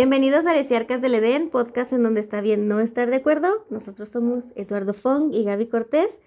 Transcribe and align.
Bienvenidos 0.00 0.46
a 0.46 0.52
Areciarcas 0.52 1.02
del 1.02 1.14
Edén, 1.16 1.50
podcast 1.50 1.92
en 1.92 2.02
donde 2.02 2.22
está 2.22 2.40
bien 2.40 2.68
no 2.68 2.80
estar 2.80 3.10
de 3.10 3.16
acuerdo. 3.16 3.66
Nosotros 3.68 4.08
somos 4.08 4.44
Eduardo 4.54 4.94
Fong 4.94 5.30
y 5.34 5.44
Gaby 5.44 5.66
Cortés. 5.66 6.22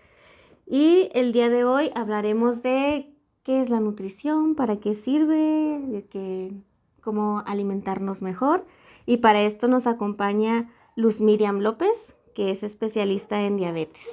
Y 0.67 1.09
el 1.15 1.33
día 1.33 1.49
de 1.49 1.63
hoy 1.63 1.89
hablaremos 1.95 2.61
de 2.61 3.15
qué 3.41 3.61
es 3.61 3.71
la 3.71 3.79
nutrición, 3.79 4.53
para 4.53 4.79
qué 4.79 4.93
sirve, 4.93 5.81
de 5.87 6.05
qué, 6.05 6.53
cómo 7.01 7.41
alimentarnos 7.47 8.21
mejor. 8.21 8.63
Y 9.07 9.17
para 9.17 9.41
esto 9.41 9.67
nos 9.67 9.87
acompaña 9.87 10.69
Luz 10.95 11.19
Miriam 11.19 11.57
López, 11.57 12.15
que 12.35 12.51
es 12.51 12.61
especialista 12.61 13.41
en 13.41 13.57
diabetes. 13.57 14.05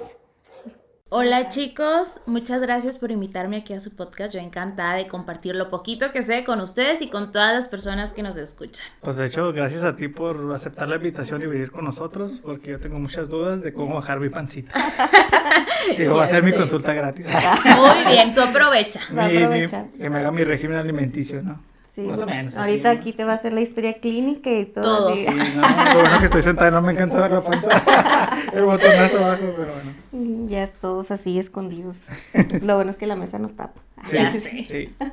Hola 1.13 1.49
chicos, 1.49 2.21
muchas 2.25 2.61
gracias 2.61 2.97
por 2.97 3.11
invitarme 3.11 3.57
aquí 3.57 3.73
a 3.73 3.81
su 3.81 3.91
podcast. 3.91 4.33
Yo 4.33 4.39
encantada 4.39 4.93
de 4.95 5.09
compartir 5.09 5.57
lo 5.57 5.69
poquito 5.69 6.09
que 6.13 6.23
sé 6.23 6.45
con 6.45 6.61
ustedes 6.61 7.01
y 7.01 7.09
con 7.09 7.33
todas 7.33 7.53
las 7.53 7.67
personas 7.67 8.13
que 8.13 8.23
nos 8.23 8.37
escuchan. 8.37 8.85
Pues 9.01 9.17
de 9.17 9.25
hecho, 9.25 9.51
gracias 9.51 9.83
a 9.83 9.97
ti 9.97 10.07
por 10.07 10.49
aceptar 10.55 10.87
la 10.87 10.95
invitación 10.95 11.41
y 11.41 11.47
venir 11.47 11.69
con 11.69 11.83
nosotros, 11.83 12.39
porque 12.41 12.71
yo 12.71 12.79
tengo 12.79 12.97
muchas 12.97 13.27
dudas 13.27 13.61
de 13.61 13.73
cómo 13.73 13.95
bajar 13.95 14.21
mi 14.21 14.29
pancita. 14.29 14.71
Digo, 15.97 16.15
va 16.15 16.23
a 16.23 16.27
ser 16.27 16.43
mi 16.43 16.53
consulta 16.53 16.93
gratis. 16.93 17.27
Muy 17.65 18.05
bien, 18.09 18.33
tú 18.33 18.39
aprovecha. 18.39 19.01
que 19.09 20.09
me 20.09 20.17
haga 20.17 20.31
mi 20.31 20.45
régimen 20.45 20.77
alimenticio, 20.77 21.43
¿no? 21.43 21.70
Sí, 21.93 22.03
Más 22.03 22.19
o 22.19 22.25
menos. 22.25 22.55
Ahorita 22.55 22.89
aquí 22.89 23.11
te 23.11 23.25
va 23.25 23.33
a 23.33 23.35
hacer 23.35 23.51
la 23.51 23.59
historia 23.59 23.99
clínica 23.99 24.49
y 24.49 24.65
todo. 24.65 24.83
todo. 24.83 25.13
Sí, 25.13 25.25
no, 25.25 25.33
lo 25.93 25.99
bueno 25.99 26.19
que 26.19 26.25
estoy 26.25 26.41
sentada 26.41 26.71
no 26.71 26.81
me 26.81 26.93
encanta 26.93 27.19
ver 27.19 27.31
la 27.31 27.43
panza. 27.43 28.37
El 28.53 28.63
botonazo 28.63 29.17
abajo, 29.17 29.53
pero 29.57 29.73
bueno. 29.73 30.47
Ya 30.49 30.67
todos 30.67 31.11
así 31.11 31.37
escondidos. 31.37 31.97
lo 32.61 32.75
bueno 32.75 32.91
es 32.91 32.97
que 32.97 33.07
la 33.07 33.17
mesa 33.17 33.39
nos 33.39 33.53
tapa. 33.53 33.81
ya 34.11 34.31
sé. 34.31 34.67
Sí. 34.69 34.95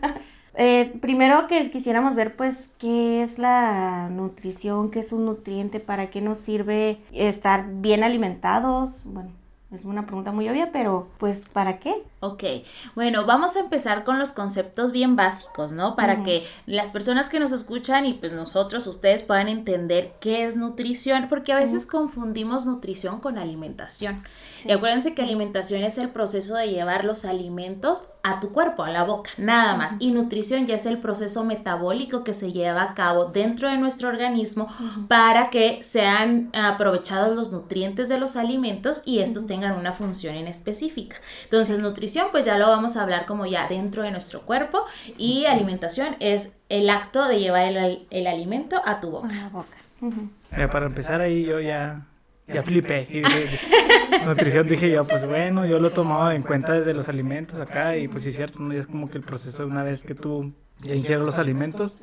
Eh, 0.61 0.93
primero 1.01 1.47
que 1.47 1.70
quisiéramos 1.70 2.17
ver, 2.17 2.35
pues, 2.35 2.70
qué 2.81 3.23
es 3.23 3.39
la 3.39 4.09
nutrición, 4.11 4.91
qué 4.91 4.98
es 4.98 5.13
un 5.13 5.25
nutriente, 5.25 5.79
para 5.79 6.11
qué 6.11 6.20
nos 6.20 6.39
sirve 6.39 6.98
estar 7.13 7.67
bien 7.75 8.03
alimentados. 8.03 9.03
Bueno, 9.05 9.31
es 9.70 9.85
una 9.85 10.07
pregunta 10.07 10.33
muy 10.33 10.48
obvia, 10.48 10.70
pero 10.73 11.09
pues 11.19 11.45
¿para 11.53 11.79
qué? 11.79 11.95
Ok, 12.20 12.42
bueno, 12.97 13.27
vamos 13.27 13.55
a 13.55 13.61
empezar 13.61 14.02
con 14.02 14.19
los 14.19 14.33
conceptos 14.33 14.91
bien 14.91 15.14
básicos, 15.14 15.70
¿no? 15.70 15.94
Para 15.94 16.24
que 16.24 16.42
las 16.66 16.91
personas 16.91 17.30
que 17.30 17.38
nos 17.38 17.52
escuchan 17.52 18.06
y 18.06 18.14
pues 18.14 18.33
nosotros, 18.33 18.88
ustedes 18.88 19.22
puedan 19.22 19.47
entender 19.47 20.14
qué 20.20 20.44
es 20.44 20.56
nutrición, 20.56 21.28
porque 21.28 21.52
a 21.52 21.56
veces 21.56 21.86
confundimos 21.86 22.66
nutrición 22.66 23.20
con 23.20 23.39
alimentación. 23.39 24.24
Y 24.64 24.72
acuérdense 24.72 25.14
que 25.14 25.22
alimentación 25.22 25.84
es 25.84 25.96
el 25.96 26.08
proceso 26.08 26.56
de 26.56 26.69
llevar 26.69 27.05
los 27.05 27.24
alimentos 27.24 28.11
a 28.24 28.41
tu 28.41 28.50
cuerpo, 28.50 28.83
a 28.83 28.91
la 28.91 29.05
boca, 29.05 29.30
nada 29.36 29.77
más. 29.77 29.94
Y 30.00 30.11
nutrición 30.11 30.66
ya 30.66 30.74
es 30.74 30.86
el 30.86 30.98
proceso 30.98 31.44
metabólico 31.44 32.24
que 32.24 32.34
se 32.34 32.50
lleva 32.50 32.83
a 32.83 32.94
cabo 32.94 33.27
dentro 33.27 33.69
de 33.69 33.78
nuestro 33.78 34.08
organismo 34.08 34.66
para 35.06 35.50
que 35.50 35.84
sean 35.84 36.50
aprovechados 36.52 37.36
los 37.36 37.52
nutrientes 37.52 38.08
de 38.08 38.19
los 38.19 38.34
alimentos 38.34 39.02
y 39.05 39.20
estos 39.20 39.46
tengan 39.46 39.78
una 39.78 39.92
función 39.92 40.34
en 40.34 40.48
específica. 40.48 41.16
Entonces, 41.44 41.78
nutrición, 41.78 42.08
pues 42.31 42.45
ya 42.45 42.59
lo 42.59 42.69
vamos 42.69 42.97
a 42.97 43.03
hablar 43.03 43.27
como 43.27 43.47
ya 43.47 43.69
dentro 43.69 44.03
de 44.03 44.11
nuestro 44.11 44.42
cuerpo 44.42 44.84
y 45.17 45.47
alimentación 45.47 46.17
es 46.20 46.51
el 46.69 46.91
acto 46.91 47.27
de 47.27 47.39
llevar 47.39 47.67
el, 48.11 48.27
alimento 48.27 48.81
a 48.84 49.01
tu 49.01 49.11
boca. 49.11 49.47
A 49.47 49.48
boca. 49.48 50.69
para 50.70 50.86
empezar 50.86 51.20
ahí 51.20 51.45
yo 51.45 51.61
ya 51.61 52.06
ya 52.47 52.62
flipé. 52.62 53.06
Y 53.11 54.25
nutrición 54.25 54.67
dije 54.67 54.91
yo, 54.91 55.05
pues 55.06 55.27
bueno, 55.27 55.67
yo 55.67 55.79
lo 55.79 55.91
tomaba 55.91 56.34
en 56.34 56.42
cuenta 56.42 56.73
desde 56.73 56.95
los 56.95 57.08
alimentos 57.08 57.61
acá 57.61 57.96
y 57.96 58.08
pues 58.08 58.23
sí 58.25 58.30
es 58.30 58.36
cierto, 58.36 58.61
¿no? 58.61 58.73
es 58.73 58.86
como 58.86 59.11
que 59.11 59.19
el 59.19 59.25
proceso 59.25 59.64
de 59.64 59.70
una 59.70 59.83
vez 59.83 60.02
que 60.02 60.14
tú 60.14 60.52
ya 60.83 60.95
ingieres 60.95 61.25
los 61.25 61.39
alimentos 61.39 61.98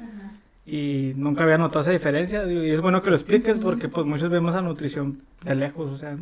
y 0.66 1.14
nunca 1.16 1.44
había 1.44 1.58
notado 1.58 1.82
esa 1.82 1.92
diferencia 1.92 2.46
y 2.52 2.72
es 2.72 2.82
bueno 2.82 3.02
que 3.02 3.10
lo 3.10 3.16
expliques 3.16 3.60
porque 3.60 3.88
pues 3.88 4.06
muchos 4.06 4.30
vemos 4.30 4.56
a 4.56 4.62
nutrición 4.62 5.22
de 5.44 5.56
lejos, 5.56 5.92
o 5.92 5.98
sea, 5.98 6.18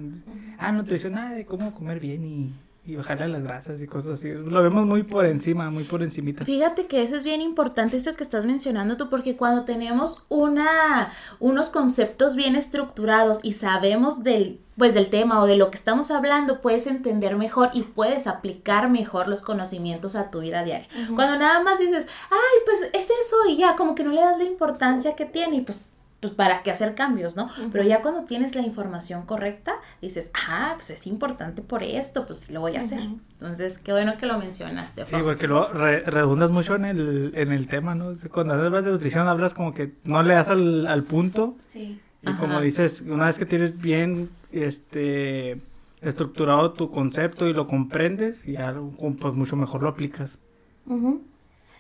ah, 0.57 0.71
nutrición, 0.71 1.17
ah, 1.17 1.33
de 1.33 1.45
cómo 1.45 1.73
comer 1.73 2.00
bien 2.00 2.25
y 2.25 2.53
y 2.85 2.97
bajarle 2.97 3.29
las 3.29 3.44
grasas 3.44 3.81
y 3.81 3.88
cosas 3.88 4.19
así. 4.19 4.29
Lo 4.29 4.61
vemos 4.61 4.85
muy 4.85 5.03
por 5.03 5.25
encima, 5.25 5.69
muy 5.69 5.85
por 5.85 6.03
encimita. 6.03 6.44
Fíjate 6.44 6.88
que 6.88 7.01
eso 7.01 7.16
es 7.16 7.23
bien 7.23 7.39
importante, 7.39 7.95
eso 7.95 8.16
que 8.16 8.23
estás 8.23 8.45
mencionando 8.45 8.97
tú, 8.97 9.09
porque 9.09 9.38
cuando 9.38 9.63
tenemos 9.63 10.21
una, 10.27 11.11
unos 11.39 11.69
conceptos 11.69 12.35
bien 12.35 12.57
estructurados 12.57 13.39
y 13.41 13.53
sabemos 13.53 14.23
del, 14.23 14.59
pues 14.77 14.94
del 14.94 15.09
tema 15.09 15.41
o 15.41 15.47
de 15.47 15.55
lo 15.55 15.71
que 15.71 15.77
estamos 15.77 16.11
hablando, 16.11 16.59
puedes 16.59 16.85
entender 16.85 17.38
mejor 17.38 17.69
y 17.73 17.83
puedes 17.83 18.27
aplicar 18.27 18.89
mejor 18.89 19.29
los 19.29 19.44
conocimientos 19.44 20.15
a 20.15 20.29
tu 20.29 20.41
vida 20.41 20.63
diaria. 20.63 20.89
Cuando 21.15 21.38
nada 21.38 21.63
más 21.63 21.79
dices, 21.79 22.05
ay, 22.29 22.59
pues 22.65 22.81
es 22.91 23.05
eso 23.05 23.38
y 23.47 23.57
ya, 23.57 23.77
como 23.77 23.95
que 23.95 24.03
no 24.03 24.11
le 24.11 24.19
das 24.19 24.38
la 24.38 24.44
importancia 24.44 25.15
que 25.15 25.25
tiene 25.25 25.57
y 25.57 25.61
pues 25.61 25.81
pues 26.23 26.31
para 26.31 26.63
qué 26.63 26.72
hacer 26.72 26.95
cambios, 26.95 27.35
¿no? 27.35 27.50
Pero 27.73 27.84
ya 27.84 28.01
cuando 28.01 28.23
tienes 28.23 28.56
la 28.56 28.61
información 28.61 29.25
correcta, 29.25 29.73
dices, 30.01 30.31
ah, 30.47 30.72
pues 30.75 30.89
es 30.89 31.06
importante 31.06 31.61
por 31.61 31.84
esto, 31.84 32.25
pues 32.25 32.50
lo 32.50 32.61
voy 32.61 32.78
a 32.78 32.79
hacer. 32.79 33.01
Entonces, 33.34 33.78
qué 33.78 33.91
bueno 33.91 34.17
que 34.17 34.25
lo 34.25 34.39
mencionaste. 34.39 35.03
Sí, 35.03 35.17
porque 35.22 35.50
lo 35.50 35.67
redundas 35.73 36.50
mucho 36.50 36.75
en 36.75 36.85
el, 36.85 37.33
en 37.35 37.51
el 37.51 37.67
tema, 37.67 37.94
¿no? 37.94 38.13
Cuando 38.31 38.53
hablas 38.53 38.85
de 38.85 38.91
nutrición, 38.91 39.28
hablas 39.28 39.53
como 39.53 39.73
que 39.73 39.95
no 40.06 40.23
le 40.23 40.33
das 40.33 40.47
al, 40.47 40.88
al 40.88 41.03
punto. 41.03 41.57
Sí. 41.67 42.00
Y 42.22 42.31
como 42.35 42.62
dices, 42.62 43.01
una 43.01 43.25
vez 43.25 43.38
que 43.38 43.45
tienes 43.45 43.78
bien 43.81 44.29
este 44.53 45.62
estructurado 46.01 46.72
tu 46.72 46.89
concepto 46.89 47.50
y 47.50 47.53
lo 47.53 47.67
comprendes, 47.67 48.45
ya 48.45 48.73
pues 49.19 49.33
mucho 49.33 49.57
mejor 49.57 49.83
lo 49.83 49.89
aplicas. 49.89 50.39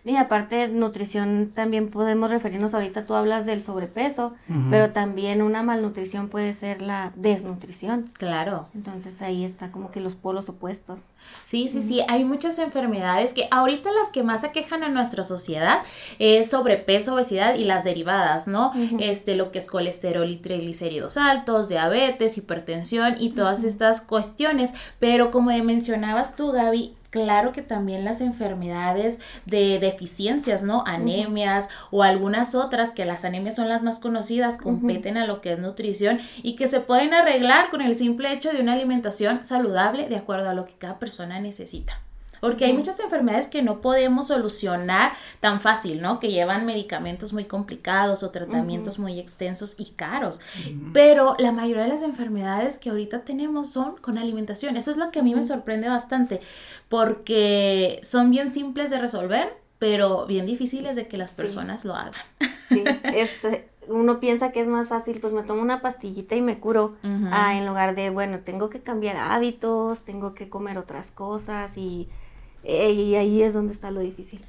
Y 0.05 0.17
aparte, 0.17 0.67
nutrición 0.67 1.51
también 1.55 1.89
podemos 1.89 2.29
referirnos 2.29 2.73
ahorita, 2.73 3.05
tú 3.05 3.13
hablas 3.13 3.45
del 3.45 3.63
sobrepeso, 3.63 4.33
pero 4.69 4.91
también 4.91 5.41
una 5.41 5.63
malnutrición 5.63 6.27
puede 6.27 6.53
ser 6.53 6.81
la 6.81 7.13
desnutrición. 7.15 8.09
Claro. 8.17 8.67
Entonces 8.75 9.21
ahí 9.21 9.45
está 9.45 9.71
como 9.71 9.91
que 9.91 10.01
los 10.01 10.15
polos 10.15 10.49
opuestos. 10.49 11.01
Sí, 11.45 11.69
sí, 11.69 11.81
sí, 11.81 12.01
hay 12.09 12.25
muchas 12.25 12.59
enfermedades 12.59 13.33
que 13.33 13.47
ahorita 13.49 13.91
las 13.93 14.09
que 14.09 14.23
más 14.23 14.43
aquejan 14.43 14.83
a 14.83 14.89
nuestra 14.89 15.23
sociedad 15.23 15.79
es 16.19 16.49
sobrepeso, 16.49 17.13
obesidad 17.13 17.55
y 17.55 17.63
las 17.63 17.85
derivadas, 17.85 18.47
¿no? 18.47 18.73
Este, 18.99 19.35
lo 19.35 19.51
que 19.51 19.59
es 19.59 19.69
colesterol 19.69 20.29
y 20.29 20.35
triglicéridos 20.35 21.15
altos, 21.15 21.69
diabetes, 21.69 22.37
hipertensión 22.37 23.15
y 23.19 23.31
todas 23.31 23.63
estas 23.63 24.01
cuestiones, 24.01 24.73
pero 24.99 25.31
como 25.31 25.51
mencionabas 25.63 26.35
tú, 26.35 26.51
Gaby, 26.51 26.93
claro 27.13 27.51
que 27.51 27.61
también 27.61 28.03
las 28.03 28.21
enfermedades 28.21 29.19
de 29.45 29.77
deficiencias, 29.77 30.63
¿no? 30.63 30.83
Anemias 30.87 31.69
o 31.91 32.01
algunas 32.01 32.55
otras, 32.55 32.89
que 32.89 33.05
las 33.05 33.23
anemias 33.23 33.55
son 33.55 33.69
las 33.69 33.83
más 33.83 33.99
conocidas, 33.99 34.57
competen 34.57 35.17
a 35.17 35.27
lo 35.27 35.39
que 35.39 35.53
es 35.53 35.59
nutrición 35.59 36.19
y 36.41 36.55
que 36.55 36.67
se 36.67 36.79
pueden 36.79 37.13
arreglar 37.13 37.69
con 37.69 37.81
el 37.81 37.95
simple 37.95 38.33
hecho 38.33 38.51
de 38.51 38.61
una 38.61 38.73
alimentación 38.73 39.45
saludable 39.45 40.09
de 40.09 40.15
acuerdo 40.15 40.49
a 40.49 40.55
lo 40.55 40.65
que 40.65 40.73
cada 40.73 40.97
persona 40.97 41.39
necesita. 41.39 42.01
Porque 42.43 42.65
hay 42.65 42.73
muchas 42.73 42.99
enfermedades 42.99 43.47
que 43.47 43.61
no 43.61 43.79
podemos 43.79 44.27
solucionar 44.27 45.13
tan 45.39 45.61
fácil, 45.61 46.01
¿no? 46.01 46.19
Que 46.19 46.29
llevan 46.29 46.65
medicamentos 46.65 47.31
muy 47.31 47.45
complicados 47.45 48.21
o 48.21 48.31
tratamientos 48.31 48.99
muy 48.99 49.17
extensos 49.17 49.75
y 49.77 49.91
caros. 49.91 50.41
Pero 50.91 51.37
la 51.39 51.53
mayoría 51.53 51.83
de 51.83 51.87
las 51.87 52.01
enfermedades 52.01 52.79
que 52.79 52.89
ahorita 52.89 53.21
tenemos 53.21 53.71
son 53.71 53.95
con 53.95 54.17
alimentación. 54.17 54.75
Eso 54.75 54.91
es 54.91 54.97
lo 54.97 55.09
que 55.09 55.19
a 55.19 55.23
mí 55.23 55.33
me 55.33 55.41
sorprende 55.41 55.87
bastante, 55.87 56.41
porque 56.89 58.01
son 58.03 58.29
bien 58.29 58.51
simples 58.51 58.89
de 58.89 58.99
resolver, 58.99 59.55
pero 59.79 60.25
bien 60.25 60.45
difíciles 60.45 60.97
de 60.97 61.07
que 61.07 61.15
las 61.15 61.31
personas 61.31 61.85
lo 61.85 61.95
hagan. 61.95 62.11
Sí, 62.67 62.83
este, 63.15 63.69
uno 63.87 64.19
piensa 64.19 64.51
que 64.51 64.59
es 64.59 64.67
más 64.67 64.89
fácil, 64.89 65.21
pues 65.21 65.31
me 65.31 65.43
tomo 65.43 65.61
una 65.61 65.81
pastillita 65.81 66.35
y 66.35 66.41
me 66.41 66.59
curo, 66.59 66.95
ah, 67.31 67.57
en 67.57 67.65
lugar 67.65 67.95
de, 67.95 68.09
bueno, 68.09 68.39
tengo 68.39 68.69
que 68.69 68.81
cambiar 68.81 69.15
hábitos, 69.15 70.03
tengo 70.03 70.33
que 70.33 70.49
comer 70.49 70.77
otras 70.77 71.09
cosas 71.09 71.77
y 71.77 72.09
y 72.63 73.15
ahí 73.15 73.41
es 73.41 73.53
donde 73.53 73.73
está 73.73 73.91
lo 73.91 73.99
difícil. 73.99 74.41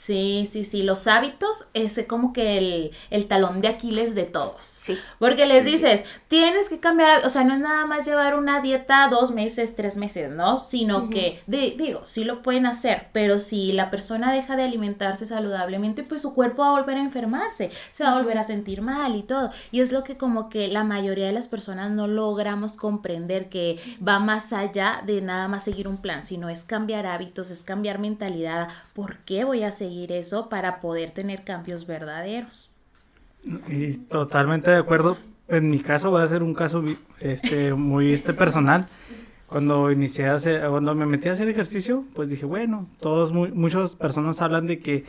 Sí, 0.00 0.48
sí, 0.50 0.64
sí, 0.64 0.82
los 0.82 1.06
hábitos 1.06 1.68
es 1.74 2.00
como 2.08 2.32
que 2.32 2.90
el, 3.10 3.26
talón 3.26 3.60
de 3.60 3.68
Aquiles 3.68 4.14
de 4.14 4.24
todos. 4.24 4.64
Sí. 4.64 4.96
Porque 5.18 5.44
les 5.44 5.66
dices, 5.66 6.04
tienes 6.26 6.70
que 6.70 6.80
cambiar, 6.80 7.26
o 7.26 7.28
sea, 7.28 7.44
no 7.44 7.52
es 7.52 7.60
nada 7.60 7.84
más 7.84 8.06
llevar 8.06 8.38
una 8.38 8.62
dieta 8.62 9.08
dos 9.08 9.30
meses, 9.30 9.76
tres 9.76 9.98
meses, 9.98 10.32
¿no? 10.32 10.58
Sino 10.58 11.10
que, 11.10 11.42
digo, 11.46 12.06
sí 12.06 12.24
lo 12.24 12.40
pueden 12.40 12.64
hacer, 12.64 13.08
pero 13.12 13.38
si 13.38 13.72
la 13.72 13.90
persona 13.90 14.32
deja 14.32 14.56
de 14.56 14.62
alimentarse 14.62 15.26
saludablemente, 15.26 16.02
pues 16.02 16.22
su 16.22 16.32
cuerpo 16.32 16.62
va 16.62 16.68
a 16.68 16.80
volver 16.80 16.96
a 16.96 17.02
enfermarse, 17.02 17.70
se 17.92 18.02
va 18.02 18.12
a 18.12 18.18
volver 18.18 18.38
a 18.38 18.42
sentir 18.42 18.80
mal 18.80 19.16
y 19.16 19.22
todo. 19.22 19.50
Y 19.70 19.80
es 19.80 19.92
lo 19.92 20.02
que 20.02 20.16
como 20.16 20.48
que 20.48 20.68
la 20.68 20.82
mayoría 20.82 21.26
de 21.26 21.32
las 21.32 21.46
personas 21.46 21.90
no 21.90 22.06
logramos 22.06 22.78
comprender 22.78 23.50
que 23.50 23.78
va 24.02 24.18
más 24.18 24.54
allá 24.54 25.02
de 25.04 25.20
nada 25.20 25.46
más 25.46 25.64
seguir 25.64 25.88
un 25.88 25.98
plan, 25.98 26.24
sino 26.24 26.48
es 26.48 26.64
cambiar 26.64 27.04
hábitos, 27.04 27.50
es 27.50 27.62
cambiar 27.62 27.98
mentalidad. 27.98 28.68
¿Por 28.94 29.18
qué 29.18 29.44
voy 29.44 29.62
a 29.62 29.72
seguir 29.72 29.89
eso 30.10 30.48
para 30.48 30.80
poder 30.80 31.10
tener 31.10 31.44
cambios 31.44 31.86
verdaderos. 31.86 32.70
Y 33.68 33.98
totalmente 33.98 34.70
de 34.70 34.76
acuerdo. 34.76 35.16
En 35.48 35.70
mi 35.70 35.80
caso 35.80 36.12
va 36.12 36.22
a 36.22 36.28
ser 36.28 36.42
un 36.42 36.54
caso 36.54 36.82
este, 37.18 37.74
muy 37.74 38.12
este, 38.12 38.32
personal. 38.32 38.86
Cuando 39.46 39.90
inicié 39.90 40.28
a 40.28 40.34
hacer, 40.34 40.68
cuando 40.68 40.94
me 40.94 41.06
metí 41.06 41.28
a 41.28 41.32
hacer 41.32 41.48
ejercicio, 41.48 42.04
pues 42.14 42.28
dije, 42.28 42.46
bueno, 42.46 42.86
todos, 43.00 43.32
muchas 43.32 43.96
personas 43.96 44.40
hablan 44.40 44.68
de 44.68 44.78
que 44.78 45.04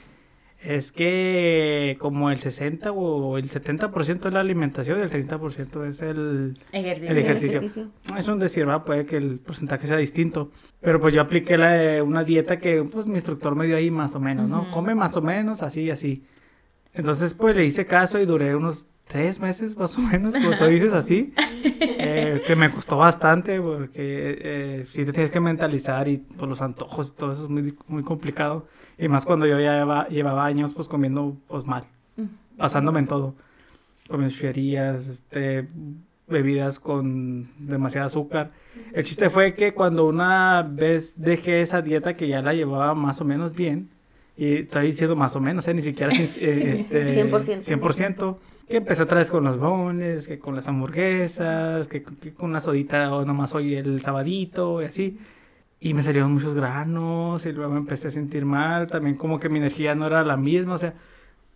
es 0.64 0.92
que 0.92 1.98
como 2.00 2.30
el 2.30 2.38
60 2.38 2.92
o 2.92 3.38
el 3.38 3.50
70% 3.50 4.28
es 4.28 4.34
la 4.34 4.40
alimentación 4.40 5.00
y 5.00 5.02
el 5.02 5.10
30% 5.10 5.90
es 5.90 6.02
el 6.02 6.60
Ejercicio. 6.72 7.12
el 7.12 7.18
ejercicio. 7.18 7.92
Es 8.18 8.28
un 8.28 8.38
decir, 8.38 8.66
¿verdad? 8.66 8.84
puede 8.84 9.06
que 9.06 9.18
el 9.18 9.40
porcentaje 9.40 9.88
sea 9.88 9.98
distinto. 9.98 10.52
Pero 10.80 11.02
pues 11.02 11.14
yo 11.16 11.22
apliqué 11.22 11.58
la 11.58 11.72
de 11.72 12.02
una 12.04 12.24
dieta 12.24 12.60
que 12.60 12.84
pues 12.84 13.08
mi 13.08 13.16
instructor 13.16 13.56
me 13.56 13.66
dio 13.66 13.76
ahí 13.76 13.90
más 13.90 14.14
o 14.14 14.20
menos, 14.20 14.48
¿no? 14.48 14.70
Come 14.72 14.94
más 14.94 15.16
o 15.16 15.22
menos, 15.22 15.64
así 15.64 15.82
y 15.84 15.90
así. 15.90 16.24
Entonces 16.94 17.34
pues 17.34 17.56
le 17.56 17.66
hice 17.66 17.86
caso 17.86 18.20
y 18.20 18.26
duré 18.26 18.56
unos 18.56 18.88
tres 19.12 19.40
meses 19.40 19.76
más 19.78 19.98
o 19.98 20.02
menos, 20.12 20.34
como 20.36 20.58
tú 20.58 20.66
dices 20.66 20.94
así. 20.94 21.34
eh, 21.64 22.42
que 22.48 22.56
me 22.56 22.72
costó 22.72 22.98
bastante 22.98 23.60
porque 23.60 23.92
eh, 23.98 24.84
sí 24.88 25.06
te 25.06 25.12
tienes 25.12 25.30
que 25.32 25.40
mentalizar 25.40 26.08
y 26.08 26.18
por 26.18 26.48
los 26.48 26.62
antojos 26.62 27.10
y 27.10 27.20
todo 27.20 27.34
eso 27.34 27.44
es 27.44 27.50
muy, 27.50 27.76
muy 27.88 28.04
complicado. 28.04 28.66
Y 28.98 29.08
más 29.08 29.26
cuando 29.26 29.46
yo 29.46 29.60
ya 29.60 29.74
lleva- 29.80 30.08
llevaba 30.08 30.46
años 30.46 30.74
pues 30.74 30.88
comiendo 30.88 31.36
pues 31.48 31.66
mal, 31.66 31.84
pasándome 32.58 33.00
en 33.00 33.08
todo. 33.08 33.36
Comiendo 34.08 34.34
chucherías, 34.34 35.08
este, 35.08 35.68
bebidas 36.28 36.80
con 36.80 37.48
demasiado 37.60 38.08
azúcar. 38.08 38.52
El 38.94 39.04
chiste 39.04 39.30
fue 39.30 39.54
que 39.54 39.74
cuando 39.74 40.06
una 40.08 40.64
vez 40.70 41.14
dejé 41.18 41.62
esa 41.62 41.82
dieta 41.82 42.16
que 42.16 42.28
ya 42.28 42.42
la 42.42 42.54
llevaba 42.54 42.94
más 42.96 43.22
o 43.22 43.26
menos 43.26 43.54
bien, 43.56 43.90
y 44.38 44.56
estoy 44.56 44.88
diciendo 44.88 45.16
más 45.16 45.36
o 45.36 45.40
menos, 45.42 45.68
eh, 45.68 45.74
ni 45.74 45.82
siquiera 45.82 46.12
eh, 46.14 46.22
este, 46.74 47.24
100%. 47.30 47.62
100%, 47.64 48.38
que 48.68 48.78
empecé 48.78 49.04
otra 49.04 49.18
vez 49.20 49.32
con 49.32 49.44
los 49.44 49.58
bones, 49.58 50.28
que 50.28 50.40
con 50.40 50.56
las 50.56 50.68
hamburguesas, 50.68 51.88
que, 51.88 52.04
que 52.04 52.34
con 52.34 52.52
una 52.52 52.62
sodita 52.62 53.14
o 53.14 53.26
nomás 53.26 53.54
hoy 53.54 53.76
el 53.76 54.02
sabadito 54.02 54.82
y 54.82 54.86
así. 54.86 55.20
Y 55.80 55.94
me 55.94 56.04
salieron 56.04 56.34
muchos 56.34 56.54
granos 56.56 57.46
y 57.46 57.52
luego 57.54 57.72
me 57.74 57.80
empecé 57.80 58.10
a 58.10 58.12
sentir 58.12 58.46
mal, 58.46 58.88
también 58.88 59.16
como 59.18 59.40
que 59.40 59.50
mi 59.50 59.60
energía 59.60 59.96
no 59.96 60.08
era 60.08 60.24
la 60.24 60.38
misma, 60.38 60.76
o 60.76 60.80
sea, 60.80 60.94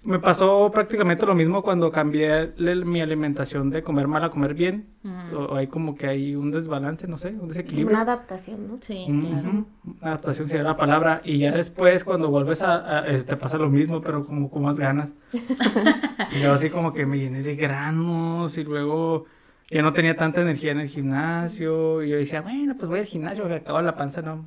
me 0.06 0.20
pasó 0.20 0.70
prácticamente 0.72 1.26
lo 1.26 1.36
mismo 1.36 1.62
cuando 1.64 1.92
cambié 1.92 2.54
le- 2.58 2.86
mi 2.86 3.02
alimentación 3.02 3.70
de 3.70 3.84
comer 3.84 4.08
mal 4.08 4.24
a 4.24 4.30
comer 4.30 4.54
bien. 4.54 4.88
O 5.36 5.56
hay 5.56 5.68
como 5.68 5.96
que 5.96 6.08
hay 6.08 6.36
un 6.36 6.52
desbalance, 6.52 7.08
no 7.08 7.18
sé, 7.18 7.30
un 7.40 7.48
desequilibrio. 7.48 7.90
Una 7.96 8.02
adaptación, 8.02 8.68
¿no? 8.68 8.78
Sí, 8.82 9.06
claro. 9.20 9.66
Adaptación 10.02 10.48
sería 10.50 10.64
la 10.64 10.78
palabra. 10.78 11.22
Y 11.24 11.40
ya 11.40 11.52
después, 11.52 12.04
cuando 12.04 12.30
vuelves 12.30 12.62
a, 12.62 13.00
a- 13.02 13.08
este, 13.08 13.38
pasa 13.38 13.58
lo 13.58 13.70
mismo, 13.70 14.02
pero 14.02 14.26
como 14.26 14.50
con 14.50 14.64
más 14.64 14.80
ganas. 14.80 15.12
y 16.36 16.42
yo 16.42 16.54
así 16.54 16.70
como 16.70 16.94
que 16.94 17.06
me 17.06 17.18
llené 17.20 17.42
de 17.44 17.56
granos 17.56 18.58
y 18.58 18.64
luego 18.64 19.26
ya 19.70 19.82
no 19.82 19.94
tenía 19.94 20.16
tanta 20.16 20.42
energía 20.42 20.72
en 20.72 20.80
el 20.80 20.90
gimnasio. 20.90 22.02
Y 22.04 22.10
yo 22.10 22.18
decía, 22.18 22.42
bueno, 22.42 22.76
pues 22.78 22.90
voy 22.90 23.00
al 23.00 23.06
gimnasio, 23.06 23.48
que 23.48 23.56
acabo 23.56 23.82
la 23.82 23.96
panza, 23.96 24.22
no. 24.22 24.46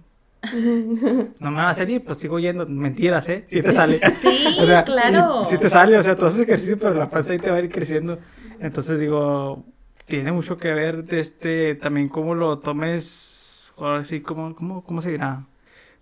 No 1.40 1.50
me 1.50 1.56
va 1.56 1.70
a 1.70 1.74
salir, 1.74 2.04
pues 2.04 2.18
sigo 2.18 2.38
yendo. 2.38 2.66
Mentiras, 2.66 3.28
¿eh? 3.28 3.44
Si 3.48 3.62
te 3.62 3.72
sale. 3.72 4.00
Sí, 4.20 4.46
O 4.60 4.66
sea, 4.66 4.84
claro. 4.84 5.44
Si 5.44 5.58
te 5.58 5.68
sale, 5.68 5.98
o 5.98 6.02
sea, 6.02 6.16
tú 6.16 6.26
haces 6.26 6.40
ejercicio, 6.40 6.78
pero 6.78 6.94
la 6.94 7.10
panza 7.10 7.32
ahí 7.32 7.38
te 7.38 7.50
va 7.50 7.56
a 7.56 7.60
ir 7.60 7.70
creciendo. 7.70 8.18
Entonces 8.60 8.98
digo, 8.98 9.64
tiene 10.06 10.32
mucho 10.32 10.56
que 10.56 10.72
ver 10.72 11.04
de 11.04 11.20
este, 11.20 11.74
también 11.76 12.08
cómo 12.08 12.34
lo 12.34 12.58
tomes, 12.58 13.72
ahora 13.76 14.02
sí, 14.04 14.20
cómo, 14.20 14.54
cómo, 14.54 14.82
cómo 14.84 15.02
se 15.02 15.10
dirá, 15.12 15.46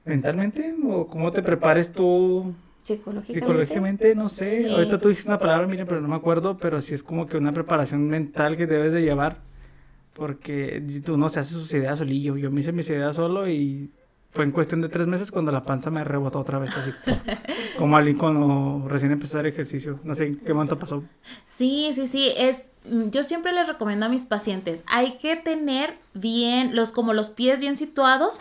mentalmente, 0.05 0.75
o 0.85 1.07
cómo 1.09 1.33
te 1.33 1.43
prepares 1.43 1.93
tú 1.93 2.55
Psicológicamente. 2.85 3.35
psicológicamente, 3.35 4.15
no 4.15 4.29
sé. 4.29 4.63
Sí. 4.65 4.69
Ahorita 4.71 4.99
tú 4.99 5.09
dijiste 5.09 5.29
una 5.31 5.41
palabra, 5.41 5.67
miren, 5.67 5.87
pero 5.87 6.01
no 6.01 6.09
me 6.09 6.15
acuerdo, 6.17 6.57
pero 6.57 6.81
sí 6.81 6.95
es 6.95 7.03
como 7.03 7.27
que 7.27 7.37
una 7.37 7.53
preparación 7.53 8.09
mental 8.09 8.57
que 8.57 8.67
debes 8.67 8.93
de 8.93 9.03
llevar, 9.03 9.39
porque 10.15 10.83
tú 11.05 11.17
no 11.19 11.29
se 11.29 11.41
hace 11.41 11.53
sus 11.55 11.73
ideas 11.75 11.99
solillo. 11.99 12.37
Yo 12.37 12.51
me 12.51 12.61
hice 12.61 12.73
mis 12.73 12.89
ideas 12.91 13.17
solo 13.17 13.49
y 13.49 13.91
fue 14.37 14.45
en 14.45 14.51
cuestión 14.51 14.83
de 14.83 14.91
tres 14.91 15.07
meses 15.07 15.31
cuando 15.31 15.51
la 15.51 15.63
panza 15.63 15.91
me 15.91 16.05
rebotó 16.05 16.39
otra 16.39 16.59
vez 16.59 16.71
así. 16.77 16.93
como 17.79 17.97
alguien 17.97 18.19
cuando 18.19 18.87
recién 18.87 19.19
hacer 19.21 19.47
ejercicio. 19.47 19.99
No 20.05 20.15
sé 20.15 20.39
qué 20.45 20.53
momento 20.53 20.79
pasó. 20.79 21.03
Sí, 21.47 21.91
sí, 21.95 22.07
sí, 22.07 22.33
es 22.37 22.65
mm, 22.85 23.07
yo 23.09 23.25
siempre 23.25 23.53
les 23.53 23.67
recomiendo 23.67 24.05
a 24.05 24.09
mis 24.11 24.27
pacientes, 24.27 24.85
hay 24.87 25.17
que 25.17 25.37
tener 25.37 25.99
bien 26.13 26.77
los 26.77 26.93
como 26.93 27.15
los 27.15 27.31
pies 27.31 27.61
bien 27.61 27.79
situados, 27.79 28.39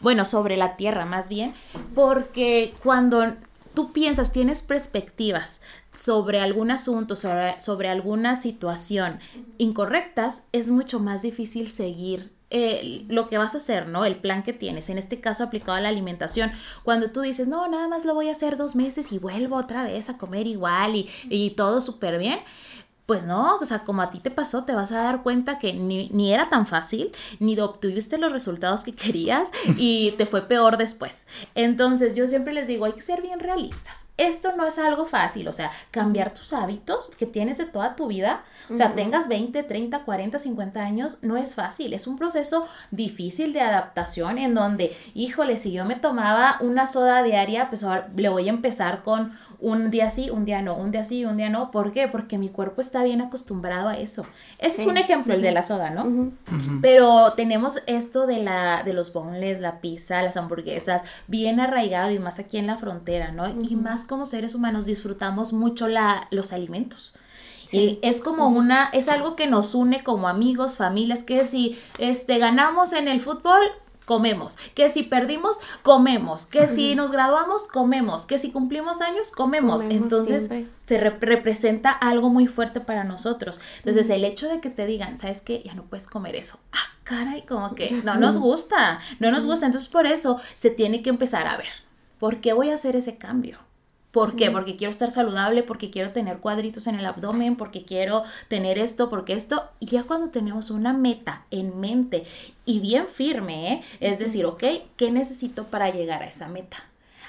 bueno, 0.00 0.24
sobre 0.24 0.56
la 0.56 0.76
tierra 0.76 1.04
más 1.04 1.28
bien, 1.28 1.52
porque 1.94 2.74
cuando 2.82 3.34
tú 3.74 3.92
piensas, 3.92 4.32
tienes 4.32 4.62
perspectivas 4.62 5.60
sobre 5.92 6.40
algún 6.40 6.70
asunto, 6.70 7.14
sobre, 7.14 7.60
sobre 7.60 7.90
alguna 7.90 8.36
situación 8.36 9.20
incorrectas, 9.58 10.44
es 10.52 10.70
mucho 10.70 10.98
más 10.98 11.20
difícil 11.20 11.68
seguir 11.68 12.35
eh, 12.50 13.04
lo 13.08 13.28
que 13.28 13.38
vas 13.38 13.54
a 13.54 13.58
hacer, 13.58 13.88
¿no? 13.88 14.04
El 14.04 14.16
plan 14.16 14.42
que 14.42 14.52
tienes, 14.52 14.88
en 14.88 14.98
este 14.98 15.20
caso 15.20 15.42
aplicado 15.44 15.76
a 15.76 15.80
la 15.80 15.88
alimentación. 15.88 16.52
Cuando 16.84 17.10
tú 17.10 17.22
dices, 17.22 17.48
no, 17.48 17.66
nada 17.68 17.88
más 17.88 18.04
lo 18.04 18.14
voy 18.14 18.28
a 18.28 18.32
hacer 18.32 18.56
dos 18.56 18.74
meses 18.76 19.10
y 19.12 19.18
vuelvo 19.18 19.56
otra 19.56 19.84
vez 19.84 20.08
a 20.10 20.16
comer 20.16 20.46
igual 20.46 20.94
y, 20.94 21.10
y 21.28 21.50
todo 21.50 21.80
súper 21.80 22.18
bien. 22.18 22.38
Pues 23.06 23.24
no, 23.24 23.56
o 23.56 23.64
sea, 23.64 23.84
como 23.84 24.02
a 24.02 24.10
ti 24.10 24.18
te 24.18 24.32
pasó, 24.32 24.64
te 24.64 24.74
vas 24.74 24.90
a 24.90 25.02
dar 25.02 25.22
cuenta 25.22 25.60
que 25.60 25.72
ni, 25.72 26.08
ni 26.08 26.32
era 26.34 26.48
tan 26.48 26.66
fácil, 26.66 27.12
ni 27.38 27.56
obtuviste 27.58 28.18
los 28.18 28.32
resultados 28.32 28.82
que 28.82 28.94
querías 28.94 29.50
y 29.76 30.12
te 30.18 30.26
fue 30.26 30.42
peor 30.48 30.76
después. 30.76 31.24
Entonces 31.54 32.16
yo 32.16 32.26
siempre 32.26 32.52
les 32.52 32.66
digo, 32.66 32.84
hay 32.84 32.94
que 32.94 33.02
ser 33.02 33.22
bien 33.22 33.38
realistas. 33.38 34.05
Esto 34.16 34.56
no 34.56 34.66
es 34.66 34.78
algo 34.78 35.04
fácil, 35.04 35.46
o 35.48 35.52
sea, 35.52 35.70
cambiar 35.90 36.32
tus 36.32 36.52
hábitos 36.52 37.10
que 37.18 37.26
tienes 37.26 37.58
de 37.58 37.66
toda 37.66 37.96
tu 37.96 38.06
vida, 38.06 38.44
o 38.70 38.74
sea, 38.74 38.94
tengas 38.94 39.28
20, 39.28 39.62
30, 39.62 40.04
40, 40.04 40.38
50 40.38 40.80
años, 40.80 41.18
no 41.20 41.36
es 41.36 41.54
fácil, 41.54 41.92
es 41.92 42.06
un 42.06 42.16
proceso 42.16 42.66
difícil 42.90 43.52
de 43.52 43.60
adaptación 43.60 44.38
en 44.38 44.54
donde, 44.54 44.96
híjole, 45.14 45.56
si 45.56 45.72
yo 45.72 45.84
me 45.84 45.96
tomaba 45.96 46.56
una 46.60 46.86
soda 46.86 47.22
diaria, 47.22 47.68
pues 47.68 47.84
ahora 47.84 48.08
le 48.16 48.28
voy 48.28 48.48
a 48.48 48.50
empezar 48.50 49.02
con 49.02 49.32
un 49.60 49.90
día 49.90 50.10
sí, 50.10 50.30
un 50.30 50.44
día 50.44 50.62
no, 50.62 50.74
un 50.74 50.90
día 50.90 51.04
sí, 51.04 51.24
un 51.24 51.36
día 51.36 51.50
no. 51.50 51.70
¿Por 51.70 51.92
qué? 51.92 52.08
Porque 52.08 52.38
mi 52.38 52.48
cuerpo 52.48 52.80
está 52.80 53.02
bien 53.02 53.20
acostumbrado 53.20 53.88
a 53.88 53.96
eso. 53.96 54.26
Ese 54.58 54.82
es 54.82 54.88
un 54.88 54.96
ejemplo, 54.96 55.34
el 55.34 55.42
de 55.42 55.52
la 55.52 55.62
soda, 55.62 55.90
¿no? 55.90 56.32
Pero 56.80 57.32
tenemos 57.34 57.82
esto 57.86 58.26
de 58.26 58.38
la 58.38 58.82
de 58.82 58.92
los 58.92 59.12
boneless, 59.12 59.60
la 59.60 59.80
pizza, 59.80 60.22
las 60.22 60.36
hamburguesas, 60.36 61.02
bien 61.26 61.60
arraigado 61.60 62.10
y 62.10 62.18
más 62.18 62.38
aquí 62.38 62.58
en 62.58 62.66
la 62.66 62.76
frontera, 62.76 63.32
¿no? 63.32 63.48
Y 63.48 63.76
más 63.76 64.05
como 64.06 64.26
seres 64.26 64.54
humanos 64.54 64.84
disfrutamos 64.84 65.52
mucho 65.52 65.88
la, 65.88 66.28
los 66.30 66.52
alimentos. 66.52 67.14
Sí. 67.66 67.78
Y 67.78 67.98
es 68.02 68.20
como 68.20 68.46
una, 68.48 68.90
es 68.92 69.08
algo 69.08 69.34
que 69.34 69.46
nos 69.48 69.74
une 69.74 70.04
como 70.04 70.28
amigos, 70.28 70.76
familias, 70.76 71.22
que 71.22 71.44
si 71.44 71.78
este 71.98 72.38
ganamos 72.38 72.92
en 72.92 73.08
el 73.08 73.20
fútbol, 73.20 73.60
comemos, 74.04 74.56
que 74.76 74.88
si 74.88 75.02
perdimos, 75.02 75.58
comemos, 75.82 76.46
que 76.46 76.68
si 76.68 76.94
nos 76.94 77.10
graduamos, 77.10 77.66
comemos, 77.66 78.24
que 78.24 78.38
si 78.38 78.52
cumplimos 78.52 79.00
años, 79.00 79.32
comemos. 79.32 79.82
Comemos 79.82 80.02
Entonces 80.02 80.46
siempre. 80.46 80.70
se 80.84 81.00
rep- 81.02 81.18
representa 81.18 81.90
algo 81.90 82.28
muy 82.30 82.46
fuerte 82.46 82.80
para 82.80 83.02
nosotros. 83.02 83.58
Entonces, 83.78 84.08
el 84.10 84.24
hecho 84.24 84.48
de 84.48 84.60
que 84.60 84.70
te 84.70 84.86
digan, 84.86 85.18
¿sabes 85.18 85.40
qué? 85.40 85.60
Ya 85.64 85.74
no 85.74 85.82
puedes 85.82 86.06
comer 86.06 86.36
eso. 86.36 86.60
Ah, 86.70 86.94
caray, 87.02 87.42
como 87.42 87.74
que 87.74 87.90
no 88.04 88.14
nos 88.14 88.38
gusta, 88.38 89.00
no 89.18 89.32
nos 89.32 89.44
gusta. 89.44 89.66
Entonces, 89.66 89.88
por 89.88 90.06
eso 90.06 90.40
se 90.54 90.70
tiene 90.70 91.02
que 91.02 91.10
empezar 91.10 91.48
a 91.48 91.56
ver, 91.56 91.66
¿por 92.20 92.40
qué 92.40 92.52
voy 92.52 92.70
a 92.70 92.74
hacer 92.74 92.94
ese 92.94 93.18
cambio? 93.18 93.58
¿Por 94.16 94.34
qué? 94.34 94.50
Porque 94.50 94.76
quiero 94.76 94.90
estar 94.90 95.10
saludable, 95.10 95.62
porque 95.62 95.90
quiero 95.90 96.10
tener 96.10 96.38
cuadritos 96.38 96.86
en 96.86 96.94
el 96.94 97.04
abdomen, 97.04 97.54
porque 97.54 97.84
quiero 97.84 98.22
tener 98.48 98.78
esto, 98.78 99.10
porque 99.10 99.34
esto. 99.34 99.68
Y 99.78 99.84
ya 99.84 100.04
cuando 100.04 100.30
tenemos 100.30 100.70
una 100.70 100.94
meta 100.94 101.44
en 101.50 101.78
mente 101.80 102.24
y 102.64 102.80
bien 102.80 103.10
firme, 103.10 103.74
¿eh? 103.74 103.82
es 104.00 104.18
decir, 104.18 104.46
ok, 104.46 104.64
¿qué 104.96 105.10
necesito 105.10 105.64
para 105.64 105.90
llegar 105.90 106.22
a 106.22 106.28
esa 106.28 106.48
meta? 106.48 106.78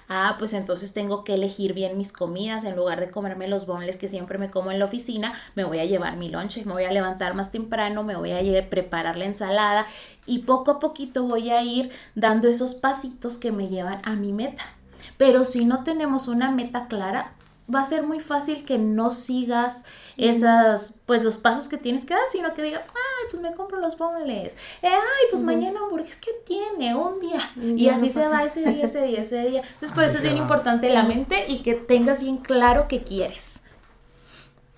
Ah, 0.08 0.38
pues 0.40 0.54
entonces 0.54 0.94
tengo 0.94 1.26
que 1.26 1.34
elegir 1.34 1.74
bien 1.74 1.98
mis 1.98 2.14
comidas. 2.14 2.64
En 2.64 2.78
lugar 2.78 3.02
de 3.02 3.12
comerme 3.12 3.50
los 3.50 3.66
bonles 3.66 3.98
que 3.98 4.08
siempre 4.08 4.38
me 4.38 4.50
como 4.50 4.72
en 4.72 4.80
la 4.80 4.86
oficina, 4.86 5.34
me 5.56 5.66
voy 5.66 5.80
a 5.80 5.86
llevar 5.86 6.16
mi 6.16 6.30
lonche, 6.30 6.64
me 6.64 6.72
voy 6.72 6.86
a 6.86 6.94
levantar 6.94 7.34
más 7.34 7.52
temprano, 7.52 8.06
me 8.06 8.16
voy 8.16 8.32
a 8.32 8.70
preparar 8.70 9.18
la 9.18 9.26
ensalada 9.26 9.86
y 10.26 10.40
poco 10.40 10.72
a 10.72 10.80
poquito 10.80 11.26
voy 11.26 11.50
a 11.50 11.62
ir 11.64 11.90
dando 12.16 12.48
esos 12.48 12.76
pasitos 12.76 13.38
que 13.38 13.52
me 13.52 13.68
llevan 13.68 14.00
a 14.04 14.16
mi 14.16 14.32
meta. 14.32 14.77
Pero 15.18 15.46
si 15.46 15.66
no 15.66 15.84
tenemos 15.84 16.28
una 16.28 16.52
meta 16.52 16.84
clara, 16.84 17.34
va 17.74 17.82
a 17.82 17.84
ser 17.84 18.04
muy 18.04 18.20
fácil 18.20 18.64
que 18.64 18.78
no 18.78 19.10
sigas 19.10 19.84
esas, 20.16 20.96
pues 21.06 21.24
los 21.24 21.38
pasos 21.38 21.68
que 21.68 21.78
tienes 21.78 22.06
que 22.06 22.14
dar, 22.14 22.24
sino 22.32 22.54
que 22.54 22.62
digas, 22.64 22.84
ay, 22.88 23.28
pues 23.30 23.42
me 23.42 23.54
compro 23.54 23.80
los 23.80 23.98
bonles, 23.98 24.54
Eh, 24.82 24.88
ay, 24.88 25.26
pues 25.30 25.42
mañana 25.42 25.80
hamburguesas, 25.84 26.18
¿qué 26.18 26.32
tiene? 26.46 26.96
Un 26.96 27.20
día. 27.20 27.42
Y 27.58 27.90
así 27.90 28.08
no 28.08 28.14
se 28.14 28.28
va 28.28 28.44
ese 28.46 28.62
día, 28.70 28.86
ese 28.86 29.04
día, 29.06 29.22
ese 29.22 29.50
día. 29.50 29.62
Entonces, 29.64 29.92
por 29.92 30.04
eso 30.06 30.18
es 30.18 30.24
bien 30.24 30.36
va. 30.36 30.40
importante 30.40 30.90
la 30.90 31.04
mente 31.04 31.46
y 31.48 31.62
que 31.62 31.74
tengas 31.74 32.22
bien 32.22 32.38
claro 32.38 32.88
qué 32.88 33.04
quieres. 33.04 33.64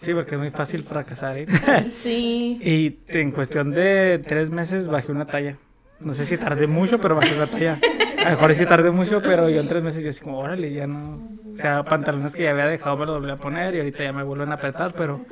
Sí, 0.02 0.14
porque 0.14 0.36
es 0.36 0.40
muy 0.40 0.50
fácil 0.50 0.84
fracasar, 0.84 1.38
¿eh? 1.38 1.46
Sí. 1.92 2.60
Y 2.64 2.98
en 3.08 3.32
cuestión 3.32 3.72
de 3.72 4.24
tres 4.26 4.50
meses 4.50 4.88
bajé 4.88 5.12
una 5.12 5.26
talla. 5.28 5.58
No 6.00 6.14
sé 6.14 6.26
si 6.26 6.38
tardé 6.38 6.68
mucho, 6.68 7.00
pero 7.02 7.16
bajé 7.16 7.36
una 7.36 7.48
talla. 7.48 7.78
A 8.30 8.34
lo 8.34 8.38
mejor 8.38 8.54
sí 8.54 8.66
tardé 8.68 8.92
mucho, 8.92 9.22
pero 9.24 9.50
yo 9.50 9.60
en 9.60 9.68
tres 9.68 9.82
meses 9.82 10.04
yo 10.04 10.12
así 10.12 10.22
como, 10.22 10.38
órale, 10.38 10.72
ya 10.72 10.86
no. 10.86 11.16
O 11.52 11.58
sea, 11.58 11.84
pantalones 11.84 12.36
que 12.36 12.44
ya 12.44 12.52
había 12.52 12.68
dejado 12.68 12.96
me 12.96 13.08
los 13.08 13.20
volví 13.20 13.32
a 13.32 13.38
poner 13.38 13.74
y 13.74 13.80
ahorita 13.80 14.04
ya 14.04 14.14
me 14.14 14.22
vuelven 14.24 14.52
a 14.52 14.56
apretar, 14.56 14.94
pero. 14.96 15.26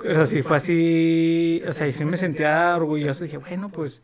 Pero 0.00 0.24
sí 0.26 0.42
fue 0.42 0.58
así. 0.58 1.62
O 1.66 1.72
sea, 1.72 1.88
yo 1.88 1.92
sí 1.92 2.04
me 2.04 2.16
sentía 2.16 2.76
orgulloso. 2.76 3.24
Dije, 3.24 3.38
bueno, 3.38 3.70
pues. 3.70 4.02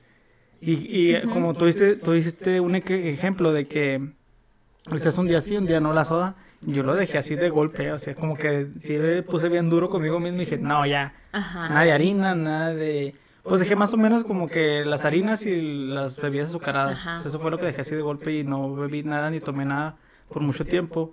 Y, 0.60 0.72
y 1.10 1.22
como 1.28 1.54
tú 1.54 1.66
dijiste, 1.66 1.94
tú 1.96 2.64
un 2.64 2.74
ejemplo 2.74 3.52
de 3.52 3.68
que. 3.68 4.00
Este 4.92 5.10
es 5.10 5.18
un 5.18 5.28
día 5.28 5.40
sí, 5.40 5.56
un 5.56 5.66
día 5.66 5.78
no 5.78 5.92
la 5.92 6.04
soda. 6.04 6.34
yo 6.62 6.82
lo 6.82 6.96
dejé 6.96 7.18
así 7.18 7.36
de 7.36 7.50
golpe, 7.50 7.92
o 7.92 8.00
sea, 8.00 8.14
como 8.14 8.36
que 8.36 8.66
sí 8.80 8.98
me 8.98 9.22
puse 9.22 9.48
bien 9.48 9.70
duro 9.70 9.88
conmigo 9.88 10.18
mismo 10.18 10.38
y 10.38 10.44
dije, 10.44 10.58
no, 10.58 10.84
ya, 10.86 11.14
Ajá. 11.30 11.68
nada 11.68 11.84
de 11.84 11.92
harina, 11.92 12.34
nada 12.34 12.74
de... 12.74 13.14
Pues 13.42 13.60
dejé 13.60 13.74
más 13.74 13.92
o 13.92 13.96
menos 13.96 14.24
como 14.24 14.48
que 14.48 14.84
las 14.84 15.04
harinas 15.04 15.44
y 15.46 15.60
las 15.88 16.20
bebidas 16.20 16.48
azucaradas. 16.48 16.92
Ajá. 16.92 17.22
Eso 17.26 17.40
fue 17.40 17.50
lo 17.50 17.58
que 17.58 17.66
dejé 17.66 17.80
así 17.80 17.94
de 17.94 18.02
golpe 18.02 18.32
y 18.32 18.44
no 18.44 18.74
bebí 18.74 19.02
nada 19.02 19.30
ni 19.30 19.40
tomé 19.40 19.64
nada 19.64 19.96
por 20.28 20.42
mucho 20.42 20.64
tiempo. 20.64 21.12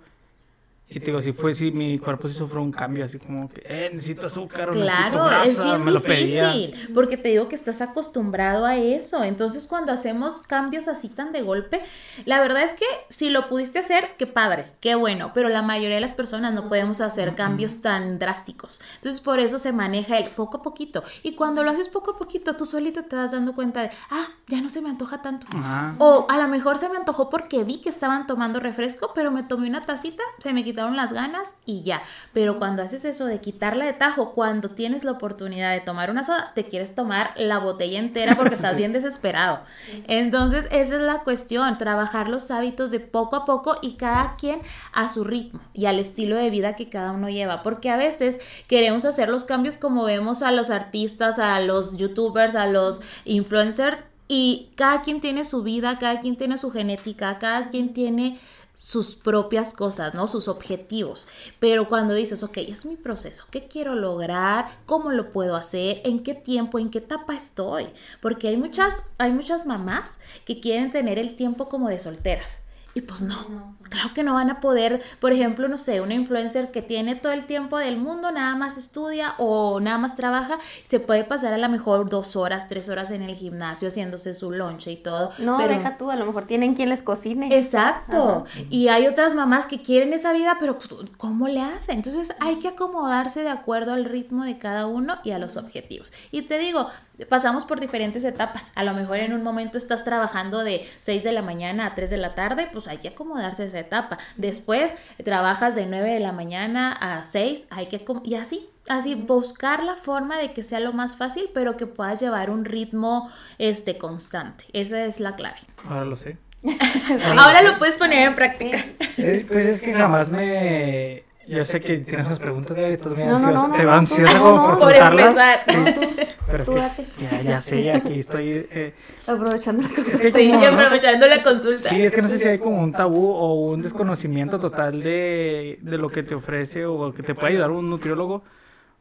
Y 0.92 0.98
te 0.98 1.06
digo, 1.06 1.22
si 1.22 1.32
fue, 1.32 1.54
si 1.54 1.70
mi 1.70 1.98
cuerpo 1.98 2.26
sí 2.28 2.34
sufrió 2.34 2.60
un 2.60 2.72
cambio, 2.72 3.04
así 3.04 3.18
como 3.20 3.48
que, 3.48 3.62
eh, 3.64 3.90
necesito 3.92 4.26
azúcar 4.26 4.70
o 4.70 4.72
necesito 4.72 5.10
Claro, 5.10 5.24
grasa, 5.26 5.44
es 5.44 5.62
bien 5.64 5.84
me 5.84 5.90
lo 5.92 6.00
pedía. 6.02 6.50
difícil, 6.50 6.92
porque 6.92 7.16
te 7.16 7.28
digo 7.28 7.46
que 7.48 7.54
estás 7.54 7.80
acostumbrado 7.80 8.66
a 8.66 8.76
eso. 8.76 9.22
Entonces, 9.22 9.66
cuando 9.68 9.92
hacemos 9.92 10.40
cambios 10.40 10.88
así 10.88 11.08
tan 11.08 11.32
de 11.32 11.42
golpe, 11.42 11.80
la 12.24 12.40
verdad 12.40 12.64
es 12.64 12.74
que 12.74 12.84
si 13.08 13.30
lo 13.30 13.48
pudiste 13.48 13.78
hacer, 13.78 14.16
qué 14.18 14.26
padre, 14.26 14.72
qué 14.80 14.96
bueno, 14.96 15.30
pero 15.32 15.48
la 15.48 15.62
mayoría 15.62 15.94
de 15.94 16.00
las 16.00 16.14
personas 16.14 16.52
no 16.54 16.68
podemos 16.68 17.00
hacer 17.00 17.34
cambios 17.36 17.82
tan 17.82 18.18
drásticos. 18.18 18.80
Entonces, 18.96 19.20
por 19.20 19.38
eso 19.38 19.58
se 19.60 19.72
maneja 19.72 20.18
el 20.18 20.30
poco 20.30 20.56
a 20.58 20.62
poquito. 20.62 21.04
Y 21.22 21.34
cuando 21.36 21.62
lo 21.62 21.70
haces 21.70 21.88
poco 21.88 22.12
a 22.12 22.18
poquito, 22.18 22.56
tú 22.56 22.66
solito 22.66 23.04
te 23.04 23.14
vas 23.14 23.30
dando 23.30 23.54
cuenta 23.54 23.82
de, 23.82 23.90
ah, 24.10 24.26
ya 24.48 24.60
no 24.60 24.68
se 24.68 24.80
me 24.80 24.90
antoja 24.90 25.22
tanto. 25.22 25.46
Ajá. 25.56 25.94
O 25.98 26.26
a 26.28 26.36
lo 26.38 26.48
mejor 26.48 26.78
se 26.78 26.88
me 26.88 26.96
antojó 26.96 27.30
porque 27.30 27.62
vi 27.62 27.80
que 27.80 27.88
estaban 27.88 28.26
tomando 28.26 28.58
refresco, 28.58 29.12
pero 29.14 29.30
me 29.30 29.44
tomé 29.44 29.68
una 29.68 29.82
tacita, 29.82 30.24
se 30.42 30.52
me 30.52 30.64
quitaron 30.80 30.96
las 30.96 31.12
ganas 31.12 31.54
y 31.66 31.82
ya. 31.82 32.02
Pero 32.32 32.58
cuando 32.58 32.82
haces 32.82 33.04
eso 33.04 33.26
de 33.26 33.40
quitarla 33.40 33.84
de 33.84 33.92
tajo, 33.92 34.32
cuando 34.32 34.70
tienes 34.70 35.04
la 35.04 35.12
oportunidad 35.12 35.72
de 35.72 35.80
tomar 35.80 36.10
una 36.10 36.24
soda, 36.24 36.52
te 36.54 36.64
quieres 36.64 36.94
tomar 36.94 37.32
la 37.36 37.58
botella 37.58 37.98
entera 37.98 38.34
porque 38.34 38.54
estás 38.60 38.76
bien 38.76 38.92
desesperado. 38.92 39.60
Entonces, 40.06 40.66
esa 40.72 40.94
es 40.96 41.00
la 41.02 41.18
cuestión, 41.20 41.76
trabajar 41.76 42.28
los 42.28 42.50
hábitos 42.50 42.90
de 42.90 43.00
poco 43.00 43.36
a 43.36 43.44
poco 43.44 43.76
y 43.82 43.96
cada 43.96 44.36
quien 44.36 44.62
a 44.92 45.08
su 45.08 45.24
ritmo 45.24 45.60
y 45.74 45.86
al 45.86 45.98
estilo 45.98 46.36
de 46.36 46.50
vida 46.50 46.76
que 46.76 46.88
cada 46.88 47.12
uno 47.12 47.28
lleva. 47.28 47.62
Porque 47.62 47.90
a 47.90 47.96
veces 47.96 48.38
queremos 48.66 49.04
hacer 49.04 49.28
los 49.28 49.44
cambios 49.44 49.76
como 49.76 50.04
vemos 50.04 50.42
a 50.42 50.50
los 50.50 50.70
artistas, 50.70 51.38
a 51.38 51.60
los 51.60 51.98
youtubers, 51.98 52.54
a 52.54 52.66
los 52.66 53.00
influencers 53.24 54.04
y 54.28 54.70
cada 54.76 55.02
quien 55.02 55.20
tiene 55.20 55.44
su 55.44 55.62
vida, 55.62 55.98
cada 55.98 56.20
quien 56.20 56.36
tiene 56.36 56.56
su 56.56 56.70
genética, 56.70 57.38
cada 57.38 57.68
quien 57.68 57.92
tiene 57.92 58.38
sus 58.80 59.14
propias 59.14 59.74
cosas, 59.74 60.14
¿no? 60.14 60.26
Sus 60.26 60.48
objetivos. 60.48 61.26
Pero 61.58 61.86
cuando 61.86 62.14
dices, 62.14 62.42
ok, 62.42 62.56
es 62.56 62.86
mi 62.86 62.96
proceso, 62.96 63.44
¿qué 63.50 63.68
quiero 63.68 63.94
lograr? 63.94 64.70
¿Cómo 64.86 65.10
lo 65.10 65.32
puedo 65.32 65.54
hacer? 65.54 66.00
¿En 66.06 66.22
qué 66.22 66.32
tiempo? 66.32 66.78
¿En 66.78 66.88
qué 66.88 66.96
etapa 66.96 67.34
estoy? 67.34 67.88
Porque 68.22 68.48
hay 68.48 68.56
muchas, 68.56 69.02
hay 69.18 69.32
muchas 69.32 69.66
mamás 69.66 70.18
que 70.46 70.60
quieren 70.60 70.90
tener 70.90 71.18
el 71.18 71.36
tiempo 71.36 71.68
como 71.68 71.90
de 71.90 71.98
solteras. 71.98 72.60
Y 72.94 73.02
pues 73.02 73.20
no, 73.20 73.76
claro 73.90 74.14
que 74.14 74.22
no 74.22 74.34
van 74.34 74.48
a 74.48 74.60
poder, 74.60 75.02
por 75.18 75.32
ejemplo, 75.32 75.68
no 75.68 75.76
sé, 75.76 76.00
una 76.00 76.14
influencer 76.14 76.70
que 76.70 76.80
tiene 76.80 77.16
todo 77.16 77.32
el 77.32 77.44
tiempo 77.44 77.76
del 77.76 77.98
mundo, 77.98 78.30
nada 78.32 78.56
más 78.56 78.78
estudia 78.78 79.34
o 79.38 79.80
nada 79.80 79.98
más 79.98 80.16
trabaja, 80.16 80.58
se 80.84 81.00
puede 81.00 81.24
pasar 81.24 81.52
a 81.52 81.58
lo 81.58 81.68
mejor 81.68 82.08
dos 82.08 82.36
horas, 82.36 82.68
tres 82.68 82.88
horas 82.88 83.10
en 83.10 83.22
el 83.22 83.34
gimnasio 83.34 83.88
haciéndose 83.88 84.32
su 84.32 84.50
lonche 84.50 84.92
y 84.92 84.96
todo. 84.96 85.32
No, 85.38 85.58
pero... 85.58 85.74
deja 85.74 85.98
tú, 85.98 86.10
a 86.10 86.16
lo 86.16 86.24
mejor 86.24 86.46
tienen 86.46 86.74
quien 86.74 86.88
les 86.88 87.02
cocine. 87.02 87.54
Exacto. 87.56 88.44
Y 88.70 88.88
hay 88.88 89.06
otras 89.06 89.34
mamás 89.34 89.66
que 89.66 89.82
quieren 89.82 90.12
esa 90.12 90.32
vida, 90.32 90.56
pero 90.60 90.78
pues, 90.78 90.94
¿cómo 91.16 91.48
le 91.48 91.60
hacen? 91.60 91.96
Entonces 91.96 92.34
hay 92.40 92.56
que 92.56 92.68
acomodarse 92.68 93.42
de 93.42 93.50
acuerdo 93.50 93.92
al 93.92 94.04
ritmo 94.04 94.44
de 94.44 94.58
cada 94.58 94.86
uno 94.86 95.18
y 95.24 95.32
a 95.32 95.38
los 95.38 95.56
objetivos. 95.56 96.12
Y 96.30 96.42
te 96.42 96.58
digo, 96.58 96.86
pasamos 97.28 97.64
por 97.64 97.80
diferentes 97.80 98.24
etapas. 98.24 98.70
A 98.74 98.84
lo 98.84 98.94
mejor 98.94 99.18
en 99.18 99.32
un 99.32 99.42
momento 99.42 99.78
estás 99.78 100.04
trabajando 100.04 100.62
de 100.62 100.86
6 101.00 101.24
de 101.24 101.32
la 101.32 101.42
mañana 101.42 101.86
a 101.86 101.94
3 101.94 102.10
de 102.10 102.16
la 102.16 102.34
tarde, 102.34 102.68
pues 102.72 102.88
hay 102.88 102.98
que 102.98 103.08
acomodarse 103.08 103.64
a 103.64 103.66
esa 103.66 103.79
etapa. 103.80 104.18
Después 104.36 104.94
trabajas 105.24 105.74
de 105.74 105.86
9 105.86 106.14
de 106.14 106.20
la 106.20 106.32
mañana 106.32 106.92
a 106.92 107.22
6, 107.22 107.64
hay 107.70 107.86
que 107.86 108.04
y 108.24 108.34
así, 108.34 108.68
así 108.88 109.14
buscar 109.14 109.82
la 109.82 109.96
forma 109.96 110.38
de 110.38 110.52
que 110.52 110.62
sea 110.62 110.80
lo 110.80 110.92
más 110.92 111.16
fácil, 111.16 111.50
pero 111.54 111.76
que 111.76 111.86
puedas 111.86 112.20
llevar 112.20 112.50
un 112.50 112.64
ritmo 112.64 113.30
este 113.58 113.98
constante. 113.98 114.64
Esa 114.72 115.04
es 115.04 115.20
la 115.20 115.36
clave. 115.36 115.58
Ahora 115.88 116.04
lo 116.04 116.16
sé. 116.16 116.38
Ahora 117.38 117.62
lo 117.62 117.78
puedes 117.78 117.96
poner 117.96 118.28
en 118.28 118.34
práctica. 118.34 118.78
Sí, 119.16 119.44
pues 119.48 119.66
es 119.66 119.80
que 119.80 119.94
jamás 119.94 120.30
me... 120.30 121.24
Yo 121.50 121.64
sé 121.64 121.80
que 121.80 121.98
tienes 121.98 122.26
esas 122.26 122.38
preguntas, 122.38 122.76
Gaby, 122.76 122.92
estás 122.94 123.14
muy 123.14 123.24
No, 123.24 123.38
no, 123.38 123.46
ansiosa. 123.48 123.68
no, 123.68 123.76
Te 123.76 123.84
va 123.84 123.96
ansiosa 123.96 124.34
no, 124.38 124.40
como 124.44 124.56
no, 124.56 124.62
por 124.64 124.72
por 124.78 124.82
soltarlas. 124.82 125.62
Sí. 125.66 125.72
Pero 126.46 126.62
es 126.62 126.68
que 126.70 127.06
ya, 127.24 127.42
ya 127.42 127.60
sé, 127.60 127.92
aquí 127.92 128.20
estoy... 128.20 128.66
eh, 128.70 128.94
Aprovechando 129.26 129.86
el 129.86 130.06
es 130.06 130.20
que 130.20 130.32
Sí, 130.32 130.52
aprovechando 130.52 131.26
la 131.26 131.42
consulta. 131.42 131.88
Sí, 131.88 132.02
es 132.02 132.14
que 132.14 132.22
no 132.22 132.28
sé 132.28 132.38
si 132.38 132.46
hay 132.48 132.58
como 132.58 132.80
un 132.80 132.92
tabú 132.92 133.30
o 133.30 133.54
un 133.70 133.82
desconocimiento 133.82 134.58
total 134.60 135.02
de, 135.02 135.78
de 135.82 135.98
lo 135.98 136.08
que 136.08 136.22
te 136.22 136.34
ofrece 136.34 136.86
o 136.86 137.12
que 137.12 137.22
te 137.22 137.34
puede 137.34 137.52
ayudar 137.54 137.70
un 137.70 137.90
nutriólogo. 137.90 138.42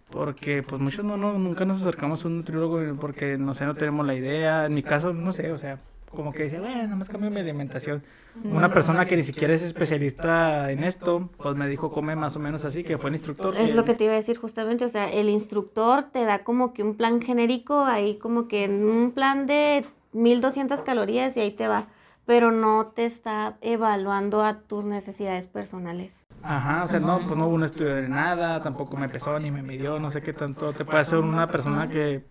Porque 0.10 0.64
pues 0.64 0.82
muchos 0.82 1.06
no, 1.06 1.18
no, 1.18 1.34
nunca 1.38 1.66
nos 1.66 1.82
acercamos 1.82 2.24
a 2.26 2.28
un 2.30 2.38
nutriólogo 2.38 2.82
porque 3.00 3.38
no 3.38 3.54
sé, 3.54 3.66
no 3.66 3.76
tenemos 3.76 4.06
la 4.08 4.16
idea. 4.16 4.66
En 4.66 4.74
mi 4.74 4.82
caso, 4.82 5.14
no 5.14 5.34
sé, 5.34 5.52
o 5.52 5.58
sea, 5.60 5.78
como 6.16 6.32
que 6.32 6.44
dice, 6.44 6.60
bueno, 6.60 6.76
nada 6.84 6.96
más 6.96 7.10
cambio 7.10 7.30
mi 7.30 7.40
alimentación. 7.40 8.04
Una 8.44 8.74
persona 8.74 9.06
que 9.06 9.16
ni 9.16 9.24
siquiera 9.24 9.54
es 9.54 9.62
especialista 9.62 10.72
en 10.72 10.84
esto, 10.84 11.30
pues 11.38 11.56
me 11.56 11.68
dijo, 11.68 11.92
come 11.92 12.16
más 12.16 12.36
o 12.36 12.40
menos 12.40 12.66
así, 12.66 12.84
que 12.84 12.98
fue 12.98 13.10
el 13.10 13.16
instructor. 13.16 13.56
Es 13.56 13.76
lo 13.76 13.86
que 13.86 13.96
te 13.96 14.06
iba 14.06 14.14
a 14.14 14.16
decir 14.16 14.38
justamente, 14.38 14.86
o 14.86 14.90
sea, 14.90 15.12
el 15.12 15.30
instructor 15.30 16.06
te 16.12 16.24
da 16.24 16.44
como 16.44 16.74
que 16.74 16.84
un 16.84 16.96
plan 16.96 17.22
genérico, 17.22 17.84
ahí 17.86 18.18
como 18.18 18.48
que 18.48 18.64
en 18.64 18.84
un 18.84 19.12
plan 19.12 19.46
de 19.46 19.86
1200 20.14 20.82
calorías 20.82 21.36
y 21.38 21.42
ahí 21.42 21.52
te 21.52 21.68
va, 21.68 21.88
pero 22.26 22.52
no 22.52 22.88
te 22.96 23.06
está 23.06 23.58
evaluando 23.62 24.44
a 24.44 24.60
tus 24.62 24.86
necesidades 24.86 25.48
personales. 25.48 26.24
Ajá, 26.42 26.86
o 26.86 26.88
sea, 26.88 27.00
no, 27.00 27.20
pues 27.28 27.38
no 27.38 27.48
hubo 27.48 27.56
un 27.56 27.64
estudio 27.64 27.96
de 27.96 28.08
nada, 28.08 28.62
tampoco 28.62 28.96
me 28.96 29.10
pesó 29.10 29.40
ni 29.40 29.52
me 29.52 29.62
midió, 29.62 30.00
no 30.00 30.10
sé 30.10 30.22
qué 30.22 30.32
tanto 30.32 30.72
te 30.72 30.86
puede 30.86 31.00
hacer 31.00 31.20
una 31.20 31.48
persona 31.48 31.90
que 31.90 32.24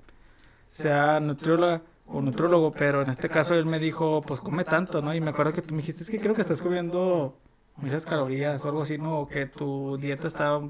sea 0.70 1.20
nutrióloga 1.20 1.82
o 2.10 2.20
nutrólogo, 2.22 2.72
pero 2.72 3.02
en 3.02 3.10
este 3.10 3.28
caso 3.28 3.54
él 3.54 3.66
me 3.66 3.78
dijo, 3.78 4.22
pues 4.22 4.40
come 4.40 4.64
tanto, 4.64 5.02
¿no? 5.02 5.14
Y 5.14 5.20
me 5.20 5.30
acuerdo 5.30 5.52
que 5.52 5.62
tú 5.62 5.74
me 5.74 5.80
dijiste, 5.80 6.02
es 6.02 6.10
que 6.10 6.20
creo 6.20 6.34
que 6.34 6.40
estás 6.42 6.62
comiendo 6.62 7.36
muchas 7.76 8.06
calorías 8.06 8.64
o 8.64 8.68
algo 8.68 8.82
así, 8.82 8.98
¿no? 8.98 9.20
O 9.20 9.28
que 9.28 9.46
tu 9.46 9.96
dieta 9.98 10.28
está 10.28 10.60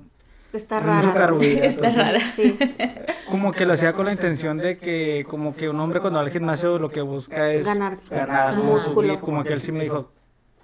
Está 0.53 0.81
rara. 0.81 1.37
Está 1.41 1.91
rara. 1.91 2.19
Sí, 2.35 2.59
como 3.31 3.53
que 3.53 3.67
lo 3.67 3.75
hacía 3.75 3.93
con 3.93 4.07
la 4.07 4.13
intención 4.13 4.57
de 4.57 4.79
que 4.79 5.27
como 5.29 5.55
que 5.55 5.69
un 5.69 5.79
hombre 5.79 6.01
cuando 6.01 6.19
va 6.19 6.25
al 6.25 6.31
gimnasio 6.31 6.79
lo 6.79 6.89
que 6.89 7.03
busca 7.03 7.53
es 7.53 7.67
Ganar. 7.67 7.99
ganar 8.11 8.49
Ajá. 8.55 8.61
o 8.63 8.79
subir, 8.79 9.19
como 9.21 9.45
que 9.45 9.53
él 9.53 9.61
sí 9.61 9.73
me 9.73 9.83
dijo, 9.85 10.11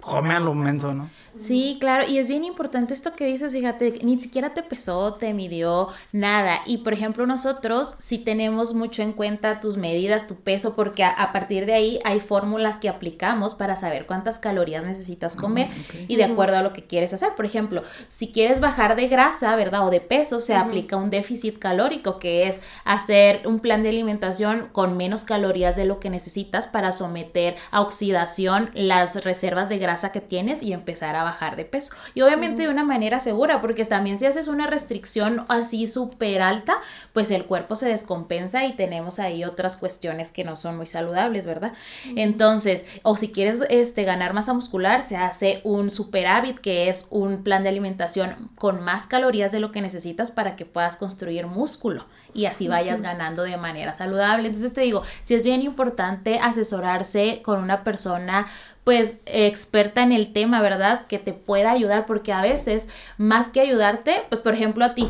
come 0.05 0.35
a 0.35 0.39
lo 0.39 0.53
menso, 0.53 0.93
¿no? 0.93 1.09
Sí, 1.35 1.77
claro, 1.81 2.05
y 2.07 2.19
es 2.19 2.29
bien 2.29 2.45
importante 2.45 2.93
esto 2.93 3.13
que 3.13 3.25
dices, 3.25 3.51
fíjate, 3.51 3.99
ni 4.03 4.17
siquiera 4.21 4.53
te 4.53 4.63
pesó, 4.63 5.15
te 5.15 5.33
midió, 5.33 5.89
nada. 6.13 6.61
Y 6.65 6.77
por 6.77 6.93
ejemplo, 6.93 7.25
nosotros 7.25 7.95
sí 7.99 8.19
tenemos 8.19 8.73
mucho 8.73 9.01
en 9.01 9.11
cuenta 9.11 9.59
tus 9.59 9.75
medidas, 9.75 10.27
tu 10.27 10.35
peso, 10.35 10.75
porque 10.75 11.03
a, 11.03 11.09
a 11.09 11.33
partir 11.33 11.65
de 11.65 11.73
ahí 11.73 11.99
hay 12.05 12.21
fórmulas 12.21 12.79
que 12.79 12.87
aplicamos 12.87 13.53
para 13.53 13.75
saber 13.75 14.05
cuántas 14.05 14.39
calorías 14.39 14.85
necesitas 14.85 15.35
comer 15.35 15.69
y 16.07 16.15
de 16.15 16.23
acuerdo 16.23 16.55
a 16.55 16.61
lo 16.61 16.71
que 16.71 16.83
quieres 16.83 17.13
hacer. 17.13 17.35
Por 17.35 17.45
ejemplo, 17.45 17.81
si 18.07 18.31
quieres 18.31 18.61
bajar 18.61 18.95
de 18.95 19.09
grasa, 19.09 19.55
¿verdad? 19.57 19.87
O 19.87 19.89
de 19.89 19.99
peso, 19.99 20.39
se 20.39 20.55
aplica 20.55 20.95
un 20.95 21.09
déficit 21.09 21.59
calórico, 21.59 22.17
que 22.17 22.47
es 22.47 22.61
hacer 22.85 23.45
un 23.45 23.59
plan 23.59 23.83
de 23.83 23.89
alimentación 23.89 24.69
con 24.71 24.95
menos 24.95 25.25
calorías 25.25 25.75
de 25.75 25.85
lo 25.85 25.99
que 25.99 26.09
necesitas 26.09 26.67
para 26.67 26.93
someter 26.93 27.55
a 27.71 27.81
oxidación 27.81 28.69
las 28.73 29.23
reservas 29.25 29.67
de 29.67 29.79
grasa 29.79 29.94
que 30.11 30.21
tienes 30.21 30.61
y 30.61 30.73
empezar 30.73 31.15
a 31.15 31.23
bajar 31.23 31.55
de 31.55 31.65
peso. 31.65 31.93
Y 32.13 32.21
obviamente 32.21 32.63
de 32.63 32.69
una 32.69 32.83
manera 32.83 33.19
segura, 33.19 33.61
porque 33.61 33.85
también 33.85 34.17
si 34.17 34.25
haces 34.25 34.47
una 34.47 34.67
restricción 34.67 35.45
así 35.47 35.87
súper 35.87 36.41
alta, 36.41 36.77
pues 37.13 37.31
el 37.31 37.45
cuerpo 37.45 37.75
se 37.75 37.87
descompensa 37.87 38.65
y 38.65 38.73
tenemos 38.73 39.19
ahí 39.19 39.43
otras 39.43 39.77
cuestiones 39.77 40.31
que 40.31 40.43
no 40.43 40.55
son 40.55 40.77
muy 40.77 40.87
saludables, 40.87 41.45
¿verdad? 41.45 41.73
Entonces, 42.15 42.85
o 43.03 43.17
si 43.17 43.31
quieres 43.31 43.63
este, 43.69 44.03
ganar 44.03 44.33
masa 44.33 44.53
muscular, 44.53 45.03
se 45.03 45.17
hace 45.17 45.61
un 45.63 45.91
superávit, 45.91 46.59
que 46.59 46.89
es 46.89 47.07
un 47.09 47.43
plan 47.43 47.63
de 47.63 47.69
alimentación 47.69 48.49
con 48.55 48.81
más 48.83 49.07
calorías 49.07 49.51
de 49.51 49.59
lo 49.59 49.71
que 49.71 49.81
necesitas 49.81 50.31
para 50.31 50.55
que 50.55 50.65
puedas 50.65 50.97
construir 50.97 51.47
músculo 51.47 52.05
y 52.35 52.45
así 52.45 52.67
vayas 52.67 53.01
ganando 53.01 53.43
de 53.43 53.57
manera 53.57 53.93
saludable. 53.93 54.47
Entonces 54.47 54.73
te 54.73 54.81
digo, 54.81 55.03
si 55.21 55.35
es 55.35 55.43
bien 55.43 55.61
importante 55.61 56.37
asesorarse 56.39 57.41
con 57.43 57.63
una 57.63 57.83
persona 57.83 58.45
pues 58.85 59.17
experta 59.25 60.03
en 60.03 60.13
el 60.13 60.31
tema, 60.31 60.61
¿verdad? 60.61 61.07
Que 61.07 61.19
te 61.19 61.33
pueda 61.33 61.71
ayudar, 61.71 62.05
porque 62.05 62.31
a 62.31 62.41
veces, 62.41 62.87
más 63.17 63.49
que 63.49 63.59
ayudarte, 63.59 64.21
pues 64.29 64.39
por 64.41 64.53
ejemplo 64.53 64.85
a 64.85 64.93
ti, 64.93 65.07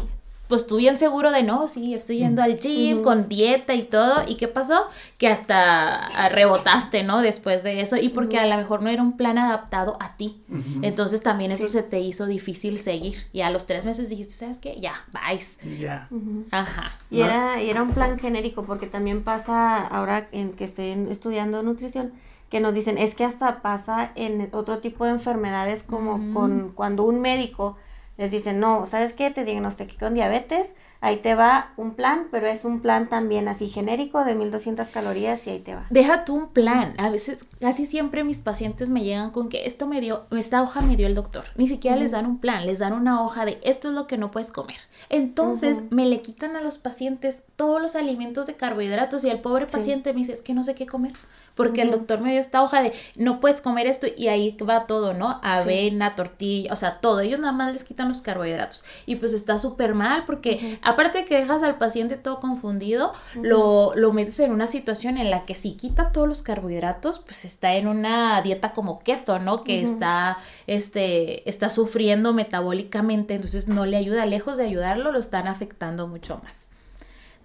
pues 0.48 0.68
tú 0.68 0.78
bien 0.78 0.96
seguro 0.96 1.32
de 1.32 1.44
no, 1.44 1.68
sí, 1.68 1.94
estoy 1.94 2.20
yendo 2.20 2.44
al 2.44 2.60
gym 2.60 3.02
con 3.02 3.28
dieta 3.28 3.74
y 3.74 3.82
todo, 3.82 4.24
¿y 4.28 4.36
qué 4.36 4.48
pasó? 4.48 4.88
Que 5.18 5.28
hasta 5.28 6.06
ah, 6.06 6.30
rebotaste, 6.30 7.04
¿no? 7.04 7.20
Después 7.22 7.64
de 7.64 7.82
eso, 7.82 7.98
y 7.98 8.10
porque 8.10 8.38
a 8.38 8.46
lo 8.46 8.56
mejor 8.56 8.82
no 8.82 8.90
era 8.90 9.02
un 9.02 9.18
plan 9.18 9.38
adaptado 9.38 9.98
a 10.00 10.16
ti. 10.18 10.42
Entonces 10.82 11.22
también 11.22 11.52
eso 11.52 11.68
se 11.68 11.84
te 11.84 12.00
hizo 12.00 12.28
difícil 12.28 12.80
seguir, 12.80 13.18
y 13.34 13.42
a 13.42 13.50
los 13.50 13.66
tres 13.66 13.86
meses 13.86 14.08
dijiste, 14.08 14.34
¿sabes 14.34 14.60
qué? 14.60 14.80
Ya, 14.80 14.94
vais. 15.12 15.60
Ya. 15.80 16.08
Ujú. 16.12 16.46
Ajá. 16.52 16.98
Y 17.12 17.22
era, 17.22 17.62
y 17.62 17.70
era 17.70 17.82
un 17.82 17.92
plan 17.92 18.20
genérico, 18.20 18.64
porque 18.66 18.88
también 18.88 19.24
pasa 19.24 19.86
ahora 19.86 20.28
en 20.32 20.54
que 20.54 20.64
estoy 20.64 20.92
estudiando 21.10 21.62
nutrición, 21.64 22.14
que 22.56 22.62
nos 22.62 22.74
dicen, 22.74 22.98
es 22.98 23.16
que 23.16 23.26
hasta 23.26 23.62
pasa 23.62 24.14
en 24.16 24.48
otro 24.54 24.80
tipo 24.80 25.04
de 25.04 25.12
enfermedades 25.12 25.84
como 25.84 26.34
con 26.34 26.72
cuando 26.74 27.04
un 27.04 27.20
médico 27.20 27.76
les 28.16 28.32
dice, 28.32 28.54
no, 28.54 28.86
¿sabes 28.86 29.12
qué? 29.12 29.30
Te 29.30 29.44
diagnostiqué 29.44 29.98
con 29.98 30.14
diabetes, 30.14 30.74
ahí 31.02 31.18
te 31.18 31.36
va 31.36 31.74
un 31.76 31.96
plan, 31.96 32.30
pero 32.32 32.48
es 32.48 32.64
un 32.64 32.80
plan 32.80 33.10
también 33.10 33.50
así 33.50 33.68
genérico 33.68 34.24
de 34.24 34.36
1200 34.36 34.88
calorías 34.88 35.46
y 35.46 35.50
ahí 35.50 35.60
te 35.60 35.76
va. 35.76 35.86
Deja 35.90 36.24
tú 36.24 36.36
un 36.36 36.48
plan. 36.48 36.94
A 36.98 37.10
veces, 37.10 37.46
casi 37.60 37.86
siempre 37.86 38.24
mis 38.24 38.40
pacientes 38.40 38.90
me 38.90 39.04
llegan 39.04 39.32
con 39.32 39.50
que 39.50 39.66
esto 39.66 39.86
me 39.86 40.00
dio, 40.00 40.26
esta 40.32 40.64
hoja 40.64 40.80
me 40.80 40.96
dio 40.96 41.08
el 41.08 41.16
doctor. 41.16 41.44
Ni 41.58 41.68
siquiera 41.68 41.98
les 41.98 42.12
dan 42.12 42.26
un 42.26 42.40
plan, 42.40 42.66
les 42.66 42.80
dan 42.80 42.94
una 42.94 43.22
hoja 43.22 43.44
de 43.44 43.60
esto 43.64 43.90
es 43.90 43.96
lo 43.96 44.08
que 44.08 44.18
no 44.18 44.32
puedes 44.32 44.54
comer. 44.54 44.78
Entonces 45.10 45.84
me 45.90 46.06
le 46.06 46.22
quitan 46.22 46.56
a 46.56 46.62
los 46.62 46.78
pacientes 46.78 47.44
todos 47.58 47.82
los 47.82 47.98
alimentos 47.98 48.48
de 48.48 48.54
carbohidratos 48.54 49.26
y 49.26 49.30
el 49.30 49.42
pobre 49.42 49.68
paciente 49.68 50.14
me 50.14 50.20
dice, 50.20 50.32
es 50.32 50.42
que 50.42 50.54
no 50.54 50.64
sé 50.64 50.74
qué 50.74 50.86
comer 50.86 51.12
porque 51.56 51.82
el 51.82 51.92
doctor 51.92 52.22
me 52.22 52.32
dio 52.32 52.40
esta 52.40 52.62
hoja 52.62 52.82
de 52.84 52.94
no 53.16 53.40
puedes 53.40 53.62
comer 53.62 53.88
esto 53.88 54.08
y 54.16 54.28
ahí 54.28 54.56
va 54.58 54.86
todo, 54.88 55.14
¿no? 55.14 55.40
Avena, 55.42 56.16
tortilla, 56.16 56.72
o 56.72 56.76
sea, 56.76 57.00
todo. 57.00 57.22
Ellos 57.22 57.40
nada 57.40 57.54
más 57.54 57.74
les 57.74 57.84
quitan 57.84 58.08
los 58.10 58.22
carbohidratos. 58.22 58.86
Y 59.06 59.16
pues 59.16 59.34
está 59.34 59.58
súper 59.58 59.94
mal 59.94 60.26
porque 60.26 60.80
aparte 60.82 61.20
de 61.20 61.26
que 61.26 61.38
dejas 61.38 61.64
al 61.64 61.78
paciente 61.78 62.18
todo 62.18 62.40
confundido, 62.40 63.14
lo, 63.36 63.94
lo 63.96 64.14
metes 64.14 64.40
en 64.40 64.52
una 64.52 64.68
situación 64.68 65.18
en 65.18 65.32
la 65.32 65.46
que 65.46 65.56
si 65.56 65.76
quita 65.76 66.12
todos 66.12 66.28
los 66.28 66.42
carbohidratos, 66.42 67.20
pues 67.20 67.46
está 67.46 67.76
en 67.76 67.88
una 67.88 68.42
dieta 68.42 68.74
como 68.74 69.00
keto, 69.00 69.40
¿no? 69.40 69.64
Que 69.64 69.84
está, 69.84 70.38
este, 70.68 71.50
está 71.50 71.70
sufriendo 71.70 72.34
metabólicamente, 72.34 73.34
entonces 73.34 73.68
no 73.68 73.86
le 73.86 73.98
ayuda, 73.98 74.26
lejos 74.26 74.58
de 74.58 74.66
ayudarlo, 74.66 75.12
lo 75.12 75.20
están 75.20 75.48
afectando 75.48 76.08
mucho 76.08 76.40
más. 76.44 76.68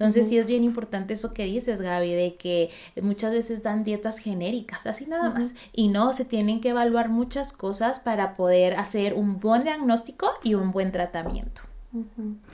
Entonces 0.00 0.30
sí 0.30 0.38
es 0.38 0.46
bien 0.46 0.64
importante 0.64 1.12
eso 1.12 1.34
que 1.34 1.44
dices, 1.44 1.82
Gaby, 1.82 2.14
de 2.14 2.34
que 2.36 2.70
muchas 3.02 3.34
veces 3.34 3.62
dan 3.62 3.84
dietas 3.84 4.18
genéricas, 4.18 4.86
así 4.86 5.04
nada 5.04 5.28
más. 5.28 5.52
Y 5.74 5.88
no, 5.88 6.14
se 6.14 6.24
tienen 6.24 6.62
que 6.62 6.70
evaluar 6.70 7.10
muchas 7.10 7.52
cosas 7.52 8.00
para 8.00 8.34
poder 8.34 8.76
hacer 8.76 9.12
un 9.12 9.38
buen 9.40 9.64
diagnóstico 9.64 10.30
y 10.42 10.54
un 10.54 10.70
buen 10.70 10.90
tratamiento. 10.90 11.60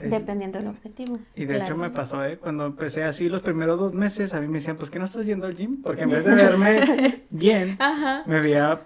Dependiendo 0.01 0.59
del 0.59 0.67
objetivo. 0.67 1.19
Y 1.35 1.45
de 1.45 1.59
hecho 1.59 1.77
me 1.77 1.89
pasó, 1.89 2.25
¿eh? 2.25 2.37
cuando 2.37 2.65
empecé 2.65 3.05
así 3.05 3.29
los 3.29 3.41
primeros 3.41 3.79
dos 3.79 3.93
meses, 3.93 4.33
a 4.33 4.41
mí 4.41 4.47
me 4.49 4.57
decían, 4.57 4.75
pues 4.75 4.89
que 4.89 4.99
no 4.99 5.05
estás 5.05 5.25
yendo 5.25 5.47
al 5.47 5.55
gym, 5.55 5.81
porque 5.81 6.01
en 6.01 6.09
vez 6.09 6.25
de 6.25 6.33
verme 6.35 7.23
bien, 7.29 7.77
me 8.25 8.41
veía 8.41 8.81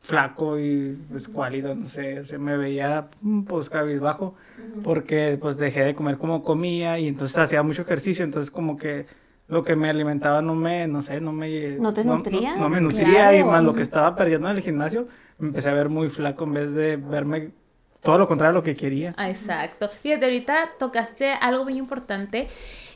flaco 0.00 0.58
y 0.58 0.98
escuálido, 1.14 1.74
no 1.74 1.86
sé, 1.86 2.24
se 2.24 2.38
me 2.38 2.56
veía 2.56 3.08
mm, 3.20 3.42
pues 3.42 3.68
cabizbajo 3.68 4.34
porque 4.82 5.38
pues 5.40 5.58
dejé 5.58 5.84
de 5.84 5.94
comer 5.94 6.16
como 6.16 6.42
comía 6.42 6.98
y 6.98 7.06
entonces 7.06 7.36
hacía 7.38 7.62
mucho 7.62 7.82
ejercicio, 7.82 8.24
entonces 8.24 8.50
como 8.50 8.76
que 8.76 9.06
lo 9.48 9.62
que 9.62 9.76
me 9.76 9.90
alimentaba 9.90 10.40
no 10.42 10.54
me, 10.54 10.86
no 10.86 11.02
sé, 11.02 11.20
no 11.20 11.32
me... 11.32 11.76
¿No 11.78 11.92
te 11.92 12.04
nutría? 12.04 12.56
No, 12.56 12.68
me 12.68 12.80
nutría 12.80 13.36
y 13.36 13.44
más 13.44 13.62
lo 13.62 13.74
que 13.74 13.82
estaba 13.82 14.14
perdiendo 14.16 14.48
en 14.48 14.56
el 14.56 14.62
gimnasio, 14.62 15.08
me 15.38 15.48
empecé 15.48 15.68
a 15.68 15.74
ver 15.74 15.88
muy 15.88 16.08
flaco 16.08 16.44
en 16.44 16.54
vez 16.54 16.72
de 16.72 16.96
verme 16.96 17.50
todo 18.00 18.18
lo 18.18 18.28
contrario 18.28 18.50
a 18.50 18.54
lo 18.54 18.62
que 18.62 18.76
quería. 18.76 19.12
Ah, 19.18 19.28
exacto. 19.28 19.88
Fíjate, 19.88 20.24
ahorita 20.24 20.70
tocaste 20.78 21.32
algo 21.32 21.64
muy 21.64 21.76
importante 21.76 22.48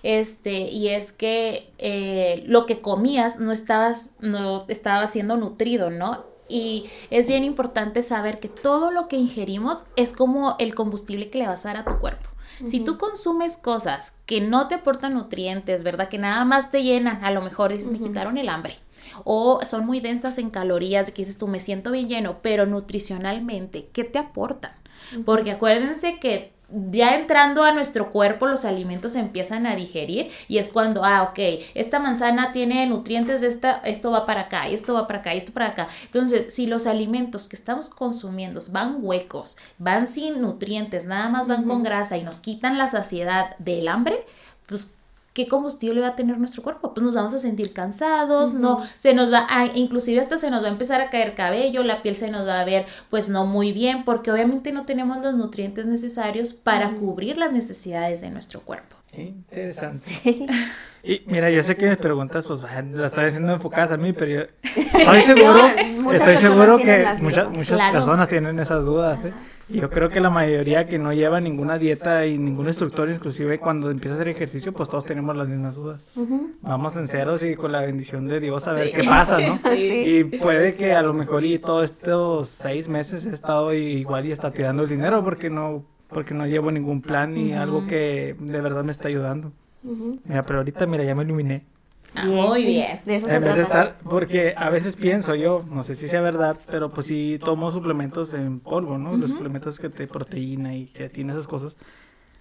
este, 0.03 0.71
y 0.71 0.89
es 0.89 1.13
que 1.13 1.73
eh, 1.79 2.45
lo 2.47 2.67
que 2.67 2.81
comías 2.81 3.41
no 3.41 3.53
estabas, 3.53 4.15
no 4.21 4.65
estaba 4.69 5.07
siendo 5.07 5.37
nutrido, 5.37 5.91
¿no? 5.91 6.34
Y 6.49 6.91
es 7.11 7.29
bien 7.29 7.45
importante 7.45 8.03
saber 8.03 8.39
que 8.39 8.49
todo 8.49 8.91
lo 8.91 9.09
que 9.09 9.17
ingerimos 9.17 9.85
es 9.97 10.13
como 10.13 10.57
el 10.59 10.75
combustible 10.75 11.31
que 11.31 11.39
le 11.39 11.47
vas 11.47 11.65
a 11.65 11.69
dar 11.69 11.77
a 11.79 11.85
tu 11.85 11.99
cuerpo. 11.99 12.31
Si 12.65 12.81
tú 12.81 12.99
consumes 12.99 13.57
cosas 13.57 14.13
que 14.27 14.41
no 14.41 14.69
te 14.69 14.77
aportan 14.77 15.15
nutrientes, 15.15 15.83
¿verdad? 15.83 16.09
Que 16.09 16.19
nada 16.19 16.45
más 16.45 16.71
te 16.71 16.85
llenan, 16.85 17.25
a 17.25 17.33
lo 17.33 17.43
mejor 17.43 17.73
dices, 17.73 17.91
me 17.91 17.99
quitaron 17.99 18.39
el 18.39 18.49
hambre. 18.49 18.77
O 19.25 19.61
son 19.67 19.85
muy 19.85 20.01
densas 20.01 20.39
en 20.39 20.51
calorías, 20.51 21.11
que 21.11 21.23
dices 21.23 21.37
tú, 21.37 21.49
me 21.49 21.61
siento 21.61 21.91
bien 21.91 22.09
lleno, 22.09 22.39
pero 22.43 22.65
nutricionalmente, 22.67 23.89
¿qué 23.93 24.05
te 24.05 24.19
aportan? 24.19 24.73
Porque 25.25 25.51
acuérdense 25.51 26.19
que 26.21 26.54
ya 26.91 27.15
entrando 27.15 27.63
a 27.63 27.73
nuestro 27.73 28.11
cuerpo 28.11 28.47
los 28.47 28.65
alimentos 28.65 29.13
se 29.13 29.21
empiezan 29.21 29.67
a 29.67 29.77
digerir 29.77 30.31
y 30.49 30.59
es 30.59 30.71
cuando, 30.71 31.05
ah, 31.05 31.23
ok, 31.23 31.39
esta 31.75 31.99
manzana 31.99 32.53
tiene 32.53 32.87
nutrientes 32.87 33.41
de 33.41 33.49
esta, 33.49 33.81
esto 33.85 34.11
va 34.11 34.27
para 34.27 34.43
acá, 34.43 34.69
y 34.69 34.75
esto 34.75 34.95
va 34.95 35.07
para 35.07 35.21
acá, 35.21 35.35
y 35.35 35.39
esto 35.39 35.53
para 35.53 35.69
acá. 35.69 35.89
Entonces, 36.05 36.55
si 36.55 36.67
los 36.67 36.87
alimentos 36.87 37.49
que 37.49 37.57
estamos 37.57 37.89
consumiendo 37.89 38.61
van 38.71 38.99
huecos, 39.01 39.57
van 39.79 40.07
sin 40.07 40.41
nutrientes, 40.41 41.05
nada 41.07 41.29
más 41.29 41.49
van 41.49 41.65
con 41.65 41.83
grasa 41.83 42.17
y 42.17 42.23
nos 42.23 42.41
quitan 42.41 42.79
la 42.79 42.89
saciedad 42.89 43.57
del 43.59 43.89
hambre, 43.89 44.25
pues 44.67 44.95
¿qué 45.35 45.49
combustible 45.49 46.01
va 46.01 46.09
a 46.09 46.17
tener 46.17 46.39
nuestro 46.39 46.63
cuerpo? 46.63 46.95
Pues 46.95 47.05
nos 47.05 47.15
vamos 47.15 47.35
a 47.35 47.39
sentir 47.39 47.73
cansados, 47.73 48.55
no, 48.55 48.83
se 48.97 49.13
nos 49.13 49.33
va 49.33 49.47
a, 49.51 49.67
inclusive 49.75 50.21
hasta 50.21 50.39
se 50.39 50.51
nos 50.51 50.63
va 50.63 50.69
a 50.69 50.71
empezar 50.71 51.01
a 51.01 51.11
caer 51.11 51.35
cabello, 51.35 51.83
la 51.83 52.03
piel 52.03 52.15
se 52.15 52.31
nos 52.31 52.47
va 52.47 52.61
a 52.61 52.65
ver 52.65 52.87
pues 53.11 53.29
no 53.29 53.45
muy 53.45 53.73
bien, 53.73 54.05
porque 54.05 54.31
obviamente 54.31 54.73
no 54.73 54.87
tenemos 54.87 55.19
los 55.19 55.35
nutrientes 55.35 55.87
necesarios 55.87 56.55
para 56.55 56.95
cubrir 56.95 57.37
las 57.37 57.53
necesidades 57.53 58.21
de 58.21 58.31
nuestro 58.31 58.61
cuerpo. 58.61 58.97
Qué 59.13 59.23
interesante. 59.23 60.47
Y 61.07 61.23
mira, 61.27 61.51
yo 61.51 61.63
sé 61.63 61.77
que 61.77 61.87
mis 61.87 61.99
preguntas, 61.99 62.47
pues, 62.47 62.61
las 62.63 63.07
estoy 63.07 63.27
haciendo 63.27 63.53
enfocadas 63.53 63.93
a 63.93 63.99
mí, 63.99 64.15
pero 64.15 64.33
yo 64.33 64.41
estoy 64.99 65.21
seguro, 65.21 65.67
estoy 66.13 66.37
seguro 66.37 66.79
que 66.79 67.07
muchas, 67.21 67.55
muchas 67.55 67.93
personas 67.93 68.27
tienen 68.27 68.59
esas 68.59 68.87
dudas, 68.87 69.23
¿eh? 69.23 69.35
Yo 69.69 69.89
creo 69.91 70.11
que 70.11 70.21
la 70.21 70.31
mayoría 70.31 70.87
que 70.87 70.99
no 70.99 71.13
lleva 71.13 71.41
ninguna 71.41 71.79
dieta 71.79 72.27
y 72.27 72.39
ningún 72.39 72.67
instructor, 72.67 73.09
inclusive 73.09 73.59
cuando 73.59 73.91
empieza 73.91 74.15
a 74.15 74.17
hacer 74.17 74.29
ejercicio, 74.29 74.73
pues 74.73 74.89
todos 74.89 75.07
tenemos 75.07 75.35
las 75.37 75.49
mismas 75.49 75.75
dudas. 75.75 76.07
Vamos 76.61 76.97
en 76.97 77.09
ceros 77.09 77.43
y 77.43 77.55
con 77.55 77.73
la 77.73 77.81
bendición 77.81 78.29
de 78.29 78.41
Dios 78.41 78.67
a 78.69 78.73
ver 78.75 78.93
qué 78.93 79.05
pasa, 79.05 79.39
¿no? 79.41 79.59
Y 79.75 80.25
puede 80.25 80.75
que 80.75 80.93
a 80.93 81.03
lo 81.03 81.15
mejor 81.15 81.45
y 81.45 81.59
todos 81.59 81.87
estos 81.87 82.49
seis 82.51 82.89
meses 82.89 83.25
he 83.27 83.31
estado 83.35 83.73
igual 83.73 84.27
y 84.27 84.33
está 84.33 84.51
tirando 84.53 84.83
el 84.83 84.89
dinero 84.89 85.25
porque 85.25 85.49
no, 85.51 85.85
porque 86.09 86.35
no 86.35 86.47
llevo 86.47 86.71
ningún 86.71 87.01
plan 87.01 87.33
ni 87.35 87.53
algo 87.53 87.87
que 87.87 88.37
de 88.39 88.61
verdad 88.61 88.85
me 88.85 88.93
está 88.93 89.09
ayudando. 89.09 89.53
Mira, 90.25 90.45
pero 90.47 90.61
ahorita, 90.61 90.87
mira, 90.87 91.05
ya 91.05 91.15
me 91.15 91.25
iluminé. 91.25 91.65
Ah, 92.15 92.27
muy 92.27 92.65
bien. 92.65 93.01
en 93.07 93.43
vez 93.43 93.57
de 93.57 93.63
estar, 93.63 93.99
porque 94.09 94.55
a 94.57 94.71
veces 94.71 94.95
pienso 94.95 95.35
yo, 95.35 95.65
no 95.69 95.83
sé 95.83 95.97
si 95.97 96.09
sea 96.09 96.21
verdad, 96.21 96.57
pero 96.71 96.91
pues 96.91 97.09
sí 97.09 97.41
tomo 97.45 97.73
suplementos 97.73 98.35
en 98.35 98.61
polvo, 98.61 98.99
¿no? 98.99 99.17
Los 99.17 99.31
suplementos 99.31 99.81
que 99.81 99.89
te 99.89 100.07
proteína 100.07 100.75
y 100.75 100.87
que 100.87 101.09
tiene 101.09 101.33
esas 101.33 101.49
cosas. 101.49 101.77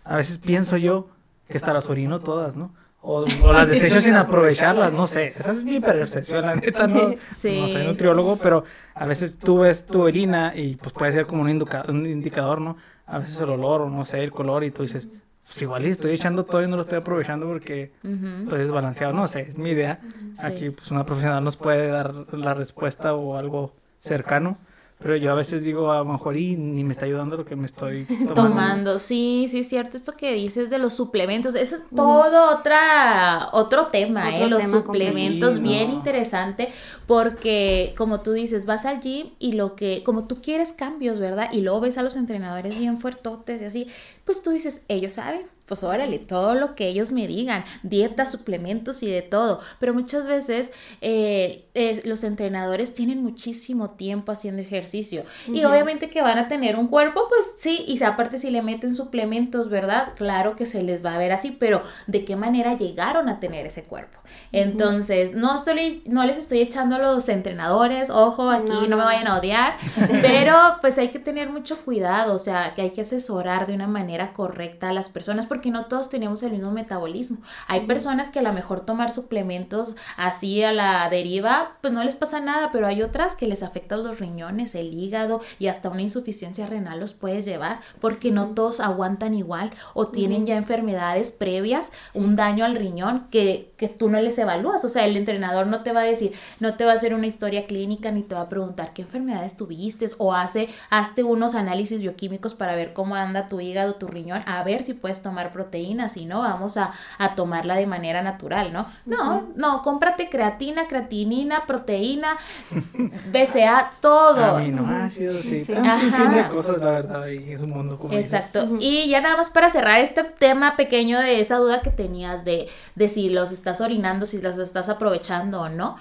A 0.04 0.18
veces 0.18 0.38
pienso 0.38 0.78
yo 0.78 1.08
que 1.48 1.58
hasta 1.58 1.74
las 1.74 1.90
orino 1.90 2.20
todas, 2.20 2.56
¿no? 2.56 2.72
O, 3.02 3.26
las 3.54 3.68
desecho 3.68 4.00
sin 4.00 4.16
aprovecharlas, 4.16 4.94
no 4.94 5.08
sé. 5.08 5.34
Esa 5.38 5.52
es 5.52 5.64
mi 5.64 5.80
percepción, 5.80 6.46
la 6.46 6.56
neta, 6.56 6.88
no, 6.88 7.10
no 7.10 7.68
soy 7.68 7.86
nutriólogo, 7.86 8.38
pero 8.38 8.64
a 8.94 9.06
veces 9.06 9.38
tú 9.38 9.60
ves 9.60 9.86
tu 9.86 10.02
orina 10.02 10.54
y 10.56 10.76
pues 10.76 10.94
puede 10.94 11.12
ser 11.12 11.26
como 11.26 11.42
un, 11.42 11.50
un 11.50 12.06
indicador, 12.06 12.62
¿no? 12.62 12.78
A 13.06 13.18
veces 13.18 13.40
el 13.42 13.50
olor 13.50 13.82
o 13.82 13.90
no 13.90 14.06
sé, 14.06 14.24
el 14.24 14.32
color 14.32 14.64
y 14.64 14.72
tú 14.72 14.84
dices, 14.84 15.10
pues 15.54 15.62
igual 15.62 15.86
estoy 15.86 16.14
echando 16.14 16.46
todo 16.46 16.64
y 16.64 16.68
no 16.68 16.76
lo 16.78 16.82
estoy 16.82 16.98
aprovechando 16.98 17.46
porque 17.46 17.92
estoy 18.04 18.60
desbalanceado. 18.60 19.14
No 19.14 19.28
sé, 19.28 19.42
es 19.42 19.56
mi 19.56 19.70
idea. 19.70 20.00
Aquí 20.40 20.72
pues 20.72 20.90
una 20.90 21.06
profesional 21.06 21.44
nos 21.44 21.58
puede 21.58 21.90
dar 21.90 22.34
la 22.34 22.56
respuesta 22.56 23.14
o 23.14 23.38
algo 23.38 23.72
cercano. 24.00 24.58
Pero 25.04 25.18
yo 25.18 25.32
a 25.32 25.36
veces 25.36 25.62
digo, 25.62 25.92
a 25.92 25.98
lo 25.98 26.06
mejor 26.06 26.38
y 26.38 26.56
ni 26.56 26.84
me 26.84 26.94
está 26.94 27.06
ayudando 27.06 27.36
lo 27.36 27.46
que 27.46 27.58
me 27.58 27.66
estoy 27.66 28.06
tomando. 28.08 28.34
tomando. 28.34 29.00
Sí, 29.00 29.48
sí, 29.52 29.60
es 29.60 29.70
cierto. 29.70 29.98
Esto 29.98 30.14
que 30.14 30.34
dices 30.34 30.70
de 30.70 30.80
los 30.80 30.94
suplementos, 30.94 31.56
eso 31.56 31.76
es 31.76 31.84
todo 31.94 32.58
otra, 32.58 33.50
otro 33.52 33.88
tema, 33.88 34.36
¿eh? 34.36 34.48
Los 34.48 34.64
suplementos, 34.64 35.62
bien 35.62 35.92
interesante, 35.92 36.70
porque 37.06 37.94
como 37.98 38.22
tú 38.22 38.32
dices, 38.32 38.66
vas 38.66 38.86
al 38.86 39.02
gym 39.02 39.28
y 39.40 39.52
lo 39.52 39.76
que, 39.76 40.04
como 40.04 40.26
tú 40.26 40.42
quieres 40.42 40.74
cambios, 40.74 41.20
¿verdad? 41.20 41.50
Y 41.52 41.62
luego 41.62 41.82
ves 41.82 41.98
a 41.98 42.02
los 42.02 42.16
entrenadores 42.16 42.80
bien 42.80 43.00
fuertotes 43.00 43.62
y 43.62 43.66
así, 43.66 43.88
pues 44.24 44.42
tú 44.42 44.52
dices, 44.52 44.86
ellos 44.88 45.14
saben, 45.14 45.44
pues 45.66 45.84
órale, 45.84 46.20
todo 46.20 46.56
lo 46.56 46.76
que 46.76 46.88
ellos 46.88 47.12
me 47.12 47.28
digan, 47.28 47.64
dietas, 47.84 48.32
suplementos 48.32 49.02
y 49.04 49.10
de 49.10 49.22
todo. 49.22 49.60
Pero 49.80 49.94
muchas 49.94 50.28
veces 50.28 50.72
eh, 51.02 51.66
los 52.04 52.24
entrenadores 52.24 52.94
tienen 52.94 53.24
muchísimo 53.24 53.92
tiempo 53.92 54.32
haciendo 54.32 54.62
ejercicio 54.62 55.24
y 55.48 55.64
obviamente 55.64 56.10
que 56.10 56.22
van 56.22 56.38
a 56.38 56.48
tener 56.48 56.76
un 56.76 56.88
cuerpo, 56.88 57.22
pues 57.30 57.54
sí, 57.58 57.84
y 57.88 58.02
aparte 58.04 58.38
si 58.38 58.52
le 58.52 58.62
meten 58.62 58.96
suplementos, 58.96 59.70
¿verdad? 59.70 60.10
Claro 60.16 60.56
que 60.56 60.66
se 60.66 60.84
les 60.84 61.04
va 61.04 61.16
a 61.16 61.18
ver 61.18 61.32
así, 61.32 61.52
pero 61.52 61.82
¿de 62.08 62.26
qué 62.26 62.36
manera 62.36 62.76
llegaron 62.76 63.30
a 63.30 63.40
tener 63.40 63.66
ese 63.66 63.84
cuerpo? 63.84 64.20
Entonces, 64.52 65.34
no, 65.34 65.56
estoy, 65.56 66.04
no 66.06 66.26
les 66.26 66.38
estoy 66.38 66.60
echando 66.60 66.96
a 66.98 67.00
los 67.00 67.30
entrenadores, 67.30 68.10
ojo, 68.10 68.50
aquí 68.50 68.72
no, 68.72 68.98
me 68.98 69.04
vayan 69.04 69.28
a 69.28 69.38
odiar, 69.38 69.78
pero 70.22 70.56
pues 70.82 70.98
hay 70.98 71.10
que 71.10 71.20
tener 71.20 71.50
mucho 71.50 71.84
cuidado, 71.84 72.34
o 72.34 72.40
sea, 72.40 72.74
que 72.76 72.82
hay 72.82 72.90
que 72.92 73.02
asesorar 73.02 73.68
de 73.68 73.74
una 73.74 73.88
manera 73.88 74.34
correcta 74.34 74.90
a 74.90 74.94
las 74.94 75.10
personas 75.10 75.48
porque 75.54 75.70
no 75.70 75.86
todos 75.86 76.10
tenemos 76.10 76.42
el 76.42 76.54
mismo 76.54 76.72
metabolismo. 76.72 77.38
Hay 77.68 77.86
personas 77.86 78.32
que 78.32 78.40
a 78.40 78.42
lo 78.42 78.52
mejor 78.54 78.82
tomar 78.82 79.12
suplementos 79.12 79.96
así 80.18 80.64
a 80.64 80.72
la 80.72 81.08
deriva, 81.12 81.78
pues 81.82 81.94
no 81.94 82.04
les 82.04 82.16
pasa 82.16 82.40
nada, 82.40 82.72
pero 82.72 82.88
hay 82.88 83.04
otras 83.04 83.36
que 83.36 83.46
les 83.46 83.62
afectan 83.62 84.02
los 84.02 84.20
riñones, 84.20 84.74
el 84.74 84.92
hígado 84.92 85.42
y 85.60 85.68
hasta 85.68 85.90
una 85.90 86.02
insuficiencia 86.02 86.66
renal 86.66 87.00
los 87.00 87.14
puedes 87.14 87.46
llevar 87.46 87.82
porque 88.02 88.32
no 88.32 88.48
todos 88.56 88.80
aguantan 88.80 89.36
igual 89.36 89.70
o 89.94 90.08
tienen 90.08 90.48
ya 90.48 90.58
enfermedades 90.58 91.32
previas, 91.32 91.92
un 92.16 92.36
daño 92.36 92.66
al 92.66 92.76
riñón 92.76 93.28
que, 93.30 93.74
que 93.78 93.90
tú 93.90 94.10
no 94.10 94.20
les 94.20 94.40
evalúas. 94.40 94.84
O 94.84 94.90
sea, 94.90 95.06
el 95.06 95.16
entrenador 95.16 95.68
no 95.68 95.84
te 95.84 95.92
va 95.92 96.02
a 96.02 96.06
decir, 96.06 96.34
no 96.60 96.78
te 96.78 96.86
va 96.86 96.94
a 96.94 96.96
hacer 96.96 97.14
una 97.14 97.28
historia 97.28 97.68
clínica 97.68 98.10
ni 98.12 98.24
te 98.24 98.34
va 98.34 98.42
a 98.42 98.50
preguntar 98.50 98.94
qué 98.94 99.04
enfermedades 99.04 99.56
tuviste 99.56 100.08
o 100.18 100.34
hace, 100.34 100.68
hazte 100.90 101.22
unos 101.22 101.54
análisis 101.54 102.02
bioquímicos 102.02 102.56
para 102.56 102.74
ver 102.74 102.94
cómo 102.94 103.14
anda 103.14 103.46
tu 103.46 103.60
hígado, 103.60 103.94
tu 103.96 104.08
riñón, 104.08 104.42
a 104.48 104.64
ver 104.64 104.82
si 104.82 104.96
puedes 104.96 105.22
tomar 105.22 105.43
proteínas, 105.52 106.14
si 106.14 106.26
no, 106.26 106.40
vamos 106.40 106.78
a, 106.78 106.92
tomarla 107.36 107.76
de 107.76 107.88
manera 107.88 108.22
natural, 108.22 108.72
¿no? 108.72 108.86
No, 109.06 109.50
no, 109.56 109.82
cómprate 109.82 110.30
creatina, 110.30 110.88
creatinina, 110.88 111.66
proteína, 111.66 112.38
BCA, 113.32 113.94
todo. 114.02 114.58
Aminoácidos, 114.58 115.42
sí, 115.42 115.66
tan 115.66 116.00
sin 116.00 116.14
fin 116.14 116.34
de 116.34 116.48
cosas, 116.50 116.80
la 116.80 116.92
verdad, 116.92 117.28
y 117.28 117.52
es 117.52 117.62
un 117.62 117.70
mundo 117.70 117.98
como 117.98 118.14
Exacto. 118.14 118.68
Y 118.80 119.10
ya 119.10 119.22
nada 119.22 119.38
más 119.38 119.50
para 119.50 119.70
cerrar 119.70 120.00
este 120.00 120.24
tema 120.24 120.76
pequeño 120.76 121.20
de 121.20 121.40
esa 121.40 121.58
duda 121.58 121.82
que 121.82 121.90
tenías 121.90 122.46
de, 122.46 122.70
de 122.96 123.10
si 123.10 123.30
los 123.30 123.52
estás 123.52 123.82
orinando, 123.82 124.26
si 124.26 124.42
los 124.42 124.58
estás 124.58 124.90
aprovechando 124.90 125.62
o 125.62 125.70
no. 125.70 125.98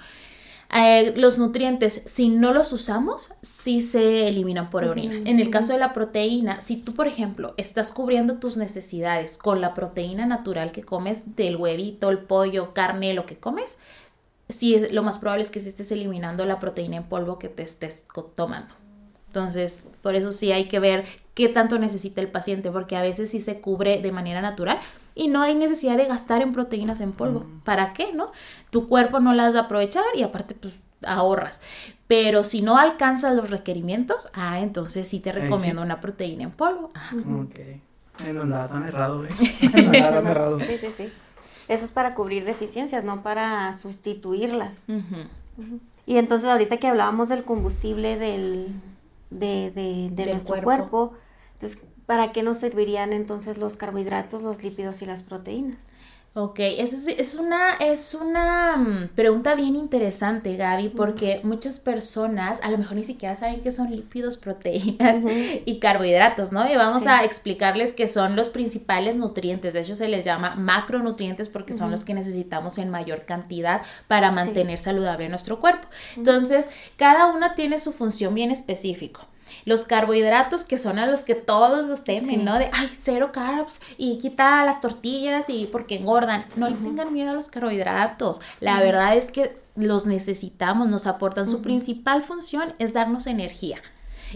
Eh, 0.75 1.13
los 1.17 1.37
nutrientes, 1.37 2.01
si 2.07 2.31
no 2.31 2.55
los 2.55 2.73
usamos, 2.73 3.35
sí 3.43 3.83
se 3.83 4.27
eliminan 4.29 4.71
por 4.71 4.85
orina. 4.85 5.17
En 5.29 5.39
el 5.39 5.51
caso 5.51 5.75
de 5.75 5.79
la 5.79 5.93
proteína, 5.93 6.63
si 6.63 6.77
tú, 6.77 6.95
por 6.95 7.07
ejemplo, 7.07 7.53
estás 7.59 7.93
cubriendo 7.93 8.39
tus 8.39 8.57
necesidades 8.57 9.37
con 9.37 9.61
la 9.61 9.75
proteína 9.75 10.25
natural 10.25 10.73
que 10.73 10.83
comes 10.83 11.37
del 11.37 11.57
huevito, 11.57 12.09
el 12.09 12.19
pollo, 12.19 12.73
carne, 12.73 13.13
lo 13.13 13.27
que 13.27 13.37
comes, 13.37 13.77
sí, 14.49 14.81
lo 14.93 15.03
más 15.03 15.19
probable 15.19 15.43
es 15.43 15.51
que 15.51 15.61
se 15.61 15.69
estés 15.69 15.93
eliminando 15.93 16.47
la 16.47 16.59
proteína 16.59 16.97
en 16.97 17.05
polvo 17.05 17.39
que 17.39 17.51
te 17.51 17.63
estés 17.63 18.07
tomando. 18.35 18.75
Entonces, 19.27 19.81
por 20.01 20.15
eso 20.15 20.33
sí 20.33 20.53
hay 20.53 20.69
que 20.69 20.79
ver 20.79 21.05
qué 21.35 21.49
tanto 21.49 21.79
necesita 21.79 22.23
el 22.23 22.29
paciente, 22.29 22.71
porque 22.71 22.97
a 22.97 23.03
veces 23.03 23.31
sí 23.31 23.41
se 23.41 23.61
cubre 23.61 24.01
de 24.01 24.13
manera 24.13 24.41
natural 24.41 24.79
y 25.15 25.29
no 25.29 25.43
hay 25.43 25.55
necesidad 25.55 25.97
de 25.97 26.07
gastar 26.07 26.43
en 26.43 26.53
proteínas 26.53 27.01
en 27.01 27.13
polvo. 27.13 27.47
¿Para 27.65 27.93
qué, 27.93 28.13
no? 28.13 28.33
Tu 28.71 28.87
cuerpo 28.87 29.21
no 29.21 29.35
las 29.35 29.55
va 29.55 29.61
a 29.61 29.63
aprovechar 29.65 30.05
y 30.15 30.23
aparte, 30.23 30.55
pues 30.55 30.79
ahorras. 31.05 31.61
Pero 32.07 32.45
si 32.45 32.63
no 32.63 32.77
alcanzas 32.79 33.35
los 33.37 33.51
requerimientos, 33.51 34.29
ah, 34.35 34.61
entonces 34.61 35.09
sí 35.09 35.21
te 35.21 35.33
recomiendo 35.33 35.83
una 35.83 36.01
proteína 36.01 36.45
en 36.45 36.51
polvo. 36.51 36.91
Ok. 37.43 37.59
No 38.33 38.45
nada 38.45 38.69
tan 38.69 38.85
errado, 38.85 39.25
¿eh? 39.25 39.29
No 39.75 39.93
tan 39.93 40.27
errado. 40.27 40.61
Sí, 40.61 40.77
sí, 40.79 40.89
sí. 40.97 41.13
Eso 41.69 41.85
es 41.85 41.91
para 41.91 42.15
cubrir 42.15 42.45
deficiencias, 42.45 43.05
no 43.05 43.23
para 43.23 43.73
sustituirlas. 43.79 44.75
Y 46.07 46.17
entonces 46.17 46.49
ahorita 46.49 46.77
que 46.77 46.89
hablábamos 46.89 47.29
del 47.29 47.45
combustible 47.45 48.19
del, 48.19 48.69
de, 49.31 49.71
de, 49.71 50.11
de 50.13 50.33
nuestro 50.33 50.61
cuerpo. 50.63 51.15
Entonces, 51.55 51.83
¿para 52.07 52.33
qué 52.33 52.43
nos 52.43 52.59
servirían 52.59 53.13
entonces 53.13 53.59
los 53.59 53.77
carbohidratos, 53.77 54.43
los 54.43 54.63
lípidos 54.63 55.03
y 55.03 55.07
las 55.07 55.23
proteínas? 55.23 55.79
Ok, 56.35 56.61
eso 56.61 56.97
es, 56.97 57.09
es, 57.09 57.35
una, 57.35 57.75
es 57.75 58.15
una 58.15 58.79
mm, 58.79 59.09
pregunta 59.15 59.55
bien 59.55 59.77
interesante, 59.77 60.57
Gaby, 60.57 60.89
porque 60.89 61.43
muchas 61.43 61.79
personas 61.79 62.59
a 62.63 62.71
lo 62.71 62.79
mejor 62.79 62.97
ni 62.97 63.05
siquiera 63.05 63.35
saben 63.35 63.61
qué 63.61 63.71
son 63.71 63.91
lípidos, 63.91 64.37
proteínas 64.39 65.19
y 65.67 65.79
carbohidratos, 65.79 66.51
¿no? 66.51 66.67
Y 66.73 66.75
vamos 66.75 67.07
a 67.07 67.23
explicarles 67.25 67.93
qué 67.93 68.09
son 68.09 68.35
los 68.35 68.49
principales 68.49 69.15
nutrientes. 69.15 69.75
De 69.75 69.81
hecho, 69.81 69.95
se 69.95 70.09
les 70.09 70.25
llama 70.25 70.55
macronutrientes 70.55 71.51
porque 71.51 71.75
son 71.75 71.91
los 71.91 72.03
que 72.03 72.15
necesitamos 72.15 72.79
en 72.79 72.89
mayor 72.89 73.27
cantidad 73.27 73.83
para 74.09 74.31
mantener 74.31 74.79
saludable 74.79 75.29
nuestro 75.29 75.61
cuerpo. 75.61 75.87
Entonces, 76.17 76.71
cada 76.97 77.27
una 77.27 77.55
tiene 77.55 77.79
su 77.79 77.93
función 77.93 78.35
bien 78.35 78.51
específico. 78.51 79.27
Los 79.65 79.85
carbohidratos, 79.85 80.65
que 80.65 80.79
son 80.79 80.99
a 80.99 81.07
los 81.07 81.23
que 81.23 81.35
todos 81.35 81.87
los 81.87 82.05
temen, 82.05 82.45
¿no? 82.45 82.59
De, 82.59 82.71
ay, 82.73 82.91
cero 82.99 83.31
carbs 83.33 83.81
y 83.97 84.19
quita 84.19 84.65
las 84.65 84.81
tortillas 84.81 85.49
y 85.49 85.67
porque 85.67 85.97
engordan. 85.97 86.45
No 86.57 86.69
le 86.69 86.77
tengan 86.77 87.13
miedo 87.13 87.31
a 87.31 87.35
los 87.35 87.49
carbohidratos. 87.49 88.41
La 88.61 88.81
verdad 88.81 89.17
es 89.17 89.31
que 89.31 89.57
los 89.75 90.07
necesitamos, 90.07 90.89
nos 90.89 91.07
aportan. 91.07 91.49
Su 91.49 91.63
principal 91.63 92.23
función 92.23 92.75
es 92.79 92.93
darnos 92.93 93.27
energía. 93.27 93.79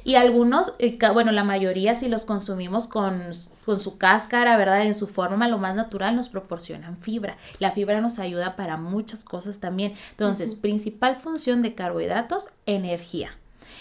Y 0.04 0.16
algunos, 0.16 0.74
eh, 0.78 0.98
bueno, 1.12 1.32
la 1.32 1.44
mayoría 1.44 1.94
si 1.94 2.08
los 2.08 2.24
consumimos 2.24 2.86
con, 2.86 3.22
con 3.64 3.80
su 3.80 3.98
cáscara, 3.98 4.56
¿verdad? 4.56 4.84
En 4.84 4.94
su 4.94 5.06
forma 5.06 5.48
lo 5.48 5.58
más 5.58 5.74
natural 5.74 6.16
nos 6.16 6.28
proporcionan 6.28 6.98
fibra. 6.98 7.36
La 7.58 7.72
fibra 7.72 8.00
nos 8.00 8.18
ayuda 8.18 8.56
para 8.56 8.76
muchas 8.76 9.24
cosas 9.24 9.58
también. 9.58 9.94
Entonces, 10.10 10.54
principal 10.54 11.16
función 11.16 11.62
de 11.62 11.74
carbohidratos, 11.74 12.48
energía. 12.66 13.36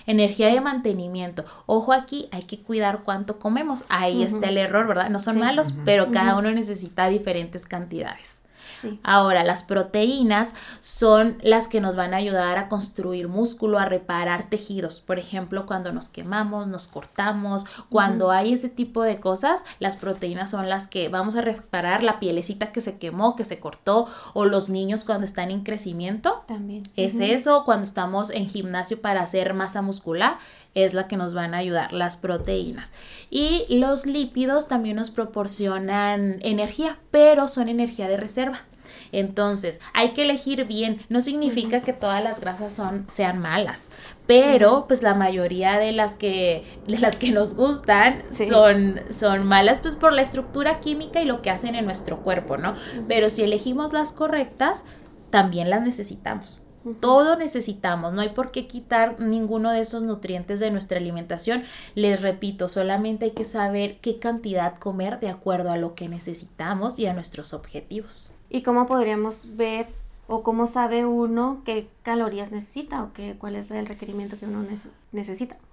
Energía 0.06 0.48
de 0.48 0.62
mantenimiento. 0.62 1.46
Ojo 1.66 1.94
aquí, 1.94 2.28
hay 2.32 2.44
que 2.44 2.60
cuidar 2.60 3.04
cuánto 3.04 3.40
comemos. 3.40 3.84
Ahí 3.90 4.24
está 4.24 4.50
el 4.50 4.58
error, 4.58 4.88
¿verdad? 4.88 5.10
No 5.10 5.20
son 5.20 5.40
malos, 5.40 5.74
pero 5.84 6.12
cada 6.12 6.38
uno 6.38 6.52
necesita 6.52 7.08
diferentes 7.10 7.66
cantidades. 7.66 8.38
Ahora, 9.04 9.44
las 9.44 9.64
proteínas 9.64 10.54
son 10.80 11.38
las 11.42 11.68
que 11.68 11.82
nos 11.82 11.96
van 11.96 12.14
a 12.14 12.18
ayudar 12.18 12.58
a 12.58 12.68
construir 12.68 13.28
músculo, 13.28 13.80
a 13.80 13.86
reparar 13.86 14.50
tejidos. 14.50 15.02
Por 15.02 15.20
ejemplo, 15.20 15.66
cuando 15.66 15.92
nos 15.92 16.10
quemamos, 16.10 16.68
nos 16.68 16.88
cortamos, 16.88 17.66
cuando 17.90 18.32
hay 18.32 18.54
ese 18.54 18.70
tipo 18.70 19.04
de 19.04 19.20
cosas, 19.20 19.64
las 19.80 19.98
proteínas 19.98 20.50
son 20.50 20.70
las 20.70 20.88
que 20.88 21.10
vamos 21.10 21.36
a 21.36 21.42
reparar 21.42 22.04
la 22.04 22.20
pielecita 22.20 22.72
que 22.72 22.82
se 22.82 22.98
quemó, 22.98 23.36
que 23.36 23.44
se 23.44 23.60
cortó, 23.60 24.08
o 24.34 24.46
los 24.46 24.70
niños 24.70 25.04
cuando 25.04 25.26
están 25.26 25.52
en 25.52 25.64
crecimiento. 25.64 26.44
También. 26.48 26.84
Es 26.96 27.20
eso, 27.20 27.64
cuando 27.66 27.86
estamos 27.86 28.30
en 28.30 28.48
gimnasio 28.48 29.02
para 29.02 29.22
hacer 29.22 29.54
masa 29.54 29.82
muscular, 29.82 30.38
es 30.76 30.94
la 30.94 31.08
que 31.08 31.18
nos 31.18 31.34
van 31.34 31.56
a 31.56 31.58
ayudar, 31.58 31.94
las 31.94 32.18
proteínas. 32.18 32.92
Y 33.32 33.66
los 33.70 34.06
lípidos 34.06 34.68
también 34.68 34.98
nos 34.98 35.10
proporcionan 35.10 36.38
energía, 36.42 37.00
pero 37.12 37.48
son 37.48 37.70
energía 37.70 38.08
de 38.08 38.18
reserva. 38.18 38.62
Entonces, 39.12 39.80
hay 39.94 40.10
que 40.10 40.24
elegir 40.24 40.66
bien. 40.66 41.02
No 41.10 41.22
significa 41.22 41.82
que 41.82 41.94
todas 41.94 42.24
las 42.24 42.40
grasas 42.40 42.74
son, 42.74 43.08
sean 43.10 43.40
malas, 43.40 43.90
pero 44.28 44.86
pues 44.88 45.04
la 45.04 45.14
mayoría 45.14 45.78
de 45.80 45.92
las 45.92 46.16
que, 46.16 46.64
de 46.88 47.00
las 47.00 47.18
que 47.18 47.32
nos 47.32 47.56
gustan 47.56 48.24
son, 48.32 49.00
son 49.10 49.46
malas 49.46 49.80
pues 49.80 49.96
por 49.96 50.14
la 50.14 50.22
estructura 50.22 50.80
química 50.80 51.22
y 51.22 51.26
lo 51.26 51.42
que 51.42 51.50
hacen 51.50 51.76
en 51.76 51.86
nuestro 51.86 52.22
cuerpo, 52.22 52.58
¿no? 52.58 52.74
Pero 53.08 53.30
si 53.30 53.44
elegimos 53.44 53.94
las 53.94 54.12
correctas, 54.12 54.84
también 55.30 55.70
las 55.70 55.82
necesitamos. 55.82 56.62
Todo 57.00 57.36
necesitamos, 57.36 58.14
no 58.14 58.22
hay 58.22 58.30
por 58.30 58.52
qué 58.52 58.68
quitar 58.68 59.20
ninguno 59.20 59.72
de 59.72 59.80
esos 59.80 60.04
nutrientes 60.04 60.60
de 60.60 60.72
nuestra 60.72 61.00
alimentación. 61.00 61.64
Les 61.96 62.22
repito, 62.22 62.70
solamente 62.70 63.26
hay 63.26 63.32
que 63.32 63.46
saber 63.46 63.98
qué 64.02 64.20
cantidad 64.20 64.76
comer 64.76 65.20
de 65.20 65.30
acuerdo 65.30 65.72
a 65.72 65.78
lo 65.78 65.96
que 65.96 66.10
necesitamos 66.10 67.00
y 67.00 67.08
a 67.08 67.14
nuestros 67.14 67.54
objetivos. 67.54 68.34
¿Y 68.50 68.62
cómo 68.62 68.86
podríamos 68.86 69.56
ver 69.56 69.88
o 70.28 70.44
cómo 70.44 70.68
sabe 70.68 71.06
uno 71.06 71.62
qué 71.66 71.88
calorías 72.04 72.52
necesita 72.52 73.04
o 73.04 73.14
qué, 73.14 73.36
cuál 73.38 73.56
es 73.56 73.70
el 73.72 73.86
requerimiento 73.86 74.38
que 74.38 74.46
uno 74.46 74.62
necesita? 74.62 74.94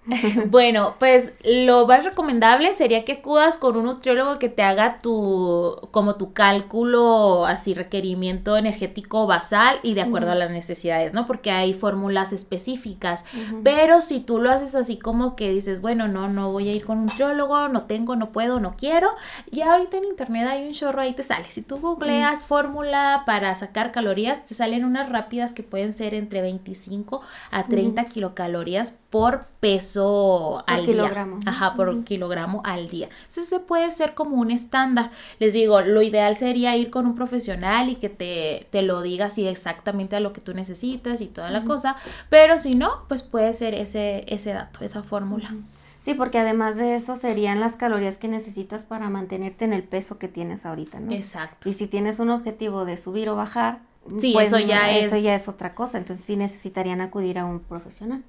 bueno, 0.47 0.97
pues 0.99 1.33
lo 1.45 1.87
más 1.87 2.05
recomendable 2.05 2.75
sería 2.75 3.05
que 3.05 3.12
acudas 3.12 3.57
con 3.57 3.77
un 3.77 3.85
nutriólogo 3.85 4.40
que 4.40 4.49
te 4.49 4.62
haga 4.62 4.99
tu, 4.99 5.79
como 5.92 6.16
tu 6.16 6.33
cálculo, 6.33 7.47
así 7.47 7.73
requerimiento 7.73 8.57
energético 8.57 9.29
basal 9.29 9.79
y 9.85 9.95
de 9.95 10.03
acuerdo 10.03 10.33
a 10.33 10.35
las 10.35 10.51
necesidades, 10.51 11.14
¿no? 11.14 11.27
Porque 11.27 11.53
hay 11.53 11.73
fórmulas 11.73 12.33
específicas. 12.33 13.25
Pero 13.62 14.01
si 14.01 14.18
tú 14.18 14.40
lo 14.40 14.51
haces 14.51 14.75
así 14.75 14.97
como 14.97 15.37
que 15.37 15.51
dices, 15.51 15.81
bueno, 15.81 16.09
no, 16.09 16.29
no 16.29 16.51
voy 16.51 16.68
a 16.68 16.73
ir 16.73 16.85
con 16.85 16.99
un 16.99 17.07
nutriólogo, 17.07 17.68
no 17.68 17.83
tengo, 17.83 18.16
no 18.16 18.33
puedo, 18.33 18.59
no 18.59 18.75
quiero, 18.77 19.09
ya 19.53 19.73
ahorita 19.73 19.99
en 19.99 20.05
internet 20.05 20.49
hay 20.49 20.66
un 20.66 20.73
chorro 20.73 21.01
ahí 21.01 21.12
te 21.12 21.23
sale. 21.23 21.45
Si 21.49 21.62
tú 21.62 21.79
googleas 21.79 22.45
fórmula 22.45 23.23
para 23.25 23.55
sacar 23.55 23.92
calorías, 23.92 24.45
te 24.47 24.55
salen 24.55 24.85
unas 24.85 25.09
rápidas 25.09 25.55
que 25.55 25.62
pueden 25.62 25.92
ser 25.92 26.14
entre 26.14 26.42
25 26.42 27.21
a 27.53 27.66
30 27.66 28.05
kilocalorías 28.07 28.99
por 29.11 29.32
peso 29.61 30.64
al 30.66 30.85
kilogramo. 30.85 31.38
día. 31.38 31.51
Ajá, 31.51 31.75
por 31.75 32.05
kilogramo 32.05 32.62
al 32.64 32.88
día. 32.88 33.09
Entonces 33.18 33.49
se 33.49 33.61
puede 33.61 33.90
ser 33.92 34.14
como 34.14 34.37
un 34.37 34.51
estándar. 34.51 35.11
Les 35.38 35.53
digo, 35.53 35.81
lo 35.81 36.03
ideal 36.03 36.37
sería 36.37 36.77
ir 36.77 36.90
con 36.90 37.07
un 37.07 37.14
profesional 37.14 37.88
y 37.88 37.97
que 37.97 38.09
te, 38.09 38.66
te 38.71 38.83
lo 38.83 39.03
diga 39.03 39.27
así 39.27 39.47
exactamente 39.47 40.16
a 40.16 40.21
lo 40.21 40.33
que 40.33 40.40
tú 40.40 40.55
necesitas 40.55 41.21
y 41.21 41.27
toda 41.27 41.51
la 41.51 41.64
cosa. 41.64 41.97
Pero 42.29 42.59
si 42.59 42.75
no, 42.75 43.05
pues 43.09 43.23
puede 43.23 43.55
ser 43.55 43.75
ese, 43.75 44.25
ese 44.29 44.53
dato, 44.53 44.85
esa 44.85 45.03
fórmula. 45.03 45.55
Sí, 46.03 46.14
porque 46.14 46.40
además 46.40 46.75
de 46.75 46.97
eso 46.97 47.14
serían 47.14 47.61
las 47.61 47.77
calorías 47.77 48.16
que 48.16 48.27
necesitas 48.27 48.83
para 48.83 49.09
mantenerte 49.09 49.64
en 49.64 49.73
el 49.73 49.85
peso 49.85 50.18
que 50.18 50.27
tienes 50.27 50.66
ahorita, 50.66 50.99
¿no? 50.99 51.12
Exacto. 51.12 51.68
Y 51.68 51.75
si 51.75 51.87
tienes 51.87 52.18
un 52.18 52.31
objetivo 52.31 52.85
de 52.85 52.97
subir 52.97 53.29
o 53.29 53.37
bajar, 53.37 53.79
Sí, 54.19 54.33
pues, 54.33 54.53
eso 54.53 54.59
ya 54.59 54.97
es. 54.97 55.07
Eso 55.07 55.17
ya 55.17 55.35
es 55.35 55.49
otra 55.49 55.75
cosa. 55.75 55.99
Entonces 55.99 56.25
sí 56.25 56.37
necesitarían 56.37 57.01
acudir 57.01 57.38
a 57.38 57.45
un 57.45 57.61
profesional. 57.61 58.25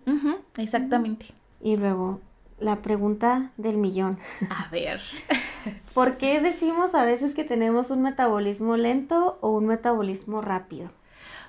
exactamente. 0.57 1.27
Y 1.61 1.77
luego, 1.77 2.19
la 2.59 2.81
pregunta 2.81 3.51
del 3.57 3.77
millón. 3.77 4.19
A 4.49 4.69
ver. 4.69 5.01
¿por 5.93 6.17
qué 6.17 6.41
decimos 6.41 6.95
a 6.95 7.05
veces 7.05 7.33
que 7.33 7.43
tenemos 7.43 7.89
un 7.89 8.01
metabolismo 8.01 8.77
lento 8.77 9.37
o 9.41 9.49
un 9.51 9.67
metabolismo 9.67 10.41
rápido? 10.41 10.89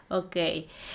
Ok, 0.08 0.36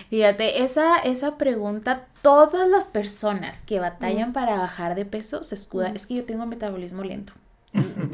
fíjate, 0.09 0.63
esa, 0.63 0.97
esa 0.99 1.37
pregunta, 1.37 2.07
todas 2.21 2.67
las 2.69 2.87
personas 2.87 3.63
que 3.63 3.79
batallan 3.79 4.33
para 4.33 4.57
bajar 4.57 4.93
de 4.95 5.03
peso 5.05 5.43
se 5.43 5.55
escudan, 5.55 5.95
es 5.95 6.05
que 6.05 6.13
yo 6.13 6.25
tengo 6.25 6.43
un 6.43 6.49
metabolismo 6.49 7.03
lento. 7.03 7.33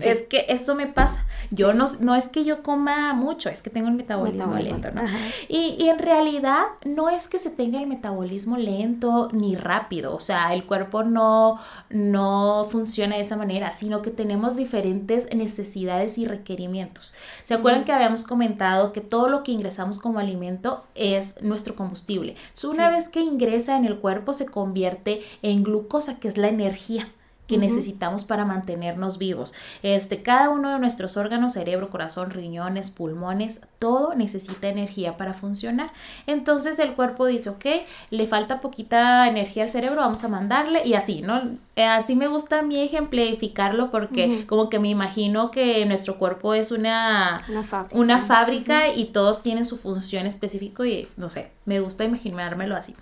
Es 0.01 0.23
que 0.23 0.45
eso 0.49 0.75
me 0.75 0.87
pasa. 0.87 1.25
Yo 1.49 1.73
no, 1.73 1.85
no 2.01 2.15
es 2.15 2.27
que 2.27 2.43
yo 2.43 2.61
coma 2.61 3.13
mucho, 3.13 3.49
es 3.49 3.61
que 3.61 3.69
tengo 3.69 3.87
el 3.87 3.93
metabolismo, 3.93 4.55
lento, 4.55 4.91
¿no? 4.91 5.03
Y, 5.47 5.75
y, 5.79 5.89
en 5.89 5.99
realidad 5.99 6.63
no 6.83 7.09
es 7.09 7.27
que 7.27 7.39
se 7.39 7.49
tenga 7.49 7.79
el 7.79 7.87
metabolismo 7.87 8.57
lento 8.57 9.29
ni 9.31 9.55
rápido, 9.55 10.13
o 10.15 10.19
sea, 10.19 10.53
el 10.53 10.65
cuerpo 10.65 11.03
no, 11.03 11.59
no 11.89 12.67
funciona 12.69 13.15
de 13.15 13.21
esa 13.21 13.37
manera, 13.37 13.71
sino 13.71 14.01
que 14.01 14.11
tenemos 14.11 14.55
diferentes 14.55 15.33
necesidades 15.33 16.17
y 16.17 16.25
requerimientos. 16.25 17.13
¿Se 17.43 17.53
acuerdan 17.53 17.85
que 17.85 17.93
habíamos 17.93 18.25
comentado 18.25 18.91
que 18.91 19.01
todo 19.01 19.29
lo 19.29 19.43
que 19.43 19.51
ingresamos 19.51 19.99
como 19.99 20.19
alimento 20.19 20.83
es 20.95 21.41
nuestro 21.41 21.75
combustible? 21.75 22.35
Entonces, 22.47 22.65
una 22.65 22.89
vez 22.89 23.07
que 23.07 23.21
ingresa 23.21 23.77
en 23.77 23.85
el 23.85 23.99
cuerpo 23.99 24.33
se 24.33 24.45
convierte 24.45 25.21
en 25.41 25.63
glucosa, 25.63 26.19
que 26.19 26.27
es 26.27 26.37
la 26.37 26.49
energía 26.49 27.07
que 27.47 27.57
necesitamos 27.57 28.25
para 28.25 28.45
mantenernos 28.45 29.17
vivos. 29.17 29.53
Este, 29.83 30.21
cada 30.21 30.49
uno 30.49 30.71
de 30.71 30.79
nuestros 30.79 31.17
órganos, 31.17 31.53
cerebro, 31.53 31.89
corazón, 31.89 32.31
riñones, 32.31 32.91
pulmones, 32.91 33.61
todo 33.79 34.15
necesita 34.15 34.67
energía 34.67 35.17
para 35.17 35.33
funcionar. 35.33 35.91
Entonces 36.27 36.79
el 36.79 36.93
cuerpo 36.93 37.25
dice, 37.25 37.49
ok, 37.49 37.65
le 38.09 38.27
falta 38.27 38.61
poquita 38.61 39.27
energía 39.27 39.63
al 39.63 39.69
cerebro, 39.69 40.01
vamos 40.01 40.23
a 40.23 40.27
mandarle 40.27 40.81
y 40.85 40.95
así, 40.95 41.21
¿no? 41.21 41.57
Eh, 41.75 41.83
así 41.83 42.15
me 42.15 42.27
gusta 42.27 42.59
a 42.59 42.61
mí 42.61 42.81
ejemplificarlo 42.81 43.91
porque 43.91 44.45
como 44.47 44.69
que 44.69 44.79
me 44.79 44.89
imagino 44.89 45.51
que 45.51 45.85
nuestro 45.85 46.17
cuerpo 46.17 46.53
es 46.53 46.71
una, 46.71 47.43
una 47.91 48.19
fábrica, 48.19 48.87
y 48.95 49.05
todos 49.05 49.41
tienen 49.41 49.65
su 49.65 49.77
función 49.77 50.25
específica 50.25 50.85
y 50.85 51.07
no 51.17 51.29
sé, 51.29 51.51
me 51.65 51.79
gusta 51.79 52.03
imaginármelo 52.03 52.75
así. 52.75 52.95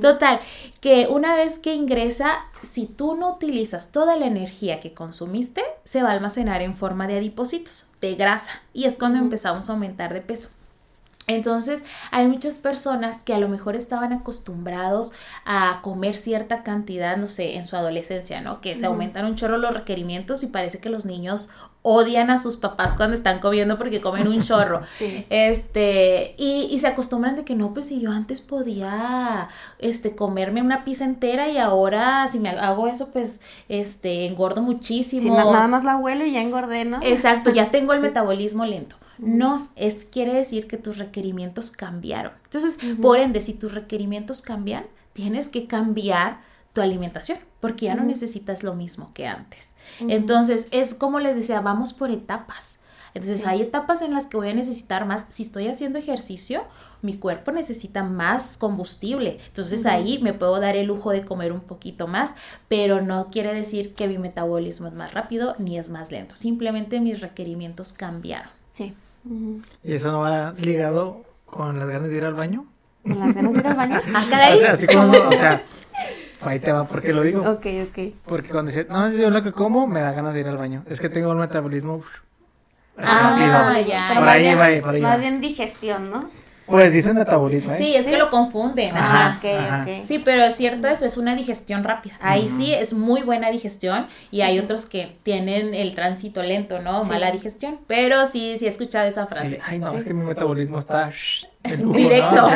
Total, 0.00 0.40
que 0.80 1.06
una 1.08 1.36
vez 1.36 1.58
que 1.58 1.74
ingresa, 1.74 2.46
si 2.64 2.86
tú 2.86 3.14
no 3.14 3.32
utilizas 3.32 3.92
toda 3.92 4.16
la 4.16 4.26
energía 4.26 4.80
que 4.80 4.94
consumiste, 4.94 5.62
se 5.84 6.02
va 6.02 6.10
a 6.10 6.12
almacenar 6.12 6.62
en 6.62 6.76
forma 6.76 7.06
de 7.06 7.18
adipocitos, 7.18 7.86
de 8.00 8.14
grasa, 8.14 8.62
y 8.72 8.84
es 8.84 8.98
cuando 8.98 9.18
empezamos 9.18 9.68
a 9.68 9.72
aumentar 9.72 10.12
de 10.12 10.20
peso. 10.20 10.50
Entonces, 11.26 11.82
hay 12.10 12.26
muchas 12.26 12.58
personas 12.58 13.20
que 13.20 13.32
a 13.32 13.38
lo 13.38 13.48
mejor 13.48 13.76
estaban 13.76 14.12
acostumbrados 14.12 15.12
a 15.46 15.80
comer 15.82 16.16
cierta 16.16 16.62
cantidad, 16.62 17.16
no 17.16 17.28
sé, 17.28 17.56
en 17.56 17.64
su 17.64 17.76
adolescencia, 17.76 18.42
¿no? 18.42 18.60
Que 18.60 18.76
se 18.76 18.86
aumentan 18.86 19.24
un 19.24 19.34
chorro 19.34 19.56
los 19.56 19.72
requerimientos 19.72 20.42
y 20.42 20.48
parece 20.48 20.80
que 20.80 20.90
los 20.90 21.06
niños 21.06 21.48
odian 21.86 22.30
a 22.30 22.38
sus 22.38 22.56
papás 22.56 22.96
cuando 22.96 23.14
están 23.14 23.40
comiendo 23.40 23.76
porque 23.76 24.00
comen 24.00 24.26
un 24.26 24.40
chorro. 24.40 24.80
Este, 25.28 26.34
y, 26.38 26.68
y, 26.70 26.78
se 26.78 26.86
acostumbran 26.86 27.36
de 27.36 27.44
que 27.44 27.54
no, 27.54 27.74
pues 27.74 27.86
si 27.86 28.00
yo 28.00 28.10
antes 28.10 28.40
podía 28.40 29.48
este, 29.78 30.16
comerme 30.16 30.62
una 30.62 30.84
pizza 30.84 31.04
entera 31.04 31.48
y 31.48 31.58
ahora 31.58 32.26
si 32.28 32.38
me 32.38 32.48
hago 32.48 32.88
eso, 32.88 33.10
pues 33.12 33.40
este, 33.68 34.26
engordo 34.26 34.62
muchísimo. 34.62 35.36
nada 35.36 35.68
más 35.68 35.84
la 35.84 35.96
huelo 35.96 36.24
y 36.24 36.32
ya 36.32 36.42
engordé, 36.42 36.84
¿no? 36.84 37.00
Exacto, 37.02 37.50
ya 37.50 37.70
tengo 37.70 37.92
el 37.92 38.00
metabolismo 38.08 38.64
lento. 38.64 38.96
No, 39.18 39.68
es 39.76 40.06
quiere 40.06 40.32
decir 40.32 40.66
que 40.66 40.76
tus 40.76 40.98
requerimientos 40.98 41.70
cambiaron. 41.70 42.32
Entonces, 42.44 42.78
por 43.00 43.18
ende, 43.18 43.40
si 43.40 43.54
tus 43.54 43.74
requerimientos 43.74 44.42
cambian, 44.42 44.86
tienes 45.12 45.48
que 45.48 45.66
cambiar 45.66 46.40
tu 46.74 46.82
alimentación, 46.82 47.38
porque 47.60 47.86
ya 47.86 47.94
no 47.94 48.04
necesitas 48.04 48.62
lo 48.62 48.74
mismo 48.74 49.12
que 49.14 49.26
antes. 49.26 49.74
Entonces, 50.00 50.66
es 50.72 50.92
como 50.92 51.20
les 51.20 51.36
decía, 51.36 51.60
vamos 51.60 51.92
por 51.92 52.10
etapas. 52.10 52.80
Entonces, 53.14 53.46
hay 53.46 53.62
etapas 53.62 54.02
en 54.02 54.12
las 54.12 54.26
que 54.26 54.36
voy 54.36 54.48
a 54.48 54.54
necesitar 54.54 55.06
más. 55.06 55.26
Si 55.28 55.44
estoy 55.44 55.68
haciendo 55.68 56.00
ejercicio, 56.00 56.64
mi 57.00 57.16
cuerpo 57.16 57.52
necesita 57.52 58.02
más 58.02 58.58
combustible. 58.58 59.38
Entonces, 59.46 59.86
ahí 59.86 60.18
me 60.18 60.34
puedo 60.34 60.58
dar 60.58 60.74
el 60.74 60.88
lujo 60.88 61.12
de 61.12 61.24
comer 61.24 61.52
un 61.52 61.60
poquito 61.60 62.08
más, 62.08 62.34
pero 62.66 63.00
no 63.00 63.28
quiere 63.30 63.54
decir 63.54 63.94
que 63.94 64.08
mi 64.08 64.18
metabolismo 64.18 64.88
es 64.88 64.94
más 64.94 65.14
rápido 65.14 65.54
ni 65.58 65.78
es 65.78 65.90
más 65.90 66.10
lento. 66.10 66.34
Simplemente 66.34 67.00
mis 67.00 67.20
requerimientos 67.20 67.92
cambiaron. 67.92 68.50
Sí. 68.72 68.92
¿Y 69.84 69.92
eso 69.92 70.10
no 70.10 70.20
va 70.20 70.52
ligado 70.58 71.22
con 71.46 71.78
las 71.78 71.88
ganas 71.88 72.08
de 72.08 72.16
ir 72.16 72.24
al 72.24 72.34
baño? 72.34 72.66
¿Con 73.04 73.20
las 73.20 73.32
ganas 73.32 73.52
de 73.52 73.60
ir 73.60 73.66
al 73.68 73.76
baño? 73.76 74.00
Ah, 74.12 74.24
caray. 74.28 74.58
O 74.58 74.60
sea, 74.60 74.72
así 74.72 74.86
como, 74.88 75.12
o 75.12 75.32
sea, 75.32 75.62
ahí 76.52 76.60
te 76.60 76.72
va, 76.72 76.86
¿por 76.86 77.02
qué 77.02 77.12
lo 77.12 77.22
digo? 77.22 77.40
Ok, 77.42 77.66
ok. 77.88 78.14
Porque 78.24 78.48
cuando 78.48 78.70
dice, 78.70 78.86
no, 78.88 79.10
yo 79.10 79.30
lo 79.30 79.42
que 79.42 79.52
como 79.52 79.86
me 79.86 80.00
da 80.00 80.12
ganas 80.12 80.34
de 80.34 80.40
ir 80.40 80.46
al 80.46 80.56
baño. 80.56 80.84
Es 80.88 81.00
que 81.00 81.08
tengo 81.08 81.30
un 81.30 81.38
metabolismo 81.38 82.00
ah, 82.98 83.78
ya. 83.86 84.12
Por 84.14 84.28
ahí 84.28 84.54
va, 84.54 84.84
por 84.84 84.94
ahí 84.94 85.02
Más 85.02 85.20
bien 85.20 85.40
digestión, 85.40 86.10
¿no? 86.10 86.30
Pues 86.66 86.94
dice 86.94 87.12
metabolismo, 87.12 87.74
¿eh? 87.74 87.76
Sí, 87.76 87.94
es 87.94 88.06
que 88.06 88.16
lo 88.16 88.30
confunden. 88.30 88.96
Ajá. 88.96 89.38
Ajá. 89.42 89.86
Sí, 90.04 90.18
pero 90.18 90.44
es 90.44 90.56
cierto 90.56 90.88
eso, 90.88 91.04
es 91.04 91.18
una 91.18 91.36
digestión 91.36 91.84
rápida. 91.84 92.14
Ahí 92.22 92.48
sí 92.48 92.72
es 92.72 92.94
muy 92.94 93.22
buena 93.22 93.50
digestión 93.50 94.06
y 94.30 94.40
hay 94.40 94.58
otros 94.58 94.86
que 94.86 95.18
tienen 95.22 95.74
el 95.74 95.94
tránsito 95.94 96.42
lento, 96.42 96.80
¿no? 96.80 97.04
Mala 97.04 97.30
digestión. 97.32 97.80
Pero 97.86 98.24
sí, 98.24 98.56
sí 98.58 98.64
he 98.64 98.68
escuchado 98.68 99.06
esa 99.06 99.26
frase. 99.26 99.60
Ay, 99.62 99.78
no, 99.78 99.92
es 99.92 100.04
que 100.04 100.14
mi 100.14 100.24
metabolismo 100.24 100.78
está 100.78 101.12
directo. 101.94 102.48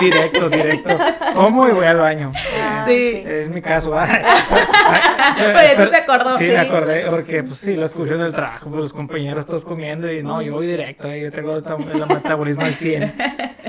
directo, 0.00 0.50
directo. 0.50 0.98
Como 1.34 1.68
y 1.68 1.72
voy 1.72 1.86
al 1.86 1.98
baño. 1.98 2.32
Ah, 2.60 2.84
sí. 2.86 3.22
Es 3.26 3.48
mi 3.48 3.62
caso. 3.62 3.90
Por 3.92 5.64
eso 5.64 5.86
se 5.86 5.96
acordó. 5.96 6.36
Sí, 6.36 6.44
me 6.44 6.58
acordé, 6.58 7.06
porque 7.08 7.42
pues 7.42 7.58
sí, 7.58 7.76
lo 7.76 7.86
escucho 7.86 8.14
en 8.14 8.20
el 8.20 8.34
trabajo, 8.34 8.68
pues 8.68 8.82
los 8.82 8.92
compañeros 8.92 9.46
todos 9.46 9.64
comiendo 9.64 10.12
y 10.12 10.22
no, 10.22 10.42
yo 10.42 10.54
voy 10.54 10.66
directo, 10.66 11.08
eh, 11.08 11.22
yo 11.22 11.32
tengo 11.32 11.56
el 11.56 12.06
metabolismo 12.06 12.64
al 12.64 12.74
100. 12.74 13.14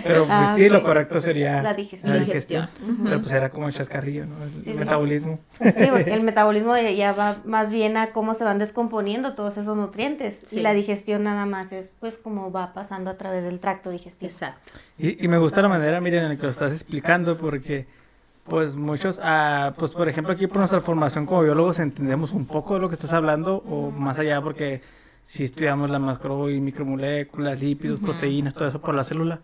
Pero 0.03 0.25
pues 0.25 0.31
ah, 0.31 0.53
sí, 0.55 0.69
lo 0.69 0.83
correcto 0.83 1.21
sería 1.21 1.61
la 1.61 1.73
digestión. 1.73 2.69
Pero 3.03 3.21
pues 3.21 3.31
era 3.31 3.49
como 3.49 3.67
el 3.67 3.73
chascarrillo, 3.73 4.25
¿no? 4.25 4.35
El 4.65 4.75
metabolismo. 4.75 5.39
Sí, 5.61 5.87
porque 5.89 6.13
el 6.13 6.23
metabolismo 6.23 6.77
ya 6.77 7.13
va 7.13 7.37
más 7.45 7.71
bien 7.71 7.95
a 7.95 8.11
cómo 8.11 8.33
se 8.33 8.43
van 8.43 8.59
descomponiendo 8.59 9.33
todos 9.35 9.57
esos 9.57 9.77
nutrientes. 9.77 10.51
Y 10.51 10.59
la 10.59 10.73
digestión 10.73 11.23
nada 11.23 11.45
más 11.45 11.71
es 11.71 11.95
pues 11.99 12.15
como 12.15 12.51
va 12.51 12.73
pasando 12.73 13.11
a 13.11 13.17
través 13.17 13.43
del 13.43 13.59
tracto 13.59 13.89
digestivo. 13.91 14.29
Exacto. 14.29 14.72
Y, 14.97 15.23
y 15.23 15.27
me 15.27 15.37
gusta 15.37 15.61
la 15.61 15.69
manera, 15.69 15.99
miren, 16.01 16.23
en 16.23 16.29
la 16.29 16.35
que 16.35 16.43
lo 16.43 16.49
estás 16.49 16.71
explicando, 16.71 17.37
porque 17.37 17.87
pues 18.45 18.75
muchos, 18.75 19.19
ah, 19.23 19.73
pues 19.77 19.93
por 19.93 20.09
ejemplo 20.09 20.33
aquí 20.33 20.47
por 20.47 20.57
nuestra 20.57 20.81
formación 20.81 21.25
como 21.25 21.43
biólogos 21.43 21.79
entendemos 21.79 22.33
un 22.33 22.45
poco 22.45 22.73
de 22.73 22.81
lo 22.81 22.89
que 22.89 22.95
estás 22.95 23.13
hablando, 23.13 23.63
o 23.67 23.89
más 23.91 24.19
allá 24.19 24.41
porque 24.41 24.81
si 25.25 25.43
estudiamos 25.43 25.89
la 25.89 25.99
macro 25.99 26.49
y 26.49 26.59
micromoléculas, 26.59 27.59
lípidos, 27.59 27.99
proteínas, 27.99 28.53
todo 28.53 28.67
eso 28.67 28.81
por 28.81 28.95
la 28.95 29.03
célula. 29.03 29.41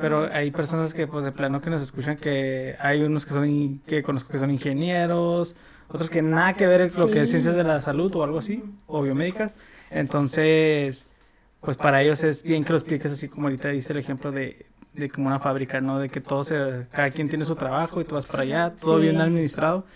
Pero 0.00 0.28
hay 0.32 0.50
personas 0.50 0.92
que, 0.92 1.06
pues, 1.06 1.24
de 1.24 1.32
plano 1.32 1.62
que 1.62 1.70
nos 1.70 1.80
escuchan 1.80 2.18
que 2.18 2.76
hay 2.78 3.02
unos 3.02 3.24
que 3.24 3.32
son, 3.32 3.80
que 3.86 4.02
conozco 4.02 4.30
que 4.30 4.38
son 4.38 4.50
ingenieros, 4.50 5.54
otros 5.88 6.10
que 6.10 6.20
nada 6.20 6.52
que 6.52 6.66
ver 6.66 6.90
con 6.90 7.06
lo 7.06 7.10
que 7.10 7.22
es 7.22 7.30
ciencias 7.30 7.56
de 7.56 7.64
la 7.64 7.80
salud 7.80 8.14
o 8.16 8.22
algo 8.22 8.38
así, 8.38 8.62
o 8.86 9.02
biomédicas. 9.02 9.52
Entonces, 9.90 11.06
pues 11.60 11.78
para 11.78 12.02
ellos 12.02 12.22
es 12.22 12.42
bien 12.42 12.64
que 12.64 12.72
lo 12.72 12.78
expliques 12.78 13.12
así 13.12 13.28
como 13.28 13.46
ahorita 13.46 13.68
dice 13.68 13.92
el 13.92 13.98
ejemplo 13.98 14.30
de, 14.30 14.66
de 14.98 15.08
como 15.08 15.28
una 15.28 15.38
fábrica, 15.38 15.80
¿no? 15.80 15.98
De 15.98 16.08
que 16.08 16.20
todo 16.20 16.44
se, 16.44 16.86
cada 16.90 17.10
quien 17.10 17.28
tiene 17.28 17.44
su 17.44 17.54
trabajo 17.54 18.00
y 18.00 18.04
tú 18.04 18.16
vas 18.16 18.26
para 18.26 18.42
allá, 18.42 18.74
todo 18.78 18.98
bien 18.98 19.20
administrado. 19.20 19.86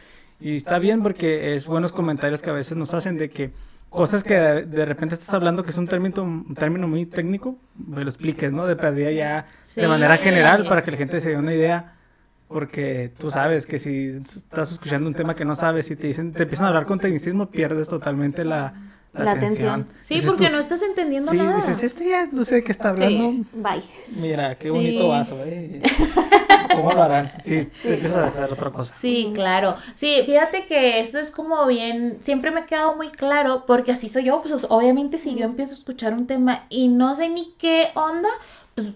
Y 0.41 0.57
está 0.57 0.79
bien 0.79 1.03
porque 1.03 1.55
es 1.55 1.67
buenos 1.67 1.93
comentarios 1.93 2.43
que 2.43 2.51
a 2.51 2.53
veces 2.53 2.77
nos 2.77 2.95
hacen 2.95 3.17
de 3.17 3.31
que 3.31 3.53
cosas 3.91 4.25
que 4.25 4.35
de, 4.35 4.87
repente 4.87 5.15
estás 5.15 5.35
hablando 5.35 5.63
que 5.63 5.71
es 5.71 5.77
un 5.77 5.87
término, 5.87 6.23
un 6.23 6.55
término 6.55 6.89
muy 6.89 7.05
técnico, 7.07 7.59
me 7.77 8.03
lo 8.03 8.11
expliques, 8.11 8.51
¿no? 8.53 8.67
De 8.67 8.77
perdida 8.77 9.11
ya 9.11 9.47
de 9.77 9.89
manera 9.89 10.17
general 10.17 10.67
para 10.67 10.83
que 10.83 10.93
la 10.93 10.97
gente 10.97 11.21
se 11.21 11.31
dé 11.31 11.37
una 11.37 11.55
idea. 11.55 11.97
Porque 12.49 13.11
tú 13.19 13.31
sabes 13.31 13.65
que 13.65 13.79
si 13.79 14.09
estás 14.09 14.73
escuchando 14.73 15.09
un 15.09 15.15
tema 15.15 15.35
que 15.35 15.45
no 15.47 15.57
sabes 15.57 15.91
y 15.91 15.97
te 15.97 16.09
dicen, 16.09 16.33
te 16.35 16.43
empiezan 16.43 16.67
a 16.67 16.69
hablar 16.69 16.85
con 16.85 17.01
tecnicismo, 17.01 17.51
pierdes 17.51 17.89
totalmente 17.89 18.45
la, 18.45 18.75
la, 19.13 19.33
atención. 19.33 19.87
Sí, 20.03 20.21
porque 20.27 20.49
no 20.49 20.59
estás 20.59 20.83
entendiendo 20.83 21.33
sí, 21.33 21.37
nada. 21.37 21.57
dices, 21.57 21.83
este 21.83 22.09
ya 22.09 22.29
no 22.33 22.45
sé 22.45 22.57
de 22.57 22.65
qué 22.65 22.73
está 22.73 22.91
hablando. 22.91 23.45
Bye. 23.53 23.83
Mira, 24.09 24.57
qué 24.57 24.71
bonito 24.71 25.09
vaso, 25.09 25.39
eh. 25.45 25.83
¿Cómo 26.75 26.93
lo 26.93 27.03
harán? 27.03 27.31
Sí, 27.45 27.69
empiezas 27.85 28.17
a 28.17 28.27
hacer 28.29 28.51
otra 28.51 28.71
cosa. 28.71 28.95
Sí, 28.99 29.31
claro. 29.35 29.75
Sí, 29.95 30.23
fíjate 30.25 30.67
que 30.67 31.01
eso 31.01 31.19
es 31.19 31.31
como 31.31 31.67
bien, 31.67 32.19
siempre 32.23 32.51
me 32.51 32.61
ha 32.61 32.67
quedado 32.67 32.97
muy 32.97 33.11
claro, 33.11 33.65
porque 33.67 33.93
así 33.93 34.09
soy 34.09 34.25
yo, 34.25 34.41
pues 34.41 34.67
obviamente 34.69 35.19
si 35.19 35.35
yo 35.35 35.45
empiezo 35.45 35.73
a 35.73 35.77
escuchar 35.77 36.15
un 36.15 36.27
tema 36.27 36.65
y 36.71 36.89
no 36.89 37.15
sé 37.15 37.29
ni 37.29 37.53
qué 37.59 37.89
onda, 37.95 38.31
pues, 38.75 38.89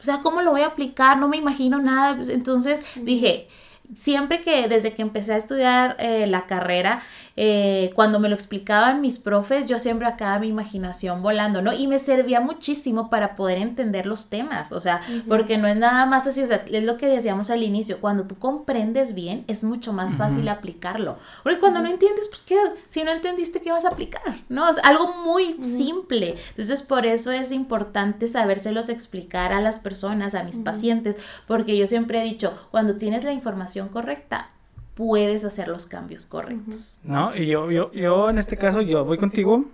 o 0.00 0.04
sea, 0.04 0.20
¿cómo 0.20 0.42
lo 0.42 0.52
voy 0.52 0.60
a 0.60 0.66
aplicar? 0.66 1.18
No 1.18 1.26
me 1.26 1.36
imagino 1.36 1.80
nada. 1.80 2.16
Pues, 2.16 2.28
entonces 2.28 2.80
dije, 3.02 3.48
siempre 3.94 4.40
que 4.40 4.68
desde 4.68 4.92
que 4.94 5.02
empecé 5.02 5.32
a 5.32 5.36
estudiar 5.36 5.96
eh, 5.98 6.26
la 6.26 6.46
carrera, 6.46 7.00
eh, 7.36 7.90
cuando 7.94 8.18
me 8.18 8.28
lo 8.28 8.34
explicaban 8.34 9.00
mis 9.00 9.18
profes, 9.18 9.68
yo 9.68 9.78
siempre 9.78 10.06
acá 10.06 10.38
mi 10.38 10.48
imaginación 10.48 11.22
volando, 11.22 11.60
¿no? 11.60 11.72
Y 11.72 11.86
me 11.86 11.98
servía 11.98 12.40
muchísimo 12.40 13.10
para 13.10 13.34
poder 13.34 13.58
entender 13.58 14.06
los 14.06 14.30
temas, 14.30 14.72
o 14.72 14.80
sea, 14.80 15.00
porque 15.28 15.58
no 15.58 15.68
es 15.68 15.76
nada 15.76 16.06
más 16.06 16.26
así, 16.26 16.42
o 16.42 16.46
sea, 16.46 16.64
es 16.70 16.84
lo 16.84 16.96
que 16.96 17.06
decíamos 17.06 17.50
al 17.50 17.62
inicio, 17.62 18.00
cuando 18.00 18.26
tú 18.26 18.36
comprendes 18.38 19.14
bien, 19.14 19.44
es 19.48 19.64
mucho 19.64 19.92
más 19.92 20.16
fácil 20.16 20.48
aplicarlo. 20.48 21.18
Porque 21.42 21.60
cuando 21.60 21.80
no 21.80 21.88
entiendes, 21.88 22.28
pues, 22.28 22.42
¿qué? 22.42 22.56
Si 22.88 23.04
no 23.04 23.10
entendiste, 23.10 23.60
¿qué 23.60 23.70
vas 23.70 23.84
a 23.84 23.88
aplicar? 23.88 24.22
¿No? 24.48 24.68
Es 24.68 24.78
algo 24.82 25.14
muy 25.24 25.52
simple. 25.62 26.36
Entonces, 26.50 26.82
por 26.82 27.04
eso 27.04 27.32
es 27.32 27.52
importante 27.52 28.28
sabérselos 28.28 28.88
explicar 28.88 29.52
a 29.52 29.60
las 29.60 29.78
personas, 29.78 30.34
a 30.34 30.42
mis 30.42 30.58
pacientes, 30.58 31.16
porque 31.46 31.76
yo 31.76 31.86
siempre 31.86 32.20
he 32.20 32.24
dicho, 32.24 32.52
cuando 32.70 32.96
tienes 32.96 33.24
la 33.24 33.32
información 33.32 33.75
correcta, 33.84 34.50
puedes 34.94 35.44
hacer 35.44 35.68
los 35.68 35.86
cambios 35.86 36.26
correctos. 36.26 36.96
No, 37.04 37.36
y 37.36 37.46
yo, 37.46 37.70
yo, 37.70 37.92
yo 37.92 38.30
en 38.30 38.38
este 38.38 38.56
caso, 38.56 38.80
yo 38.80 39.04
voy 39.04 39.18
contigo, 39.18 39.66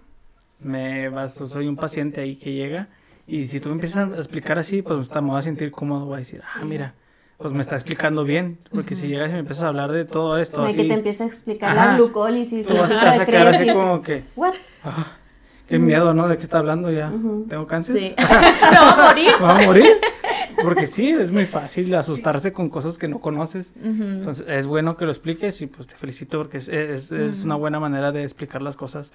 me 0.61 1.09
vas, 1.09 1.35
soy 1.35 1.69
un 1.69 1.77
paciente 1.77 2.21
ahí 2.21 2.37
que 2.37 2.53
llega, 2.53 2.88
y 3.27 3.47
si 3.47 3.61
tú 3.61 3.69
me 3.69 3.77
empiezas 3.77 4.12
a 4.12 4.17
explicar 4.17 4.59
así, 4.59 4.83
pues 4.83 5.11
me 5.15 5.21
voy 5.21 5.38
a 5.38 5.43
sentir 5.43 5.71
cómodo, 5.71 6.07
voy 6.07 6.17
a 6.17 6.19
decir, 6.19 6.43
ah, 6.45 6.65
mira, 6.65 6.95
pues 7.38 7.53
me 7.53 7.62
está 7.62 7.77
explicando 7.77 8.25
bien, 8.25 8.59
porque 8.73 8.95
si 8.95 9.07
llegas 9.07 9.31
y 9.31 9.35
me 9.35 9.41
empiezas 9.41 9.65
a 9.65 9.69
hablar 9.69 9.93
de 9.93 10.05
todo 10.05 10.38
esto, 10.38 10.62
así... 10.62 10.77
que 10.77 10.85
te 10.85 10.95
empieza 10.95 11.25
a 11.25 11.27
explicar 11.29 11.75
la 11.75 11.97
glucólisis. 11.97 12.67
Tú 12.67 12.75
vas 12.75 12.91
a, 12.91 13.25
quedar 13.25 13.49
así 13.49 13.67
como 13.73 14.03
que... 14.03 14.25
¿What? 14.37 14.55
Ah, 14.85 15.07
qué 15.69 15.79
miedo, 15.79 16.15
¿no? 16.15 16.29
¿De 16.29 16.37
qué 16.37 16.43
está 16.43 16.59
hablando 16.59 16.91
ya? 16.91 17.12
¿Tengo 17.49 17.67
cáncer? 17.67 17.97
Sí. 17.97 18.15
¿Me 18.19 18.79
voy 18.79 18.88
a 18.88 19.07
morir? 19.09 19.33
¿Me 19.41 19.47
voy 19.47 19.62
a 19.62 19.67
morir? 19.67 19.87
Porque 20.62 20.87
sí, 20.87 21.09
es 21.09 21.31
muy 21.31 21.46
fácil 21.46 21.94
asustarse 21.94 22.53
con 22.53 22.68
cosas 22.68 22.98
que 22.98 23.09
no 23.09 23.20
conoces. 23.20 23.72
Entonces, 23.83 24.46
es 24.48 24.66
bueno 24.66 24.96
que 24.96 25.05
lo 25.05 25.11
expliques 25.11 25.61
y 25.62 25.66
pues 25.66 25.87
te 25.87 25.94
felicito 25.94 26.38
porque 26.38 26.59
es, 26.59 26.68
es, 26.68 27.44
una 27.44 27.57
buena 27.57 27.81
manera 27.81 28.12
de 28.12 28.22
explicar 28.22 28.62
las 28.62 28.77
cosas. 28.77 29.12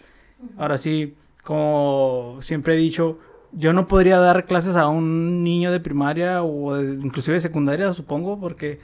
Ahora 0.57 0.77
sí, 0.77 1.15
como 1.43 2.38
siempre 2.41 2.75
he 2.75 2.77
dicho, 2.77 3.19
yo 3.51 3.73
no 3.73 3.88
podría 3.88 4.19
dar 4.19 4.45
clases 4.45 4.75
a 4.75 4.88
un 4.88 5.43
niño 5.43 5.71
de 5.71 5.79
primaria 5.79 6.43
o 6.43 6.79
inclusive 6.81 7.36
de 7.36 7.41
secundaria, 7.41 7.93
supongo, 7.93 8.39
porque 8.39 8.79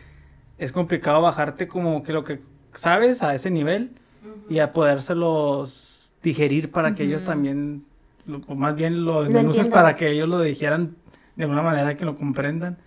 es 0.57 0.71
complicado 0.71 1.21
bajarte 1.21 1.67
como 1.67 2.03
que 2.03 2.13
lo 2.13 2.23
que 2.23 2.39
sabes 2.73 3.21
a 3.21 3.35
ese 3.35 3.51
nivel 3.51 3.91
y 4.49 4.59
a 4.59 4.73
podérselos 4.73 6.13
digerir 6.23 6.71
para 6.71 6.95
que 6.95 7.03
ellos 7.03 7.23
también, 7.23 7.83
o 8.47 8.55
más 8.55 8.75
bien 8.75 9.03
lo 9.03 9.23
desmenuces 9.23 9.67
para 9.67 9.95
que 9.95 10.11
ellos 10.11 10.29
lo 10.29 10.41
dijeran 10.41 10.95
de 11.35 11.43
alguna 11.43 11.61
manera 11.61 11.95
que 11.95 12.05
lo 12.05 12.15
comprendan. 12.15 12.77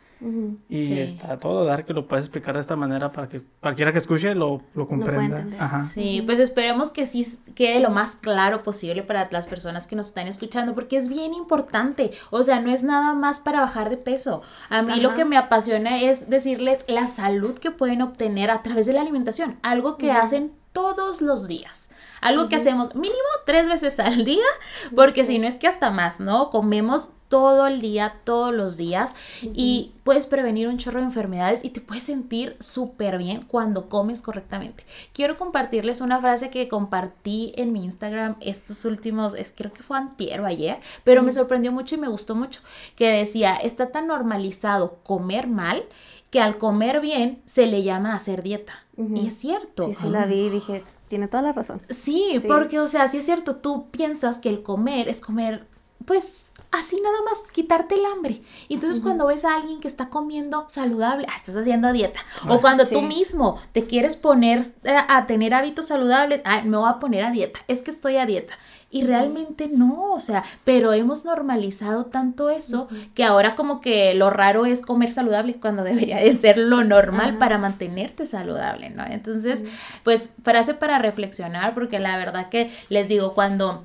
Y 0.71 0.99
está 0.99 1.39
todo 1.39 1.67
dar 1.67 1.85
que 1.85 1.93
lo 1.93 2.09
puedes 2.09 2.25
explicar 2.25 2.55
de 2.55 2.63
esta 2.63 2.75
manera 2.75 3.13
para 3.13 3.29
que 3.29 3.43
cualquiera 3.61 3.93
que 3.93 3.99
escuche 3.99 4.35
lo, 4.35 4.63
lo 4.75 4.89
comprenda. 4.89 5.47
Sí, 5.93 6.23
pues 6.25 6.39
esperemos 6.39 6.89
que 6.89 7.07
sí 7.07 7.27
quede 7.55 7.81
lo 7.81 7.91
más 7.91 8.17
claro 8.17 8.63
posible 8.63 9.03
para 9.03 9.29
las 9.31 9.47
personas 9.47 9.87
que 9.87 9.95
nos 9.95 10.07
están 10.07 10.27
escuchando, 10.27 10.75
porque 10.75 10.97
es 10.97 11.09
bien 11.09 11.35
importante. 11.35 12.13
O 12.31 12.43
sea, 12.43 12.61
no 12.61 12.71
es 12.71 12.83
nada 12.83 13.15
más 13.15 13.41
para 13.41 13.61
bajar 13.61 13.91
de 13.91 13.99
peso. 13.99 14.43
A 14.71 14.81
mí 14.81 15.01
lo 15.01 15.15
que 15.15 15.27
me 15.27 15.37
apasiona 15.37 16.01
es 16.01 16.31
decirles 16.31 16.87
la 16.89 17.07
salud 17.09 17.59
que 17.59 17.71
pueden 17.71 18.01
obtener 18.01 18.51
a 18.51 18.63
través 18.63 18.87
de 18.87 18.95
la 18.95 19.03
alimentación, 19.03 19.59
algo 19.63 19.99
que 19.99 20.13
hacen 20.13 20.53
todos 20.73 21.21
los 21.21 21.47
días. 21.47 21.91
Algo 22.21 22.49
que 22.49 22.57
hacemos 22.57 22.95
mínimo 22.95 23.17
tres 23.45 23.69
veces 23.69 23.99
al 24.01 24.25
día, 24.25 24.47
porque 24.95 25.25
si 25.25 25.39
no 25.39 25.47
es 25.47 25.57
que 25.57 25.67
hasta 25.67 25.91
más, 25.91 26.21
¿no? 26.21 26.51
Comemos 26.51 27.11
todo 27.29 27.67
el 27.67 27.81
día, 27.81 28.21
todos 28.25 28.55
los 28.55 28.77
días, 28.77 29.15
y 29.43 29.93
puedes 30.05 30.27
prevenir 30.27 30.69
un 30.69 30.79
chorro 30.79 31.01
de 31.01 31.07
enfermedades 31.07 31.65
y 31.65 31.71
te 31.71 31.81
puedes 31.81 32.05
sentir 32.05 32.57
súper 32.61 33.19
bien 33.19 33.43
cuando 33.43 33.89
comes 33.89 34.23
correctamente. 34.23 34.85
Quiero 35.13 35.37
compartirles 35.37 36.01
una 36.01 36.21
frase 36.21 36.51
que 36.51 36.69
compartí 36.69 37.53
en 37.57 37.73
mi 37.73 37.85
Instagram 37.85 38.37
estos 38.41 38.85
últimos, 38.85 39.35
es, 39.35 39.53
creo 39.57 39.73
que 39.73 39.83
fue 39.83 39.99
antier 39.99 40.41
o 40.41 40.47
ayer, 40.47 40.79
pero 41.05 41.23
me 41.23 41.33
sorprendió 41.33 41.73
mucho 41.73 41.97
y 41.97 41.99
me 41.99 42.09
gustó 42.09 42.37
mucho, 42.37 42.61
que 42.95 43.09
decía, 43.09 43.57
está 43.57 43.91
tan 43.91 44.07
normalizado 44.07 44.99
comer 45.03 45.49
mal 45.49 45.85
que 46.31 46.41
al 46.41 46.59
comer 46.59 47.01
bien 47.01 47.43
se 47.47 47.67
le 47.67 47.83
llama 47.83 48.15
hacer 48.15 48.43
dieta. 48.43 48.85
Y 48.97 49.27
es 49.27 49.37
cierto. 49.37 49.89
Sí, 49.89 49.97
sí, 50.01 50.09
la 50.09 50.25
vi 50.25 50.47
y 50.47 50.51
dije, 50.51 50.83
tiene 51.09 51.29
toda 51.29 51.43
la 51.43 51.53
razón. 51.53 51.81
Sí, 51.89 52.43
porque, 52.47 52.81
o 52.81 52.89
sea, 52.89 53.09
sí 53.09 53.19
es 53.19 53.25
cierto, 53.25 53.57
tú 53.57 53.91
piensas 53.91 54.39
que 54.39 54.49
el 54.49 54.63
comer 54.63 55.09
es 55.09 55.21
comer, 55.21 55.67
pues, 56.05 56.53
así 56.71 56.97
nada 57.03 57.17
más, 57.25 57.43
quitarte 57.53 57.95
el 57.95 58.07
hambre. 58.07 58.43
Y 58.69 58.75
entonces 58.75 59.01
cuando 59.01 59.27
ves 59.27 59.45
a 59.45 59.55
alguien 59.55 59.81
que 59.81 59.89
está 59.89 60.09
comiendo 60.09 60.67
saludable, 60.69 61.27
ah, 61.31 61.37
estás 61.37 61.57
haciendo 61.57 61.93
dieta. 61.93 62.21
o 62.49 62.61
cuando 62.61 62.87
tú 62.87 63.03
mismo 63.03 63.59
te 63.73 63.87
quieres 63.87 64.17
poner 64.17 64.67
a, 64.87 65.17
a 65.17 65.27
tener 65.27 65.55
hábitos 65.55 65.87
saludables, 65.87 66.43
ah, 66.45 66.63
me 66.65 66.77
voy 66.77 66.89
a 66.89 66.99
poner 66.99 67.25
a 67.25 67.31
dieta, 67.31 67.61
es 67.69 67.83
que 67.83 67.91
estoy 67.91 68.17
a 68.17 68.27
dieta. 68.27 68.55
Y 68.89 69.03
realmente 69.03 69.69
no, 69.69 70.13
o 70.13 70.21
sea, 70.21 70.45
pero 70.65 70.93
hemos 70.93 71.25
normalizado 71.25 72.07
tanto 72.07 72.51
eso 72.51 72.89
que 73.15 73.25
ahora 73.25 73.57
como 73.57 73.81
que 73.81 74.15
lo 74.15 74.31
raro 74.31 74.65
es 74.65 74.81
comer 74.81 75.11
saludable 75.11 75.57
cuando 75.61 75.83
debería 75.85 76.19
de 76.19 76.33
ser 76.33 76.57
lo 76.57 76.85
normal 76.85 77.37
para 77.39 77.59
mantenerte 77.59 78.27
saludable, 78.27 78.91
¿no? 78.91 79.05
Entonces, 79.05 79.65
pues 80.05 80.35
frase 80.43 80.75
para 80.75 80.99
reflexionar, 80.99 81.75
porque 81.75 81.99
la 81.99 82.17
verdad 82.17 82.49
que 82.49 82.71
les 82.89 83.09
digo, 83.09 83.35
cuando 83.35 83.85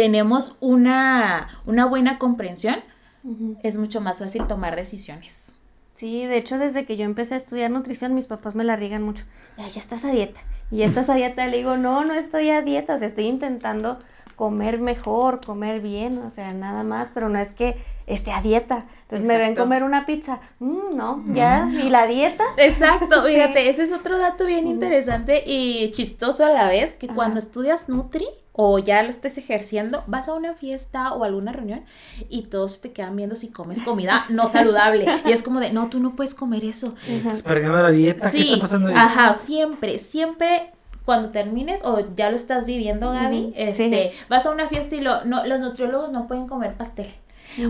tenemos 0.00 0.56
una, 0.60 1.60
una 1.66 1.84
buena 1.84 2.18
comprensión, 2.18 2.76
es 3.62 3.76
mucho 3.76 4.00
más 4.00 4.20
fácil 4.20 4.46
tomar 4.46 4.74
decisiones. 4.74 5.52
Sí, 5.92 6.24
de 6.24 6.38
hecho, 6.38 6.56
desde 6.56 6.86
que 6.86 6.96
yo 6.96 7.04
empecé 7.04 7.34
a 7.34 7.36
estudiar 7.36 7.70
nutrición, 7.70 8.14
mis 8.14 8.24
papás 8.24 8.54
me 8.54 8.64
la 8.64 8.76
riegan 8.76 9.02
mucho. 9.02 9.24
Ya, 9.58 9.68
ya 9.68 9.78
estás 9.78 10.02
a 10.06 10.10
dieta. 10.10 10.40
Y 10.70 10.78
ya 10.78 10.86
estás 10.86 11.10
a 11.10 11.16
dieta. 11.16 11.46
Le 11.48 11.58
digo, 11.58 11.76
no, 11.76 12.02
no 12.06 12.14
estoy 12.14 12.48
a 12.48 12.62
dieta. 12.62 12.94
O 12.94 12.98
sea, 12.98 13.08
estoy 13.08 13.26
intentando 13.26 13.98
comer 14.36 14.78
mejor, 14.78 15.42
comer 15.44 15.82
bien, 15.82 16.16
o 16.16 16.30
sea, 16.30 16.54
nada 16.54 16.82
más, 16.82 17.10
pero 17.12 17.28
no 17.28 17.38
es 17.38 17.50
que 17.50 17.76
esté 18.06 18.32
a 18.32 18.40
dieta. 18.40 18.86
Entonces 19.02 19.28
me 19.28 19.36
ven 19.36 19.54
comer 19.54 19.82
una 19.82 20.06
pizza, 20.06 20.40
mm, 20.60 20.96
no, 20.96 21.22
ya, 21.34 21.68
¿y 21.70 21.90
la 21.90 22.06
dieta? 22.06 22.44
Exacto, 22.56 23.22
fíjate, 23.26 23.68
ese 23.68 23.82
es 23.82 23.92
otro 23.92 24.16
dato 24.16 24.46
bien 24.46 24.66
interesante 24.66 25.42
y 25.44 25.90
chistoso 25.90 26.46
a 26.46 26.52
la 26.52 26.64
vez, 26.68 26.94
que 26.94 27.08
cuando 27.08 27.38
estudias 27.38 27.90
Nutri 27.90 28.26
o 28.62 28.78
ya 28.78 29.02
lo 29.02 29.08
estés 29.08 29.38
ejerciendo, 29.38 30.04
vas 30.06 30.28
a 30.28 30.34
una 30.34 30.52
fiesta 30.52 31.14
o 31.14 31.24
alguna 31.24 31.50
reunión 31.50 31.82
y 32.28 32.42
todos 32.42 32.82
te 32.82 32.92
quedan 32.92 33.16
viendo 33.16 33.34
si 33.34 33.48
comes 33.48 33.80
comida 33.80 34.26
no 34.28 34.46
saludable. 34.48 35.06
Y 35.24 35.32
es 35.32 35.42
como 35.42 35.60
de, 35.60 35.72
no, 35.72 35.88
tú 35.88 35.98
no 35.98 36.14
puedes 36.14 36.34
comer 36.34 36.66
eso. 36.66 36.94
Estás 37.08 37.42
perdiendo 37.42 37.82
la 37.82 37.90
dieta, 37.90 38.30
¿qué 38.30 38.38
está 38.38 38.58
pasando 38.60 38.88
ahí? 38.88 38.94
Ajá, 38.94 39.32
siempre, 39.32 39.98
siempre 39.98 40.72
cuando 41.06 41.30
termines 41.30 41.80
o 41.84 42.14
ya 42.14 42.28
lo 42.28 42.36
estás 42.36 42.66
viviendo, 42.66 43.10
Gaby, 43.10 43.54
este, 43.56 44.12
vas 44.28 44.44
a 44.44 44.50
una 44.50 44.68
fiesta 44.68 44.94
y 44.94 45.00
lo, 45.00 45.24
no, 45.24 45.46
los 45.46 45.58
nutriólogos 45.58 46.12
no 46.12 46.26
pueden 46.26 46.46
comer 46.46 46.74
pastel. 46.74 47.06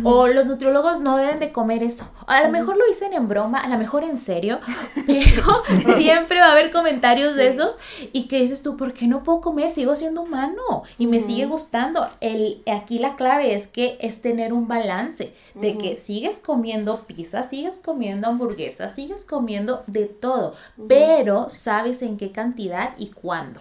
O 0.04 0.26
los 0.26 0.46
nutriólogos 0.46 1.00
no 1.00 1.16
deben 1.16 1.40
de 1.40 1.52
comer 1.52 1.82
eso. 1.82 2.10
A 2.26 2.42
lo 2.42 2.50
mejor 2.50 2.76
lo 2.76 2.86
dicen 2.86 3.12
en 3.14 3.28
broma, 3.28 3.58
a 3.58 3.68
lo 3.68 3.78
mejor 3.78 4.04
en 4.04 4.18
serio, 4.18 4.60
pero 5.06 5.96
siempre 5.98 6.40
va 6.40 6.48
a 6.48 6.52
haber 6.52 6.70
comentarios 6.70 7.34
de 7.34 7.48
esos 7.48 7.78
y 8.12 8.24
que 8.24 8.40
dices 8.40 8.62
tú, 8.62 8.76
¿por 8.76 8.92
qué 8.92 9.06
no 9.06 9.22
puedo 9.22 9.40
comer? 9.40 9.70
Sigo 9.70 9.94
siendo 9.94 10.22
humano 10.22 10.82
y 10.98 11.06
me 11.06 11.20
sigue 11.20 11.46
gustando. 11.46 12.08
El, 12.20 12.62
aquí 12.70 12.98
la 12.98 13.16
clave 13.16 13.54
es 13.54 13.66
que 13.66 13.98
es 14.00 14.20
tener 14.20 14.52
un 14.52 14.68
balance 14.68 15.32
de 15.54 15.78
que 15.78 15.96
sigues 15.96 16.40
comiendo 16.40 17.06
pizza, 17.06 17.42
sigues 17.42 17.78
comiendo 17.78 18.28
hamburguesas, 18.28 18.94
sigues 18.94 19.24
comiendo 19.24 19.82
de 19.86 20.06
todo, 20.06 20.54
pero 20.88 21.48
sabes 21.48 22.02
en 22.02 22.16
qué 22.16 22.32
cantidad 22.32 22.94
y 22.98 23.08
cuándo. 23.08 23.60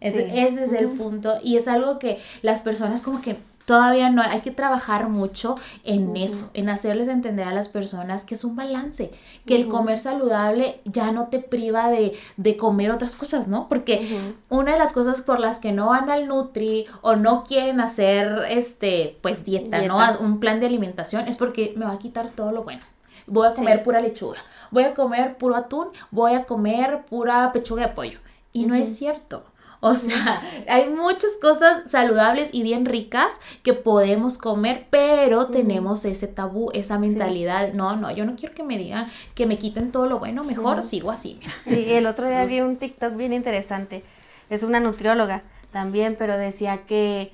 Ese, 0.00 0.46
ese 0.46 0.64
es 0.64 0.72
el 0.72 0.90
punto 0.90 1.38
y 1.42 1.56
es 1.56 1.66
algo 1.66 1.98
que 1.98 2.18
las 2.42 2.62
personas 2.62 3.02
como 3.02 3.20
que 3.20 3.36
todavía 3.68 4.08
no, 4.08 4.22
hay 4.22 4.40
que 4.40 4.50
trabajar 4.50 5.10
mucho 5.10 5.56
en 5.84 6.16
eso, 6.16 6.50
en 6.54 6.70
hacerles 6.70 7.06
entender 7.06 7.46
a 7.46 7.52
las 7.52 7.68
personas 7.68 8.24
que 8.24 8.32
es 8.32 8.42
un 8.42 8.56
balance, 8.56 9.10
que 9.44 9.56
el 9.56 9.68
comer 9.68 10.00
saludable 10.00 10.80
ya 10.86 11.12
no 11.12 11.26
te 11.26 11.38
priva 11.38 11.90
de, 11.90 12.16
comer 12.56 12.90
otras 12.90 13.14
cosas, 13.14 13.46
¿no? 13.46 13.68
Porque 13.68 14.08
una 14.48 14.72
de 14.72 14.78
las 14.78 14.94
cosas 14.94 15.20
por 15.20 15.38
las 15.38 15.58
que 15.58 15.72
no 15.72 15.88
van 15.88 16.08
al 16.08 16.28
Nutri 16.28 16.86
o 17.02 17.14
no 17.14 17.44
quieren 17.44 17.82
hacer, 17.82 18.46
este, 18.48 19.18
pues 19.20 19.44
dieta, 19.44 19.82
¿no? 19.82 19.98
Un 20.18 20.40
plan 20.40 20.60
de 20.60 20.66
alimentación 20.66 21.28
es 21.28 21.36
porque 21.36 21.74
me 21.76 21.84
va 21.84 21.92
a 21.92 21.98
quitar 21.98 22.30
todo 22.30 22.52
lo 22.52 22.64
bueno. 22.64 22.80
Voy 23.26 23.48
a 23.48 23.54
comer 23.54 23.82
pura 23.82 24.00
lechuga, 24.00 24.42
voy 24.70 24.84
a 24.84 24.94
comer 24.94 25.36
puro 25.36 25.54
atún, 25.56 25.88
voy 26.10 26.32
a 26.32 26.44
comer 26.46 27.04
pura 27.04 27.52
pechuga 27.52 27.88
de 27.88 27.92
pollo. 27.92 28.18
Y 28.54 28.64
no 28.64 28.74
es 28.74 28.96
cierto. 28.96 29.44
O 29.80 29.94
sea, 29.94 30.42
hay 30.68 30.88
muchas 30.88 31.38
cosas 31.40 31.90
saludables 31.90 32.50
y 32.52 32.62
bien 32.62 32.84
ricas 32.84 33.40
que 33.62 33.74
podemos 33.74 34.38
comer, 34.38 34.86
pero 34.90 35.46
tenemos 35.46 36.04
ese 36.04 36.28
tabú, 36.28 36.70
esa 36.72 36.98
mentalidad. 36.98 37.72
No, 37.74 37.96
no, 37.96 38.10
yo 38.10 38.24
no 38.24 38.36
quiero 38.36 38.54
que 38.54 38.62
me 38.62 38.78
digan 38.78 39.08
que 39.34 39.46
me 39.46 39.58
quiten 39.58 39.92
todo 39.92 40.06
lo 40.06 40.18
bueno, 40.18 40.44
mejor 40.44 40.82
sigo 40.82 41.10
así. 41.10 41.40
Sí, 41.68 41.84
el 41.92 42.06
otro 42.06 42.28
día 42.28 42.44
vi 42.44 42.60
un 42.60 42.76
TikTok 42.76 43.16
bien 43.16 43.32
interesante. 43.32 44.02
Es 44.48 44.62
una 44.62 44.80
nutrióloga 44.80 45.42
también, 45.70 46.16
pero 46.18 46.38
decía 46.38 46.86
que 46.86 47.32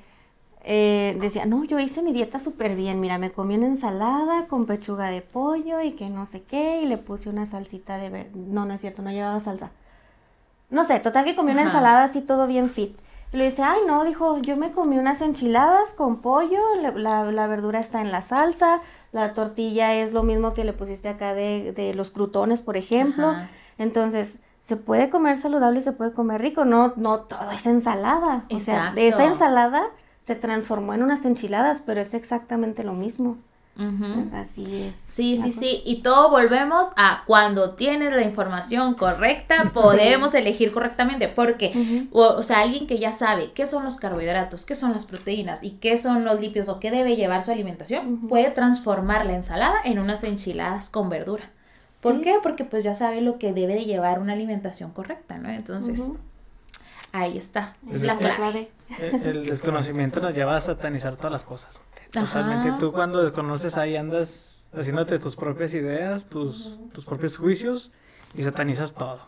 eh, 0.64 1.16
decía, 1.20 1.44
no, 1.44 1.64
yo 1.64 1.78
hice 1.78 2.02
mi 2.02 2.12
dieta 2.12 2.40
súper 2.40 2.74
bien, 2.74 2.98
mira, 2.98 3.18
me 3.18 3.30
comí 3.30 3.54
una 3.54 3.66
ensalada 3.66 4.46
con 4.48 4.66
pechuga 4.66 5.10
de 5.10 5.20
pollo 5.20 5.80
y 5.82 5.92
que 5.92 6.08
no 6.08 6.24
sé 6.24 6.42
qué, 6.42 6.80
y 6.82 6.86
le 6.86 6.96
puse 6.96 7.28
una 7.28 7.46
salsita 7.46 7.98
de 7.98 8.08
ver 8.08 8.30
no, 8.34 8.64
no 8.64 8.72
es 8.74 8.80
cierto, 8.80 9.02
no 9.02 9.10
llevaba 9.10 9.38
salsa. 9.40 9.70
No 10.70 10.84
sé, 10.84 11.00
total 11.00 11.24
que 11.24 11.36
comí 11.36 11.52
una 11.52 11.62
ensalada 11.62 12.04
así 12.04 12.20
todo 12.20 12.46
bien 12.46 12.70
fit. 12.70 12.96
Y 13.32 13.36
le 13.36 13.46
dice, 13.46 13.62
ay, 13.62 13.80
no, 13.86 14.04
dijo, 14.04 14.38
yo 14.38 14.56
me 14.56 14.72
comí 14.72 14.98
unas 14.98 15.20
enchiladas 15.20 15.90
con 15.90 16.20
pollo, 16.20 16.60
la, 16.80 17.24
la, 17.24 17.46
verdura 17.46 17.80
está 17.80 18.00
en 18.00 18.12
la 18.12 18.22
salsa, 18.22 18.80
la 19.12 19.32
tortilla 19.32 19.94
es 19.94 20.12
lo 20.12 20.22
mismo 20.22 20.54
que 20.54 20.64
le 20.64 20.72
pusiste 20.72 21.08
acá 21.08 21.34
de, 21.34 21.72
de 21.72 21.94
los 21.94 22.10
crutones, 22.10 22.60
por 22.60 22.76
ejemplo. 22.76 23.34
Entonces, 23.76 24.38
se 24.60 24.76
puede 24.76 25.10
comer 25.10 25.36
saludable 25.36 25.80
y 25.80 25.82
se 25.82 25.92
puede 25.92 26.12
comer 26.12 26.40
rico, 26.40 26.64
no, 26.64 26.94
no 26.96 27.20
todo 27.20 27.50
es 27.50 27.66
ensalada. 27.66 28.44
O 28.50 28.60
sea, 28.60 28.92
de 28.92 29.08
esa 29.08 29.26
ensalada 29.26 29.84
se 30.22 30.36
transformó 30.36 30.94
en 30.94 31.02
unas 31.02 31.24
enchiladas, 31.26 31.82
pero 31.84 32.00
es 32.00 32.14
exactamente 32.14 32.82
lo 32.82 32.94
mismo. 32.94 33.36
Así 34.32 34.82
es. 34.82 34.94
Sí, 35.06 35.36
sí, 35.36 35.52
sí. 35.52 35.82
Y 35.84 36.02
todo 36.02 36.30
volvemos 36.30 36.92
a 36.96 37.24
cuando 37.26 37.74
tienes 37.74 38.12
la 38.12 38.22
información 38.22 38.94
correcta, 38.94 39.70
podemos 39.74 40.34
elegir 40.34 40.72
correctamente. 40.72 41.28
Porque, 41.28 42.06
o, 42.12 42.42
sea, 42.42 42.60
alguien 42.60 42.86
que 42.86 42.98
ya 42.98 43.12
sabe 43.12 43.52
qué 43.52 43.66
son 43.66 43.84
los 43.84 43.96
carbohidratos, 43.96 44.64
qué 44.64 44.74
son 44.74 44.92
las 44.92 45.06
proteínas 45.06 45.62
y 45.62 45.72
qué 45.72 45.98
son 45.98 46.24
los 46.24 46.40
lípidos 46.40 46.68
o 46.68 46.80
qué 46.80 46.90
debe 46.90 47.16
llevar 47.16 47.42
su 47.42 47.50
alimentación, 47.50 48.28
puede 48.28 48.50
transformar 48.50 49.26
la 49.26 49.34
ensalada 49.34 49.76
en 49.84 49.98
unas 49.98 50.24
enchiladas 50.24 50.88
con 50.88 51.08
verdura. 51.08 51.50
¿Por 52.00 52.20
qué? 52.20 52.34
Porque 52.42 52.64
pues 52.64 52.84
ya 52.84 52.94
sabe 52.94 53.22
lo 53.22 53.38
que 53.38 53.54
debe 53.54 53.74
de 53.74 53.86
llevar 53.86 54.18
una 54.18 54.34
alimentación 54.34 54.90
correcta, 54.90 55.38
¿no? 55.38 55.48
Entonces, 55.48 56.10
ahí 57.14 57.38
está. 57.38 57.76
Es 57.90 58.02
la 58.02 58.18
clave. 58.18 58.70
El, 58.98 59.46
desconocimiento 59.46 60.20
nos 60.20 60.34
lleva 60.34 60.56
a 60.56 60.60
satanizar 60.60 61.16
todas 61.16 61.32
las 61.32 61.44
cosas. 61.44 61.80
Totalmente. 62.12 62.78
Tú 62.80 62.92
cuando 62.92 63.22
desconoces 63.22 63.76
ahí 63.76 63.96
andas 63.96 64.62
haciéndote 64.76 65.18
tus 65.18 65.36
propias 65.36 65.72
ideas, 65.72 66.26
tus, 66.26 66.80
tus 66.92 67.04
propios 67.04 67.36
juicios 67.36 67.92
y 68.34 68.42
satanizas 68.42 68.92
todo. 68.92 69.20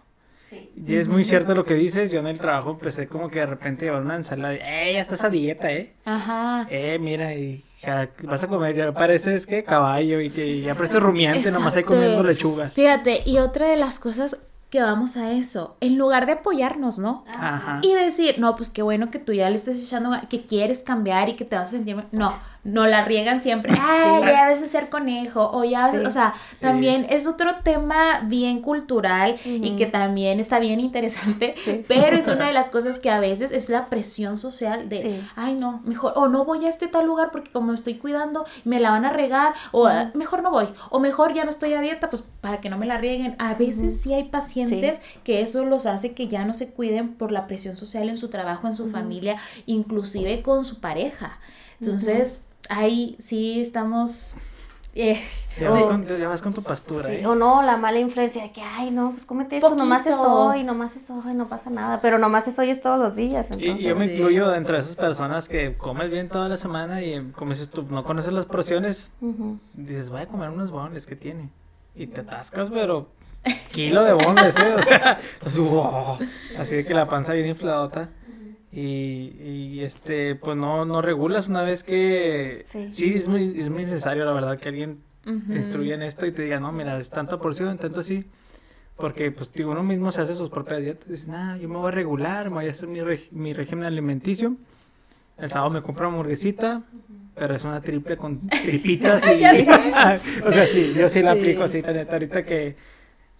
Sí. 0.44 0.70
Y 0.76 0.96
es 0.96 1.08
muy 1.08 1.24
cierto 1.24 1.54
lo 1.54 1.64
que 1.64 1.74
dices, 1.74 2.10
yo 2.10 2.20
en 2.20 2.26
el 2.28 2.38
trabajo 2.38 2.70
empecé 2.70 3.08
como 3.08 3.30
que 3.30 3.40
de 3.40 3.46
repente 3.46 3.84
llevar 3.86 4.02
una 4.02 4.16
ensalada 4.16 4.54
y, 4.54 4.58
¡eh, 4.58 4.92
ya 4.92 5.00
estás 5.00 5.24
a 5.24 5.30
dieta, 5.30 5.72
eh! 5.72 5.92
Ajá. 6.04 6.68
Eh, 6.70 6.98
mira, 7.00 7.34
y 7.34 7.64
ya 7.82 8.10
vas 8.22 8.44
a 8.44 8.48
comer, 8.48 8.76
ya 8.76 8.92
pareces 8.92 9.44
que 9.44 9.64
caballo 9.64 10.20
y 10.20 10.30
que 10.30 10.60
ya 10.60 10.76
pareces 10.76 11.02
rumiante, 11.02 11.50
nomás 11.50 11.74
ahí 11.74 11.82
comiendo 11.82 12.22
lechugas. 12.22 12.74
Fíjate, 12.74 13.22
y 13.26 13.38
otra 13.38 13.66
de 13.66 13.76
las 13.76 13.98
cosas 13.98 14.36
que 14.76 14.82
vamos 14.82 15.16
a 15.16 15.32
eso, 15.32 15.78
en 15.80 15.96
lugar 15.96 16.26
de 16.26 16.32
apoyarnos, 16.32 16.98
¿no? 16.98 17.24
Ajá. 17.34 17.80
Y 17.82 17.94
decir, 17.94 18.38
no, 18.38 18.54
pues 18.56 18.68
qué 18.68 18.82
bueno 18.82 19.10
que 19.10 19.18
tú 19.18 19.32
ya 19.32 19.48
le 19.48 19.56
estés 19.56 19.82
echando, 19.82 20.10
que 20.28 20.44
quieres 20.44 20.80
cambiar 20.80 21.30
y 21.30 21.32
que 21.32 21.46
te 21.46 21.56
vas 21.56 21.68
a 21.68 21.70
sentir, 21.70 22.04
no, 22.12 22.34
no 22.66 22.86
la 22.86 23.04
riegan 23.04 23.40
siempre, 23.40 23.72
ay, 23.80 24.22
ya 24.22 24.46
debes 24.46 24.60
de 24.60 24.66
ser 24.66 24.88
conejo, 24.88 25.50
o 25.52 25.64
ya, 25.64 25.92
o 26.04 26.10
sea, 26.10 26.34
también 26.60 27.06
es 27.10 27.26
otro 27.26 27.56
tema 27.62 28.20
bien 28.24 28.60
cultural 28.60 29.36
y 29.44 29.76
que 29.76 29.86
también 29.86 30.40
está 30.40 30.58
bien 30.58 30.80
interesante, 30.80 31.54
pero 31.88 32.16
es 32.16 32.26
una 32.26 32.46
de 32.48 32.52
las 32.56 32.70
cosas 32.70 32.98
que 32.98 33.10
a 33.10 33.20
veces 33.20 33.52
es 33.52 33.68
la 33.68 33.86
presión 33.86 34.36
social 34.36 34.88
de, 34.88 35.22
ay, 35.36 35.54
no, 35.54 35.80
mejor, 35.84 36.12
o 36.16 36.28
no 36.28 36.44
voy 36.44 36.66
a 36.66 36.68
este 36.68 36.88
tal 36.88 37.06
lugar 37.06 37.30
porque 37.30 37.50
como 37.52 37.72
estoy 37.72 37.94
cuidando, 37.94 38.44
me 38.64 38.80
la 38.80 38.90
van 38.90 39.04
a 39.04 39.12
regar, 39.12 39.54
o 39.72 39.88
mejor 40.14 40.42
no 40.42 40.50
voy, 40.50 40.68
o 40.90 40.98
mejor 40.98 41.34
ya 41.34 41.44
no 41.44 41.50
estoy 41.50 41.74
a 41.74 41.80
dieta, 41.80 42.10
pues 42.10 42.24
para 42.40 42.60
que 42.60 42.68
no 42.68 42.78
me 42.78 42.86
la 42.86 42.98
rieguen. 42.98 43.36
A 43.38 43.54
veces 43.54 44.00
sí 44.00 44.12
hay 44.12 44.24
pacientes 44.24 44.98
que 45.24 45.40
eso 45.40 45.64
los 45.64 45.86
hace 45.86 46.12
que 46.12 46.28
ya 46.28 46.44
no 46.44 46.54
se 46.54 46.70
cuiden 46.70 47.14
por 47.14 47.32
la 47.32 47.46
presión 47.46 47.76
social 47.76 48.08
en 48.08 48.16
su 48.16 48.28
trabajo, 48.28 48.66
en 48.66 48.76
su 48.76 48.88
familia, 48.88 49.36
inclusive 49.66 50.42
con 50.42 50.64
su 50.64 50.80
pareja. 50.80 51.38
Entonces, 51.80 52.40
ahí 52.68 53.16
sí 53.18 53.60
estamos... 53.60 54.36
Eh, 54.94 55.20
ya, 55.60 55.70
vas 56.28 56.40
con, 56.40 56.54
tu 56.54 56.62
pastura. 56.62 57.12
¿eh? 57.12 57.26
O 57.26 57.34
no, 57.34 57.62
la 57.62 57.76
mala 57.76 57.98
influencia 57.98 58.42
de 58.42 58.52
que, 58.52 58.62
ay, 58.62 58.90
no, 58.90 59.12
pues 59.12 59.24
cómete 59.24 59.56
esto, 59.56 59.74
nomás 59.74 60.06
es 60.06 60.14
hoy, 60.14 60.64
nomás 60.64 60.96
es 60.96 61.10
hoy, 61.10 61.34
no 61.34 61.48
pasa 61.48 61.68
nada. 61.68 62.00
Pero 62.00 62.18
nomás 62.18 62.48
es 62.48 62.58
hoy 62.58 62.70
es 62.70 62.80
todos 62.80 62.98
los 62.98 63.14
días. 63.14 63.50
Entonces. 63.50 63.84
yo 63.84 63.94
me 63.94 64.06
incluyo 64.06 64.48
dentro 64.48 64.76
de 64.76 64.82
esas 64.82 64.96
personas 64.96 65.48
que 65.48 65.76
comes 65.76 66.10
bien 66.10 66.30
toda 66.30 66.48
la 66.48 66.56
semana 66.56 67.02
y 67.02 67.30
como 67.32 67.50
dices 67.50 67.68
tú, 67.68 67.84
no 67.90 68.04
conoces 68.04 68.32
las 68.32 68.46
porciones, 68.46 69.12
dices, 69.74 70.08
voy 70.08 70.22
a 70.22 70.26
comer 70.26 70.48
unos 70.48 70.70
bones 70.70 71.06
que 71.06 71.16
tiene. 71.16 71.50
Y 71.94 72.06
te 72.06 72.22
atascas, 72.22 72.70
pero 72.70 73.08
kilo 73.72 74.02
de 74.02 74.12
bones, 74.12 74.56
¿eh? 74.58 74.74
O 74.76 74.82
sea, 74.82 75.20
así 76.58 76.74
de 76.74 76.84
que 76.84 76.94
la 76.94 77.08
panza 77.08 77.32
bien 77.32 77.46
infladota. 77.46 78.08
Y, 78.78 79.32
y, 79.40 79.80
este, 79.84 80.34
pues 80.34 80.54
no, 80.54 80.84
no 80.84 81.00
regulas 81.00 81.48
una 81.48 81.62
vez 81.62 81.82
que... 81.82 82.62
Sí, 82.66 83.14
es, 83.14 83.26
muy, 83.26 83.58
es 83.58 83.70
muy 83.70 83.86
necesario, 83.86 84.26
la 84.26 84.34
verdad, 84.34 84.58
que 84.58 84.68
alguien 84.68 85.00
te 85.24 85.56
instruya 85.56 85.94
en 85.94 86.02
esto 86.02 86.26
y 86.26 86.32
te 86.32 86.42
diga, 86.42 86.60
no, 86.60 86.72
mira, 86.72 87.00
es 87.00 87.08
tanta 87.08 87.38
porción, 87.38 87.78
tanto 87.78 88.00
así. 88.00 88.26
Porque, 88.96 89.30
pues, 89.30 89.50
digo, 89.50 89.70
uno 89.70 89.82
mismo 89.82 90.12
se 90.12 90.20
hace 90.20 90.34
sus 90.34 90.50
propias 90.50 90.82
dietas. 90.82 91.08
Dice, 91.08 91.26
nah, 91.26 91.56
yo 91.56 91.70
me 91.70 91.76
voy 91.76 91.88
a 91.88 91.90
regular, 91.90 92.50
me 92.50 92.56
voy 92.56 92.68
a 92.68 92.72
hacer 92.72 92.86
mi, 92.86 93.00
mi 93.30 93.54
régimen 93.54 93.86
alimenticio. 93.86 94.56
El 95.38 95.48
sábado 95.48 95.70
me 95.70 95.80
compro 95.80 96.08
una 96.08 96.16
hamburguesita, 96.16 96.82
pero 97.34 97.54
es 97.54 97.64
una 97.64 97.80
triple 97.80 98.18
con 98.18 98.46
tripitas 98.46 99.24
y... 99.26 99.42
o 100.44 100.52
sea, 100.52 100.66
sí, 100.66 100.92
yo 100.94 101.08
sí 101.08 101.22
la 101.22 101.30
aplico 101.30 101.62
así, 101.62 101.80
neta, 101.80 102.12
ahorita 102.12 102.44
que 102.44 102.76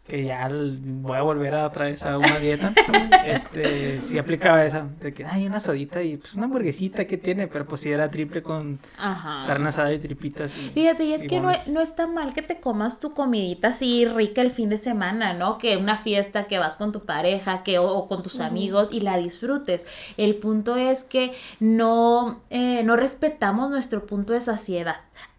que 0.06 0.24
ya 0.24 0.48
voy 0.50 1.16
a 1.16 1.22
volver 1.22 1.54
a 1.54 1.66
otra 1.66 1.86
vez 1.86 2.02
a 2.04 2.16
una 2.16 2.38
dieta, 2.38 2.72
este, 3.26 4.00
sí 4.00 4.18
aplicaba 4.18 4.64
esa, 4.64 4.88
de 5.00 5.12
que 5.12 5.24
hay 5.24 5.46
una 5.46 5.60
sodita 5.60 6.02
y 6.02 6.16
pues 6.16 6.34
una 6.34 6.44
hamburguesita 6.44 7.06
que 7.06 7.16
tiene, 7.16 7.48
pero 7.48 7.66
pues 7.66 7.80
sí 7.80 7.90
era 7.90 8.10
triple 8.10 8.42
con 8.42 8.78
carne 8.96 9.68
asada 9.68 9.92
y 9.92 9.98
tripitas. 9.98 10.52
Fíjate, 10.52 11.04
y 11.04 11.12
es 11.12 11.22
que 11.22 11.40
no, 11.40 11.50
no 11.72 11.80
está 11.80 12.06
mal 12.06 12.34
que 12.34 12.42
te 12.42 12.60
comas 12.60 13.00
tu 13.00 13.12
comidita 13.12 13.68
así 13.68 14.04
rica 14.04 14.42
el 14.42 14.50
fin 14.50 14.68
de 14.68 14.78
semana, 14.78 15.32
¿no? 15.32 15.58
Que 15.58 15.76
una 15.76 15.98
fiesta 15.98 16.44
que 16.44 16.58
vas 16.58 16.76
con 16.76 16.92
tu 16.92 17.04
pareja 17.04 17.62
que, 17.62 17.78
o, 17.78 18.06
con 18.08 18.22
tus 18.22 18.40
amigos 18.40 18.90
y 18.92 19.00
la 19.00 19.16
disfrutes. 19.16 19.84
El 20.16 20.36
punto 20.36 20.76
es 20.76 21.04
que 21.04 21.32
no, 21.60 22.40
eh, 22.50 22.82
no 22.84 22.96
respetamos 22.96 23.70
nuestro 23.70 24.06
punto 24.06 24.32
de 24.32 24.40
saciedad. 24.40 24.96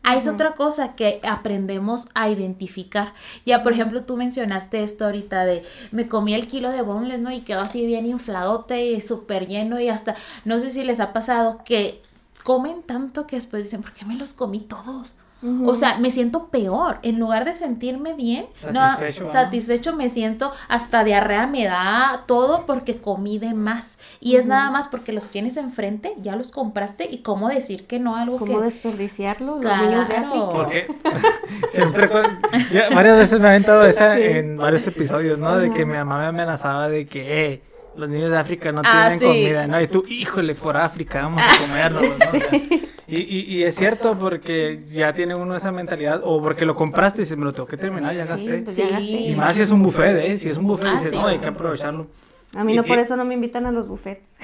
Ah, 0.09 0.15
es 0.15 0.25
otra 0.25 0.53
cosa 0.53 0.95
que 0.95 1.19
aprendemos 1.23 2.07
a 2.15 2.29
identificar. 2.29 3.13
Ya, 3.45 3.61
por 3.61 3.73
ejemplo, 3.73 4.05
tú 4.05 4.15
mencionaste 4.15 4.81
esto 4.81 5.03
ahorita 5.03 5.43
de 5.43 5.63
me 5.91 6.07
comí 6.07 6.33
el 6.33 6.47
kilo 6.47 6.71
de 6.71 6.81
boneless, 6.81 7.19
¿no? 7.19 7.29
Y 7.29 7.41
quedó 7.41 7.59
así 7.59 7.85
bien 7.85 8.05
infladote 8.05 8.85
y 8.85 9.01
súper 9.01 9.47
lleno 9.47 9.81
y 9.81 9.89
hasta, 9.89 10.15
no 10.45 10.59
sé 10.59 10.71
si 10.71 10.85
les 10.85 11.01
ha 11.01 11.11
pasado 11.11 11.61
que 11.65 12.01
comen 12.45 12.83
tanto 12.83 13.27
que 13.27 13.35
después 13.35 13.65
dicen, 13.65 13.81
¿por 13.81 13.91
qué 13.93 14.05
me 14.05 14.15
los 14.15 14.33
comí 14.33 14.61
todos? 14.61 15.11
O 15.65 15.75
sea, 15.75 15.99
me 15.99 16.09
siento 16.09 16.47
peor. 16.47 16.97
En 17.03 17.19
lugar 17.19 17.45
de 17.45 17.53
sentirme 17.53 18.13
bien, 18.13 18.47
satisfecho, 18.59 19.23
no, 19.23 19.29
satisfecho 19.29 19.95
me 19.95 20.09
siento 20.09 20.51
hasta 20.67 21.03
diarrea 21.03 21.45
me 21.45 21.65
da 21.65 22.23
todo 22.25 22.65
porque 22.65 22.97
comí 22.97 23.37
de 23.37 23.53
más. 23.53 23.99
Y 24.19 24.37
es 24.37 24.47
nada 24.47 24.71
más 24.71 24.87
porque 24.87 25.11
los 25.11 25.27
tienes 25.27 25.57
enfrente, 25.57 26.15
ya 26.17 26.35
los 26.35 26.51
compraste 26.51 27.07
y 27.09 27.19
cómo 27.19 27.49
decir 27.49 27.85
que 27.85 27.99
no 27.99 28.15
algo 28.15 28.39
¿Cómo 28.39 28.61
desperdiciarlo? 28.61 29.59
Claro. 29.59 30.51
Porque 30.53 30.87
siempre, 31.69 32.07
varias 32.93 33.17
veces 33.17 33.39
me 33.39 33.47
ha 33.47 33.51
aventado 33.51 33.85
esa 33.85 34.17
en 34.17 34.57
varios 34.57 34.87
episodios, 34.87 35.37
¿no? 35.37 35.57
De 35.57 35.71
que 35.71 35.85
mi 35.85 35.93
mamá 35.93 36.17
me 36.19 36.25
amenazaba 36.25 36.89
de 36.89 37.05
que, 37.05 37.45
eh, 37.45 37.61
los 37.97 38.09
niños 38.09 38.29
de 38.29 38.37
África 38.37 38.71
no 38.71 38.81
ah, 38.85 39.09
tienen 39.09 39.19
comida, 39.19 39.67
¿no? 39.67 39.81
Y 39.81 39.87
tú, 39.87 40.05
híjole, 40.07 40.55
por 40.55 40.77
África, 40.77 41.23
vamos 41.23 41.41
a 41.41 41.61
comerlo, 41.61 42.01
¿no? 42.01 42.57
y, 43.07 43.21
y, 43.21 43.55
y, 43.55 43.63
es 43.63 43.75
cierto 43.75 44.17
porque 44.17 44.83
ya 44.91 45.13
tiene 45.13 45.35
uno 45.35 45.55
esa 45.55 45.71
mentalidad, 45.71 46.21
o 46.23 46.41
porque 46.41 46.65
lo 46.65 46.75
compraste 46.75 47.21
y 47.21 47.23
dices, 47.23 47.37
me 47.37 47.45
lo 47.45 47.53
tengo 47.53 47.67
que 47.67 47.77
terminar, 47.77 48.15
ya 48.15 48.25
gasté. 48.25 48.59
Pues 48.59 48.77
y 48.77 49.35
más 49.35 49.55
si 49.55 49.63
es 49.63 49.71
un 49.71 49.81
buffet, 49.81 50.15
¿eh? 50.17 50.37
Si 50.37 50.49
es 50.49 50.57
un 50.57 50.67
buffet, 50.67 50.87
ah, 50.87 50.97
dices, 50.97 51.13
no, 51.13 51.27
hay 51.27 51.39
que 51.39 51.47
aprovecharlo. 51.47 52.07
A 52.55 52.63
mí 52.63 52.75
no, 52.75 52.83
por 52.83 52.99
eso 52.99 53.17
no 53.17 53.25
me 53.25 53.33
invitan 53.33 53.65
a 53.65 53.71
los 53.71 53.87
buffets. 53.87 54.37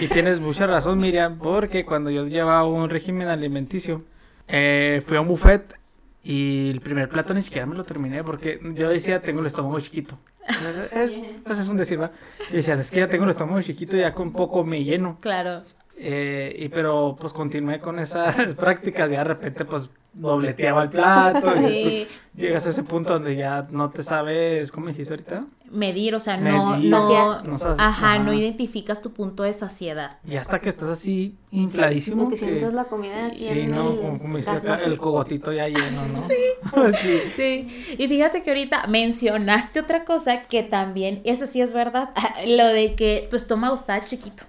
y 0.00 0.06
tienes 0.08 0.38
mucha 0.40 0.66
razón, 0.66 0.98
Miriam, 0.98 1.38
porque 1.38 1.84
cuando 1.84 2.10
yo 2.10 2.26
llevaba 2.26 2.64
un 2.64 2.90
régimen 2.90 3.28
alimenticio, 3.28 4.02
eh, 4.46 5.02
fui 5.06 5.16
a 5.16 5.20
un 5.20 5.28
buffet 5.28 5.79
y 6.22 6.70
el 6.70 6.80
primer 6.80 7.08
plato 7.08 7.32
ni 7.32 7.42
siquiera 7.42 7.66
me 7.66 7.74
lo 7.74 7.84
terminé 7.84 8.22
porque 8.22 8.60
yo 8.74 8.88
decía, 8.90 9.22
tengo 9.22 9.40
el 9.40 9.46
estómago 9.46 9.80
chiquito. 9.80 10.18
Es, 10.92 11.12
pues 11.44 11.58
es 11.58 11.68
un 11.68 11.76
decir, 11.76 12.00
¿va? 12.00 12.10
Y 12.50 12.56
decía, 12.56 12.74
es 12.74 12.90
que 12.90 13.00
ya 13.00 13.08
tengo 13.08 13.24
el 13.24 13.30
estómago 13.30 13.62
chiquito, 13.62 13.96
ya 13.96 14.12
con 14.12 14.32
poco 14.32 14.64
me 14.64 14.82
lleno. 14.82 15.18
Claro. 15.20 15.62
Eh, 15.96 16.56
y 16.58 16.68
pero 16.70 17.16
pues 17.20 17.32
continué 17.32 17.78
con 17.78 17.98
esas 17.98 18.54
prácticas 18.56 19.08
y 19.10 19.16
de 19.16 19.24
repente 19.24 19.64
pues 19.64 19.90
dobleteaba 20.12 20.82
el 20.82 20.90
plato. 20.90 21.54
Sí, 21.56 22.08
llegas 22.36 22.66
a 22.66 22.70
ese 22.70 22.82
punto 22.82 23.14
donde 23.14 23.36
ya 23.36 23.66
no 23.70 23.90
te 23.90 24.02
sabes, 24.02 24.70
¿cómo 24.72 24.86
dijiste 24.88 25.12
ahorita? 25.14 25.44
Medir, 25.70 26.14
o 26.16 26.20
sea, 26.20 26.36
no, 26.36 26.76
Medir. 26.76 26.90
no, 26.90 27.42
No 27.42 27.58
sabes- 27.58 27.78
ajá, 27.78 28.18
no 28.18 28.32
identificas 28.32 29.00
tu 29.02 29.12
punto 29.12 29.44
de 29.44 29.52
saciedad. 29.52 30.18
Y 30.28 30.36
hasta 30.36 30.60
que 30.60 30.68
estás 30.68 30.88
así 30.88 31.36
infladísimo. 31.52 32.24
Como 32.24 32.30
que 32.30 32.38
sientes 32.38 32.72
la 32.74 32.84
comida 32.84 33.30
Sí, 33.30 33.46
aquí 33.46 33.60
Sí, 33.62 33.66
¿no? 33.68 33.90
el 33.92 33.96
Como, 34.00 34.18
como 34.18 34.36
dice 34.36 34.50
acá, 34.50 34.60
gaznate. 34.60 34.84
el 34.86 34.98
cogotito 34.98 35.52
ya 35.52 35.68
lleno, 35.68 36.06
¿no? 36.12 36.22
Sí. 36.26 36.34
sí. 37.02 37.20
Sí, 37.36 37.94
y 37.98 38.08
fíjate 38.08 38.42
que 38.42 38.50
ahorita 38.50 38.86
mencionaste 38.88 39.80
otra 39.80 40.04
cosa 40.04 40.42
que 40.42 40.62
también, 40.64 41.20
esa 41.24 41.46
sí 41.46 41.60
es 41.60 41.72
verdad, 41.72 42.10
lo 42.46 42.66
de 42.66 42.94
que 42.96 43.28
tu 43.30 43.36
estómago 43.36 43.74
estaba 43.74 44.00
chiquito. 44.04 44.44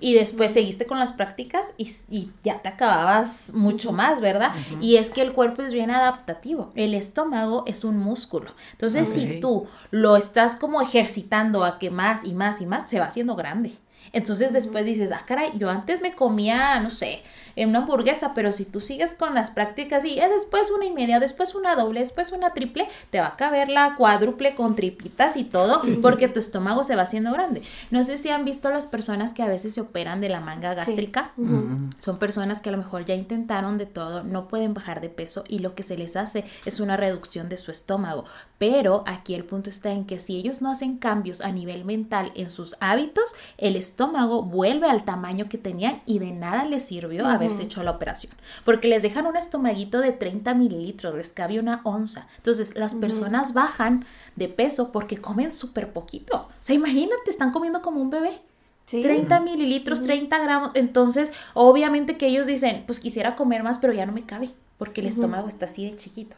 Y 0.00 0.14
después 0.14 0.52
seguiste 0.52 0.86
con 0.86 0.98
las 0.98 1.12
prácticas 1.12 1.74
y, 1.76 1.90
y 2.08 2.30
ya 2.42 2.62
te 2.62 2.70
acababas 2.70 3.52
mucho 3.52 3.92
más, 3.92 4.22
¿verdad? 4.22 4.52
Y 4.80 4.96
es 4.96 5.10
que 5.10 5.20
el 5.20 5.32
cuerpo 5.34 5.60
es 5.60 5.74
bien 5.74 5.90
adaptativo. 5.90 6.70
El 6.74 6.94
estómago 6.94 7.19
es 7.66 7.84
un 7.84 7.98
músculo. 7.98 8.52
Entonces, 8.72 9.08
si 9.08 9.40
tú 9.40 9.66
lo 9.90 10.16
estás 10.16 10.56
como 10.56 10.80
ejercitando 10.80 11.64
a 11.64 11.78
que 11.78 11.90
más 11.90 12.24
y 12.24 12.32
más 12.32 12.60
y 12.60 12.66
más, 12.66 12.88
se 12.88 13.00
va 13.00 13.06
haciendo 13.06 13.36
grande. 13.36 13.72
Entonces 14.12 14.52
después 14.52 14.84
dices, 14.86 15.12
ah, 15.12 15.22
caray, 15.24 15.52
yo 15.56 15.70
antes 15.70 16.00
me 16.00 16.14
comía, 16.14 16.80
no 16.80 16.90
sé, 16.90 17.22
eh, 17.56 17.66
una 17.66 17.80
hamburguesa, 17.80 18.34
pero 18.34 18.52
si 18.52 18.64
tú 18.64 18.80
sigues 18.80 19.14
con 19.14 19.34
las 19.34 19.50
prácticas 19.50 20.04
y 20.04 20.18
eh, 20.18 20.28
después 20.28 20.70
una 20.70 20.86
y 20.86 20.92
media, 20.92 21.20
después 21.20 21.54
una 21.54 21.74
doble, 21.76 22.00
después 22.00 22.32
una 22.32 22.50
triple, 22.50 22.88
te 23.10 23.20
va 23.20 23.28
a 23.28 23.36
caber 23.36 23.68
la 23.68 23.94
cuádruple 23.96 24.54
con 24.54 24.76
tripitas 24.76 25.36
y 25.36 25.44
todo, 25.44 25.82
porque 26.02 26.28
tu 26.28 26.38
estómago 26.38 26.84
se 26.84 26.96
va 26.96 27.02
haciendo 27.02 27.32
grande. 27.32 27.62
No 27.90 28.04
sé 28.04 28.18
si 28.18 28.30
han 28.30 28.44
visto 28.44 28.70
las 28.70 28.86
personas 28.86 29.32
que 29.32 29.42
a 29.42 29.48
veces 29.48 29.74
se 29.74 29.80
operan 29.80 30.20
de 30.20 30.28
la 30.28 30.40
manga 30.40 30.74
gástrica. 30.74 31.32
Ujú. 31.36 31.90
Son 31.98 32.18
personas 32.18 32.60
que 32.60 32.68
a 32.68 32.72
lo 32.72 32.78
mejor 32.78 33.04
ya 33.04 33.14
intentaron 33.14 33.78
de 33.78 33.86
todo, 33.86 34.22
no 34.22 34.48
pueden 34.48 34.74
bajar 34.74 35.00
de 35.00 35.08
peso 35.08 35.44
y 35.48 35.58
lo 35.58 35.74
que 35.74 35.82
se 35.82 35.96
les 35.96 36.16
hace 36.16 36.44
es 36.64 36.80
una 36.80 36.96
reducción 36.96 37.48
de 37.48 37.56
su 37.56 37.70
estómago. 37.70 38.24
Pero 38.58 39.04
aquí 39.06 39.34
el 39.34 39.44
punto 39.44 39.70
está 39.70 39.90
en 39.90 40.04
que 40.04 40.20
si 40.20 40.36
ellos 40.36 40.60
no 40.60 40.70
hacen 40.70 40.98
cambios 40.98 41.40
a 41.40 41.50
nivel 41.50 41.84
mental 41.84 42.30
en 42.34 42.50
sus 42.50 42.76
hábitos, 42.80 43.34
el 43.56 43.76
estómago 43.76 44.42
vuelve 44.42 44.88
al 44.88 45.04
tamaño 45.04 45.48
que 45.48 45.58
tenían 45.58 46.02
y 46.04 46.18
de 46.18 46.32
nada 46.32 46.64
les 46.64 46.84
sirvió 46.84 47.26
haberse 47.40 47.64
hecho 47.64 47.82
la 47.82 47.92
operación. 47.92 48.32
Porque 48.64 48.88
les 48.88 49.02
dejan 49.02 49.26
un 49.26 49.36
estomaguito 49.36 50.00
de 50.00 50.12
30 50.12 50.54
mililitros, 50.54 51.14
les 51.14 51.32
cabe 51.32 51.58
una 51.58 51.80
onza. 51.84 52.26
Entonces 52.36 52.76
las 52.76 52.94
personas 52.94 53.52
bajan 53.52 54.04
de 54.36 54.48
peso 54.48 54.92
porque 54.92 55.18
comen 55.18 55.50
súper 55.52 55.92
poquito. 55.92 56.36
O 56.36 56.50
sea, 56.60 56.74
imagínate, 56.74 57.30
están 57.30 57.52
comiendo 57.52 57.82
como 57.82 58.00
un 58.00 58.10
bebé. 58.10 58.40
Sí. 58.86 59.02
30 59.02 59.40
mililitros, 59.40 60.02
30 60.02 60.38
gramos. 60.38 60.70
Entonces, 60.74 61.30
obviamente 61.54 62.16
que 62.16 62.26
ellos 62.26 62.46
dicen, 62.46 62.82
pues 62.86 62.98
quisiera 62.98 63.36
comer 63.36 63.62
más, 63.62 63.78
pero 63.78 63.92
ya 63.92 64.04
no 64.04 64.12
me 64.12 64.26
cabe, 64.26 64.50
porque 64.78 65.00
el 65.00 65.06
estómago 65.06 65.46
está 65.46 65.66
así 65.66 65.88
de 65.88 65.96
chiquito. 65.96 66.34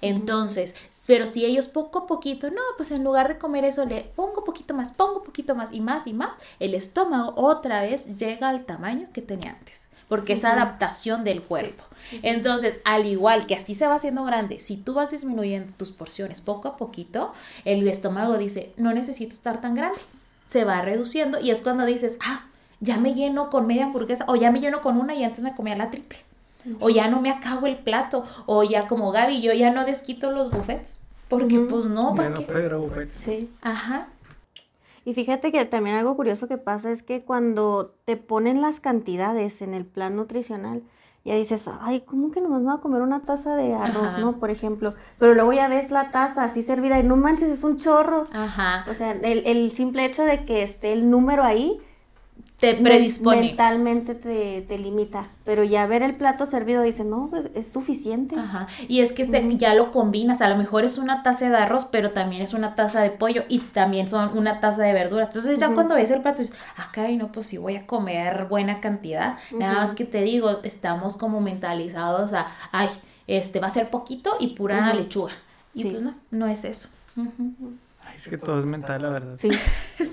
Entonces, 0.00 0.74
pero 1.06 1.26
si 1.26 1.44
ellos 1.44 1.68
poco 1.68 2.00
a 2.00 2.06
poquito, 2.06 2.50
no, 2.50 2.60
pues 2.76 2.90
en 2.90 3.04
lugar 3.04 3.28
de 3.28 3.38
comer 3.38 3.64
eso, 3.64 3.84
le 3.84 4.02
pongo 4.14 4.44
poquito 4.44 4.74
más, 4.74 4.92
pongo 4.92 5.22
poquito 5.22 5.54
más 5.54 5.72
y 5.72 5.80
más 5.80 6.06
y 6.06 6.12
más, 6.12 6.36
el 6.60 6.74
estómago 6.74 7.34
otra 7.36 7.80
vez 7.80 8.16
llega 8.16 8.48
al 8.48 8.64
tamaño 8.66 9.08
que 9.12 9.22
tenía 9.22 9.52
antes. 9.52 9.90
Porque 10.08 10.34
es 10.34 10.44
adaptación 10.44 11.24
del 11.24 11.42
cuerpo. 11.42 11.82
Entonces, 12.22 12.78
al 12.84 13.06
igual 13.06 13.46
que 13.46 13.54
así 13.54 13.74
se 13.74 13.88
va 13.88 13.96
haciendo 13.96 14.24
grande, 14.24 14.60
si 14.60 14.76
tú 14.76 14.94
vas 14.94 15.10
disminuyendo 15.10 15.72
tus 15.76 15.90
porciones 15.90 16.40
poco 16.40 16.68
a 16.68 16.76
poquito, 16.76 17.32
el 17.64 17.86
estómago 17.88 18.38
dice, 18.38 18.72
no 18.76 18.92
necesito 18.92 19.34
estar 19.34 19.60
tan 19.60 19.74
grande 19.74 19.98
se 20.46 20.64
va 20.64 20.80
reduciendo 20.80 21.38
y 21.40 21.50
es 21.50 21.60
cuando 21.60 21.84
dices, 21.84 22.16
ah, 22.24 22.46
ya 22.80 22.98
me 22.98 23.14
lleno 23.14 23.50
con 23.50 23.66
media 23.66 23.84
hamburguesa 23.84 24.24
o 24.28 24.36
ya 24.36 24.50
me 24.50 24.60
lleno 24.60 24.80
con 24.80 24.96
una 24.96 25.14
y 25.14 25.24
antes 25.24 25.42
me 25.42 25.54
comía 25.54 25.76
la 25.76 25.90
triple. 25.90 26.18
O 26.80 26.90
ya 26.90 27.06
no 27.06 27.20
me 27.20 27.30
acabo 27.30 27.68
el 27.68 27.76
plato, 27.76 28.24
o 28.46 28.64
ya 28.64 28.88
como 28.88 29.12
Gaby, 29.12 29.40
yo 29.40 29.52
ya 29.52 29.70
no 29.70 29.84
desquito 29.84 30.32
los 30.32 30.50
buffets, 30.50 30.98
porque 31.28 31.60
pues 31.60 31.84
no, 31.84 32.12
¿para 32.16 32.30
Bueno, 32.30 32.40
qué? 32.40 32.52
Pedro. 32.52 32.90
Sí. 33.24 33.48
Ajá, 33.62 34.08
Y 35.06 35.14
fíjate 35.14 35.52
que 35.52 35.64
también 35.64 35.96
algo 35.96 36.16
curioso 36.16 36.48
que 36.48 36.58
pasa 36.58 36.90
es 36.90 37.02
que 37.04 37.22
cuando 37.22 37.94
te 38.04 38.16
ponen 38.16 38.60
las 38.60 38.80
cantidades 38.80 39.62
en 39.62 39.72
el 39.72 39.86
plan 39.86 40.16
nutricional, 40.16 40.82
ya 41.24 41.34
dices, 41.36 41.70
ay, 41.80 42.00
¿cómo 42.00 42.32
que 42.32 42.40
nomás 42.40 42.60
me 42.60 42.66
voy 42.66 42.76
a 42.78 42.80
comer 42.82 43.02
una 43.02 43.20
taza 43.20 43.54
de 43.54 43.72
arroz, 43.74 44.02
Ajá. 44.04 44.18
no? 44.18 44.38
Por 44.40 44.50
ejemplo. 44.50 44.94
Pero 45.18 45.34
luego 45.34 45.52
ya 45.52 45.68
ves 45.68 45.90
la 45.92 46.10
taza 46.10 46.42
así 46.42 46.62
servida 46.62 46.98
y 46.98 47.04
no 47.04 47.16
manches, 47.16 47.48
es 47.48 47.62
un 47.64 47.78
chorro. 47.78 48.26
ajá, 48.32 48.84
O 48.90 48.94
sea, 48.94 49.12
el, 49.12 49.46
el 49.46 49.70
simple 49.70 50.04
hecho 50.04 50.24
de 50.24 50.44
que 50.44 50.62
esté 50.64 50.92
el 50.92 51.08
número 51.08 51.44
ahí 51.44 51.80
te 52.60 52.74
predispone. 52.74 53.40
mentalmente 53.42 54.14
te, 54.14 54.62
te 54.62 54.78
limita. 54.78 55.28
Pero 55.44 55.62
ya 55.62 55.86
ver 55.86 56.02
el 56.02 56.14
plato 56.16 56.46
servido 56.46 56.82
dice, 56.82 57.04
no, 57.04 57.26
pues 57.28 57.50
es 57.54 57.70
suficiente. 57.70 58.34
Ajá. 58.36 58.66
Y 58.88 59.00
es 59.00 59.12
que 59.12 59.22
este, 59.22 59.56
ya 59.56 59.74
lo 59.74 59.90
combinas, 59.90 60.40
a 60.40 60.48
lo 60.48 60.56
mejor 60.56 60.84
es 60.84 60.96
una 60.96 61.22
taza 61.22 61.50
de 61.50 61.56
arroz, 61.56 61.84
pero 61.84 62.12
también 62.12 62.40
es 62.42 62.54
una 62.54 62.74
taza 62.74 63.00
de 63.02 63.10
pollo 63.10 63.44
y 63.48 63.58
también 63.58 64.08
son 64.08 64.36
una 64.36 64.58
taza 64.60 64.82
de 64.82 64.92
verduras. 64.94 65.28
Entonces 65.28 65.58
ya 65.58 65.68
cuando 65.74 65.94
ves 65.96 66.10
el 66.10 66.22
plato 66.22 66.40
dices, 66.40 66.56
ah, 66.76 66.90
caray, 66.92 67.16
no, 67.16 67.30
pues 67.30 67.46
sí 67.46 67.58
voy 67.58 67.76
a 67.76 67.86
comer 67.86 68.46
buena 68.46 68.80
cantidad. 68.80 69.36
Nada 69.52 69.74
más 69.74 69.92
que 69.92 70.04
te 70.06 70.22
digo, 70.22 70.60
estamos 70.62 71.16
como 71.16 71.40
mentalizados 71.40 72.32
a, 72.32 72.46
ay, 72.72 72.88
este 73.26 73.60
va 73.60 73.66
a 73.66 73.70
ser 73.70 73.90
poquito 73.90 74.34
y 74.40 74.54
pura 74.54 74.94
lechuga. 74.94 75.32
Y 75.74 75.82
Sí. 75.82 75.90
pues 75.90 76.02
no, 76.02 76.14
no 76.30 76.46
es 76.46 76.64
eso. 76.64 76.88
Ay, 78.06 78.16
es 78.16 78.28
que 78.28 78.38
todo 78.38 78.60
es 78.60 78.66
mental, 78.66 79.02
la 79.02 79.10
verdad. 79.10 79.36
Sí. 79.38 79.50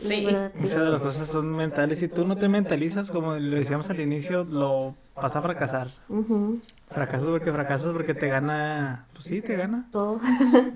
Sí. 0.03 0.21
la 0.21 0.31
verdad, 0.31 0.51
sí. 0.55 0.63
Muchas 0.63 0.81
de 0.83 0.89
las 0.89 1.01
cosas 1.01 1.27
son 1.29 1.55
mentales. 1.55 1.99
Si 1.99 2.07
tú 2.07 2.25
no 2.27 2.37
te 2.37 2.49
mentalizas, 2.49 3.11
como 3.11 3.35
lo 3.35 3.55
decíamos 3.55 3.89
al 3.89 3.99
inicio, 3.99 4.43
lo 4.43 4.95
vas 5.16 5.36
a 5.36 5.41
fracasar. 5.41 5.89
Ujú, 6.09 6.59
Fracasas 6.89 7.28
porque 7.28 7.51
fracasas 7.51 7.89
porque 7.91 8.14
te 8.14 8.28
gana. 8.28 9.05
Pues 9.14 9.26
sí, 9.26 9.41
te 9.41 9.55
gana. 9.55 9.88
Todo. 9.91 10.20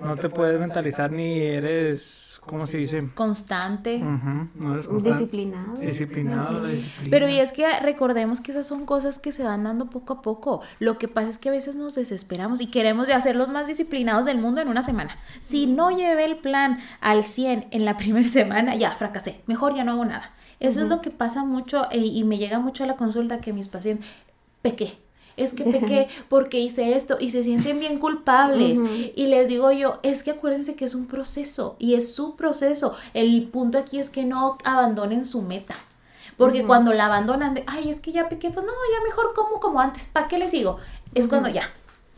No 0.00 0.16
te 0.20 0.28
puedes 0.28 0.58
mentalizar 0.58 1.12
ni 1.12 1.38
eres. 1.38 2.40
¿Cómo 2.44 2.66
se 2.66 2.78
dice? 2.78 3.08
Constante. 3.14 3.98
No 3.98 4.72
eres 4.74 4.88
constante. 4.88 5.18
Disciplinado. 5.18 5.76
Disciplinado, 5.76 6.60
la 6.60 6.68
disciplina. 6.70 7.10
Pero 7.10 7.28
y 7.28 7.38
es 7.38 7.52
que 7.52 7.66
recordemos 7.80 8.40
que 8.40 8.50
esas 8.52 8.66
son 8.66 8.84
cosas 8.84 9.18
que 9.18 9.30
se 9.32 9.44
van 9.44 9.64
dando 9.64 9.90
poco 9.90 10.14
a 10.14 10.22
poco. 10.22 10.60
Lo 10.80 10.98
que 10.98 11.06
pasa 11.08 11.28
es 11.28 11.38
que 11.38 11.50
a 11.50 11.52
veces 11.52 11.76
nos 11.76 11.94
desesperamos 11.94 12.60
y 12.60 12.66
queremos 12.68 13.06
de 13.06 13.12
hacer 13.14 13.36
los 13.36 13.50
más 13.50 13.66
disciplinados 13.68 14.24
del 14.24 14.38
mundo 14.38 14.60
en 14.60 14.68
una 14.68 14.82
semana. 14.82 15.16
Si 15.40 15.66
no 15.66 15.90
llevé 15.90 16.24
el 16.24 16.38
plan 16.38 16.78
al 17.00 17.22
100 17.22 17.68
en 17.70 17.84
la 17.84 17.96
primera 17.98 18.26
semana, 18.28 18.74
ya 18.74 18.92
fracasé. 18.96 19.40
Mejor 19.46 19.74
ya 19.74 19.84
no 19.84 19.92
hago 19.92 20.04
nada. 20.04 20.32
Eso 20.58 20.82
es 20.82 20.88
lo 20.88 21.00
que 21.00 21.10
pasa 21.10 21.44
mucho 21.44 21.86
eh, 21.92 21.98
y 21.98 22.24
me 22.24 22.36
llega 22.36 22.58
mucho 22.58 22.82
a 22.82 22.88
la 22.88 22.96
consulta 22.96 23.40
que 23.40 23.52
mis 23.52 23.68
pacientes, 23.68 24.08
pequé. 24.62 24.98
Es 25.36 25.52
que 25.52 25.64
pequé 25.64 26.08
porque 26.28 26.58
hice 26.58 26.96
esto 26.96 27.16
y 27.20 27.30
se 27.30 27.44
sienten 27.44 27.78
bien 27.78 27.98
culpables. 27.98 28.80
Y 29.14 29.26
les 29.26 29.48
digo 29.48 29.70
yo, 29.70 30.00
es 30.02 30.22
que 30.22 30.32
acuérdense 30.32 30.74
que 30.74 30.84
es 30.84 30.94
un 30.94 31.06
proceso 31.06 31.76
y 31.78 31.94
es 31.94 32.12
su 32.12 32.34
proceso. 32.34 32.94
El 33.14 33.44
punto 33.44 33.78
aquí 33.78 34.00
es 34.00 34.10
que 34.10 34.24
no 34.24 34.58
abandonen 34.64 35.24
su 35.24 35.42
meta. 35.42 35.76
Porque 36.36 36.64
cuando 36.64 36.92
la 36.92 37.06
abandonan 37.06 37.54
de, 37.54 37.64
ay, 37.66 37.90
es 37.90 37.98
que 37.98 38.12
ya 38.12 38.28
pequé, 38.28 38.50
pues 38.50 38.64
no, 38.64 38.72
ya 38.72 39.02
mejor 39.04 39.32
como 39.34 39.58
como 39.58 39.80
antes, 39.80 40.08
¿para 40.12 40.28
qué 40.28 40.38
le 40.38 40.48
sigo? 40.48 40.78
Es 41.12 41.26
cuando 41.26 41.48
ya, 41.48 41.62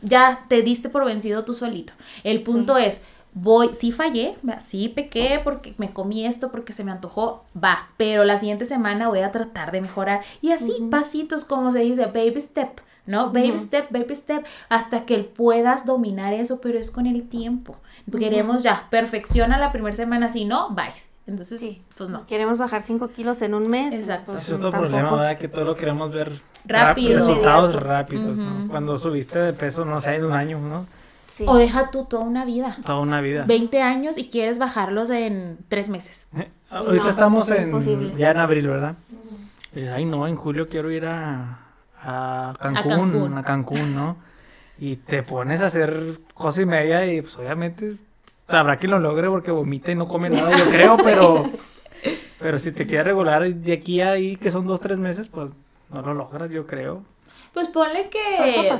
ya 0.01 0.45
te 0.47 0.61
diste 0.61 0.89
por 0.89 1.05
vencido 1.05 1.43
tú 1.43 1.55
solito. 1.55 1.93
El 2.23 2.43
punto 2.43 2.77
es, 2.77 3.01
voy, 3.33 3.71
sí 3.73 3.91
fallé, 3.91 4.37
sí 4.61 4.89
pequé 4.89 5.39
porque 5.43 5.73
me 5.77 5.91
comí 5.93 6.25
esto, 6.25 6.51
porque 6.51 6.73
se 6.73 6.83
me 6.83 6.91
antojó, 6.91 7.45
va, 7.61 7.89
pero 7.97 8.23
la 8.23 8.37
siguiente 8.37 8.65
semana 8.65 9.07
voy 9.07 9.19
a 9.19 9.31
tratar 9.31 9.71
de 9.71 9.81
mejorar. 9.81 10.21
Y 10.41 10.51
así, 10.51 10.73
pasitos, 10.89 11.45
como 11.45 11.71
se 11.71 11.79
dice, 11.79 12.05
baby 12.07 12.39
step. 12.41 12.81
¿No? 13.07 13.31
Baby 13.31 13.59
step, 13.59 13.87
baby 13.89 14.15
step, 14.15 14.45
hasta 14.69 15.05
que 15.07 15.17
puedas 15.17 15.87
dominar 15.87 16.33
eso, 16.33 16.61
pero 16.61 16.77
es 16.77 16.91
con 16.91 17.07
el 17.07 17.27
tiempo. 17.27 17.75
Queremos 18.17 18.61
ya, 18.61 18.87
perfecciona 18.91 19.57
la 19.57 19.71
primera 19.71 19.95
semana, 19.95 20.29
si 20.29 20.45
no, 20.45 20.69
vais. 20.75 21.09
Entonces, 21.25 21.59
Sí. 21.59 21.81
pues 21.97 22.09
no. 22.11 22.27
Queremos 22.27 22.59
bajar 22.59 22.83
5 22.83 23.07
kilos 23.09 23.41
en 23.41 23.55
un 23.55 23.67
mes. 23.69 23.93
Exacto. 23.93 24.33
pues, 24.33 24.47
es 24.47 24.53
otro 24.53 24.69
tampoco. 24.69 24.89
problema, 24.91 25.11
¿verdad? 25.15 25.37
Que 25.39 25.47
todo 25.47 25.65
lo 25.65 25.75
queremos 25.75 26.11
ver 26.11 26.31
Rápido. 26.65 27.17
Resultados 27.19 27.75
rápidos, 27.75 28.37
¿no? 28.37 28.67
Cuando 28.69 28.99
subiste 28.99 29.39
de 29.39 29.53
peso, 29.53 29.83
no 29.83 29.99
sé, 29.99 30.15
en 30.15 30.25
un 30.25 30.33
año, 30.33 30.59
¿no? 30.59 30.85
Sí. 31.41 31.45
O 31.47 31.55
deja 31.57 31.91
tú 31.91 32.05
toda 32.05 32.23
una 32.23 32.45
vida. 32.45 32.77
Toda 32.85 32.99
una 32.99 33.19
vida. 33.21 33.45
20 33.47 33.81
años 33.81 34.17
y 34.17 34.29
quieres 34.29 34.57
bajarlos 34.59 35.09
en 35.09 35.57
3 35.67 35.89
meses. 35.89 36.27
Ahorita 36.69 37.03
No, 37.03 37.09
estamos 37.09 37.49
es 37.49 37.57
en 37.59 37.63
imposible. 37.69 38.13
ya 38.17 38.31
en 38.31 38.37
abril, 38.37 38.67
¿verdad? 38.67 38.95
Y, 39.75 39.81
Ay, 39.83 40.05
no, 40.05 40.27
en 40.27 40.35
julio 40.35 40.67
quiero 40.69 40.91
ir 40.91 41.05
a, 41.05 41.59
a 42.01 42.53
Cancún, 42.61 43.11
Cancún. 43.11 43.37
a 43.37 43.43
Cancún, 43.43 43.95
¿no? 43.95 44.17
Y 44.79 44.95
te 44.97 45.23
pones 45.23 45.61
a 45.61 45.67
hacer 45.67 46.19
cosa 46.33 46.61
y 46.61 46.65
media 46.65 47.05
y 47.11 47.21
pues 47.21 47.37
obviamente 47.37 47.95
habrá 48.47 48.77
quien 48.77 48.91
lo 48.91 48.99
logre 48.99 49.29
porque 49.29 49.51
vomita 49.51 49.91
y 49.91 49.95
no 49.95 50.07
come 50.07 50.29
nada, 50.29 50.57
yo 50.57 50.65
creo, 50.69 50.97
pero 51.03 51.49
pero 52.39 52.57
si 52.59 52.71
te 52.71 52.85
quieres 52.87 53.05
regular 53.07 53.53
de 53.53 53.73
aquí 53.73 54.01
a 54.01 54.11
ahí, 54.11 54.35
que 54.35 54.49
son 54.51 54.65
dos, 54.65 54.79
tres 54.81 54.97
meses, 54.99 55.29
pues 55.29 55.51
no 55.89 56.01
lo 56.01 56.13
logras, 56.15 56.49
yo 56.49 56.65
creo. 56.65 57.03
Pues 57.53 57.67
ponle 57.67 58.09
que 58.09 58.19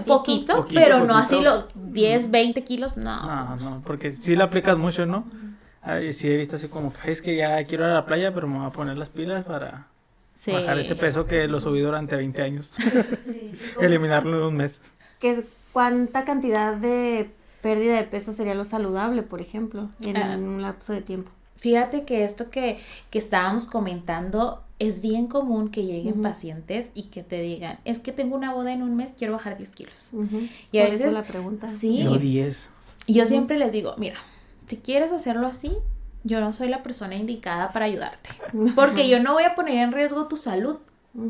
poquito, 0.07 0.55
Poquito, 0.55 0.65
pero 0.73 0.99
no 0.99 1.07
poquito. 1.07 1.17
así 1.17 1.41
los 1.41 1.65
10, 1.75 2.31
20 2.31 2.63
kilos, 2.63 2.95
no. 2.97 3.25
No, 3.25 3.55
no, 3.57 3.81
porque 3.85 4.11
si 4.11 4.35
le 4.35 4.43
aplicas 4.43 4.77
mucho, 4.77 5.05
¿no? 5.05 5.25
Ay, 5.81 6.13
sí 6.13 6.29
he 6.29 6.37
visto 6.37 6.55
así 6.55 6.67
como 6.67 6.93
que 6.93 6.99
"Ay, 7.03 7.11
es 7.11 7.21
que 7.21 7.35
ya 7.35 7.63
quiero 7.65 7.83
ir 7.85 7.89
a 7.91 7.93
la 7.95 8.05
playa, 8.05 8.33
pero 8.33 8.47
me 8.47 8.57
voy 8.59 8.67
a 8.67 8.71
poner 8.71 8.97
las 8.97 9.09
pilas 9.09 9.43
para 9.43 9.87
Sí. 10.35 10.51
bajar 10.51 10.79
ese 10.79 10.95
peso 10.95 11.25
que 11.25 11.47
lo 11.47 11.59
subí 11.59 11.81
durante 11.81 12.15
20 12.15 12.41
años. 12.43 12.71
Eliminarlo 13.79 14.37
en 14.37 14.43
un 14.43 14.55
mes. 14.57 14.81
es 15.21 15.43
cuánta 15.73 16.25
cantidad 16.25 16.75
de 16.75 17.29
pérdida 17.61 17.95
de 17.97 18.03
peso 18.03 18.33
sería 18.33 18.55
lo 18.55 18.65
saludable, 18.65 19.21
por 19.21 19.39
ejemplo, 19.41 19.89
en 20.05 20.17
Ah. 20.17 20.35
un 20.37 20.61
lapso 20.61 20.93
de 20.93 21.01
tiempo. 21.01 21.29
Fíjate 21.57 22.05
que 22.05 22.23
esto 22.23 22.49
que, 22.49 22.79
que 23.11 23.19
estábamos 23.19 23.67
comentando 23.67 24.63
es 24.87 25.01
bien 25.01 25.27
común 25.27 25.69
que 25.69 25.83
lleguen 25.85 26.21
pacientes 26.21 26.89
y 26.95 27.03
que 27.03 27.23
te 27.23 27.41
digan, 27.41 27.79
es 27.85 27.99
que 27.99 28.11
tengo 28.11 28.35
una 28.35 28.53
boda 28.53 28.71
en 28.73 28.81
un 28.81 28.95
mes, 28.95 29.13
quiero 29.17 29.33
bajar 29.33 29.55
10 29.57 29.71
kilos. 29.71 30.09
Y 30.71 30.79
a 30.79 30.85
Por 30.85 30.93
eso 30.93 31.03
veces- 31.03 31.13
la 31.13 31.23
pregunta. 31.23 31.69
Sí. 31.69 32.03
Yo 32.03 32.15
10. 32.15 32.69
Y 33.07 33.13
yo 33.13 33.25
siempre 33.25 33.57
les 33.59 33.71
digo, 33.71 33.93
mira, 33.97 34.15
si 34.67 34.77
quieres 34.77 35.11
hacerlo 35.11 35.47
así, 35.47 35.71
yo 36.23 36.39
no 36.39 36.51
soy 36.53 36.67
la 36.69 36.83
persona 36.83 37.15
indicada 37.15 37.69
para 37.69 37.85
ayudarte. 37.85 38.29
Porque 38.75 39.07
yo 39.09 39.19
no 39.21 39.33
voy 39.33 39.43
a 39.43 39.55
poner 39.55 39.77
en 39.77 39.91
riesgo 39.91 40.27
tu 40.27 40.35
salud 40.35 40.77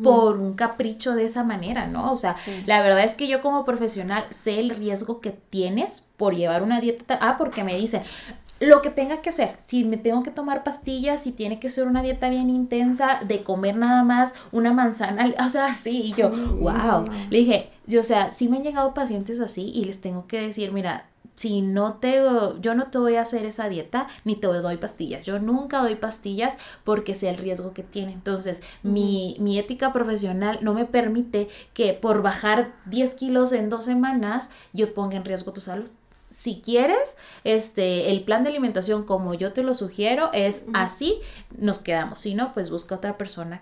por 0.04 0.38
un 0.38 0.54
capricho 0.54 1.16
de 1.16 1.26
esa 1.26 1.44
manera, 1.44 1.88
¿no? 1.88 2.12
O 2.12 2.16
sea, 2.16 2.38
Sí. 2.38 2.52
la 2.68 2.82
verdad 2.84 3.04
es 3.04 3.16
que 3.16 3.28
yo 3.28 3.42
como 3.42 3.66
profesional 3.66 4.24
sé 4.30 4.60
el 4.60 4.70
riesgo 4.70 5.20
que 5.22 5.32
tienes 5.32 6.04
por 6.18 6.36
llevar 6.36 6.62
una 6.62 6.80
dieta. 6.80 7.04
ta- 7.06 7.20
Ah, 7.20 7.36
porque 7.40 7.64
me 7.64 7.76
dicen, 7.76 8.04
lo 8.62 8.82
que 8.82 8.90
tenga 8.90 9.22
que 9.22 9.30
hacer, 9.32 9.58
si 9.66 9.84
me 9.84 9.98
tengo 9.98 10.24
que 10.24 10.32
tomar 10.32 10.64
pastillas, 10.64 11.24
si 11.24 11.34
tiene 11.34 11.60
que 11.60 11.70
ser 11.70 11.88
una 11.88 12.02
dieta 12.02 12.30
bien 12.30 12.50
intensa, 12.50 13.20
de 13.28 13.44
comer 13.44 13.76
nada 13.76 14.04
más 14.06 14.34
una 14.54 14.72
manzana, 14.74 15.34
o 15.46 15.50
sea, 15.50 15.74
sí, 15.74 16.02
y 16.06 16.14
yo, 16.14 16.30
Mm, 16.30 16.60
wow. 16.60 17.06
no. 17.06 17.06
Le 17.30 17.40
dije, 17.40 17.70
yo, 17.88 18.00
o 18.02 18.04
sea, 18.04 18.32
sí 18.32 18.48
me 18.48 18.58
han 18.58 18.64
llegado 18.64 18.94
pacientes 18.94 19.40
así 19.42 19.64
y 19.76 19.84
les 19.86 20.00
tengo 20.00 20.28
que 20.28 20.40
decir, 20.42 20.72
mira, 20.72 21.08
si 21.36 21.62
no 21.62 21.96
te, 21.96 22.22
yo 22.62 22.76
no 22.76 22.88
te 22.92 23.00
voy 23.00 23.16
a 23.16 23.22
hacer 23.24 23.46
esa 23.46 23.68
dieta, 23.68 24.08
ni 24.26 24.36
te 24.36 24.46
doy 24.48 24.78
pastillas. 24.78 25.26
Yo 25.26 25.40
nunca 25.40 25.82
doy 25.82 25.96
pastillas 25.96 26.58
porque 26.84 27.16
sé 27.16 27.30
el 27.30 27.38
riesgo 27.38 27.74
que 27.74 27.84
tiene. 27.84 28.12
Entonces, 28.14 28.62
mi, 28.84 29.38
mi 29.40 29.58
ética 29.58 29.92
profesional 29.94 30.60
no 30.62 30.74
me 30.76 30.86
permite 30.86 31.48
que 31.74 31.94
por 31.94 32.22
bajar 32.22 32.74
10 32.86 33.16
kilos 33.16 33.54
en 33.54 33.70
dos 33.70 33.86
semanas 33.86 34.52
yo 34.74 34.94
ponga 34.94 35.18
en 35.18 35.26
riesgo 35.26 35.52
tu 35.54 35.62
salud. 35.62 35.90
Si 36.32 36.62
quieres, 36.62 37.16
este, 37.44 38.10
el 38.10 38.24
plan 38.24 38.44
de 38.44 38.50
alimentación 38.50 39.04
como 39.04 39.34
yo 39.36 39.54
te 39.54 39.62
lo 39.62 39.76
sugiero 39.76 40.30
es 40.34 40.64
así, 40.74 41.20
nos 41.58 41.80
quedamos. 41.80 42.20
Si 42.20 42.34
no, 42.34 42.54
pues 42.54 42.70
busca 42.70 42.96
otra 42.96 43.18
persona 43.18 43.62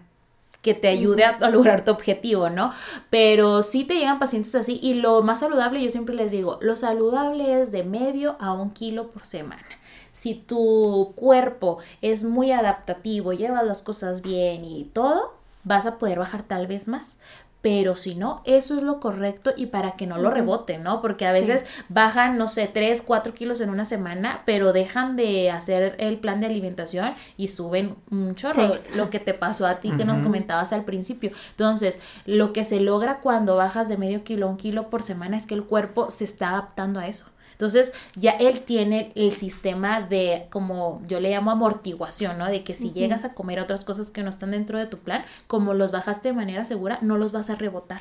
que 0.62 0.74
te 0.74 0.88
ayude 0.88 1.24
a, 1.24 1.30
a 1.30 1.50
lograr 1.50 1.84
tu 1.84 1.92
objetivo, 1.92 2.50
¿no? 2.50 2.72
Pero 3.10 3.64
sí 3.64 3.86
te 3.86 3.96
llegan 3.96 4.20
pacientes 4.20 4.54
así 4.56 4.80
y 4.82 4.96
lo 4.96 5.22
más 5.24 5.40
saludable, 5.40 5.82
yo 5.82 5.90
siempre 5.90 6.16
les 6.16 6.32
digo, 6.32 6.60
lo 6.62 6.76
saludable 6.76 7.62
es 7.62 7.72
de 7.72 7.84
medio 7.84 8.38
a 8.40 8.54
un 8.54 8.72
kilo 8.72 9.10
por 9.10 9.26
semana. 9.26 9.66
Si 10.12 10.36
tu 10.36 11.14
cuerpo 11.16 11.78
es 12.02 12.26
muy 12.26 12.52
adaptativo, 12.52 13.32
llevas 13.34 13.64
las 13.64 13.82
cosas 13.82 14.22
bien 14.22 14.66
y 14.66 14.84
todo, 14.86 15.34
vas 15.64 15.86
a 15.86 15.98
poder 15.98 16.20
bajar 16.20 16.44
tal 16.44 16.68
vez 16.68 16.88
más. 16.88 17.18
Pero 17.62 17.96
si 17.96 18.16
no, 18.16 18.42
eso 18.46 18.78
es 18.78 18.84
lo 18.84 19.02
correcto 19.02 19.52
y 19.58 19.66
para 19.66 19.92
que 19.92 20.08
no 20.08 20.18
lo 20.18 20.32
reboten, 20.32 20.82
¿no? 20.82 21.02
Porque 21.02 21.26
a 21.26 21.34
veces 21.34 21.66
bajan, 21.90 22.38
no 22.38 22.48
sé, 22.48 22.70
3, 22.74 23.02
4 23.02 23.34
kilos 23.34 23.60
en 23.60 23.70
una 23.70 23.84
semana, 23.84 24.44
pero 24.46 24.72
dejan 24.72 25.18
de 25.18 25.52
hacer 25.52 25.96
el 26.00 26.20
plan 26.20 26.40
de 26.40 26.48
alimentación 26.48 27.16
y 27.36 27.50
suben 27.50 27.98
un 28.12 28.36
chorro. 28.36 28.74
Sí. 28.76 28.92
Lo 28.96 29.10
que 29.10 29.20
te 29.20 29.34
pasó 29.34 29.68
a 29.68 29.82
ti 29.82 29.92
que 29.92 30.06
nos 30.06 30.20
comentabas 30.20 30.72
al 30.72 30.86
principio. 30.86 31.32
Entonces, 31.52 32.00
lo 32.26 32.54
que 32.54 32.64
se 32.64 32.80
logra 32.80 33.20
cuando 33.20 33.58
bajas 33.58 33.90
de 33.90 33.98
medio 33.98 34.24
kilo 34.24 34.48
a 34.48 34.50
un 34.50 34.58
kilo 34.58 34.90
por 34.90 35.04
semana 35.04 35.36
es 35.36 35.46
que 35.46 35.56
el 35.56 35.66
cuerpo 35.66 36.12
se 36.12 36.24
está 36.24 36.52
adaptando 36.52 37.02
a 37.02 37.08
eso. 37.08 37.26
Entonces, 37.60 37.92
ya 38.16 38.32
él 38.32 38.62
tiene 38.62 39.12
el 39.16 39.34
sistema 39.34 40.00
de, 40.00 40.48
como 40.50 41.02
yo 41.06 41.20
le 41.20 41.30
llamo 41.30 41.52
amortiguación, 41.52 42.38
¿no? 42.38 42.46
De 42.46 42.64
que 42.64 42.74
si 42.74 42.94
llegas 42.94 43.26
a 43.26 43.34
comer 43.34 43.60
otras 43.60 43.84
cosas 43.84 44.12
que 44.12 44.24
no 44.24 44.30
están 44.30 44.52
dentro 44.52 44.80
de 44.80 44.86
tu 44.86 45.00
plan, 45.00 45.26
como 45.48 45.74
los 45.74 45.92
bajaste 45.92 46.30
de 46.30 46.36
manera 46.36 46.64
segura, 46.64 47.00
no 47.02 47.18
los 47.18 47.34
vas 47.34 47.50
a 47.50 47.56
rebotar. 47.56 48.00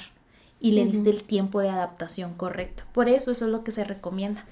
Y 0.60 0.70
le 0.72 0.84
diste 0.84 1.10
el 1.10 1.24
tiempo 1.24 1.60
de 1.60 1.70
adaptación 1.70 2.34
correcto. 2.34 2.84
Por 2.92 3.08
eso, 3.08 3.32
eso 3.32 3.46
es 3.46 3.50
lo 3.50 3.64
que 3.64 3.72
se 3.72 3.82
recomienda. 3.82 4.44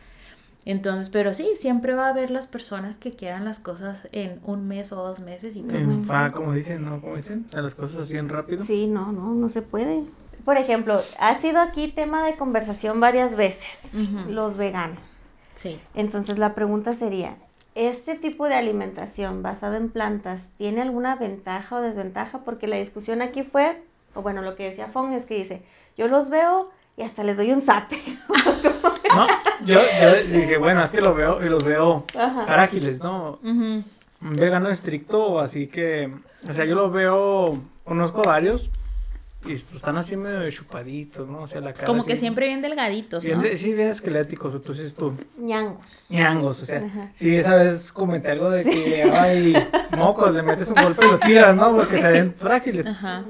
Entonces, 0.65 1.09
pero 1.09 1.35
sí, 1.35 1.51
siempre 1.55 1.95
va 1.95 2.07
a 2.07 2.11
haber 2.11 2.33
las 2.33 2.49
personas 2.49 2.99
que 2.99 3.13
quieran 3.13 3.45
las 3.45 3.61
cosas 3.61 4.09
en 4.11 4.41
un 4.43 4.67
mes 4.67 4.91
o 4.91 4.97
dos 4.97 5.21
meses 5.21 5.55
y 5.55 5.63
pues, 5.63 5.77
En 5.77 6.03
fa, 6.03 6.33
como 6.33 6.53
dicen, 6.53 6.85
¿no? 6.85 7.01
Como 7.01 7.15
dicen, 7.15 7.47
a 7.55 7.61
las 7.61 7.77
cosas 7.77 8.01
así 8.01 8.17
en 8.17 8.29
rápido. 8.29 8.65
Sí, 8.65 8.89
no, 8.89 9.13
no, 9.13 9.33
no 9.35 9.49
se 9.49 9.63
puede. 9.63 10.03
Por 10.47 10.57
ejemplo, 10.57 10.99
ha 11.19 11.35
sido 11.35 11.61
aquí 11.61 11.89
tema 11.89 12.25
de 12.25 12.37
conversación 12.37 13.01
varias 13.01 13.35
veces, 13.37 13.91
los 14.29 14.57
veganos. 14.57 15.01
sí. 15.57 15.81
Entonces 15.95 16.39
la 16.39 16.55
pregunta 16.55 16.93
sería, 16.93 17.35
¿este 17.75 18.15
tipo 18.15 18.49
de 18.49 18.55
alimentación 18.55 19.43
basado 19.43 19.75
en 19.75 19.91
plantas 19.91 20.47
tiene 20.57 20.83
alguna 20.83 21.17
ventaja 21.17 21.77
o 21.77 21.81
desventaja? 21.83 22.39
Porque 22.45 22.69
la 22.69 22.77
discusión 22.77 23.23
aquí 23.23 23.43
fue, 23.43 23.83
o 24.15 24.23
bueno, 24.23 24.41
lo 24.41 24.55
que 24.55 24.71
decía 24.71 24.87
Fong 24.87 25.13
es 25.15 25.25
que 25.25 25.35
dice, 25.35 25.63
yo 25.99 26.07
los 26.07 26.31
veo 26.31 26.71
y 26.97 27.03
hasta 27.03 27.25
les 27.25 27.37
doy 27.37 27.51
un 27.53 27.61
zape. 27.61 27.99
No, 29.17 29.27
yo, 29.65 29.81
yo 30.03 30.15
dije, 30.25 30.59
bueno, 30.59 30.83
es 30.85 30.91
que 30.91 31.01
lo 31.01 31.15
veo 31.15 31.43
y 31.45 31.49
los 31.49 31.65
veo 31.65 32.05
Ajá. 32.19 32.45
frágiles, 32.45 33.01
¿no? 33.01 33.39
Un 33.43 33.83
vegano 34.21 34.69
estricto, 34.69 35.39
así 35.41 35.69
que, 35.69 36.13
o 36.49 36.53
sea, 36.53 36.67
yo 36.67 36.75
los 36.75 36.93
veo, 36.93 37.59
conozco 37.85 38.21
a 38.21 38.25
varios 38.25 38.69
y 39.47 39.57
pues, 39.57 39.77
están 39.77 39.97
así 39.97 40.17
medio 40.17 40.51
chupaditos, 40.51 41.29
¿no? 41.29 41.43
O 41.43 41.47
sea, 41.49 41.61
la 41.61 41.73
cara 41.73 41.87
Como 41.87 42.05
que 42.05 42.13
así, 42.15 42.21
siempre 42.21 42.47
bien 42.47 42.61
delgaditos, 42.63 43.25
bien 43.25 43.41
¿no? 43.41 43.49
sí, 43.57 43.73
bien 43.75 43.89
esqueléticos, 43.89 44.55
entonces 44.55 44.95
tú, 44.95 45.15
Ñango. 45.39 45.81
ñangos, 46.09 46.63
o 46.63 46.67
sea, 46.67 46.79
Ajá. 46.85 47.11
sí, 47.15 47.37
esa 47.37 47.55
vez 47.57 47.93
comenté 47.93 48.33
algo 48.33 48.51
de 48.51 48.65
que, 48.65 49.03
ay, 49.05 49.55
mocos, 49.97 50.35
le 50.35 50.43
metes 50.43 50.69
un 50.69 50.83
golpe 50.83 51.07
y 51.07 51.11
lo 51.11 51.19
tiras, 51.19 51.55
¿no? 51.57 51.75
Porque 51.77 52.01
se 52.01 52.09
ven 52.11 52.35
frágiles. 52.37 52.87
Ajá. 52.87 53.25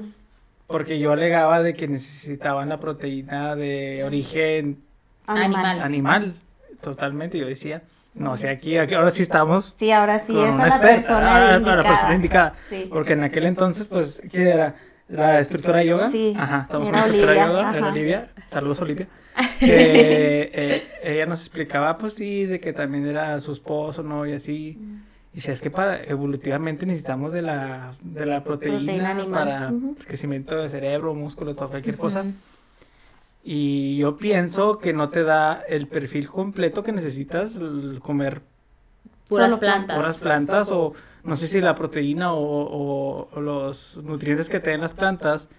Porque 0.67 0.99
yo 0.99 1.13
alegaba 1.13 1.61
de 1.63 1.73
que 1.73 1.87
necesitaban 1.87 2.67
la 2.69 2.79
proteína 2.79 3.55
de 3.55 4.03
origen 4.03 4.83
Animal. 5.25 5.81
animal, 5.81 6.33
totalmente, 6.81 7.37
yo 7.37 7.47
decía. 7.47 7.83
No, 8.13 8.31
o 8.31 8.37
sea, 8.37 8.51
aquí, 8.51 8.77
aquí 8.79 8.95
ahora 8.95 9.11
sí 9.11 9.21
estamos 9.21 9.75
Sí, 9.77 9.91
ahora 9.91 10.17
sí, 10.19 10.31
es 10.37 10.55
la 10.55 10.67
experta, 10.69 10.95
persona 10.95 11.35
ah, 11.53 11.55
indicada. 11.57 11.75
la 11.75 11.83
persona 11.87 12.15
indicada. 12.15 12.53
Sí. 12.67 12.87
Porque 12.89 13.13
en 13.13 13.23
aquel 13.23 13.45
entonces, 13.45 13.85
pues, 13.87 14.21
¿quién 14.31 14.47
era? 14.47 14.75
¿La 15.09 15.39
instructora 15.39 15.79
de 15.79 15.85
yoga? 15.87 16.11
Sí, 16.11 16.33
Ajá, 16.37 16.61
estamos 16.63 16.89
era 16.89 17.01
con 17.01 17.01
la 17.01 17.07
instructora 17.07 17.33
de 17.33 17.47
yoga, 17.47 17.69
era 17.69 17.77
ajá. 17.79 17.91
Olivia. 17.93 18.29
Saludos, 18.51 18.81
Olivia. 18.81 19.07
Que 19.59 20.51
eh, 20.53 20.83
ella 21.03 21.25
nos 21.25 21.39
explicaba, 21.41 21.97
pues 21.97 22.13
sí, 22.13 22.45
de 22.45 22.59
que 22.59 22.73
también 22.73 23.05
era 23.07 23.39
su 23.39 23.51
esposo, 23.51 24.03
¿no? 24.03 24.25
Y 24.25 24.33
así. 24.33 24.77
Y 25.33 25.41
si 25.41 25.51
es 25.51 25.61
que 25.61 25.69
para 25.69 26.03
evolutivamente 26.03 26.85
necesitamos 26.85 27.31
de 27.31 27.41
la, 27.43 27.93
de 28.01 28.25
la 28.25 28.43
proteína, 28.43 29.13
Proteína 29.13 29.31
para 29.31 29.69
ujú. 29.71 29.95
crecimiento 30.05 30.55
de 30.57 30.69
cerebro, 30.69 31.13
músculo, 31.13 31.55
todo, 31.55 31.69
cualquier 31.69 31.95
cosa. 31.97 32.21
Ujú. 32.21 32.33
Y 33.43 33.97
yo 33.97 34.17
pienso 34.17 34.79
que 34.79 34.93
no 34.93 35.09
te 35.09 35.23
da 35.23 35.61
el 35.69 35.87
perfil 35.87 36.27
completo 36.27 36.83
que 36.83 36.91
necesitas 36.91 37.55
el 37.55 37.99
comer 38.01 38.41
Puras 39.29 39.55
plantas. 39.57 39.97
puras 39.97 40.17
plantas 40.17 40.71
o 40.71 40.93
no 41.27 41.35
sé 41.37 41.47
si 41.47 41.61
la 41.61 41.75
proteína 41.75 42.33
o, 42.33 42.39
o- 42.41 43.29
o 43.31 43.41
los 43.41 43.97
nutrientes 44.03 44.49
que 44.49 44.59
te 44.59 44.71
den 44.71 44.81
las 44.81 44.93
plantas 44.93 45.49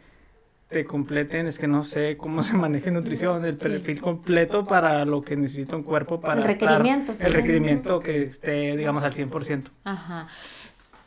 te 0.69 0.85
completen, 0.85 1.47
es 1.47 1.59
que 1.59 1.67
no 1.67 1.83
sé 1.85 2.17
cómo 2.19 2.43
se 2.43 2.55
maneja 2.55 2.91
nutrición, 2.91 3.45
el 3.45 3.57
perfil 3.57 4.01
completo 4.03 4.67
para 4.67 5.05
lo 5.07 5.23
que 5.23 5.35
necesita 5.37 5.77
un 5.77 5.83
cuerpo 5.83 6.21
para 6.21 6.43
El 6.45 6.51
estar- 6.51 6.69
requerimiento, 6.77 7.15
sí. 7.15 7.23
el 7.25 7.33
requerimiento 7.33 8.01
que 8.01 8.23
esté, 8.25 8.77
digamos, 8.77 9.03
al 9.03 9.13
100%. 9.15 9.71
Ajá. 9.85 10.27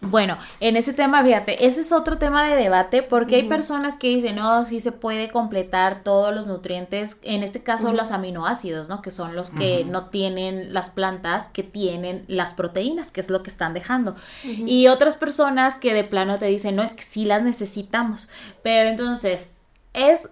Bueno, 0.03 0.35
en 0.59 0.77
ese 0.77 0.93
tema, 0.93 1.23
fíjate, 1.23 1.67
ese 1.67 1.81
es 1.81 1.91
otro 1.91 2.17
tema 2.17 2.47
de 2.47 2.55
debate 2.55 3.03
porque 3.03 3.35
hay 3.35 3.43
personas 3.43 3.93
que 3.93 4.07
dicen, 4.07 4.35
no, 4.35 4.65
sí 4.65 4.79
se 4.79 4.91
puede 4.91 5.29
completar 5.29 6.01
todos 6.03 6.33
los 6.33 6.47
nutrientes, 6.47 7.17
en 7.21 7.43
este 7.43 7.61
caso 7.61 7.93
los 7.93 8.09
aminoácidos, 8.09 8.89
¿no? 8.89 9.03
Que 9.03 9.11
son 9.11 9.35
los 9.35 9.51
que 9.51 9.85
no 9.85 10.07
tienen 10.07 10.73
las 10.73 10.89
plantas, 10.89 11.49
que 11.49 11.61
tienen 11.61 12.25
las 12.27 12.51
proteínas, 12.53 13.11
que 13.11 13.21
es 13.21 13.29
lo 13.29 13.43
que 13.43 13.51
están 13.51 13.75
dejando. 13.75 14.15
Y 14.43 14.87
otras 14.87 15.15
personas 15.15 15.75
que 15.75 15.93
de 15.93 16.03
plano 16.03 16.39
te 16.39 16.47
dicen, 16.47 16.75
no, 16.75 16.81
es 16.81 16.95
que 16.95 17.03
sí 17.03 17.25
las 17.25 17.43
necesitamos. 17.43 18.27
Pero 18.63 18.89
entonces, 18.89 19.51
es, 19.93 20.29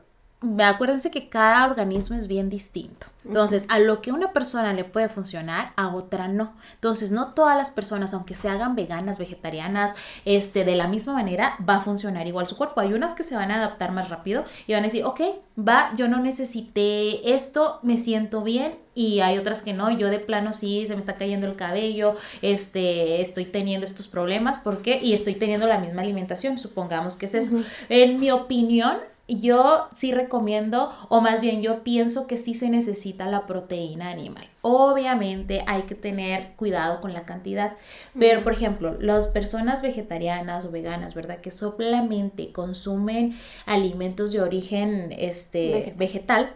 acuérdense 0.60 1.12
que 1.12 1.30
cada 1.30 1.66
organismo 1.66 2.16
es 2.16 2.28
bien 2.28 2.50
distinto. 2.50 3.08
Entonces, 3.26 3.66
a 3.68 3.80
lo 3.80 4.02
que 4.02 4.14
una 4.14 4.32
persona 4.32 4.72
le 4.72 4.86
puede 4.86 5.10
funcionar, 5.10 5.74
a 5.76 5.90
otra 5.90 6.30
no. 6.30 6.54
Entonces, 6.76 7.12
no 7.12 7.34
todas 7.34 7.58
las 7.58 7.70
personas, 7.70 8.14
aunque 8.14 8.34
se 8.34 8.48
hagan 8.48 8.76
veganas, 8.76 9.20
vegetarianas, 9.20 9.94
este, 10.24 10.64
de 10.64 10.76
la 10.76 10.88
misma 10.88 11.14
manera, 11.14 11.58
va 11.68 11.76
a 11.76 11.82
funcionar 11.82 12.28
igual 12.28 12.48
su 12.48 12.56
cuerpo. 12.56 12.80
Hay 12.80 12.94
unas 12.94 13.14
que 13.16 13.24
se 13.24 13.36
van 13.36 13.52
a 13.52 13.56
adaptar 13.56 13.92
más 13.92 14.10
rápido 14.10 14.46
y 14.68 14.74
van 14.74 14.84
a 14.84 14.88
decir, 14.88 15.04
ok, 15.04 15.20
va, 15.58 15.94
yo 15.98 16.08
no 16.08 16.20
necesité 16.20 17.34
esto, 17.34 17.80
me 17.84 17.98
siento 17.98 18.42
bien. 18.42 18.78
Y 18.96 19.20
hay 19.20 19.38
otras 19.38 19.62
que 19.62 19.74
no, 19.74 19.92
yo 19.92 20.10
de 20.10 20.20
plano 20.20 20.54
sí, 20.54 20.86
se 20.88 20.94
me 20.94 21.00
está 21.00 21.16
cayendo 21.16 21.46
el 21.48 21.56
cabello, 21.56 22.16
este, 22.42 23.22
estoy 23.22 23.46
teniendo 23.46 23.86
estos 23.86 24.08
problemas, 24.08 24.58
¿por 24.58 24.82
qué? 24.82 25.00
Y 25.02 25.14
estoy 25.14 25.36
teniendo 25.36 25.68
la 25.68 25.80
misma 25.80 26.02
alimentación, 26.02 26.58
supongamos 26.58 27.16
que 27.16 27.26
es 27.26 27.34
eso. 27.34 27.52
En 27.90 28.20
mi 28.20 28.32
opinión, 28.32 28.98
yo 29.30 29.88
sí 29.94 30.12
recomiendo, 30.12 30.92
o 31.10 31.22
más 31.22 31.42
bien 31.42 31.62
yo 31.62 31.84
pienso 31.84 32.26
que 32.28 32.38
sí 32.38 32.54
se 32.54 32.70
necesita 32.70 33.28
la 33.28 33.46
proteína 33.46 34.10
animal. 34.10 34.48
Obviamente 34.62 35.64
hay 35.68 35.84
que 35.84 35.96
tener 35.96 36.54
cuidado 36.56 37.00
con 37.02 37.14
la 37.14 37.26
cantidad, 37.26 37.74
pero 38.18 38.44
por 38.44 38.54
ejemplo, 38.54 38.98
las 39.00 39.28
personas 39.28 39.82
vegetarianas 39.82 40.66
o 40.66 40.72
veganas, 40.72 41.14
¿verdad? 41.14 41.40
Que 41.40 41.52
solamente 41.52 42.52
consumen 42.52 43.36
alimentos 43.66 44.32
de 44.32 44.42
origen 44.42 45.14
este, 45.18 45.94
Vegetal. 45.98 46.54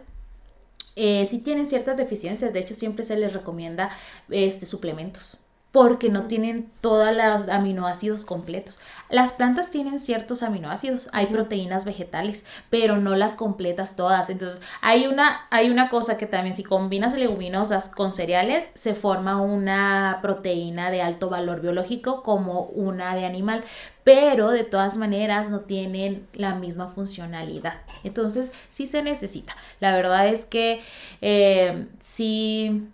eh, 0.96 1.26
sí 1.26 1.38
tienen 1.38 1.66
ciertas 1.66 1.96
deficiencias, 1.96 2.52
de 2.52 2.60
hecho 2.60 2.74
siempre 2.74 3.04
se 3.04 3.16
les 3.16 3.32
recomienda 3.32 3.90
este, 4.28 4.66
suplementos 4.66 5.38
porque 5.74 6.08
no 6.08 6.28
tienen 6.28 6.70
todos 6.80 7.12
los 7.12 7.48
aminoácidos 7.48 8.24
completos. 8.24 8.78
Las 9.10 9.32
plantas 9.32 9.70
tienen 9.70 9.98
ciertos 9.98 10.44
aminoácidos, 10.44 11.08
hay 11.10 11.26
proteínas 11.26 11.84
vegetales, 11.84 12.44
pero 12.70 12.98
no 12.98 13.16
las 13.16 13.34
completas 13.34 13.96
todas. 13.96 14.30
Entonces, 14.30 14.62
hay 14.82 15.08
una, 15.08 15.48
hay 15.50 15.70
una 15.70 15.88
cosa 15.88 16.16
que 16.16 16.26
también 16.26 16.54
si 16.54 16.62
combinas 16.62 17.14
leguminosas 17.14 17.88
con 17.88 18.12
cereales, 18.12 18.68
se 18.74 18.94
forma 18.94 19.42
una 19.42 20.20
proteína 20.22 20.92
de 20.92 21.02
alto 21.02 21.28
valor 21.28 21.60
biológico 21.60 22.22
como 22.22 22.66
una 22.66 23.16
de 23.16 23.24
animal, 23.24 23.64
pero 24.04 24.52
de 24.52 24.62
todas 24.62 24.96
maneras 24.96 25.50
no 25.50 25.62
tienen 25.62 26.24
la 26.34 26.54
misma 26.54 26.86
funcionalidad. 26.86 27.80
Entonces, 28.04 28.52
sí 28.70 28.86
se 28.86 29.02
necesita. 29.02 29.56
La 29.80 29.96
verdad 29.96 30.28
es 30.28 30.46
que 30.46 30.80
eh, 31.20 31.88
sí 31.98 32.92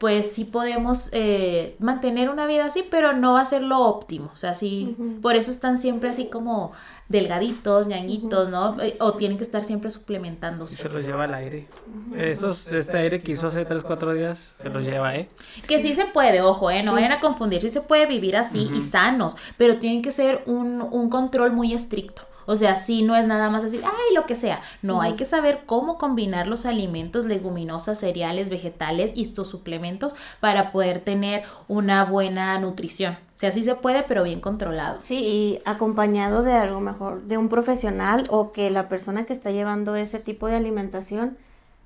pues 0.00 0.32
sí 0.32 0.46
podemos 0.46 1.10
eh, 1.12 1.76
mantener 1.78 2.30
una 2.30 2.46
vida 2.46 2.64
así, 2.64 2.82
pero 2.90 3.12
no 3.12 3.34
va 3.34 3.42
a 3.42 3.44
ser 3.44 3.60
lo 3.60 3.80
óptimo. 3.80 4.30
O 4.32 4.36
sea, 4.36 4.54
sí, 4.54 4.96
por 5.20 5.36
eso 5.36 5.50
están 5.50 5.76
siempre 5.76 6.08
así 6.08 6.30
como 6.30 6.72
delgaditos, 7.10 7.86
ñañitos, 7.86 8.48
¿no? 8.48 8.80
Eh, 8.80 8.96
o 9.00 9.12
tienen 9.12 9.36
que 9.36 9.44
estar 9.44 9.62
siempre 9.62 9.90
suplementándose. 9.90 10.76
Se 10.76 10.88
los 10.88 11.04
lleva 11.04 11.24
al 11.24 11.34
aire. 11.34 11.68
Esos, 12.16 12.72
este 12.72 12.96
aire 12.96 13.22
que 13.22 13.32
hizo 13.32 13.48
hace 13.48 13.66
3, 13.66 13.84
4 13.84 14.14
días, 14.14 14.56
se 14.62 14.70
los 14.70 14.86
lleva, 14.86 15.14
¿eh? 15.16 15.28
Que 15.68 15.80
sí 15.80 15.92
se 15.92 16.06
puede, 16.06 16.40
ojo, 16.40 16.70
¿eh? 16.70 16.82
No 16.82 16.94
vayan 16.94 17.12
a 17.12 17.20
confundir, 17.20 17.60
sí 17.60 17.68
se 17.68 17.82
puede 17.82 18.06
vivir 18.06 18.38
así 18.38 18.70
y 18.74 18.80
sanos, 18.80 19.36
pero 19.58 19.76
tiene 19.76 20.00
que 20.00 20.12
ser 20.12 20.44
un, 20.46 20.80
un 20.80 21.10
control 21.10 21.52
muy 21.52 21.74
estricto. 21.74 22.22
O 22.50 22.56
sea, 22.56 22.74
sí 22.74 23.02
no 23.02 23.14
es 23.14 23.28
nada 23.28 23.48
más 23.48 23.62
decir, 23.62 23.80
ay, 23.84 24.12
lo 24.12 24.26
que 24.26 24.34
sea. 24.34 24.60
No, 24.82 25.02
hay 25.02 25.12
que 25.12 25.24
saber 25.24 25.60
cómo 25.66 25.98
combinar 25.98 26.48
los 26.48 26.66
alimentos, 26.66 27.24
leguminosas, 27.24 28.00
cereales, 28.00 28.48
vegetales 28.48 29.12
y 29.14 29.22
estos 29.22 29.48
suplementos 29.48 30.16
para 30.40 30.72
poder 30.72 30.98
tener 30.98 31.44
una 31.68 32.04
buena 32.04 32.58
nutrición. 32.58 33.12
O 33.12 33.38
sea, 33.38 33.52
sí 33.52 33.62
se 33.62 33.76
puede, 33.76 34.02
pero 34.02 34.24
bien 34.24 34.40
controlado. 34.40 34.98
Sí, 35.04 35.18
y 35.18 35.60
acompañado 35.64 36.42
de 36.42 36.54
algo 36.54 36.80
mejor, 36.80 37.22
de 37.22 37.38
un 37.38 37.48
profesional 37.48 38.24
o 38.30 38.50
que 38.50 38.68
la 38.68 38.88
persona 38.88 39.26
que 39.26 39.32
está 39.32 39.52
llevando 39.52 39.94
ese 39.94 40.18
tipo 40.18 40.48
de 40.48 40.56
alimentación 40.56 41.38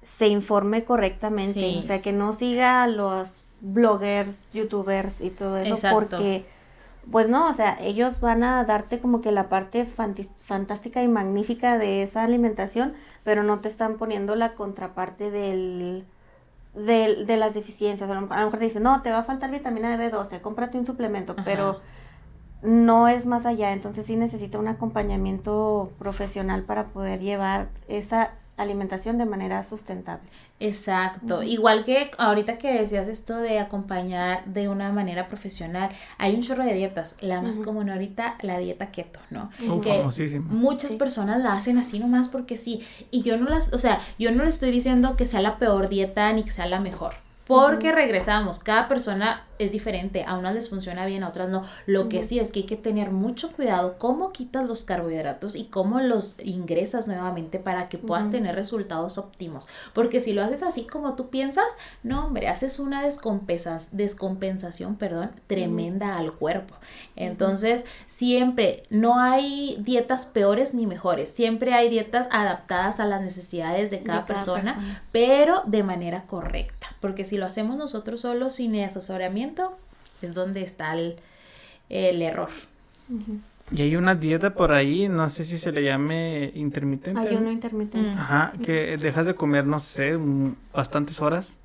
se 0.02 0.28
informe 0.28 0.84
correctamente. 0.84 1.76
O 1.78 1.82
sea, 1.82 2.00
que 2.00 2.12
no 2.12 2.32
siga 2.32 2.84
a 2.84 2.86
los 2.86 3.42
bloggers, 3.60 4.48
youtubers 4.54 5.20
y 5.20 5.28
todo 5.28 5.58
eso 5.58 5.76
porque 5.92 6.46
pues 7.10 7.28
no, 7.28 7.48
o 7.48 7.52
sea, 7.52 7.76
ellos 7.80 8.20
van 8.20 8.42
a 8.44 8.64
darte 8.64 8.98
como 9.00 9.20
que 9.20 9.32
la 9.32 9.48
parte 9.48 9.86
fantástica 9.86 11.02
y 11.02 11.08
magnífica 11.08 11.78
de 11.78 12.02
esa 12.02 12.24
alimentación, 12.24 12.94
pero 13.24 13.42
no 13.42 13.60
te 13.60 13.68
están 13.68 13.96
poniendo 13.96 14.34
la 14.36 14.54
contraparte 14.54 15.30
del, 15.30 16.04
del 16.74 17.26
de 17.26 17.36
las 17.36 17.54
deficiencias. 17.54 18.10
A 18.10 18.14
lo 18.14 18.20
mejor 18.22 18.58
te 18.58 18.64
dicen, 18.64 18.82
no, 18.82 19.02
te 19.02 19.10
va 19.10 19.18
a 19.18 19.24
faltar 19.24 19.50
vitamina 19.50 19.96
B12, 19.96 20.40
cómprate 20.40 20.78
un 20.78 20.86
suplemento, 20.86 21.36
pero 21.44 21.80
no 22.62 23.08
es 23.08 23.26
más 23.26 23.44
allá, 23.44 23.72
entonces 23.72 24.06
sí 24.06 24.16
necesita 24.16 24.58
un 24.58 24.68
acompañamiento 24.68 25.92
profesional 25.98 26.62
para 26.62 26.86
poder 26.86 27.20
llevar 27.20 27.68
esa 27.88 28.32
alimentación 28.56 29.18
de 29.18 29.24
manera 29.26 29.62
sustentable. 29.64 30.28
Exacto. 30.60 31.42
Igual 31.42 31.84
que 31.84 32.10
ahorita 32.18 32.58
que 32.58 32.72
decías 32.72 33.08
esto 33.08 33.36
de 33.36 33.58
acompañar 33.58 34.44
de 34.46 34.68
una 34.68 34.92
manera 34.92 35.28
profesional, 35.28 35.90
hay 36.18 36.34
un 36.34 36.42
chorro 36.42 36.64
de 36.64 36.74
dietas. 36.74 37.14
La 37.20 37.40
más 37.40 37.58
común 37.58 37.90
ahorita, 37.90 38.36
la 38.42 38.58
dieta 38.58 38.90
keto, 38.90 39.20
¿no? 39.30 39.50
que 39.82 40.04
muchas 40.40 40.94
personas 40.94 41.42
la 41.42 41.54
hacen 41.54 41.78
así 41.78 41.98
nomás 41.98 42.28
porque 42.28 42.56
sí. 42.56 42.80
Y 43.10 43.22
yo 43.22 43.36
no 43.36 43.48
las, 43.48 43.72
o 43.72 43.78
sea, 43.78 44.00
yo 44.18 44.30
no 44.30 44.44
le 44.44 44.50
estoy 44.50 44.70
diciendo 44.70 45.16
que 45.16 45.26
sea 45.26 45.40
la 45.40 45.58
peor 45.58 45.88
dieta 45.88 46.32
ni 46.32 46.44
que 46.44 46.50
sea 46.50 46.66
la 46.66 46.80
mejor. 46.80 47.14
Porque 47.46 47.92
regresamos, 47.92 48.58
cada 48.58 48.88
persona 48.88 49.44
es 49.58 49.72
diferente, 49.72 50.24
a 50.26 50.36
unas 50.36 50.54
les 50.54 50.68
funciona 50.68 51.06
bien, 51.06 51.22
a 51.22 51.28
otras 51.28 51.48
no. 51.48 51.62
Lo 51.86 52.08
que 52.08 52.22
sí 52.22 52.38
es 52.38 52.50
que 52.50 52.60
hay 52.60 52.66
que 52.66 52.76
tener 52.76 53.10
mucho 53.10 53.52
cuidado 53.52 53.96
cómo 53.98 54.32
quitas 54.32 54.66
los 54.68 54.84
carbohidratos 54.84 55.54
y 55.54 55.64
cómo 55.64 56.00
los 56.00 56.34
ingresas 56.42 57.06
nuevamente 57.06 57.58
para 57.58 57.88
que 57.88 57.98
puedas 57.98 58.30
tener 58.30 58.54
resultados 58.54 59.18
óptimos. 59.18 59.68
Porque 59.92 60.20
si 60.20 60.32
lo 60.32 60.42
haces 60.42 60.62
así 60.62 60.84
como 60.84 61.14
tú 61.14 61.28
piensas, 61.28 61.66
no, 62.02 62.26
hombre, 62.26 62.48
haces 62.48 62.78
una 62.78 63.02
descompensas, 63.02 63.96
descompensación, 63.96 64.96
perdón, 64.96 65.30
tremenda 65.46 66.16
al 66.16 66.32
cuerpo. 66.32 66.74
Entonces, 67.14 67.84
siempre 68.06 68.84
no 68.90 69.18
hay 69.18 69.76
dietas 69.80 70.26
peores 70.26 70.74
ni 70.74 70.86
mejores, 70.86 71.28
siempre 71.28 71.74
hay 71.74 71.88
dietas 71.88 72.28
adaptadas 72.32 72.98
a 72.98 73.06
las 73.06 73.20
necesidades 73.20 73.90
de 73.90 74.02
cada, 74.02 74.26
persona, 74.26 74.74
persona, 74.74 75.02
pero 75.12 75.62
de 75.66 75.82
manera 75.82 76.24
correcta. 76.26 76.88
Porque 77.00 77.24
si 77.24 77.33
lo 77.36 77.46
hacemos 77.46 77.76
nosotros 77.76 78.22
solos 78.22 78.54
sin 78.54 78.76
asesoramiento, 78.76 79.76
es 80.22 80.34
donde 80.34 80.62
está 80.62 80.94
el, 80.94 81.16
error. 81.88 82.50
Y 83.70 83.82
hay 83.82 83.96
una 83.96 84.14
dieta 84.14 84.54
por 84.54 84.72
ahí, 84.72 85.08
no 85.08 85.28
sé 85.30 85.44
si 85.44 85.58
se 85.58 85.72
le 85.72 85.82
llame 85.82 86.52
intermitente. 86.54 87.20
Ayuno 87.20 87.50
intermitente. 87.50 88.10
Mm. 88.10 88.18
Ajá, 88.18 88.52
que 88.62 88.96
dejas 88.96 89.26
de 89.26 89.34
comer, 89.34 89.66
no 89.66 89.80
sé, 89.80 90.18
bastantes 90.72 91.20
horas. 91.20 91.56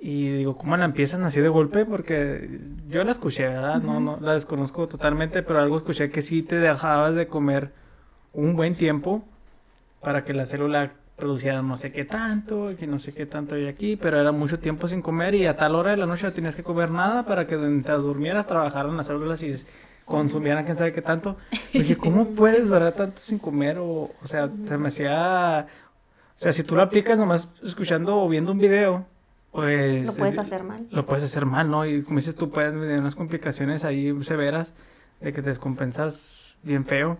Y 0.00 0.28
digo, 0.28 0.56
¿cómo 0.56 0.76
la 0.76 0.84
empiezan 0.84 1.24
así 1.24 1.40
de 1.40 1.48
golpe? 1.48 1.84
Porque 1.84 2.60
yo 2.88 3.02
la 3.02 3.12
escuché, 3.12 3.48
¿verdad? 3.48 3.82
No, 3.82 3.98
no, 3.98 4.18
la 4.20 4.34
desconozco 4.34 4.86
totalmente, 4.86 5.42
pero 5.42 5.60
algo 5.60 5.78
escuché 5.78 6.10
que 6.10 6.22
sí 6.22 6.42
te 6.42 6.56
dejabas 6.56 7.14
de 7.14 7.26
comer 7.26 7.72
un 8.32 8.54
buen 8.54 8.76
tiempo 8.76 9.24
para 10.00 10.22
que 10.22 10.34
la 10.34 10.46
célula 10.46 10.92
producieran 11.16 11.66
no 11.66 11.76
sé 11.76 11.92
qué 11.92 12.04
tanto, 12.04 12.70
que 12.78 12.86
no 12.86 12.98
sé 12.98 13.12
qué 13.12 13.26
tanto 13.26 13.54
hay 13.54 13.66
aquí, 13.66 13.96
pero 13.96 14.20
era 14.20 14.32
mucho 14.32 14.58
tiempo 14.58 14.86
sin 14.86 15.00
comer 15.00 15.34
y 15.34 15.46
a 15.46 15.56
tal 15.56 15.74
hora 15.74 15.90
de 15.90 15.96
la 15.96 16.06
noche 16.06 16.26
no 16.26 16.32
tenías 16.32 16.54
que 16.54 16.62
comer 16.62 16.90
nada 16.90 17.24
para 17.24 17.46
que 17.46 17.56
mientras 17.56 18.02
durmieras 18.02 18.46
trabajaran 18.46 18.96
las 18.96 19.06
células 19.06 19.42
y 19.42 19.56
consumieran 20.04 20.64
quién 20.64 20.76
sabe 20.76 20.92
qué 20.92 21.02
tanto. 21.02 21.36
dije, 21.72 21.96
¿cómo 21.96 22.28
puedes 22.28 22.68
durar 22.68 22.92
tanto 22.92 23.18
sin 23.18 23.38
comer? 23.38 23.78
O, 23.78 24.10
o 24.22 24.26
sea, 24.26 24.50
se 24.66 24.78
me 24.78 24.88
hacía... 24.88 25.66
O 26.36 26.38
sea, 26.38 26.52
si 26.52 26.62
tú 26.62 26.76
lo 26.76 26.82
aplicas 26.82 27.18
nomás 27.18 27.48
escuchando 27.64 28.20
o 28.20 28.28
viendo 28.28 28.52
un 28.52 28.58
video, 28.58 29.06
pues... 29.52 30.04
Lo 30.04 30.12
puedes 30.12 30.38
hacer 30.38 30.62
mal. 30.64 30.86
Lo 30.90 31.06
puedes 31.06 31.24
hacer 31.24 31.46
mal, 31.46 31.70
¿no? 31.70 31.86
Y 31.86 32.02
como 32.02 32.18
dices, 32.18 32.34
tú 32.34 32.50
puedes 32.50 32.72
tener 32.72 33.00
unas 33.00 33.14
complicaciones 33.14 33.84
ahí 33.84 34.14
severas 34.22 34.74
de 35.20 35.32
que 35.32 35.40
te 35.40 35.48
descompensas 35.48 36.56
bien 36.62 36.84
feo. 36.84 37.18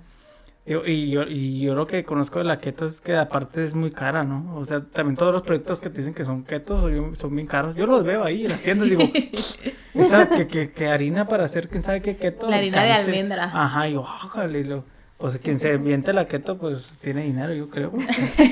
Y, 0.68 1.10
yo, 1.10 1.22
y 1.22 1.60
yo 1.60 1.76
lo 1.76 1.86
que 1.86 2.02
conozco 2.02 2.40
de 2.40 2.44
la 2.44 2.58
keto 2.58 2.86
es 2.86 3.00
que 3.00 3.14
aparte 3.14 3.62
es 3.62 3.74
muy 3.74 3.92
cara, 3.92 4.24
¿no? 4.24 4.56
O 4.56 4.64
sea, 4.64 4.80
también 4.80 5.16
todos 5.16 5.32
los 5.32 5.42
productos 5.42 5.80
que 5.80 5.90
te 5.90 5.98
dicen 5.98 6.12
que 6.12 6.24
son 6.24 6.42
ketos 6.42 6.80
son 7.18 7.36
bien 7.36 7.46
caros. 7.46 7.76
Yo 7.76 7.86
los 7.86 8.02
veo 8.02 8.24
ahí 8.24 8.42
en 8.42 8.50
las 8.50 8.62
tiendas, 8.62 8.88
digo, 8.88 9.04
esa 9.94 10.28
que, 10.28 10.48
que, 10.48 10.72
que, 10.72 10.88
harina 10.88 11.28
para 11.28 11.44
hacer 11.44 11.68
quién 11.68 11.82
sabe 11.82 12.02
qué 12.02 12.16
keto. 12.16 12.50
La 12.50 12.56
harina 12.56 12.82
de 12.82 12.92
almendra. 12.92 13.44
Ajá, 13.44 13.88
y 13.88 13.94
ojalá, 13.94 14.48
lo, 14.48 14.84
pues 15.18 15.38
quien 15.38 15.60
se 15.60 15.76
viente 15.76 16.12
la 16.12 16.26
keto, 16.26 16.58
pues 16.58 16.98
tiene 17.00 17.22
dinero, 17.22 17.54
yo 17.54 17.70
creo. 17.70 17.92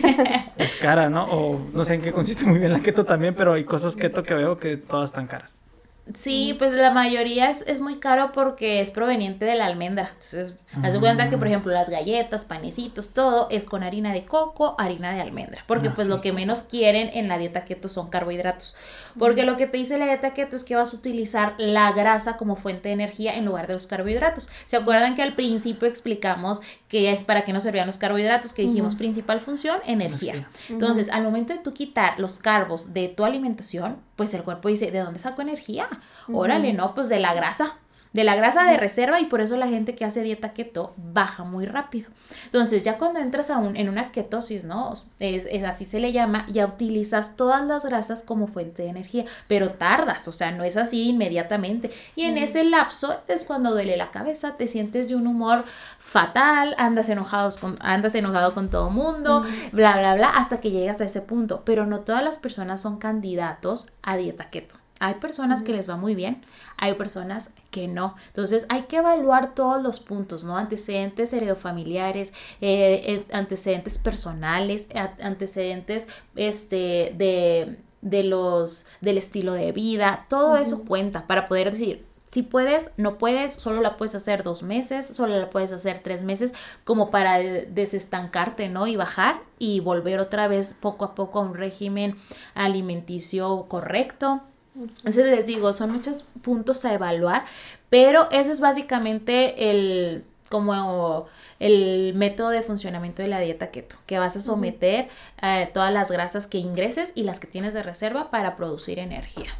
es 0.56 0.76
cara, 0.76 1.10
¿no? 1.10 1.24
O 1.24 1.60
no 1.72 1.84
sé 1.84 1.94
en 1.94 2.02
qué 2.02 2.12
consiste 2.12 2.44
muy 2.44 2.60
bien 2.60 2.72
la 2.72 2.80
keto 2.80 3.04
también, 3.04 3.34
pero 3.34 3.54
hay 3.54 3.64
cosas 3.64 3.96
keto 3.96 4.22
que 4.22 4.34
veo 4.34 4.56
que 4.60 4.76
todas 4.76 5.10
están 5.10 5.26
caras. 5.26 5.63
Sí, 6.12 6.54
pues 6.58 6.74
la 6.74 6.90
mayoría 6.90 7.48
es, 7.48 7.62
es, 7.66 7.80
muy 7.80 7.98
caro 7.98 8.30
porque 8.32 8.80
es 8.80 8.90
proveniente 8.90 9.46
de 9.46 9.54
la 9.54 9.64
almendra. 9.64 10.08
Entonces, 10.08 10.54
haz 10.82 10.92
de 10.92 11.00
cuenta 11.00 11.30
que, 11.30 11.38
por 11.38 11.46
ejemplo, 11.46 11.72
las 11.72 11.88
galletas, 11.88 12.44
panecitos, 12.44 13.14
todo 13.14 13.48
es 13.50 13.64
con 13.64 13.82
harina 13.82 14.12
de 14.12 14.24
coco, 14.26 14.74
harina 14.78 15.14
de 15.14 15.22
almendra. 15.22 15.64
Porque, 15.66 15.88
ah, 15.88 15.92
pues, 15.94 16.06
lo 16.06 16.20
que 16.20 16.32
menos 16.32 16.62
quieren 16.62 17.10
en 17.14 17.28
la 17.28 17.38
dieta 17.38 17.64
keto 17.64 17.88
son 17.88 18.10
carbohidratos. 18.10 18.76
Porque 19.18 19.44
lo 19.44 19.56
que 19.56 19.66
te 19.66 19.78
dice 19.78 19.98
la 19.98 20.06
dieta 20.06 20.34
keto 20.34 20.56
es 20.56 20.64
que 20.64 20.76
vas 20.76 20.92
a 20.92 20.96
utilizar 20.96 21.54
la 21.58 21.92
grasa 21.92 22.36
como 22.36 22.56
fuente 22.56 22.88
de 22.88 22.94
energía 22.94 23.36
en 23.36 23.44
lugar 23.44 23.66
de 23.66 23.74
los 23.74 23.86
carbohidratos. 23.86 24.48
¿Se 24.66 24.76
acuerdan 24.76 25.14
que 25.14 25.22
al 25.22 25.34
principio 25.34 25.88
explicamos 25.88 26.60
que 26.88 27.12
es 27.12 27.22
para 27.24 27.44
qué 27.44 27.52
nos 27.52 27.62
servían 27.62 27.86
los 27.86 27.98
carbohidratos? 27.98 28.54
Que 28.54 28.62
dijimos, 28.62 28.94
principal 28.94 29.40
función, 29.40 29.78
energía. 29.86 30.48
Entonces, 30.68 31.08
al 31.10 31.22
momento 31.22 31.52
de 31.52 31.60
tú 31.60 31.72
quitar 31.72 32.18
los 32.18 32.38
carbos 32.38 32.92
de 32.94 33.08
tu 33.08 33.24
alimentación, 33.24 33.98
pues 34.16 34.34
el 34.34 34.42
cuerpo 34.42 34.68
dice, 34.68 34.90
¿de 34.90 35.00
dónde 35.00 35.18
saco 35.18 35.42
energía? 35.42 35.88
Órale, 36.32 36.72
no, 36.72 36.94
pues 36.94 37.08
de 37.08 37.20
la 37.20 37.34
grasa 37.34 37.78
de 38.14 38.24
la 38.24 38.36
grasa 38.36 38.64
de 38.70 38.76
reserva 38.78 39.20
y 39.20 39.26
por 39.26 39.40
eso 39.40 39.56
la 39.56 39.66
gente 39.66 39.94
que 39.96 40.04
hace 40.04 40.22
dieta 40.22 40.52
keto 40.52 40.94
baja 40.96 41.42
muy 41.42 41.66
rápido. 41.66 42.08
Entonces, 42.46 42.84
ya 42.84 42.96
cuando 42.96 43.18
entras 43.18 43.50
aún 43.50 43.76
en 43.76 43.88
una 43.88 44.12
ketosis, 44.12 44.62
¿no? 44.64 44.94
Es, 45.18 45.46
así 45.64 45.84
se 45.84 45.98
le 45.98 46.12
llama, 46.12 46.46
ya 46.48 46.64
utilizas 46.64 47.36
todas 47.36 47.66
las 47.66 47.84
grasas 47.84 48.22
como 48.22 48.46
fuente 48.46 48.84
de 48.84 48.88
energía, 48.88 49.24
pero 49.48 49.70
tardas, 49.70 50.28
o 50.28 50.32
sea, 50.32 50.52
no 50.52 50.62
es 50.62 50.76
así 50.76 51.08
inmediatamente. 51.08 51.90
Y 52.14 52.22
en 52.22 52.38
ese 52.38 52.62
lapso 52.62 53.16
es 53.26 53.44
cuando 53.44 53.72
duele 53.72 53.96
la 53.96 54.12
cabeza, 54.12 54.56
te 54.56 54.68
sientes 54.68 55.08
de 55.08 55.16
un 55.16 55.26
humor 55.26 55.64
fatal, 55.98 56.76
andas, 56.78 57.08
enojados 57.08 57.56
con, 57.56 57.74
andas 57.80 58.14
enojado 58.14 58.54
con 58.54 58.70
todo 58.70 58.90
mundo, 58.90 59.42
bla, 59.72 59.98
bla, 59.98 60.14
bla, 60.14 60.28
hasta 60.28 60.60
que 60.60 60.70
llegas 60.70 61.00
a 61.00 61.04
ese 61.04 61.20
punto. 61.20 61.62
Pero 61.64 61.84
no 61.84 62.00
todas 62.00 62.22
las 62.22 62.38
personas 62.38 62.80
son 62.80 62.98
candidatos 62.98 63.88
a 64.02 64.16
dieta 64.16 64.50
keto. 64.50 64.76
Hay 65.00 65.14
personas 65.14 65.62
que 65.62 65.72
les 65.72 65.90
va 65.90 65.96
muy 65.96 66.14
bien, 66.14 66.42
hay 66.76 66.94
personas 66.94 67.50
que 67.74 67.88
no. 67.88 68.14
Entonces 68.28 68.66
hay 68.68 68.82
que 68.82 68.98
evaluar 68.98 69.52
todos 69.52 69.82
los 69.82 69.98
puntos, 69.98 70.44
¿no? 70.44 70.56
Antecedentes 70.56 71.32
heredofamiliares, 71.32 72.32
eh, 72.60 73.02
eh, 73.04 73.24
antecedentes 73.32 73.98
personales, 73.98 74.86
antecedentes 75.20 76.06
este, 76.36 77.12
de, 77.18 77.80
de, 78.00 78.22
los, 78.22 78.86
del 79.00 79.18
estilo 79.18 79.54
de 79.54 79.72
vida, 79.72 80.24
todo 80.28 80.56
eso 80.56 80.84
cuenta 80.84 81.26
para 81.26 81.46
poder 81.46 81.72
decir, 81.72 82.06
si 82.26 82.42
puedes, 82.42 82.92
no 82.96 83.18
puedes, 83.18 83.54
solo 83.54 83.80
la 83.80 83.96
puedes 83.96 84.14
hacer 84.14 84.44
dos 84.44 84.62
meses, 84.62 85.06
solo 85.06 85.36
la 85.36 85.50
puedes 85.50 85.72
hacer 85.72 85.98
tres 85.98 86.22
meses, 86.22 86.54
como 86.84 87.10
para 87.10 87.38
desestancarte, 87.38 88.68
¿no? 88.68 88.86
Y 88.86 88.94
bajar 88.94 89.40
y 89.58 89.80
volver 89.80 90.20
otra 90.20 90.46
vez 90.46 90.74
poco 90.74 91.04
a 91.04 91.14
poco 91.16 91.40
a 91.40 91.42
un 91.42 91.54
régimen 91.54 92.16
alimenticio 92.54 93.66
correcto. 93.68 94.42
Entonces 94.74 95.26
les 95.26 95.46
digo, 95.46 95.72
son 95.72 95.92
muchos 95.92 96.24
puntos 96.42 96.84
a 96.84 96.94
evaluar, 96.94 97.44
pero 97.90 98.30
ese 98.30 98.50
es 98.52 98.60
básicamente 98.60 99.70
el 99.70 100.24
como 100.54 101.26
el 101.58 102.14
método 102.14 102.50
de 102.50 102.62
funcionamiento 102.62 103.22
de 103.22 103.28
la 103.28 103.40
dieta 103.40 103.72
keto, 103.72 103.96
que 104.06 104.20
vas 104.20 104.36
a 104.36 104.40
someter 104.40 105.08
a 105.40 105.66
todas 105.72 105.92
las 105.92 106.12
grasas 106.12 106.46
que 106.46 106.58
ingreses 106.58 107.12
y 107.16 107.24
las 107.24 107.40
que 107.40 107.48
tienes 107.48 107.74
de 107.74 107.82
reserva 107.82 108.30
para 108.30 108.54
producir 108.54 109.00
energía. 109.00 109.50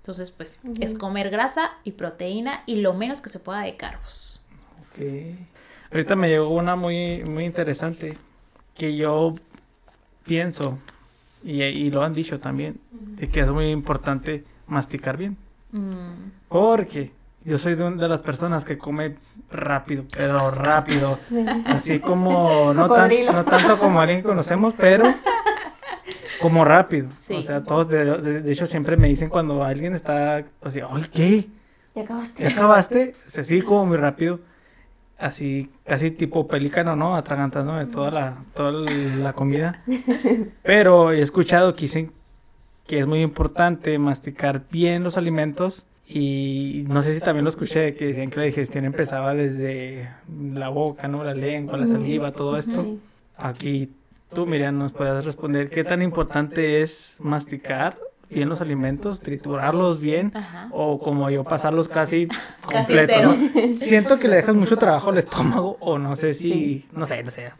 Entonces, 0.00 0.30
pues 0.30 0.60
es 0.80 0.94
comer 0.94 1.30
grasa 1.30 1.72
y 1.82 1.92
proteína 1.92 2.62
y 2.66 2.76
lo 2.76 2.94
menos 2.94 3.20
que 3.20 3.30
se 3.30 3.40
pueda 3.40 3.62
de 3.62 3.74
carbos. 3.74 4.40
Ok. 4.80 5.04
Ahorita 5.90 6.14
me 6.14 6.28
llegó 6.28 6.50
una 6.50 6.76
muy, 6.76 7.24
muy 7.24 7.44
interesante 7.44 8.16
que 8.76 8.94
yo 8.94 9.34
pienso, 10.24 10.78
y, 11.42 11.90
lo 11.90 12.04
han 12.04 12.14
dicho 12.14 12.38
también, 12.38 12.78
que 13.32 13.40
es 13.40 13.50
muy 13.50 13.70
importante 13.70 14.44
masticar 14.66 15.16
bien. 15.16 15.36
Mm. 15.72 16.30
Porque 16.48 17.12
yo 17.44 17.58
soy 17.58 17.74
de, 17.74 17.90
de, 17.90 18.08
las 18.08 18.22
personas 18.22 18.64
que 18.64 18.78
come 18.78 19.16
rápido, 19.50 20.04
pero 20.10 20.50
rápido. 20.50 21.18
Así 21.66 22.00
como, 22.00 22.72
no, 22.74 22.88
tan, 22.88 23.10
no 23.26 23.44
tanto 23.44 23.78
como 23.78 24.00
alguien 24.00 24.22
que 24.22 24.28
conocemos, 24.28 24.72
pero 24.74 25.12
como 26.40 26.64
rápido. 26.64 27.08
O 27.30 27.42
sea, 27.42 27.62
todos, 27.62 27.88
de, 27.88 28.50
hecho, 28.50 28.66
siempre 28.66 28.96
me 28.96 29.08
dicen 29.08 29.28
cuando 29.28 29.62
alguien 29.62 29.94
está 29.94 30.44
así, 30.62 30.80
ay, 30.88 31.06
¿qué? 31.12 31.48
¿Ya 31.94 32.02
acabaste? 32.02 32.42
¿Ya 32.42 32.48
acabaste? 32.48 33.14
sí, 33.26 33.62
como 33.62 33.86
muy 33.86 33.96
rápido. 33.96 34.40
Así, 35.18 35.70
casi 35.86 36.10
tipo 36.10 36.48
pelícano, 36.48 36.96
¿no? 36.96 37.14
Atragantando 37.14 37.76
de 37.76 37.86
toda 37.86 38.10
la, 38.10 38.36
toda 38.54 38.72
la 38.72 39.32
comida. 39.32 39.82
Pero 40.62 41.12
he 41.12 41.20
escuchado 41.20 41.74
que 41.74 41.82
dicen 41.82 42.12
que 42.86 43.00
es 43.00 43.06
muy 43.06 43.22
importante 43.22 43.98
masticar 43.98 44.64
bien 44.70 45.04
los 45.04 45.16
alimentos. 45.16 45.86
Y 46.06 46.84
no 46.88 47.02
sé 47.02 47.14
si 47.14 47.20
también 47.20 47.44
lo 47.44 47.50
escuché, 47.50 47.94
que 47.94 48.08
decían 48.08 48.30
que 48.30 48.38
la 48.38 48.46
digestión 48.46 48.84
empezaba 48.84 49.34
desde 49.34 50.10
la 50.52 50.68
boca, 50.68 51.08
¿no? 51.08 51.24
La 51.24 51.34
lengua, 51.34 51.78
la 51.78 51.86
saliva, 51.86 52.32
todo 52.32 52.58
esto. 52.58 52.98
Aquí 53.36 53.90
Tú, 54.34 54.46
Miriam, 54.46 54.76
nos 54.76 54.92
puedes 54.92 55.24
responder 55.24 55.70
qué 55.70 55.84
tan 55.84 56.02
importante 56.02 56.82
es 56.82 57.16
masticar 57.20 57.96
bien 58.34 58.48
los 58.48 58.60
alimentos, 58.60 59.20
triturarlos 59.20 60.00
bien 60.00 60.32
o 60.70 60.98
como 60.98 61.30
yo 61.30 61.44
pasarlos 61.44 61.88
casi 61.88 62.28
completos. 62.62 63.36
Siento 63.78 64.18
que 64.18 64.28
le 64.28 64.36
dejas 64.36 64.54
mucho 64.54 64.76
trabajo 64.76 65.10
al 65.10 65.18
estómago 65.18 65.76
o 65.80 65.98
no 65.98 66.16
sé 66.16 66.34
si, 66.34 66.86
no 66.92 67.06
sé, 67.06 67.22
no 67.22 67.30
sé. 67.30 67.52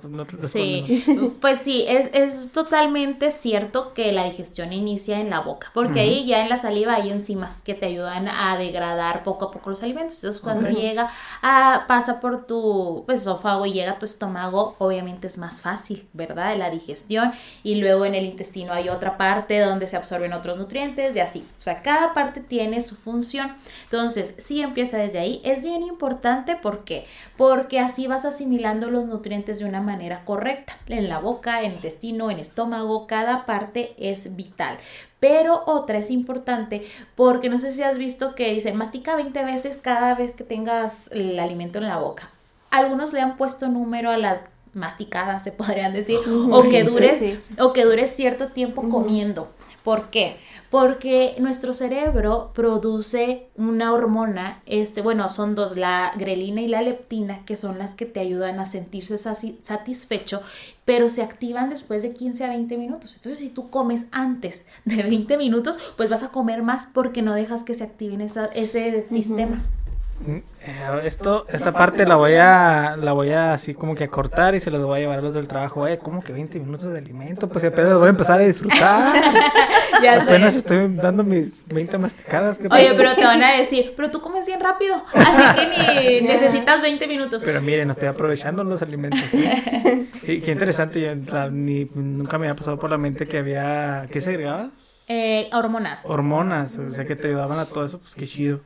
sí, 0.49 1.35
pues 1.41 1.61
sí, 1.61 1.85
es, 1.89 2.11
es, 2.12 2.51
totalmente 2.51 3.31
cierto 3.31 3.95
que 3.95 4.12
la 4.12 4.25
digestión 4.25 4.72
inicia 4.72 5.20
en 5.20 5.31
la 5.31 5.41
boca, 5.41 5.70
porque 5.75 6.01
ahí 6.01 6.27
ya 6.27 6.43
en 6.43 6.49
la 6.49 6.57
saliva 6.57 6.95
hay 6.95 7.11
enzimas 7.11 7.62
que 7.62 7.75
te 7.75 7.87
ayudan 7.87 8.29
a 8.29 8.57
degradar 8.59 9.22
poco 9.22 9.47
a 9.47 9.51
poco 9.51 9.70
los 9.70 9.83
alimentos. 9.83 10.16
Entonces 10.16 10.41
cuando 10.41 10.68
llega, 10.68 11.09
a, 11.43 11.85
pasa 11.87 12.20
por 12.20 12.47
tu 12.47 13.05
pues, 13.07 13.22
esófago 13.22 13.66
y 13.66 13.72
llega 13.72 13.93
a 13.93 13.99
tu 13.99 14.05
estómago, 14.05 14.77
obviamente 14.79 15.27
es 15.27 15.39
más 15.39 15.61
fácil, 15.61 16.09
¿verdad? 16.12 16.57
La 16.57 16.70
digestión 16.70 17.33
y 17.62 17.77
luego 17.77 18.05
en 18.05 18.14
el 18.14 18.25
intestino 18.25 18.72
hay 18.72 18.89
otra 18.89 19.16
parte 19.16 19.61
donde 19.61 19.87
se 19.87 19.97
absorben 19.97 20.33
otros 20.33 20.57
nutrientes 20.65 21.15
y 21.15 21.21
así. 21.21 21.47
O 21.57 21.61
sea, 21.61 21.83
cada 21.83 22.15
parte 22.15 22.41
tiene 22.41 22.81
su 22.81 22.97
función. 22.97 23.55
Entonces, 23.85 24.35
si 24.39 24.61
empieza 24.62 24.99
desde 24.99 25.19
ahí, 25.19 25.41
es 25.45 25.65
bien 25.65 25.83
importante. 25.83 26.57
¿Por 26.57 26.85
qué? 26.85 27.07
Porque 27.37 27.81
así 27.81 28.07
vas 28.07 28.25
asimilando 28.25 28.91
los 28.91 29.07
nutrientes 29.07 29.59
de 29.59 29.67
una 29.67 29.81
manera 29.81 30.25
correcta. 30.25 30.77
En 30.89 31.09
la 31.09 31.19
boca, 31.19 31.61
en 31.61 31.67
el 31.67 31.75
intestino, 31.75 32.31
en 32.31 32.37
el 32.37 32.41
estómago, 32.41 33.07
cada 33.07 33.47
parte 33.47 33.95
es 33.99 34.35
vital. 34.37 34.79
Pero 35.21 35.62
otra 35.67 35.99
es 35.99 36.11
importante 36.11 36.83
porque 37.15 37.49
no 37.49 37.59
sé 37.59 37.73
si 37.73 37.83
has 37.83 37.97
visto 37.97 38.35
que 38.35 38.53
dice 38.53 38.75
mastica 38.75 39.17
20 39.17 39.43
veces 39.45 39.79
cada 39.79 40.15
vez 40.15 40.35
que 40.35 40.45
tengas 40.45 41.09
el 41.12 41.39
alimento 41.39 41.79
en 41.79 41.89
la 41.89 41.99
boca. 41.99 42.31
Algunos 42.71 43.12
le 43.12 43.21
han 43.21 43.37
puesto 43.37 43.69
número 43.69 44.11
a 44.11 44.19
las 44.19 44.43
masticadas, 44.75 45.43
se 45.43 45.53
podrían 45.53 45.93
decir, 45.93 46.19
o 46.51 46.69
que 46.69 46.85
dures, 46.85 47.39
o 47.59 47.73
que 47.73 47.85
dures 47.85 48.11
cierto 48.11 48.49
tiempo 48.49 48.89
comiendo. 48.89 49.49
¿Por 49.85 50.09
qué? 50.09 50.39
Porque 50.70 51.37
nuestro 51.39 51.74
cerebro 51.74 52.53
produce 52.55 53.49
una 53.55 53.93
hormona, 53.93 54.62
este, 54.64 55.03
bueno, 55.03 55.28
son 55.28 55.55
dos, 55.55 55.76
la 55.76 56.12
grelina 56.16 56.62
y 56.62 56.68
la 56.68 56.80
leptina, 56.80 57.45
que 57.45 57.55
son 57.55 57.78
las 57.78 57.95
que 57.95 58.07
te 58.07 58.20
ayudan 58.20 58.61
a 58.61 58.66
sentirse 58.66 59.18
satisfecho, 59.18 60.41
pero 60.87 61.11
se 61.11 61.22
activan 61.22 61.68
después 61.68 62.03
de 62.03 62.14
15 62.14 62.45
a 62.45 62.49
20 62.49 62.78
minutos. 62.78 63.14
Entonces, 63.14 63.39
si 63.39 63.51
tú 63.51 63.68
comes 63.68 64.07
antes 64.11 64.66
de 64.87 65.03
20 65.03 65.37
minutos, 65.37 65.78
pues 65.99 66.09
vas 66.09 66.22
a 66.22 66.30
comer 66.30 66.62
más 66.62 66.89
porque 66.93 67.20
no 67.20 67.35
dejas 67.35 67.62
que 67.62 67.74
se 67.74 67.85
activen 67.85 68.22
ese 68.22 69.07
sistema. 69.07 69.66
Esto, 71.05 71.47
esta 71.51 71.73
parte 71.73 72.07
la 72.07 72.17
voy 72.17 72.35
a, 72.35 72.97
la 72.97 73.12
voy 73.12 73.31
a 73.31 73.53
así 73.53 73.75
como 73.75 73.95
que 73.95 74.05
a 74.05 74.09
cortar 74.09 74.55
y 74.55 74.61
se 74.61 74.71
los 74.71 74.85
voy 74.85 74.99
a 74.99 75.01
llevar 75.01 75.19
a 75.19 75.23
los 75.23 75.35
del 75.35 75.47
trabajo. 75.47 75.87
Eh, 75.87 75.99
como 75.99 76.23
que 76.23 76.33
20 76.33 76.59
minutos 76.61 76.93
de 76.93 76.99
alimento, 76.99 77.49
pues 77.49 77.65
apenas 77.65 77.95
voy 77.99 78.07
a 78.07 78.11
empezar 78.11 78.41
a 78.41 78.45
disfrutar. 78.45 79.15
ya 80.03 80.23
apenas 80.23 80.57
estoy 80.57 80.89
dando 80.95 81.25
mis 81.25 81.67
20 81.67 81.99
masticadas. 81.99 82.59
Oye, 82.71 82.93
pero 82.97 83.15
te 83.15 83.25
van 83.25 83.43
a 83.43 83.57
decir, 83.57 83.93
pero 83.97 84.11
tú 84.11 84.21
comes 84.21 84.47
bien 84.47 84.61
rápido, 84.61 84.97
así 85.12 85.61
que 85.61 86.21
ni 86.21 86.21
necesitas 86.27 86.81
20 86.81 87.07
minutos. 87.09 87.45
Pero 87.45 87.61
miren, 87.61 87.91
estoy 87.91 88.09
aprovechando 88.09 88.65
los 88.65 88.81
alimentos. 88.83 89.35
¿eh? 89.35 90.07
y, 90.23 90.41
qué 90.41 90.53
interesante, 90.53 91.01
yo 91.01 91.15
ni, 91.51 91.85
nunca 91.95 92.39
me 92.39 92.47
había 92.47 92.57
pasado 92.57 92.79
por 92.79 92.91
la 92.91 92.99
mente 92.99 93.27
que 93.27 93.39
había, 93.39 94.07
¿qué 94.11 94.21
segregabas? 94.21 95.05
Eh, 95.09 95.51
hormonas. 95.53 96.03
Hormonas, 96.07 96.79
o 96.79 96.91
sea 96.91 97.05
que 97.05 97.17
te 97.17 97.29
ayudaban 97.29 97.59
a 97.59 97.67
todo 97.67 97.85
eso, 97.85 97.99
pues 97.99 98.15
qué 98.15 98.27
chido. 98.27 98.61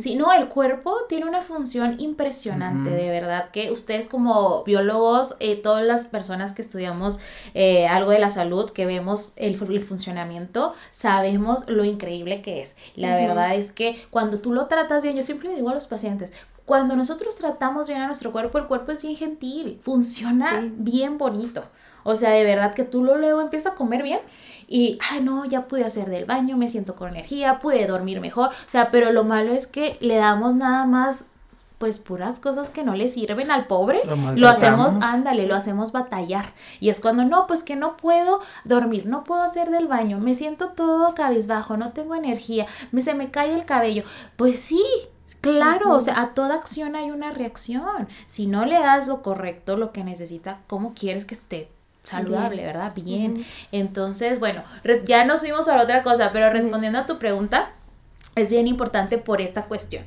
Sí, 0.00 0.16
no, 0.16 0.32
el 0.32 0.48
cuerpo 0.48 0.94
tiene 1.08 1.26
una 1.26 1.40
función 1.40 1.96
impresionante, 1.98 2.90
de 2.90 3.08
verdad, 3.08 3.50
que 3.50 3.70
ustedes 3.70 4.06
como 4.06 4.62
biólogos, 4.64 5.34
eh, 5.40 5.56
todas 5.56 5.82
las 5.82 6.04
personas 6.04 6.52
que 6.52 6.60
estudiamos 6.60 7.20
eh, 7.54 7.86
algo 7.86 8.10
de 8.10 8.18
la 8.18 8.28
salud, 8.28 8.70
que 8.70 8.84
vemos 8.84 9.32
el, 9.36 9.56
funcionamiento, 9.56 10.74
sabemos 10.90 11.68
lo 11.68 11.84
increíble 11.84 12.42
que 12.42 12.60
es. 12.60 12.76
La 12.96 13.16
verdad 13.16 13.54
es 13.54 13.72
que 13.72 13.98
cuando 14.10 14.40
tú 14.40 14.52
lo 14.52 14.66
tratas 14.66 15.02
bien, 15.02 15.16
yo 15.16 15.22
siempre 15.22 15.48
le 15.48 15.56
digo 15.56 15.70
a 15.70 15.74
los 15.74 15.86
pacientes, 15.86 16.34
cuando 16.66 16.94
nosotros 16.94 17.36
tratamos 17.36 17.88
bien 17.88 18.02
a 18.02 18.06
nuestro 18.06 18.32
cuerpo, 18.32 18.58
el 18.58 18.66
cuerpo 18.66 18.92
es 18.92 19.00
bien 19.00 19.16
gentil, 19.16 19.78
funciona 19.80 20.70
bien 20.76 21.16
bonito. 21.16 21.64
O 22.08 22.14
sea, 22.14 22.30
de 22.30 22.44
verdad 22.44 22.72
que 22.72 22.84
tú 22.84 23.02
lo 23.02 23.16
luego 23.16 23.40
empiezas 23.40 23.72
a 23.72 23.76
comer 23.76 24.02
bien 24.04 24.20
y, 24.68 24.98
ay, 25.10 25.20
no, 25.22 25.44
ya 25.44 25.68
pude 25.68 25.84
hacer 25.84 26.10
del 26.10 26.24
baño, 26.24 26.56
me 26.56 26.68
siento 26.68 26.94
con 26.94 27.10
energía, 27.10 27.58
pude 27.58 27.86
dormir 27.86 28.20
mejor. 28.20 28.48
O 28.48 28.70
sea, 28.70 28.90
pero 28.90 29.12
lo 29.12 29.24
malo 29.24 29.52
es 29.52 29.66
que 29.66 29.96
le 30.00 30.16
damos 30.16 30.54
nada 30.54 30.86
más 30.86 31.30
pues 31.78 31.98
puras 31.98 32.40
cosas 32.40 32.70
que 32.70 32.82
no 32.82 32.94
le 32.94 33.06
sirven 33.06 33.50
al 33.50 33.66
pobre, 33.66 34.00
lo, 34.36 34.48
hacemos, 34.48 34.94
ándale, 35.02 35.46
lo 35.46 35.54
hacemos 35.54 35.92
batallar. 35.92 36.54
Y 36.80 36.88
es 36.88 37.00
cuando 37.00 37.24
no, 37.24 37.46
pues 37.46 37.62
que 37.62 37.76
no 37.76 37.98
puedo 37.98 38.40
dormir, 38.64 39.04
no 39.06 39.24
puedo 39.24 39.42
hacer 39.42 39.70
del 39.70 39.86
baño, 39.86 40.18
me 40.18 40.34
siento 40.34 40.70
todo 40.70 41.14
cabizbajo, 41.14 41.76
no 41.76 41.92
tengo 41.92 42.14
energía, 42.14 42.64
me, 42.92 43.02
se 43.02 43.14
me 43.14 43.30
cae 43.30 43.54
el 43.54 43.66
cabello. 43.66 44.04
Pues 44.36 44.60
sí, 44.60 44.82
Claro, 45.42 45.92
o 45.92 46.00
sea, 46.00 46.20
a 46.20 46.34
toda 46.34 46.54
acción 46.56 46.96
hay 46.96 47.10
una 47.12 47.30
reacción. 47.30 48.08
Si 48.26 48.46
no 48.46 48.64
le 48.64 48.80
das 48.80 49.06
lo 49.06 49.22
correcto, 49.22 49.76
lo 49.76 49.92
que 49.92 50.02
necesita, 50.02 50.60
¿cómo 50.66 50.92
quieres 50.92 51.24
que 51.24 51.34
esté 51.34 51.70
saludable, 52.06 52.64
¿verdad? 52.64 52.92
Bien. 52.94 53.44
Entonces, 53.72 54.38
bueno, 54.38 54.62
ya 55.04 55.24
nos 55.24 55.40
fuimos 55.40 55.68
a 55.68 55.76
la 55.76 55.82
otra 55.82 56.02
cosa, 56.02 56.30
pero 56.32 56.50
respondiendo 56.50 56.98
a 56.98 57.06
tu 57.06 57.18
pregunta, 57.18 57.72
es 58.36 58.50
bien 58.50 58.66
importante 58.66 59.18
por 59.18 59.40
esta 59.40 59.64
cuestión. 59.64 60.04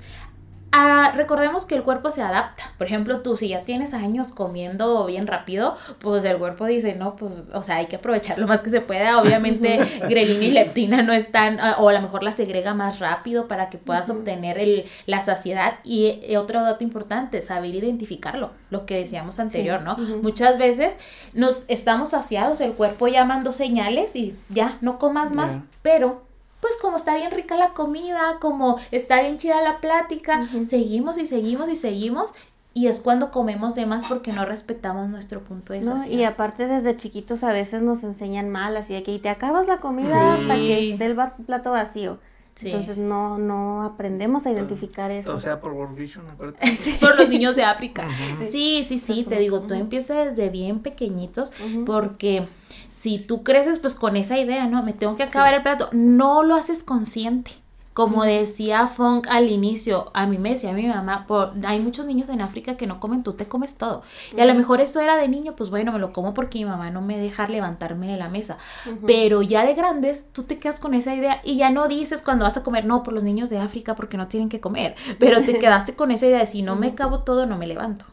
Ah, 0.72 1.14
recordemos 1.16 1.66
que 1.66 1.76
el 1.76 1.84
cuerpo 1.84 2.12
se 2.12 2.22
adapta. 2.22 2.72
Por 2.78 2.86
ejemplo, 2.86 3.22
tú 3.22 3.36
si 3.36 3.50
ya 3.50 3.64
tienes 3.64 3.94
años 3.94 4.32
comiendo 4.32 5.06
bien 5.08 5.26
rápido, 5.26 5.76
pues 6.00 6.24
el 6.24 6.38
cuerpo 6.38 6.66
dice, 6.66 6.96
no, 6.96 7.16
pues, 7.16 7.44
o 7.54 7.64
sea, 7.64 7.78
hay 7.78 7.88
que 7.88 7.96
aprovechar 7.96 8.38
lo 8.38 8.48
más 8.48 8.62
que 8.62 8.70
se 8.70 8.82
pueda. 8.82 9.20
Obviamente, 9.20 9.80
grelina 10.10 10.46
y 10.46 10.52
leptina 10.52 11.02
no 11.02 11.12
están, 11.12 11.60
ah, 11.60 11.78
o 11.80 11.90
a 11.90 11.94
lo 11.94 12.02
mejor 12.02 12.24
la 12.24 12.32
segrega 12.32 12.74
más 12.74 13.00
rápido 13.00 13.48
para 13.48 13.70
que 13.70 13.78
puedas 13.78 14.10
obtener 14.10 14.60
el, 14.60 14.86
la 15.08 15.22
saciedad. 15.22 15.80
Y, 15.84 16.36
otro 16.40 16.62
dato 16.62 16.84
importante, 16.84 17.42
saber 17.42 17.76
identificarlo, 17.76 18.52
lo 18.70 18.86
que 18.86 18.96
decíamos 18.98 19.40
anterior, 19.40 19.82
¿no? 19.82 19.98
Muchas 20.22 20.58
veces 20.58 20.96
nos 21.34 21.66
estamos 21.68 22.10
saciados, 22.10 22.62
el 22.62 22.74
cuerpo 22.74 23.08
ya 23.08 23.26
mandó 23.26 23.52
señales 23.52 24.16
y 24.16 24.36
ya, 24.48 24.78
no 24.82 25.00
comas 25.00 25.34
más, 25.34 25.60
pero 25.82 26.29
pues 26.62 26.76
como 26.82 26.98
está 26.98 27.16
bien 27.16 27.32
rica 27.32 27.56
la 27.56 27.70
comida, 27.70 28.38
como 28.40 28.78
está 28.92 29.22
bien 29.22 29.38
chida 29.38 29.62
la 29.62 29.78
plática, 29.78 30.48
seguimos 30.66 31.18
y 31.18 31.26
seguimos 31.26 31.70
y 31.70 31.76
seguimos 31.76 32.34
y 32.74 32.88
es 32.88 33.00
cuando 33.00 33.32
comemos 33.32 33.76
de 33.76 33.86
más 33.86 34.04
porque 34.06 34.32
no 34.32 34.46
respetamos 34.46 35.10
nuestro 35.10 35.42
punto 35.42 35.74
de 35.74 35.84
saciedad. 35.84 36.18
y 36.18 36.24
aparte 36.24 36.68
desde 36.68 36.96
chiquitos 36.96 37.44
a 37.44 37.52
veces 37.52 37.82
nos 37.82 38.04
enseñan 38.04 38.50
mal, 38.50 38.78
así 38.78 38.94
de 38.94 39.04
que 39.04 39.18
te 39.20 39.30
acabas 39.30 39.68
la 39.68 39.80
comida 39.80 40.36
hasta 40.36 40.56
que 40.56 40.92
esté 40.92 41.06
el 41.06 41.18
plato 41.46 41.72
vacío. 41.72 42.20
Entonces 42.62 42.98
no, 42.98 43.38
no 43.38 43.84
aprendemos 43.84 44.46
a 44.46 44.52
identificar 44.52 45.12
eso. 45.12 45.34
O 45.34 45.40
sea, 45.40 45.62
por 45.62 45.72
World 45.72 45.96
Vision, 45.96 46.26
por 47.00 47.18
los 47.18 47.30
niños 47.30 47.56
de 47.56 47.64
África. 47.64 48.08
Sí, 48.42 48.84
sí, 48.86 48.98
sí, 48.98 49.24
te 49.24 49.40
digo, 49.40 49.62
tú 49.62 49.74
empiezas 49.74 50.36
desde 50.36 50.50
bien 50.50 50.80
pequeñitos 50.80 51.54
porque 51.86 52.48
si 52.90 53.20
tú 53.20 53.44
creces 53.44 53.80
pues 53.80 53.96
con 53.96 54.16
esa 54.16 54.38
idea, 54.38 54.68
¿no? 54.68 54.84
Me 54.84 54.94
tengo 54.94 55.16
que 55.16 55.24
acabar 55.24 55.54
el 55.54 55.64
plato, 55.64 55.90
no 55.92 56.44
lo 56.44 56.56
haces 56.56 56.84
consciente. 56.84 57.52
Como 57.94 58.24
decía 58.24 58.88
Funk 58.88 59.28
al 59.30 59.50
inicio, 59.50 60.10
a 60.14 60.26
mí 60.26 60.38
me 60.38 60.52
decía 60.52 60.72
mi 60.72 60.88
mamá, 60.88 61.26
por, 61.28 61.54
hay 61.66 61.82
muchos 61.82 62.06
niños 62.06 62.30
en 62.30 62.40
África 62.40 62.78
que 62.78 62.88
no 62.88 63.02
comen, 63.02 63.24
tú 63.24 63.34
te 63.34 63.50
comes 63.50 63.76
todo. 63.76 64.04
Y 64.34 64.40
a 64.40 64.46
lo 64.46 64.54
mejor 64.54 64.80
eso 64.80 65.02
era 65.02 65.18
de 65.18 65.28
niño, 65.28 65.54
pues 65.58 65.70
bueno, 65.70 65.92
me 65.92 66.00
lo 66.00 66.14
como 66.14 66.34
porque 66.34 66.60
mi 66.60 66.66
mamá 66.66 66.92
no 66.92 67.02
me 67.02 67.18
deja 67.18 67.46
levantarme 67.50 68.08
de 68.08 68.16
la 68.16 68.30
mesa. 68.30 68.58
Pero 69.06 69.42
ya 69.42 69.66
de 69.66 69.74
grandes, 69.74 70.30
tú 70.32 70.44
te 70.44 70.60
quedas 70.60 70.80
con 70.80 70.94
esa 70.94 71.14
idea 71.14 71.42
y 71.44 71.58
ya 71.58 71.72
no 71.72 71.90
dices 71.90 72.22
cuando 72.22 72.46
vas 72.46 72.56
a 72.56 72.64
comer, 72.64 72.86
no, 72.86 73.04
por 73.04 73.14
los 73.14 73.24
niños 73.24 73.50
de 73.50 73.58
África 73.58 73.96
porque 73.96 74.16
no 74.16 74.30
tienen 74.30 74.48
que 74.48 74.62
comer. 74.62 74.96
Pero 75.20 75.42
te 75.42 75.60
quedaste 75.60 75.94
con 75.94 76.12
esa 76.12 76.28
idea 76.28 76.40
de 76.40 76.46
si 76.46 76.62
no 76.62 76.78
me 76.78 76.88
acabo 76.88 77.24
todo, 77.24 77.48
no 77.48 77.58
me 77.58 77.68
levanto. 77.68 78.06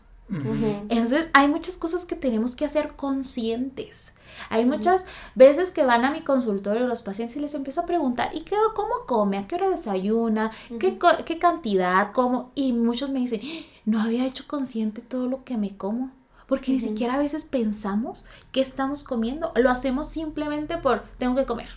Entonces 0.89 1.29
hay 1.33 1.47
muchas 1.47 1.77
cosas 1.77 2.05
que 2.05 2.17
tenemos 2.17 2.57
que 2.57 2.65
hacer 2.65 2.95
conscientes. 2.97 4.16
Hay 4.51 4.65
muchas 4.65 5.05
veces 5.35 5.71
que 5.71 5.85
van 5.85 6.05
a 6.05 6.11
mi 6.11 6.23
consultorio 6.23 6.87
los 6.87 7.03
pacientes 7.03 7.37
y 7.37 7.41
les 7.41 7.55
empiezo 7.55 7.81
a 7.81 7.87
preguntar, 7.87 8.31
¿y 8.35 8.41
qué, 8.41 8.57
cómo 8.75 8.95
come? 9.07 9.39
¿A 9.39 9.47
qué 9.47 9.57
hora 9.57 9.71
desayuna? 9.71 10.51
¿Qué, 10.79 10.99
¿Qué, 11.25 11.39
cantidad? 11.39 12.13
¿Cómo? 12.13 12.51
Y 12.55 12.73
muchos 12.73 13.11
me 13.11 13.21
dicen, 13.21 13.41
no 13.85 14.01
había 14.01 14.27
hecho 14.27 14.45
consciente 14.47 15.03
todo 15.03 15.27
lo 15.27 15.45
que 15.45 15.57
me 15.57 15.77
como. 15.77 16.11
Porque 16.47 16.71
ni 16.71 16.81
siquiera 16.81 17.15
a 17.15 17.19
veces 17.19 17.45
pensamos 17.45 18.25
qué 18.53 18.61
estamos 18.61 19.03
comiendo. 19.03 19.53
Lo 19.57 19.69
hacemos 19.69 20.09
simplemente 20.09 20.79
por 20.79 21.03
tengo 21.19 21.35
que 21.35 21.45
comer. 21.45 21.69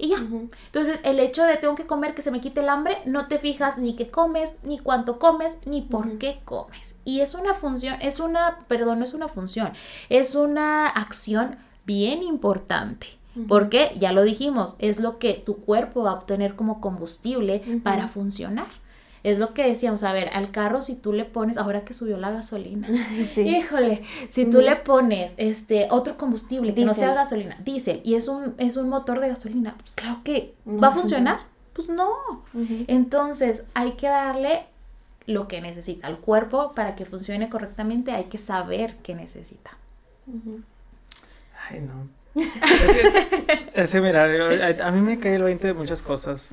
Y 0.00 0.08
ya. 0.08 0.16
Entonces, 0.16 1.00
el 1.04 1.20
hecho 1.20 1.44
de 1.44 1.58
tengo 1.58 1.74
que 1.74 1.86
comer, 1.86 2.14
que 2.14 2.22
se 2.22 2.30
me 2.30 2.40
quite 2.40 2.60
el 2.60 2.70
hambre, 2.70 2.98
no 3.04 3.28
te 3.28 3.38
fijas 3.38 3.76
ni 3.76 3.94
qué 3.94 4.10
comes, 4.10 4.56
ni 4.62 4.78
cuánto 4.78 5.18
comes, 5.18 5.58
ni 5.66 5.82
por 5.82 6.16
qué 6.16 6.40
comes. 6.46 6.94
Y 7.04 7.20
es 7.20 7.34
una 7.34 7.52
función, 7.52 7.96
es 8.00 8.18
una, 8.18 8.60
perdón, 8.66 9.00
no 9.00 9.04
es 9.04 9.12
una 9.12 9.28
función, 9.28 9.74
es 10.08 10.34
una 10.34 10.88
acción 10.88 11.56
bien 11.86 12.22
importante. 12.22 13.06
Porque 13.48 13.92
ya 13.96 14.12
lo 14.12 14.22
dijimos, 14.22 14.74
es 14.80 14.98
lo 14.98 15.18
que 15.18 15.34
tu 15.34 15.56
cuerpo 15.58 16.02
va 16.02 16.10
a 16.10 16.14
obtener 16.14 16.56
como 16.56 16.80
combustible 16.80 17.62
para 17.82 18.08
funcionar. 18.08 18.66
Es 19.22 19.38
lo 19.38 19.52
que 19.52 19.66
decíamos, 19.66 20.02
a 20.02 20.12
ver, 20.12 20.30
al 20.32 20.50
carro 20.50 20.80
si 20.80 20.94
tú 20.94 21.12
le 21.12 21.24
pones, 21.24 21.58
ahora 21.58 21.84
que 21.84 21.92
subió 21.92 22.16
la 22.16 22.30
gasolina, 22.30 22.88
híjole, 23.36 24.02
si 24.30 24.46
tú 24.46 24.60
le 24.60 24.76
pones 24.76 25.34
este 25.36 25.88
otro 25.90 26.16
combustible 26.16 26.74
que 26.74 26.84
no 26.84 26.94
sea 26.94 27.14
gasolina, 27.14 27.58
diésel, 27.62 28.00
y 28.02 28.14
es 28.14 28.28
un, 28.28 28.54
es 28.56 28.76
un 28.76 28.88
motor 28.88 29.20
de 29.20 29.28
gasolina, 29.28 29.74
pues 29.78 29.92
claro 29.92 30.20
que 30.24 30.54
va 30.66 30.88
a 30.88 30.92
funcionar. 30.92 31.50
Pues 31.72 31.88
no. 31.88 32.10
Entonces 32.88 33.64
hay 33.74 33.92
que 33.92 34.08
darle 34.08 34.66
lo 35.26 35.48
que 35.48 35.60
necesita 35.60 36.06
al 36.06 36.18
cuerpo 36.18 36.72
para 36.74 36.94
que 36.94 37.04
funcione 37.04 37.48
correctamente, 37.48 38.12
hay 38.12 38.24
que 38.24 38.38
saber 38.38 38.96
qué 39.02 39.14
necesita. 39.14 39.76
Ay, 41.70 41.80
no. 41.80 42.08
Ese, 43.74 44.00
mira, 44.00 44.24
a 44.84 44.90
mí 44.90 45.00
me 45.00 45.18
cae 45.18 45.36
el 45.36 45.42
20 45.42 45.68
de 45.68 45.74
muchas 45.74 46.02
cosas. 46.02 46.48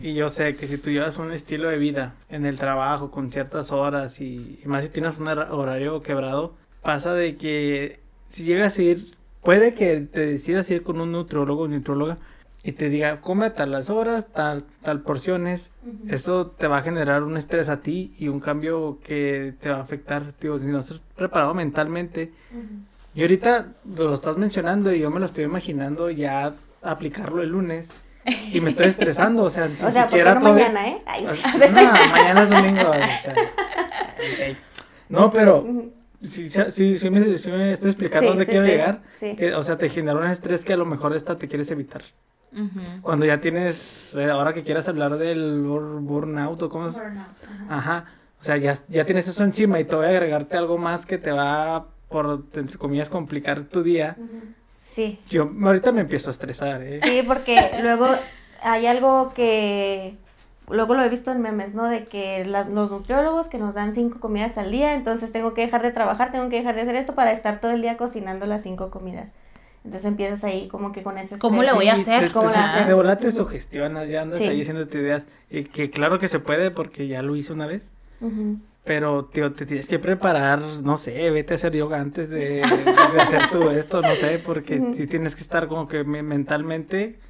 Y 0.00 0.14
yo 0.14 0.28
sé 0.30 0.56
que 0.56 0.66
si 0.66 0.78
tú 0.78 0.90
llevas 0.90 1.18
un 1.18 1.32
estilo 1.32 1.68
de 1.68 1.78
vida 1.78 2.14
en 2.28 2.44
el 2.44 2.58
trabajo 2.58 3.10
con 3.10 3.30
ciertas 3.30 3.70
horas 3.70 4.20
y, 4.20 4.60
más 4.64 4.84
si 4.84 4.90
tienes 4.90 5.18
un 5.18 5.28
horario 5.28 6.02
quebrado, 6.02 6.54
pasa 6.82 7.14
de 7.14 7.36
que 7.36 8.00
si 8.28 8.44
llegas 8.44 8.78
a 8.78 8.82
ir, 8.82 9.14
puede 9.42 9.74
que 9.74 10.00
te 10.00 10.26
decidas 10.26 10.68
ir 10.70 10.82
con 10.82 11.00
un 11.00 11.12
nutriólogo 11.12 11.62
o 11.62 11.68
nutrióloga 11.68 12.18
y 12.64 12.72
te 12.72 12.88
diga, 12.88 13.20
come 13.20 13.46
a 13.46 13.52
tal 13.54 13.72
las 13.72 13.90
horas, 13.90 14.28
tal, 14.32 14.64
tal 14.82 15.02
porciones, 15.02 15.70
eso 16.08 16.46
te 16.46 16.68
va 16.68 16.78
a 16.78 16.82
generar 16.82 17.24
un 17.24 17.36
estrés 17.36 17.68
a 17.68 17.80
ti 17.80 18.14
y 18.18 18.28
un 18.28 18.40
cambio 18.40 18.98
que 19.04 19.54
te 19.60 19.68
va 19.68 19.78
a 19.78 19.82
afectar, 19.82 20.32
tío, 20.32 20.58
si 20.58 20.66
no 20.66 20.80
estás 20.80 21.02
preparado 21.16 21.54
mentalmente. 21.54 22.32
Y 23.14 23.22
ahorita 23.22 23.66
lo 23.96 24.14
estás 24.14 24.36
mencionando 24.38 24.92
y 24.92 25.00
yo 25.00 25.10
me 25.10 25.20
lo 25.20 25.26
estoy 25.26 25.44
imaginando 25.44 26.10
ya 26.10 26.54
aplicarlo 26.80 27.42
el 27.42 27.50
lunes. 27.50 27.90
Y 28.52 28.60
me 28.60 28.70
estoy 28.70 28.86
estresando, 28.86 29.42
o 29.42 29.50
sea, 29.50 29.68
ni 29.68 29.76
siquiera 29.76 30.34
no 30.34 30.52
mañana, 30.52 30.88
¿eh? 30.88 31.02
No, 31.22 31.30
mañana 32.12 32.42
es 32.42 32.50
domingo. 32.50 32.90
O 32.90 32.94
sea, 32.94 33.34
No, 35.08 35.32
pero 35.32 35.90
sí, 36.22 36.48
sí, 36.48 36.98
sí, 36.98 37.10
me, 37.10 37.18
estoy 37.72 37.90
explicando 37.90 38.30
dónde 38.30 38.46
quiero 38.46 38.64
llegar. 38.64 39.02
Que, 39.18 39.54
o 39.54 39.62
sea, 39.62 39.76
te 39.76 39.88
genera 39.88 40.18
un 40.18 40.26
estrés 40.26 40.64
que 40.64 40.72
a 40.72 40.76
lo 40.76 40.86
mejor 40.86 41.14
esta 41.14 41.36
te 41.36 41.48
quieres 41.48 41.70
evitar. 41.70 42.02
Cuando 43.00 43.26
ya 43.26 43.40
tienes, 43.40 44.14
eh, 44.14 44.30
ahora 44.30 44.52
que 44.52 44.62
quieras 44.62 44.86
hablar 44.86 45.16
del 45.16 45.62
burnout 45.62 46.62
o 46.62 46.68
cómo 46.68 46.88
es. 46.88 46.94
Burnout. 46.94 47.26
Ajá. 47.68 48.04
O 48.40 48.44
sea, 48.44 48.56
ya, 48.56 48.76
ya 48.88 49.04
tienes 49.04 49.26
eso 49.26 49.42
encima 49.44 49.80
y 49.80 49.84
te 49.84 49.96
voy 49.96 50.06
a 50.06 50.08
agregarte 50.10 50.56
algo 50.56 50.76
más 50.76 51.06
que 51.06 51.16
te 51.16 51.30
va 51.30 51.86
por, 52.12 52.44
entre 52.54 52.78
comillas, 52.78 53.10
complicar 53.10 53.64
tu 53.64 53.82
día. 53.82 54.16
Sí. 54.94 55.18
Yo 55.28 55.50
ahorita 55.64 55.90
me 55.90 56.02
empiezo 56.02 56.30
a 56.30 56.32
estresar, 56.32 56.82
¿eh? 56.82 57.00
Sí, 57.02 57.24
porque 57.26 57.70
luego 57.82 58.06
hay 58.62 58.86
algo 58.86 59.32
que 59.34 60.16
luego 60.68 60.94
lo 60.94 61.04
he 61.04 61.08
visto 61.08 61.32
en 61.32 61.40
memes, 61.40 61.74
¿no? 61.74 61.84
De 61.88 62.04
que 62.04 62.44
los 62.44 62.90
nutriólogos 62.90 63.48
que 63.48 63.58
nos 63.58 63.74
dan 63.74 63.94
cinco 63.94 64.20
comidas 64.20 64.56
al 64.58 64.70
día, 64.70 64.94
entonces 64.94 65.32
tengo 65.32 65.54
que 65.54 65.62
dejar 65.62 65.82
de 65.82 65.92
trabajar, 65.92 66.32
tengo 66.32 66.48
que 66.48 66.56
dejar 66.56 66.74
de 66.74 66.82
hacer 66.82 66.96
esto 66.96 67.14
para 67.14 67.32
estar 67.32 67.60
todo 67.60 67.72
el 67.72 67.82
día 67.82 67.96
cocinando 67.96 68.46
las 68.46 68.62
cinco 68.62 68.90
comidas. 68.90 69.28
Entonces 69.84 70.08
empiezas 70.08 70.44
ahí 70.44 70.68
como 70.68 70.92
que 70.92 71.02
con 71.02 71.18
ese... 71.18 71.38
¿Cómo 71.38 71.62
le 71.62 71.72
voy 71.72 71.88
a 71.88 71.94
hacer? 71.94 72.30
¿Cómo 72.32 72.48
De 72.86 72.94
volada 72.94 73.18
te 73.18 73.32
sugestionas, 73.32 74.08
ya 74.08 74.22
andas 74.22 74.40
ahí 74.40 74.60
haciéndote 74.60 74.98
ideas. 74.98 75.26
Y 75.50 75.64
que 75.64 75.90
claro 75.90 76.20
que 76.20 76.28
se 76.28 76.38
puede 76.38 76.70
porque 76.70 77.08
ya 77.08 77.22
lo 77.22 77.34
hice 77.34 77.52
una 77.52 77.66
vez. 77.66 77.90
Pero, 78.84 79.26
tío, 79.26 79.52
te 79.52 79.64
tienes 79.64 79.86
que 79.86 80.00
preparar, 80.00 80.60
no 80.60 80.98
sé, 80.98 81.30
vete 81.30 81.54
a 81.54 81.56
hacer 81.56 81.72
yoga 81.72 82.00
antes 82.00 82.28
de, 82.28 82.62
hacer 82.62 83.48
todo 83.52 83.70
esto, 83.70 84.02
no 84.02 84.14
sé, 84.16 84.40
porque 84.44 84.92
si 84.94 85.06
tienes 85.06 85.36
que 85.36 85.42
estar 85.42 85.68
como 85.68 85.86
que 85.86 86.02
mentalmente 86.02 87.20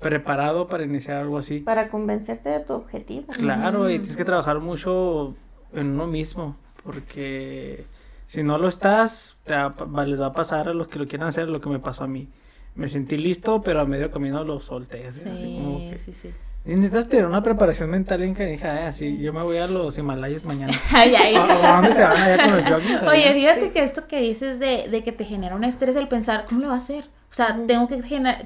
preparado 0.00 0.66
para 0.66 0.84
iniciar 0.84 1.18
algo 1.18 1.36
así. 1.36 1.60
Para 1.60 1.90
convencerte 1.90 2.48
de 2.48 2.60
tu 2.60 2.72
objetivo. 2.72 3.26
Claro, 3.34 3.90
y 3.90 3.98
tienes 3.98 4.16
que 4.16 4.24
trabajar 4.24 4.60
mucho 4.60 5.34
en 5.74 5.88
uno 5.88 6.06
mismo, 6.06 6.56
porque 6.82 7.84
si 8.26 8.42
no 8.42 8.56
lo 8.56 8.68
estás, 8.68 9.36
te 9.44 9.54
les 10.06 10.20
va 10.20 10.26
a 10.26 10.32
pasar 10.32 10.68
a 10.68 10.74
los 10.74 10.88
que 10.88 10.98
lo 10.98 11.06
quieran 11.06 11.28
hacer 11.28 11.48
lo 11.48 11.60
que 11.60 11.68
me 11.68 11.80
pasó 11.80 12.04
a 12.04 12.08
mí. 12.08 12.28
Me 12.74 12.88
sentí 12.88 13.18
listo, 13.18 13.62
pero 13.62 13.80
a 13.80 13.84
medio 13.84 14.10
camino 14.10 14.42
lo 14.42 14.58
solté. 14.58 15.12
Sí, 15.12 15.92
sí, 15.98 16.12
sí. 16.12 16.34
Y 16.66 16.76
necesitas 16.76 17.08
tener 17.08 17.26
una 17.26 17.42
preparación 17.42 17.90
mental 17.90 18.22
en 18.22 18.34
que 18.34 18.46
dije, 18.46 18.66
así, 18.66 19.18
yo 19.18 19.34
me 19.34 19.42
voy 19.42 19.58
a 19.58 19.66
los 19.66 19.98
Himalayas 19.98 20.44
mañana. 20.44 20.72
ay, 20.92 21.14
ay. 21.14 21.34
¿A, 21.36 21.74
dónde 21.74 21.92
se 21.92 22.02
van 22.02 22.16
allá 22.16 22.44
con 22.44 22.56
los 22.56 22.70
jogging? 22.70 23.08
Oye, 23.08 23.32
fíjate 23.34 23.70
que 23.70 23.84
esto 23.84 24.06
que 24.06 24.20
dices 24.20 24.58
de, 24.58 24.88
de 24.88 25.02
que 25.02 25.12
te 25.12 25.24
genera 25.24 25.56
un 25.56 25.64
estrés 25.64 25.94
el 25.96 26.08
pensar, 26.08 26.46
¿cómo 26.48 26.62
lo 26.62 26.68
va 26.68 26.74
a 26.74 26.78
hacer? 26.78 27.04
O 27.34 27.36
sea, 27.36 27.58
tengo 27.66 27.88
que 27.88 27.96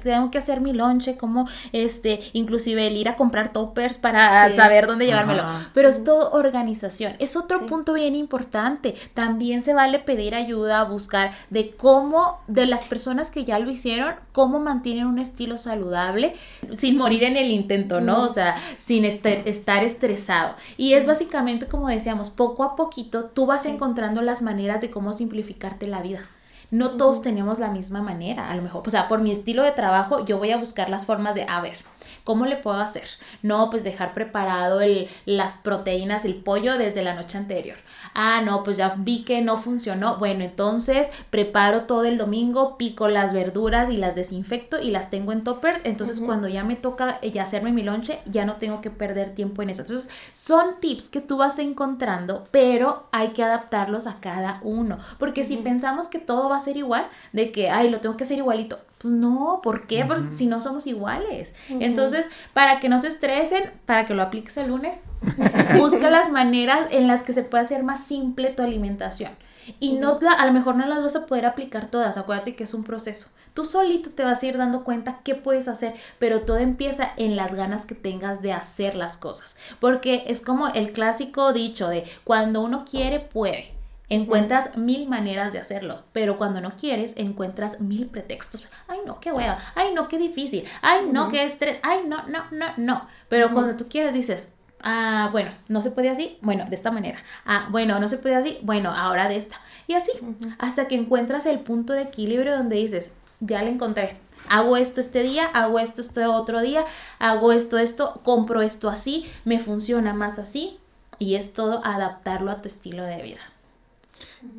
tengo 0.01 0.31
que 0.31 0.39
hacer 0.39 0.61
mi 0.61 0.73
lonche, 0.73 1.15
como 1.15 1.47
este, 1.73 2.21
inclusive 2.33 2.87
el 2.87 2.97
ir 2.97 3.07
a 3.07 3.15
comprar 3.15 3.53
toppers 3.53 3.99
para 3.99 4.55
saber 4.55 4.87
dónde 4.87 5.05
llevármelo. 5.05 5.43
Pero 5.75 5.89
es 5.89 6.03
todo 6.03 6.31
organización. 6.31 7.13
Es 7.19 7.35
otro 7.35 7.67
punto 7.67 7.93
bien 7.93 8.15
importante. 8.15 8.95
También 9.13 9.61
se 9.61 9.75
vale 9.75 9.99
pedir 9.99 10.33
ayuda, 10.33 10.83
buscar 10.85 11.29
de 11.51 11.69
cómo, 11.69 12.39
de 12.47 12.65
las 12.65 12.81
personas 12.81 13.29
que 13.29 13.43
ya 13.43 13.59
lo 13.59 13.69
hicieron, 13.69 14.15
cómo 14.31 14.59
mantienen 14.59 15.05
un 15.05 15.19
estilo 15.19 15.59
saludable 15.59 16.33
sin 16.75 16.97
morir 16.97 17.25
en 17.25 17.37
el 17.37 17.51
intento, 17.51 18.01
¿no? 18.01 18.23
O 18.23 18.29
sea, 18.29 18.55
sin 18.79 19.05
estar 19.05 19.83
estresado. 19.83 20.55
Y 20.77 20.93
es 20.93 21.05
básicamente 21.05 21.67
como 21.67 21.89
decíamos, 21.89 22.31
poco 22.31 22.63
a 22.63 22.75
poquito 22.75 23.25
tú 23.25 23.45
vas 23.45 23.67
encontrando 23.67 24.23
las 24.23 24.41
maneras 24.41 24.81
de 24.81 24.89
cómo 24.89 25.13
simplificarte 25.13 25.85
la 25.85 26.01
vida 26.01 26.27
no 26.71 26.97
todos 26.97 27.21
tenemos 27.21 27.59
la 27.59 27.71
misma 27.71 28.01
manera, 28.01 28.49
a 28.49 28.55
lo 28.55 28.61
mejor, 28.61 28.83
o 28.85 28.89
sea, 28.89 29.07
por 29.07 29.21
mi 29.21 29.31
estilo 29.31 29.63
de 29.63 29.71
trabajo, 29.71 30.25
yo 30.25 30.37
voy 30.37 30.51
a 30.51 30.57
buscar 30.57 30.89
las 30.89 31.05
formas 31.05 31.35
de, 31.35 31.45
a 31.47 31.61
ver, 31.61 31.77
¿cómo 32.23 32.45
le 32.45 32.55
puedo 32.55 32.77
hacer? 32.77 33.07
No, 33.41 33.69
pues 33.69 33.83
dejar 33.83 34.13
preparado 34.13 34.81
el, 34.81 35.07
las 35.25 35.57
proteínas, 35.57 36.25
el 36.25 36.35
pollo 36.35 36.77
desde 36.77 37.03
la 37.03 37.13
noche 37.13 37.37
anterior. 37.37 37.77
Ah, 38.13 38.41
no, 38.43 38.63
pues 38.63 38.77
ya 38.77 38.95
vi 38.97 39.23
que 39.23 39.41
no 39.41 39.57
funcionó. 39.57 40.17
Bueno, 40.17 40.43
entonces 40.43 41.09
preparo 41.29 41.81
todo 41.81 42.05
el 42.05 42.17
domingo, 42.17 42.77
pico 42.77 43.07
las 43.07 43.33
verduras 43.33 43.89
y 43.89 43.97
las 43.97 44.15
desinfecto 44.15 44.79
y 44.81 44.91
las 44.91 45.09
tengo 45.09 45.31
en 45.31 45.43
toppers. 45.43 45.81
Entonces, 45.83 46.19
cuando 46.19 46.47
ya 46.47 46.63
me 46.63 46.75
toca 46.75 47.19
ya 47.21 47.43
hacerme 47.43 47.71
mi 47.71 47.83
lonche, 47.83 48.19
ya 48.25 48.45
no 48.45 48.55
tengo 48.55 48.81
que 48.81 48.89
perder 48.89 49.33
tiempo 49.35 49.61
en 49.61 49.69
eso. 49.69 49.81
Entonces, 49.81 50.09
son 50.33 50.79
tips 50.79 51.09
que 51.09 51.21
tú 51.21 51.37
vas 51.37 51.59
encontrando, 51.59 52.47
pero 52.51 53.07
hay 53.11 53.29
que 53.29 53.43
adaptarlos 53.43 54.07
a 54.07 54.19
cada 54.19 54.59
uno. 54.63 54.97
Porque 55.17 55.43
si 55.43 55.57
pensamos 55.57 56.07
que 56.07 56.19
todo 56.19 56.49
va 56.49 56.57
a 56.57 56.61
ser 56.61 56.77
igual, 56.77 57.07
de 57.33 57.51
que, 57.51 57.69
ay, 57.69 57.89
lo 57.89 57.99
tengo 58.01 58.17
que 58.17 58.23
hacer 58.23 58.37
igualito, 58.37 58.79
Pues 58.99 59.13
no, 59.13 59.61
¿por 59.63 59.87
qué? 59.87 60.03
Pues 60.05 60.23
si 60.23 60.45
no 60.45 60.59
somos 60.59 60.85
iguales. 60.85 61.53
Entonces, 61.69 62.27
para 62.53 62.81
que 62.81 62.89
no 62.89 62.99
se 62.99 63.07
estresen, 63.07 63.71
para 63.85 64.05
que 64.05 64.13
lo 64.13 64.21
apliques 64.21 64.57
el 64.57 64.67
lunes, 64.67 65.01
busca 65.77 66.09
las 66.09 66.29
maneras 66.31 66.89
en 66.91 67.07
las 67.07 67.23
que 67.23 67.31
se 67.31 67.43
puede 67.43 67.63
hacer 67.63 67.81
más 67.83 68.03
simple 68.03 68.49
tu 68.49 68.61
alimentación. 68.61 69.31
Y 69.79 69.93
no, 69.93 70.19
a 70.37 70.45
lo 70.45 70.51
mejor 70.51 70.75
no 70.75 70.85
las 70.85 71.01
vas 71.01 71.15
a 71.15 71.25
poder 71.25 71.45
aplicar 71.45 71.87
todas, 71.89 72.17
acuérdate 72.17 72.55
que 72.55 72.65
es 72.65 72.73
un 72.73 72.83
proceso. 72.83 73.29
Tú 73.53 73.63
solito 73.65 74.09
te 74.09 74.23
vas 74.23 74.43
a 74.43 74.45
ir 74.45 74.57
dando 74.57 74.83
cuenta 74.83 75.19
qué 75.23 75.33
puedes 75.35 75.67
hacer, 75.67 75.93
pero 76.17 76.41
todo 76.41 76.57
empieza 76.57 77.11
en 77.17 77.35
las 77.35 77.55
ganas 77.55 77.85
que 77.85 77.95
tengas 77.95 78.41
de 78.41 78.51
hacer 78.51 78.95
las 78.95 79.15
cosas. 79.15 79.55
Porque 79.79 80.25
es 80.27 80.41
como 80.41 80.67
el 80.67 80.91
clásico 80.91 81.53
dicho 81.53 81.87
de 81.87 82.03
cuando 82.23 82.61
uno 82.61 82.85
quiere, 82.89 83.19
puede. 83.19 83.78
Encuentras 84.09 84.75
mil 84.75 85.07
maneras 85.07 85.53
de 85.53 85.59
hacerlo, 85.59 86.03
pero 86.13 86.39
cuando 86.39 86.61
no 86.61 86.75
quieres, 86.75 87.13
encuentras 87.15 87.79
mil 87.79 88.07
pretextos. 88.07 88.67
Ay, 88.87 88.99
no, 89.05 89.19
qué 89.19 89.31
hueva. 89.31 89.57
Ay, 89.75 89.93
no, 89.93 90.07
qué 90.07 90.17
difícil. 90.17 90.65
Ay, 90.81 91.07
no, 91.11 91.29
qué 91.29 91.43
estrés. 91.43 91.77
Ay, 91.83 91.99
no, 92.07 92.23
no, 92.27 92.43
no, 92.51 92.65
no. 92.77 93.07
Pero 93.29 93.53
cuando 93.53 93.75
tú 93.75 93.87
quieres, 93.87 94.11
dices, 94.11 94.51
ah, 94.81 95.29
bueno, 95.31 95.51
no 95.67 95.83
se 95.83 95.91
puede 95.91 96.09
así. 96.09 96.39
Bueno, 96.41 96.65
de 96.67 96.73
esta 96.73 96.89
manera. 96.89 97.19
Ah, 97.45 97.67
bueno, 97.69 97.99
no 97.99 98.07
se 98.07 98.17
puede 98.17 98.33
así. 98.33 98.57
Bueno, 98.63 98.91
ahora 98.91 99.29
de 99.29 99.35
esta. 99.35 99.61
Y 99.85 99.93
así, 99.93 100.11
hasta 100.57 100.87
que 100.87 100.95
encuentras 100.95 101.45
el 101.45 101.59
punto 101.59 101.93
de 101.93 102.01
equilibrio 102.01 102.57
donde 102.57 102.77
dices, 102.77 103.11
ya 103.39 103.61
lo 103.61 103.69
encontré. 103.69 104.17
Hago 104.49 104.75
esto 104.75 105.01
este 105.01 105.21
día, 105.21 105.45
hago 105.45 105.77
esto 105.77 106.01
este 106.01 106.25
otro 106.25 106.61
día, 106.61 106.83
hago 107.19 107.51
esto, 107.51 107.77
esto, 107.77 108.21
compro 108.23 108.63
esto 108.63 108.89
así, 108.89 109.29
me 109.45 109.59
funciona 109.59 110.15
más 110.15 110.39
así. 110.39 110.79
Y 111.19 111.35
es 111.35 111.53
todo 111.53 111.85
adaptarlo 111.85 112.49
a 112.49 112.61
tu 112.61 112.67
estilo 112.67 113.03
de 113.03 113.21
vida. 113.21 113.41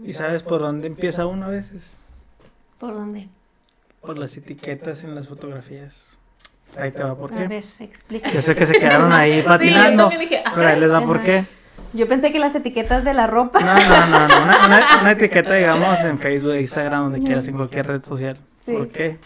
¿Y 0.05 0.13
sabes 0.13 0.43
por 0.43 0.61
dónde 0.61 0.87
empieza 0.87 1.27
uno 1.27 1.47
a 1.47 1.49
veces? 1.49 1.97
¿Por 2.79 2.95
dónde? 2.95 3.29
Por 4.01 4.19
las 4.19 4.37
etiquetas 4.37 5.05
en 5.05 5.15
las 5.15 5.29
fotografías. 5.29 6.19
Ahí 6.79 6.93
te 6.93 7.03
va 7.03 7.15
por 7.17 7.35
qué. 7.35 7.43
A 7.45 7.49
ver, 7.49 7.65
explica. 7.81 8.31
Yo 8.31 8.43
sé 8.43 8.55
que 8.55 8.65
se 8.67 8.79
quedaron 8.79 9.13
ahí 9.13 9.43
patinando. 9.47 10.05
también 10.05 10.21
dije, 10.21 10.43
pero 10.55 10.69
ahí 10.69 10.79
les 10.81 10.91
va 10.93 11.01
por 11.05 11.23
qué. 11.23 11.45
Yo 11.93 12.07
pensé 12.07 12.31
que 12.31 12.39
las 12.39 12.55
etiquetas 12.55 13.05
de 13.05 13.13
la 13.15 13.27
ropa. 13.27 13.59
No, 13.61 13.75
no, 13.75 14.07
no, 14.07 14.29
no. 14.29 14.43
Una, 14.45 14.67
una- 14.67 14.87
una 15.01 15.11
etiqueta, 15.13 15.55
digamos, 15.55 15.99
en 16.01 16.19
Facebook, 16.19 16.55
Instagram, 16.55 17.11
donde 17.11 17.23
quieras, 17.27 17.49
en 17.49 17.57
cualquier 17.57 17.87
red 17.89 18.03
social. 18.05 18.39
Sí. 18.65 18.73
¿Por 18.73 18.89
qué? 18.89 19.19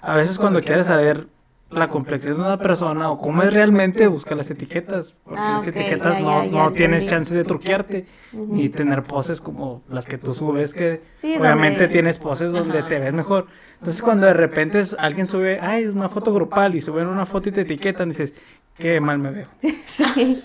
A 0.00 0.14
veces 0.16 0.38
cuando 0.38 0.60
quieres 0.62 0.86
saber 0.86 1.26
la 1.70 1.88
complexión 1.88 2.34
de 2.36 2.40
una 2.40 2.58
persona 2.58 3.10
o 3.10 3.18
cómo 3.18 3.42
es 3.42 3.52
realmente, 3.52 4.06
busca 4.06 4.34
las 4.34 4.50
etiquetas. 4.50 5.14
Porque 5.24 5.40
Ah, 5.40 5.52
las 5.52 5.62
ok, 5.62 5.68
etiquetas 5.68 6.14
ya, 6.14 6.20
no, 6.20 6.44
ya, 6.44 6.50
ya 6.50 6.62
no 6.64 6.72
tienes 6.72 7.06
chance 7.06 7.34
de 7.34 7.44
truquearte 7.44 8.06
y 8.54 8.68
tener 8.70 9.02
poses 9.04 9.40
como 9.40 9.82
las 9.88 10.06
que 10.06 10.16
tú 10.18 10.34
subes, 10.34 10.72
que 10.72 11.02
Sí, 11.20 11.36
obviamente 11.38 11.80
donde- 11.82 11.92
tienes 11.92 12.18
poses 12.18 12.52
donde 12.52 12.78
Ajá. 12.78 12.88
te 12.88 12.98
ves 12.98 13.12
mejor. 13.12 13.46
Entonces 13.78 14.00
cuando 14.02 14.26
de 14.26 14.34
repente 14.34 14.80
es- 14.80 14.96
alguien 14.98 15.28
sube, 15.28 15.58
ay, 15.60 15.86
una 15.86 16.08
foto 16.08 16.32
grupal 16.32 16.74
y 16.74 16.80
suben 16.80 17.06
una 17.06 17.26
foto 17.26 17.50
y 17.50 17.52
te 17.52 17.60
etiquetan, 17.62 18.08
dices, 18.08 18.32
qué 18.78 19.00
mal 19.00 19.18
me 19.18 19.30
veo. 19.30 19.48
Sí. 20.16 20.42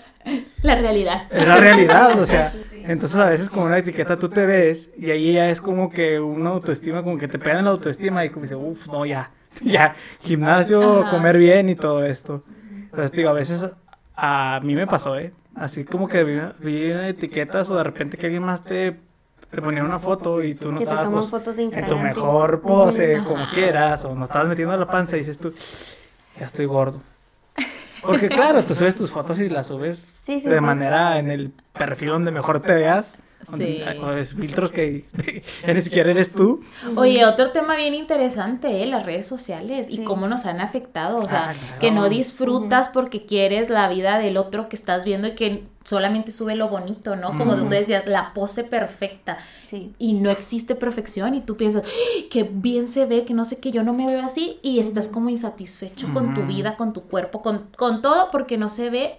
La 0.62 0.74
realidad. 0.76 1.26
Es 1.30 1.46
la 1.46 1.56
realidad, 1.58 2.18
o 2.18 2.24
sea, 2.24 2.50
entonces 2.72 3.18
a 3.18 3.28
veces 3.28 3.50
con 3.50 3.64
una 3.64 3.76
etiqueta 3.76 4.18
tú 4.18 4.30
te 4.30 4.46
ves 4.46 4.88
y 4.96 5.10
ahí 5.10 5.34
ya 5.34 5.50
es 5.50 5.60
como 5.60 5.90
que 5.90 6.18
una 6.18 6.48
autoestima, 6.50 7.02
como 7.02 7.18
que 7.18 7.28
te 7.28 7.38
pegan 7.38 7.66
la 7.66 7.72
autoestima 7.72 8.24
y 8.24 8.30
como 8.30 8.42
dice, 8.44 8.54
uff, 8.56 8.86
no, 8.88 9.04
ya, 9.04 9.30
ya, 9.62 9.94
gimnasio, 10.20 11.02
Ajá. 11.02 11.10
comer 11.10 11.38
bien 11.38 11.68
y 11.68 11.74
todo 11.76 12.04
esto. 12.04 12.42
Entonces 12.84 13.12
digo, 13.12 13.30
a 13.30 13.32
veces 13.32 13.66
a 14.16 14.60
mí 14.62 14.74
me 14.74 14.86
pasó, 14.86 15.16
¿eh? 15.18 15.32
Así 15.54 15.84
como 15.84 16.08
que 16.08 16.24
vi, 16.24 16.40
vi 16.60 16.90
etiquetas 16.90 17.70
o 17.70 17.76
de 17.76 17.84
repente 17.84 18.16
que 18.16 18.26
alguien 18.26 18.42
más 18.44 18.64
te, 18.64 19.00
te 19.50 19.62
ponía 19.62 19.84
una 19.84 20.00
foto 20.00 20.42
y 20.42 20.54
tú 20.54 20.72
no 20.72 20.78
Que 20.78 20.84
estabas 20.84 21.08
pues, 21.08 21.30
fotos 21.30 21.56
de 21.56 21.64
en 21.64 21.86
tu 21.86 21.98
mejor 21.98 22.60
pose, 22.60 23.22
como 23.24 23.46
quieras, 23.52 24.04
o 24.04 24.14
no 24.14 24.24
estabas 24.24 24.48
metiendo 24.48 24.76
la 24.76 24.86
panza 24.88 25.16
y 25.16 25.20
dices 25.20 25.38
tú, 25.38 25.52
ya 26.38 26.46
estoy 26.46 26.66
gordo. 26.66 27.00
Porque 28.02 28.28
claro, 28.38 28.64
tú 28.64 28.74
subes 28.74 28.94
tus 28.94 29.10
fotos 29.10 29.40
y 29.40 29.48
las 29.48 29.68
subes 29.68 30.14
Sí, 30.22 30.40
sí, 30.40 30.48
de 30.48 30.56
sí. 30.56 30.60
manera 30.60 31.18
en 31.18 31.30
el 31.30 31.52
perfil 31.72 32.08
donde 32.10 32.30
mejor 32.32 32.60
te 32.60 32.74
veas. 32.74 33.14
Sí. 33.56 33.82
Con 34.00 34.16
los 34.16 34.34
filtros 34.34 34.72
que 34.72 35.04
ni 35.66 35.80
siquiera 35.80 36.10
eres 36.10 36.32
tú. 36.32 36.62
Oye, 36.96 37.24
otro 37.26 37.50
tema 37.50 37.76
bien 37.76 37.94
interesante, 37.94 38.82
¿eh? 38.82 38.86
las 38.86 39.04
redes 39.06 39.26
sociales 39.26 39.86
y 39.90 39.98
Sí. 39.98 40.04
cómo 40.04 40.26
nos 40.28 40.46
han 40.46 40.60
afectado. 40.60 41.18
O 41.18 41.28
sea, 41.28 41.50
Ah, 41.50 41.54
claro. 41.54 41.78
que 41.80 41.90
no 41.90 42.08
disfrutas 42.08 42.88
porque 42.88 43.26
quieres 43.26 43.68
la 43.70 43.88
vida 43.88 44.18
del 44.18 44.36
otro 44.36 44.68
que 44.68 44.76
estás 44.76 45.04
viendo 45.04 45.28
y 45.28 45.34
que 45.34 45.64
solamente 45.84 46.32
sube 46.32 46.56
lo 46.56 46.68
bonito, 46.70 47.14
¿no? 47.14 47.36
Como 47.36 47.54
tú 47.56 47.62
Ujú. 47.62 47.68
decías, 47.70 48.06
la 48.06 48.32
pose 48.32 48.64
perfecta. 48.64 49.36
Sí. 49.68 49.92
Y 49.98 50.14
no 50.14 50.30
existe 50.30 50.74
perfección 50.74 51.34
y 51.34 51.42
tú 51.42 51.56
piensas, 51.58 51.82
"Ay, 52.16 52.24
que 52.30 52.42
bien 52.44 52.88
se 52.88 53.04
ve, 53.04 53.24
que 53.26 53.34
no 53.34 53.44
sé 53.44 53.60
qué, 53.60 53.70
yo 53.70 53.82
no 53.82 53.92
me 53.92 54.06
veo 54.06 54.24
así 54.24 54.58
y 54.62 54.78
estás 54.80 55.08
como 55.08 55.28
insatisfecho 55.28 56.08
con 56.14 56.32
tu 56.32 56.42
vida, 56.44 56.76
con 56.76 56.94
tu 56.94 57.02
cuerpo, 57.02 57.42
con, 57.42 57.66
con 57.76 58.00
todo 58.00 58.30
porque 58.30 58.56
no 58.56 58.70
se 58.70 58.88
ve 58.88 59.18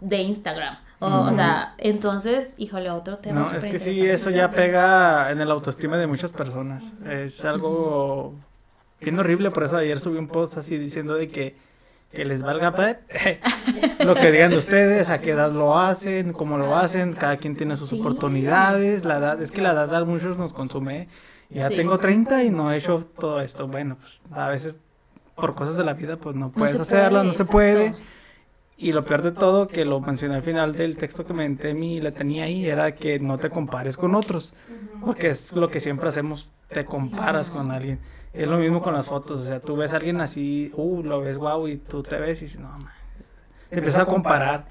de 0.00 0.22
Instagram. 0.22 0.78
O, 1.00 1.06
o 1.06 1.32
sea, 1.32 1.74
entonces, 1.78 2.54
híjole, 2.56 2.90
otro 2.90 3.18
tema. 3.18 3.40
No, 3.40 3.50
es 3.50 3.66
que 3.66 3.78
sí, 3.78 4.04
eso 4.04 4.30
ya 4.30 4.50
pega 4.50 5.30
en 5.30 5.40
el 5.40 5.50
autoestima 5.50 5.96
de 5.96 6.06
muchas 6.08 6.32
personas. 6.32 6.92
Es 7.08 7.44
algo 7.44 8.34
bien 9.00 9.18
horrible, 9.18 9.50
por 9.52 9.62
eso 9.64 9.76
ayer 9.76 10.00
subí 10.00 10.18
un 10.18 10.26
post 10.26 10.56
así 10.58 10.76
diciendo 10.76 11.14
de 11.14 11.28
que, 11.28 11.56
que 12.12 12.24
les 12.24 12.42
valga 12.42 12.72
lo 14.04 14.14
que 14.16 14.32
digan 14.32 14.50
de 14.50 14.58
ustedes, 14.58 15.08
a 15.08 15.20
qué 15.20 15.30
edad 15.30 15.52
lo 15.52 15.78
hacen, 15.78 16.32
cómo 16.32 16.58
lo 16.58 16.76
hacen, 16.76 17.12
cada 17.12 17.36
quien 17.36 17.56
tiene 17.56 17.76
sus 17.76 17.90
Sí. 17.90 18.00
oportunidades, 18.00 19.04
la 19.04 19.18
edad, 19.18 19.40
es 19.40 19.52
que 19.52 19.62
la 19.62 19.70
edad 19.70 19.94
a 19.94 20.04
muchos 20.04 20.36
nos 20.36 20.52
consume. 20.52 21.08
Ya 21.50 21.68
Sí. 21.68 21.76
tengo 21.76 21.98
30 21.98 22.42
y 22.42 22.50
no 22.50 22.72
he 22.72 22.76
hecho 22.76 23.06
todo 23.18 23.40
esto. 23.40 23.68
Bueno, 23.68 23.96
pues 24.00 24.20
a 24.32 24.48
veces 24.48 24.80
por 25.36 25.54
cosas 25.54 25.76
de 25.76 25.84
la 25.84 25.94
vida 25.94 26.16
pues 26.16 26.34
no 26.34 26.50
puedes 26.50 26.74
hacerlo, 26.78 27.20
puede, 27.20 27.28
no 27.28 27.32
se 27.32 27.44
puede. 27.44 27.94
Y 28.80 28.92
lo 28.92 29.04
peor 29.04 29.22
de 29.22 29.32
todo, 29.32 29.66
que 29.66 29.84
lo 29.84 30.00
mencioné 30.00 30.36
al 30.36 30.42
final 30.42 30.72
del 30.72 30.96
texto 30.96 31.26
que 31.26 31.34
me 31.34 31.44
inventé 31.44 31.76
y 31.76 32.00
la 32.00 32.12
tenía 32.12 32.44
ahí, 32.44 32.64
era 32.64 32.94
que 32.94 33.18
no 33.18 33.36
te 33.36 33.50
compares 33.50 33.96
con 33.96 34.14
otros. 34.14 34.54
Porque 35.04 35.28
es 35.28 35.52
lo 35.52 35.68
que 35.68 35.80
siempre 35.80 36.08
hacemos, 36.08 36.48
te 36.68 36.84
comparas 36.84 37.50
con 37.50 37.72
alguien. 37.72 37.98
Es 38.32 38.46
lo 38.46 38.56
mismo 38.56 38.80
con 38.80 38.94
las 38.94 39.06
fotos, 39.06 39.40
o 39.40 39.44
sea, 39.44 39.58
tú 39.58 39.74
ves 39.74 39.92
a 39.94 39.96
alguien 39.96 40.20
así, 40.20 40.70
uh, 40.76 41.02
lo 41.02 41.20
ves 41.20 41.38
guau, 41.38 41.66
y 41.66 41.78
tú 41.78 42.04
te 42.04 42.20
ves 42.20 42.40
y 42.42 42.44
dices, 42.44 42.60
no, 42.60 42.68
man. 42.68 42.97
Te 43.70 43.76
empiezas 43.76 44.02
a 44.02 44.06
comparar. 44.06 44.66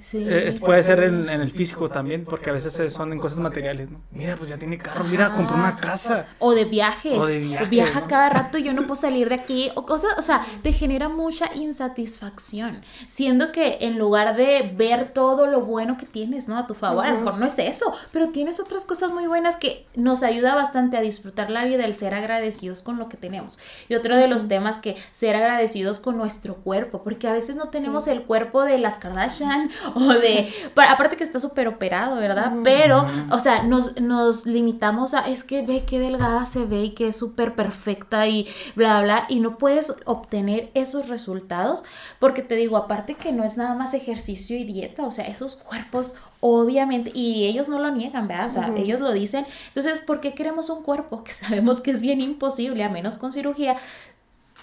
Sí, 0.00 0.24
Eh, 0.26 0.48
es- 0.48 0.54
sí, 0.54 0.60
puede 0.60 0.82
sí. 0.82 0.86
ser 0.86 1.02
en, 1.02 1.28
en 1.28 1.40
el 1.42 1.50
físico 1.50 1.90
también, 1.90 2.24
porque 2.24 2.48
a 2.48 2.54
veces 2.54 2.78
es- 2.78 2.92
son 2.94 3.12
en 3.12 3.18
cosas 3.18 3.38
materiales, 3.38 3.90
¿no? 3.90 4.00
Mira, 4.12 4.34
pues 4.36 4.48
ya 4.48 4.56
tiene 4.56 4.78
carro, 4.78 5.04
mira, 5.04 5.34
compró 5.34 5.56
una 5.56 5.76
casa. 5.76 6.26
O 6.38 6.54
de 6.54 6.64
viajes. 6.64 7.18
O 7.18 7.26
de 7.26 7.38
viajes, 7.40 7.68
Viaja 7.68 8.00
¿no? 8.00 8.08
cada 8.08 8.30
rato 8.30 8.56
y 8.56 8.62
yo 8.62 8.72
no 8.72 8.82
puedo 8.86 8.98
salir 9.00 9.28
de 9.28 9.34
aquí. 9.34 9.70
O 9.74 9.84
cosas, 9.84 10.12
o 10.18 10.22
sea, 10.22 10.40
te 10.62 10.72
genera 10.72 11.10
mucha 11.10 11.50
insatisfacción. 11.54 12.82
Siendo 13.08 13.52
que 13.52 13.78
en 13.82 13.98
lugar 13.98 14.36
de 14.36 14.72
ver 14.74 15.12
todo 15.12 15.46
lo 15.46 15.60
bueno 15.62 15.96
que 15.98 16.06
tienes, 16.06 16.48
¿no? 16.48 16.56
A 16.56 16.66
tu 16.66 16.74
favor, 16.74 17.04
a 17.04 17.10
lo 17.10 17.18
mejor 17.18 17.38
no 17.38 17.46
es 17.46 17.58
eso, 17.58 17.92
pero 18.12 18.28
tienes 18.30 18.58
otras 18.60 18.84
cosas 18.84 19.12
muy 19.12 19.26
buenas 19.26 19.56
que 19.56 19.86
nos 19.94 20.22
ayuda 20.22 20.54
bastante 20.54 20.96
a 20.96 21.00
disfrutar 21.02 21.50
la 21.50 21.64
vida, 21.64 21.84
el 21.84 21.94
ser 21.94 22.14
agradecidos 22.14 22.82
con 22.82 22.98
lo 22.98 23.08
que 23.08 23.16
tenemos. 23.16 23.58
Y 23.88 23.94
otro 23.94 24.16
de 24.16 24.28
los 24.28 24.48
temas 24.48 24.78
que 24.78 24.96
ser 25.12 25.36
agradecidos 25.36 25.98
con 26.00 26.16
nuestro 26.16 26.54
cuerpo, 26.56 27.02
porque 27.02 27.28
a 27.28 27.32
veces 27.32 27.56
no 27.56 27.68
tenemos 27.68 28.06
el 28.06 28.22
cuerpo 28.30 28.62
de 28.62 28.78
las 28.78 29.00
Kardashian 29.00 29.70
o 29.96 30.04
de, 30.14 30.48
pa- 30.74 30.88
aparte 30.92 31.16
que 31.16 31.24
está 31.24 31.40
súper 31.40 31.66
operado, 31.66 32.14
¿verdad? 32.14 32.52
Pero, 32.62 33.04
o 33.32 33.40
sea, 33.40 33.64
nos, 33.64 34.00
nos 34.00 34.46
limitamos 34.46 35.14
a, 35.14 35.28
es 35.28 35.42
que 35.42 35.62
ve 35.62 35.82
qué 35.84 35.98
delgada 35.98 36.46
se 36.46 36.64
ve 36.64 36.84
y 36.84 36.90
que 36.90 37.08
es 37.08 37.16
súper 37.16 37.56
perfecta 37.56 38.28
y 38.28 38.46
bla, 38.76 39.02
bla, 39.02 39.24
y 39.28 39.40
no 39.40 39.58
puedes 39.58 39.92
obtener 40.04 40.70
esos 40.74 41.08
resultados, 41.08 41.82
porque 42.20 42.42
te 42.42 42.54
digo, 42.54 42.76
aparte 42.76 43.14
que 43.16 43.32
no 43.32 43.42
es 43.42 43.56
nada 43.56 43.74
más 43.74 43.94
ejercicio 43.94 44.56
y 44.56 44.62
dieta, 44.62 45.04
o 45.06 45.10
sea, 45.10 45.26
esos 45.26 45.56
cuerpos, 45.56 46.14
obviamente, 46.38 47.10
y 47.12 47.46
ellos 47.46 47.68
no 47.68 47.80
lo 47.80 47.90
niegan, 47.90 48.28
¿verdad? 48.28 48.46
O 48.46 48.50
sea, 48.50 48.72
ellos 48.76 49.00
lo 49.00 49.10
dicen. 49.12 49.44
Entonces, 49.66 50.00
¿por 50.00 50.20
qué 50.20 50.34
queremos 50.34 50.70
un 50.70 50.84
cuerpo 50.84 51.24
que 51.24 51.32
sabemos 51.32 51.80
que 51.80 51.90
es 51.90 52.00
bien 52.00 52.20
imposible, 52.20 52.84
a 52.84 52.88
menos 52.88 53.16
con 53.16 53.32
cirugía? 53.32 53.76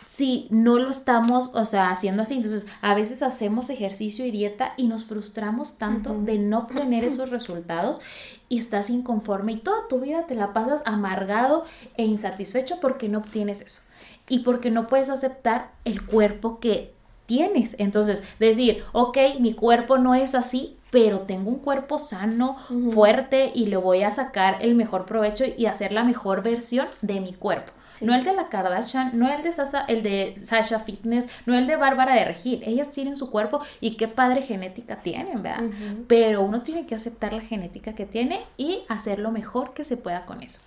Si 0.07 0.47
no 0.51 0.79
lo 0.79 0.89
estamos, 0.89 1.51
o 1.53 1.65
sea, 1.65 1.91
haciendo 1.91 2.23
así. 2.23 2.35
Entonces, 2.35 2.65
a 2.81 2.95
veces 2.95 3.21
hacemos 3.21 3.69
ejercicio 3.69 4.25
y 4.25 4.31
dieta 4.31 4.73
y 4.77 4.87
nos 4.87 5.03
frustramos 5.03 5.77
tanto 5.77 6.13
de 6.13 6.37
no 6.37 6.59
obtener 6.59 7.03
esos 7.03 7.29
resultados 7.29 7.99
y 8.47 8.57
estás 8.57 8.89
inconforme 8.89 9.51
y 9.51 9.57
toda 9.57 9.89
tu 9.89 9.99
vida 9.99 10.25
te 10.25 10.35
la 10.35 10.53
pasas 10.53 10.81
amargado 10.85 11.65
e 11.97 12.05
insatisfecho 12.05 12.79
porque 12.79 13.09
no 13.09 13.17
obtienes 13.17 13.59
eso 13.59 13.81
y 14.29 14.39
porque 14.39 14.71
no 14.71 14.87
puedes 14.87 15.09
aceptar 15.09 15.73
el 15.83 16.05
cuerpo 16.05 16.61
que 16.61 16.93
tienes. 17.25 17.75
Entonces, 17.77 18.23
decir, 18.39 18.83
ok, 18.93 19.17
mi 19.41 19.53
cuerpo 19.53 19.97
no 19.97 20.15
es 20.15 20.35
así, 20.35 20.77
pero 20.89 21.19
tengo 21.19 21.49
un 21.49 21.59
cuerpo 21.59 21.99
sano, 21.99 22.55
fuerte 22.93 23.51
y 23.53 23.65
le 23.65 23.75
voy 23.75 24.03
a 24.03 24.11
sacar 24.11 24.59
el 24.61 24.73
mejor 24.73 25.05
provecho 25.05 25.43
y 25.57 25.65
hacer 25.65 25.91
la 25.91 26.05
mejor 26.05 26.43
versión 26.43 26.87
de 27.01 27.19
mi 27.19 27.33
cuerpo. 27.33 27.73
No 28.01 28.15
el 28.15 28.23
de 28.23 28.33
la 28.33 28.49
Kardashian, 28.49 29.17
no 29.17 29.31
el 29.33 29.41
de 29.41 29.51
Sasha, 29.51 29.85
el 29.87 30.03
de 30.03 30.35
Sasha 30.37 30.79
Fitness, 30.79 31.27
no 31.45 31.57
el 31.57 31.67
de 31.67 31.75
Bárbara 31.75 32.15
de 32.15 32.25
Regil. 32.25 32.63
Ellas 32.65 32.91
tienen 32.91 33.15
su 33.15 33.29
cuerpo 33.29 33.59
y 33.81 33.95
qué 33.97 34.07
padre 34.07 34.41
genética 34.41 34.97
tienen, 34.97 35.43
¿verdad? 35.43 35.63
Pero 36.07 36.41
uno 36.41 36.61
tiene 36.61 36.85
que 36.85 36.95
aceptar 36.95 37.33
la 37.33 37.41
genética 37.41 37.93
que 37.93 38.05
tiene 38.05 38.41
y 38.57 38.83
hacer 38.87 39.19
lo 39.19 39.31
mejor 39.31 39.73
que 39.73 39.83
se 39.83 39.97
pueda 39.97 40.25
con 40.25 40.41
eso. 40.41 40.61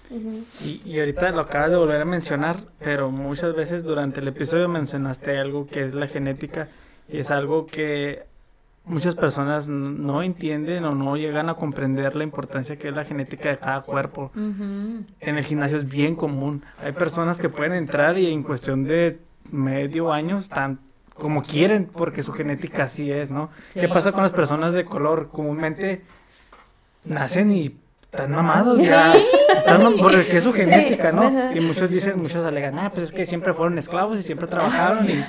y, 0.65 0.81
y 0.85 0.99
ahorita 1.01 1.31
lo 1.31 1.43
acabas 1.43 1.71
de 1.71 1.77
volver 1.77 2.01
a 2.03 2.05
mencionar, 2.05 2.65
pero 2.79 3.11
muchas 3.11 3.55
veces 3.55 3.85
durante 3.85 4.21
el 4.21 4.29
episodio 4.29 4.69
mencionaste 4.69 5.39
algo 5.39 5.67
que 5.67 5.85
es 5.85 5.95
la 5.95 6.07
genética 6.07 6.69
y 7.09 7.19
es 7.19 7.31
algo 7.31 7.67
que 7.67 8.30
muchas 8.91 9.15
personas 9.15 9.69
no 9.69 10.23
entienden 10.23 10.85
o 10.85 10.95
no 10.95 11.17
llegan 11.17 11.49
a 11.49 11.55
comprender 11.55 12.17
la 12.17 12.25
importancia 12.25 12.77
que 12.77 12.89
es 12.89 12.95
la 12.95 13.05
genética 13.05 13.49
de 13.49 13.59
cada 13.59 13.81
cuerpo. 13.81 14.31
En 14.35 15.07
el 15.21 15.45
gimnasio 15.45 15.79
es 15.79 15.89
bien 15.89 16.17
común. 16.17 16.65
Hay 16.83 16.93
personas 16.93 17.39
que 17.39 17.49
pueden 17.49 17.73
entrar 17.73 18.19
y 18.19 18.27
en 18.27 18.43
cuestión 18.43 18.85
de 18.85 19.21
medio 19.51 20.13
año 20.13 20.39
están 20.39 20.81
como 21.15 21.43
quieren 21.43 21.87
porque 21.87 22.23
su 22.23 22.33
genética 22.33 22.85
así 22.85 23.11
es, 23.11 23.31
¿no? 23.31 23.51
¿Qué 23.75 23.89
pasa 23.89 24.13
con 24.13 24.23
las 24.23 24.33
personas 24.33 24.73
de 24.73 24.85
color? 24.85 25.29
Comúnmente 25.31 26.03
nacen 27.05 27.53
y 27.53 27.77
están 28.13 28.33
mamados 28.33 28.81
ya. 28.81 29.15
Están 29.57 29.97
porque 29.99 30.39
es 30.39 30.45
su 30.45 30.53
genética, 30.53 31.13
¿no? 31.13 31.55
Y 31.55 31.61
muchos 31.61 31.91
dicen, 31.91 32.21
muchos 32.21 32.45
alegan, 32.45 32.79
ah, 32.79 32.91
pues 32.93 33.07
es 33.07 33.13
que 33.13 33.25
siempre 33.25 33.55
fueron 33.55 33.79
esclavos 33.79 34.19
y 34.19 34.23
siempre 34.23 34.49
trabajaron 34.49 35.09
y 35.09 35.25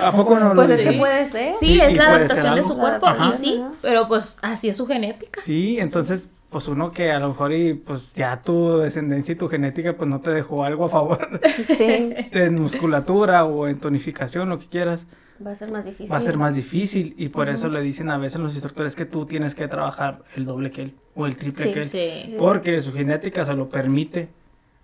¿a 0.00 0.12
poco 0.12 0.38
no 0.38 0.48
lo 0.48 0.54
Pues 0.56 0.70
es 0.70 0.88
que 0.88 0.98
puede 0.98 1.30
ser. 1.30 1.54
Sí, 1.54 1.80
es 1.80 1.96
la 1.96 2.14
adaptación 2.16 2.56
de 2.56 2.62
su 2.64 2.76
cuerpo 2.76 3.06
Ajá. 3.06 3.28
y 3.28 3.32
sí, 3.32 3.62
pero 3.80 4.08
pues 4.08 4.38
así 4.42 4.68
es 4.68 4.76
su 4.76 4.86
genética. 4.86 5.40
Sí, 5.40 5.78
entonces, 5.78 6.28
pues 6.48 6.66
uno 6.66 6.90
que 6.90 7.12
a 7.12 7.20
lo 7.20 7.28
mejor 7.28 7.52
y 7.52 7.74
pues 7.74 8.12
ya 8.14 8.42
tu 8.42 8.78
descendencia 8.78 9.32
y 9.32 9.36
tu 9.36 9.48
genética 9.48 9.96
pues 9.96 10.10
no 10.10 10.20
te 10.20 10.30
dejó 10.30 10.64
algo 10.64 10.86
a 10.86 10.88
favor 10.88 11.40
Sí, 11.68 11.76
en 12.32 12.60
musculatura 12.60 13.44
o 13.44 13.68
en 13.68 13.78
tonificación, 13.78 14.48
lo 14.48 14.58
que 14.58 14.66
quieras, 14.66 15.06
va 15.44 15.52
a 15.52 15.54
ser 15.54 15.70
más 15.70 15.84
difícil. 15.84 16.12
va 16.12 16.16
a 16.16 16.20
ser 16.20 16.36
más 16.36 16.54
difícil 16.54 17.14
y 17.16 17.28
por 17.28 17.48
eso 17.48 17.68
le 17.68 17.80
dicen 17.82 18.10
a 18.10 18.18
veces 18.18 18.40
los 18.40 18.52
instructores 18.52 18.94
que 18.96 19.06
tú 19.06 19.26
tienes 19.26 19.54
que 19.54 19.68
trabajar 19.68 20.22
el 20.36 20.44
doble 20.44 20.70
que 20.70 20.82
él 20.82 20.94
o 21.14 21.26
el 21.26 21.36
triple 21.36 21.66
Sí, 21.66 21.72
que 21.72 21.80
él. 21.80 21.86
Sí. 21.86 22.34
Porque 22.38 22.80
su 22.82 22.92
genética 22.92 23.44
se 23.46 23.54
lo 23.54 23.68
permite. 23.68 24.28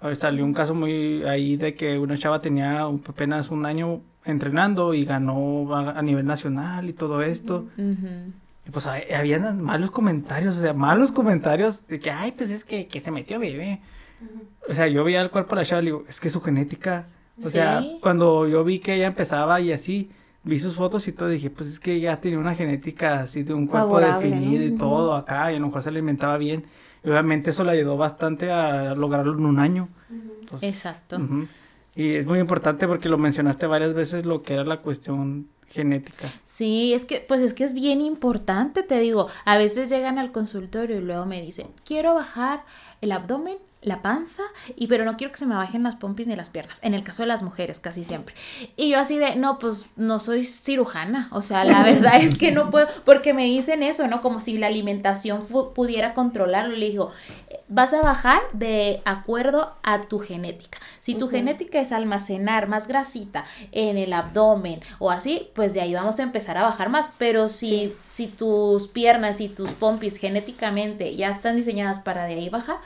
A 0.00 0.08
ver, 0.08 0.16
salió 0.16 0.44
un 0.44 0.52
caso 0.54 0.74
muy 0.74 1.22
ahí 1.24 1.56
de 1.56 1.74
que 1.74 1.98
una 1.98 2.16
chava 2.16 2.40
tenía 2.42 2.86
un- 2.86 3.02
apenas 3.06 3.50
un 3.50 3.64
año 3.66 4.00
entrenando 4.24 4.92
y 4.94 5.04
ganó 5.04 5.74
a, 5.74 5.90
a 5.98 6.02
nivel 6.02 6.26
nacional 6.26 6.88
y 6.88 6.92
todo 6.92 7.22
esto. 7.22 7.66
Ujú. 7.78 8.32
Y 8.66 8.70
pues 8.70 8.86
hay- 8.86 9.10
habían 9.12 9.62
malos 9.62 9.90
comentarios, 9.90 10.56
o 10.56 10.60
sea, 10.60 10.72
malos 10.74 11.12
comentarios 11.12 11.86
de 11.86 12.00
que, 12.00 12.10
ay, 12.10 12.32
pues 12.32 12.50
es 12.50 12.64
que, 12.64 12.88
que 12.88 13.00
se 13.00 13.10
metió 13.10 13.38
bebé. 13.38 13.80
O 14.68 14.74
sea, 14.74 14.88
yo 14.88 15.04
veía 15.04 15.20
el 15.20 15.30
cuerpo 15.30 15.54
de 15.54 15.62
la 15.62 15.66
chava 15.66 15.82
y 15.82 15.86
digo, 15.86 16.04
es 16.08 16.20
que 16.20 16.30
su 16.30 16.40
genética. 16.40 17.06
O 17.42 17.48
sea, 17.48 17.80
Sí. 17.82 17.98
cuando 18.02 18.48
yo 18.48 18.64
vi 18.64 18.78
que 18.80 18.94
ella 18.94 19.06
empezaba 19.06 19.60
y 19.60 19.70
así, 19.72 20.10
vi 20.46 20.60
sus 20.60 20.76
fotos 20.76 21.06
y 21.08 21.12
todo, 21.12 21.28
dije, 21.28 21.50
pues 21.50 21.68
es 21.68 21.80
que 21.80 21.92
ella 21.92 22.20
tenía 22.20 22.38
una 22.38 22.54
genética 22.54 23.20
así 23.20 23.42
de 23.42 23.52
un 23.52 23.66
cuerpo 23.66 23.88
Favorable, 23.88 24.30
definido 24.30 24.64
y 24.64 24.70
todo 24.78 25.14
acá, 25.14 25.52
y 25.52 25.56
a 25.56 25.58
lo 25.58 25.66
mejor 25.66 25.82
se 25.82 25.88
alimentaba 25.88 26.38
bien. 26.38 26.64
Y 27.04 27.10
obviamente 27.10 27.50
eso 27.50 27.64
le 27.64 27.72
ayudó 27.72 27.96
bastante 27.96 28.50
a 28.50 28.94
lograrlo 28.94 29.36
en 29.36 29.44
un 29.44 29.58
año. 29.58 29.88
Exacto. 30.62 31.18
Y 31.94 32.14
es 32.14 32.26
muy 32.26 32.38
importante 32.38 32.86
porque 32.86 33.08
lo 33.08 33.18
mencionaste 33.18 33.66
varias 33.66 33.92
veces 33.92 34.24
lo 34.24 34.42
que 34.42 34.54
era 34.54 34.64
la 34.64 34.82
cuestión 34.82 35.48
genética. 35.68 36.28
Sí, 36.44 36.94
es 36.94 37.04
que, 37.04 37.24
pues 37.26 37.40
es 37.42 37.52
que 37.52 37.64
es 37.64 37.72
bien 37.72 38.00
importante, 38.00 38.82
te 38.82 39.00
digo. 39.00 39.28
A 39.44 39.58
veces 39.58 39.90
llegan 39.90 40.18
al 40.18 40.30
consultorio 40.30 40.98
y 40.98 41.02
luego 41.02 41.26
me 41.26 41.42
dicen, 41.42 41.68
quiero 41.84 42.14
bajar 42.14 42.64
el 43.00 43.12
abdomen, 43.12 43.56
la 43.86 44.02
panza, 44.02 44.42
y 44.74 44.88
pero 44.88 45.04
no 45.04 45.16
quiero 45.16 45.32
que 45.32 45.38
se 45.38 45.46
me 45.46 45.54
bajen 45.54 45.84
las 45.84 45.94
pompis 45.94 46.26
ni 46.26 46.34
las 46.34 46.50
piernas. 46.50 46.78
En 46.82 46.92
el 46.92 47.04
caso 47.04 47.22
de 47.22 47.28
las 47.28 47.42
mujeres, 47.42 47.78
casi 47.78 48.02
siempre. 48.02 48.34
Y 48.74 48.90
yo 48.90 48.98
así 48.98 49.16
de, 49.16 49.36
no, 49.36 49.60
pues 49.60 49.86
no 49.94 50.18
soy 50.18 50.42
cirujana. 50.42 51.28
O 51.30 51.40
sea, 51.40 51.64
la 51.64 51.82
verdad 51.84 52.16
es 52.16 52.36
que 52.36 52.50
no 52.50 52.68
puedo, 52.70 52.88
porque 53.04 53.32
me 53.32 53.44
dicen 53.44 53.84
eso, 53.84 54.08
¿no? 54.08 54.22
Como 54.22 54.40
si 54.40 54.58
la 54.58 54.66
alimentación 54.66 55.46
pudiera 55.72 56.14
controlarlo. 56.14 56.74
Le 56.74 56.90
digo, 56.90 57.12
vas 57.68 57.94
a 57.94 58.02
bajar 58.02 58.42
de 58.52 59.02
acuerdo 59.04 59.76
a 59.84 60.02
tu 60.02 60.18
genética. 60.18 60.80
Si 60.98 61.14
tu 61.14 61.28
genética 61.28 61.78
es 61.78 61.92
almacenar 61.92 62.66
más 62.66 62.88
grasita 62.88 63.44
en 63.70 63.98
el 63.98 64.12
abdomen 64.12 64.80
o 64.98 65.12
así, 65.12 65.50
pues 65.54 65.74
de 65.74 65.80
ahí 65.80 65.94
vamos 65.94 66.18
a 66.18 66.24
empezar 66.24 66.58
a 66.58 66.64
bajar 66.64 66.88
más. 66.88 67.10
Pero 67.18 67.48
si, 67.48 67.94
si 68.08 68.26
tus 68.26 68.88
piernas 68.88 69.40
y 69.40 69.48
tus 69.48 69.70
pompis 69.70 70.16
genéticamente 70.16 71.14
ya 71.14 71.30
están 71.30 71.54
diseñadas 71.54 72.00
para 72.00 72.24
de 72.24 72.34
ahí 72.34 72.48
bajar, 72.48 72.78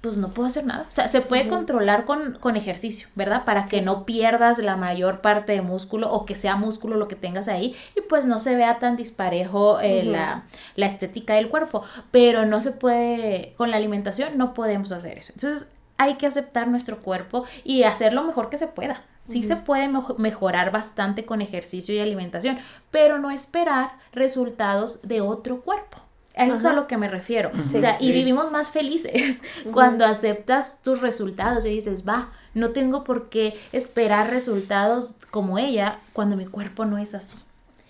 pues 0.00 0.16
no 0.16 0.28
puedo 0.32 0.48
hacer 0.48 0.64
nada. 0.64 0.86
O 0.88 0.92
sea, 0.92 1.08
se 1.08 1.20
puede 1.20 1.42
controlar 1.48 2.04
con, 2.06 2.38
con 2.40 2.56
ejercicio, 2.56 3.08
¿verdad? 3.14 3.44
Para 3.44 3.66
que 3.66 3.82
no 3.82 4.06
pierdas 4.06 4.56
la 4.58 4.76
mayor 4.76 5.20
parte 5.20 5.52
de 5.52 5.60
músculo 5.60 6.10
o 6.10 6.24
que 6.24 6.36
sea 6.36 6.56
músculo 6.56 6.96
lo 6.96 7.06
que 7.06 7.16
tengas 7.16 7.48
ahí 7.48 7.76
y 7.96 8.00
pues 8.00 8.24
no 8.24 8.38
se 8.38 8.56
vea 8.56 8.78
tan 8.78 8.96
disparejo 8.96 9.78
eh, 9.80 10.04
la, 10.04 10.44
la 10.76 10.86
estética 10.86 11.34
del 11.34 11.48
cuerpo. 11.50 11.82
Pero 12.10 12.46
no 12.46 12.60
se 12.62 12.70
puede, 12.70 13.52
con 13.58 13.70
la 13.70 13.76
alimentación 13.76 14.38
no 14.38 14.54
podemos 14.54 14.90
hacer 14.92 15.18
eso. 15.18 15.32
Entonces 15.34 15.68
hay 15.98 16.14
que 16.14 16.26
aceptar 16.26 16.66
nuestro 16.68 17.00
cuerpo 17.02 17.44
y 17.62 17.82
hacer 17.82 18.14
lo 18.14 18.22
mejor 18.24 18.48
que 18.48 18.56
se 18.56 18.68
pueda. 18.68 19.02
Sí 19.24 19.42
se 19.42 19.54
puede 19.56 19.86
mejo- 19.88 20.16
mejorar 20.16 20.72
bastante 20.72 21.26
con 21.26 21.42
ejercicio 21.42 21.94
y 21.94 21.98
alimentación, 22.00 22.58
pero 22.90 23.18
no 23.18 23.30
esperar 23.30 23.92
resultados 24.12 25.02
de 25.02 25.20
otro 25.20 25.60
cuerpo. 25.60 25.98
Eso 26.44 26.54
es 26.54 26.64
a 26.64 26.72
lo 26.72 26.86
que 26.86 26.96
me 26.96 27.08
refiero. 27.08 27.50
Sí. 27.70 27.76
O 27.76 27.80
sea, 27.80 27.96
y 28.00 28.12
vivimos 28.12 28.50
más 28.50 28.70
felices 28.70 29.42
cuando 29.72 30.04
aceptas 30.06 30.80
tus 30.82 31.00
resultados 31.00 31.64
y 31.66 31.70
dices, 31.70 32.06
va, 32.08 32.30
no 32.54 32.70
tengo 32.70 33.04
por 33.04 33.28
qué 33.28 33.54
esperar 33.72 34.30
resultados 34.30 35.16
como 35.30 35.58
ella 35.58 35.98
cuando 36.12 36.36
mi 36.36 36.46
cuerpo 36.46 36.84
no 36.84 36.98
es 36.98 37.14
así. 37.14 37.36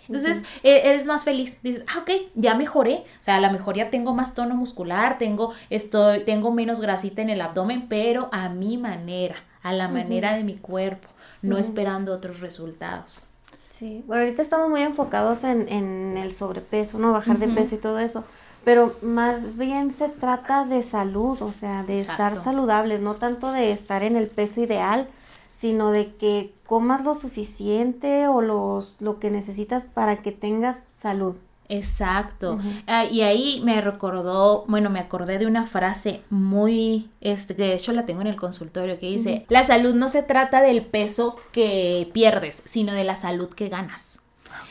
Entonces, 0.08 0.42
e- 0.64 0.88
eres 0.88 1.06
más 1.06 1.22
feliz. 1.22 1.60
Dices, 1.62 1.84
ah, 1.86 2.00
ok, 2.00 2.10
ya 2.34 2.54
mejoré. 2.56 3.04
O 3.20 3.22
sea, 3.22 3.36
a 3.36 3.40
lo 3.40 3.50
mejor 3.52 3.76
ya 3.76 3.90
tengo 3.90 4.12
más 4.12 4.34
tono 4.34 4.56
muscular, 4.56 5.18
tengo, 5.18 5.54
estoy, 5.70 6.24
tengo 6.24 6.50
menos 6.50 6.80
grasita 6.80 7.22
en 7.22 7.30
el 7.30 7.40
abdomen, 7.40 7.88
pero 7.88 8.28
a 8.32 8.48
mi 8.48 8.76
manera, 8.76 9.36
a 9.62 9.72
la 9.72 9.86
manera 9.86 10.34
de 10.34 10.42
mi 10.42 10.56
cuerpo, 10.56 11.08
no 11.42 11.58
esperando 11.58 12.12
otros 12.12 12.40
resultados. 12.40 13.26
Sí, 13.70 14.02
bueno, 14.06 14.24
ahorita 14.24 14.42
estamos 14.42 14.68
muy 14.68 14.82
enfocados 14.82 15.44
en, 15.44 15.68
en 15.68 16.18
el 16.18 16.34
sobrepeso, 16.34 16.98
¿no? 16.98 17.12
Bajar 17.12 17.38
de 17.38 17.48
peso 17.48 17.76
y 17.76 17.78
todo 17.78 17.98
eso. 17.98 18.24
Pero 18.64 18.96
más 19.02 19.56
bien 19.56 19.90
se 19.90 20.08
trata 20.08 20.64
de 20.64 20.82
salud, 20.82 21.40
o 21.42 21.52
sea, 21.52 21.82
de 21.82 21.98
estar 21.98 22.36
saludables, 22.36 23.00
no 23.00 23.14
tanto 23.14 23.52
de 23.52 23.72
estar 23.72 24.02
en 24.02 24.16
el 24.16 24.28
peso 24.28 24.60
ideal, 24.60 25.08
sino 25.54 25.90
de 25.90 26.14
que 26.14 26.54
comas 26.66 27.04
lo 27.04 27.14
suficiente 27.14 28.28
o 28.28 28.42
los, 28.42 28.96
lo 29.00 29.18
que 29.18 29.30
necesitas 29.30 29.84
para 29.84 30.22
que 30.22 30.32
tengas 30.32 30.84
salud. 30.96 31.36
Exacto. 31.70 32.58
Ah, 32.88 33.04
y 33.04 33.20
ahí 33.20 33.62
me 33.64 33.80
recordó, 33.80 34.64
bueno, 34.66 34.90
me 34.90 34.98
acordé 34.98 35.38
de 35.38 35.46
una 35.46 35.64
frase 35.64 36.20
muy, 36.28 37.10
este, 37.20 37.54
que 37.54 37.62
de 37.62 37.74
hecho 37.74 37.92
la 37.92 38.06
tengo 38.06 38.20
en 38.22 38.26
el 38.26 38.34
consultorio, 38.34 38.98
que 38.98 39.06
dice, 39.06 39.46
la 39.48 39.62
salud 39.62 39.94
no 39.94 40.08
se 40.08 40.24
trata 40.24 40.62
del 40.62 40.84
peso 40.84 41.36
que 41.52 42.10
pierdes, 42.12 42.62
sino 42.64 42.92
de 42.92 43.04
la 43.04 43.14
salud 43.14 43.48
que 43.48 43.68
ganas. 43.68 44.19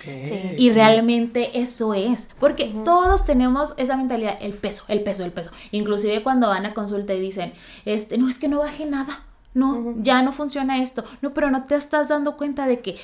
Sí. 0.04 0.56
Y 0.58 0.72
realmente 0.72 1.60
eso 1.60 1.94
es, 1.94 2.30
porque 2.40 2.74
todos 2.86 3.26
tenemos 3.26 3.74
esa 3.78 3.98
mentalidad, 3.98 4.38
el 4.42 4.54
peso, 4.54 4.84
el 4.88 5.04
peso, 5.04 5.24
el 5.24 5.32
peso. 5.32 5.52
Inclusive 5.72 6.24
cuando 6.24 6.48
van 6.48 6.66
a 6.66 6.74
consulta 6.74 7.14
y 7.14 7.20
dicen, 7.20 7.54
este, 7.86 8.18
no 8.18 8.30
es 8.30 8.38
que 8.38 8.48
no 8.48 8.60
baje 8.60 8.86
nada, 8.86 9.26
no, 9.54 9.96
ya 9.98 10.22
no 10.22 10.32
funciona 10.32 10.82
esto, 10.82 11.04
no, 11.22 11.34
pero 11.34 11.52
no 11.52 11.66
te 11.66 11.76
estás 11.76 12.10
dando 12.10 12.38
cuenta 12.38 12.68
de 12.68 12.80
que 12.80 12.98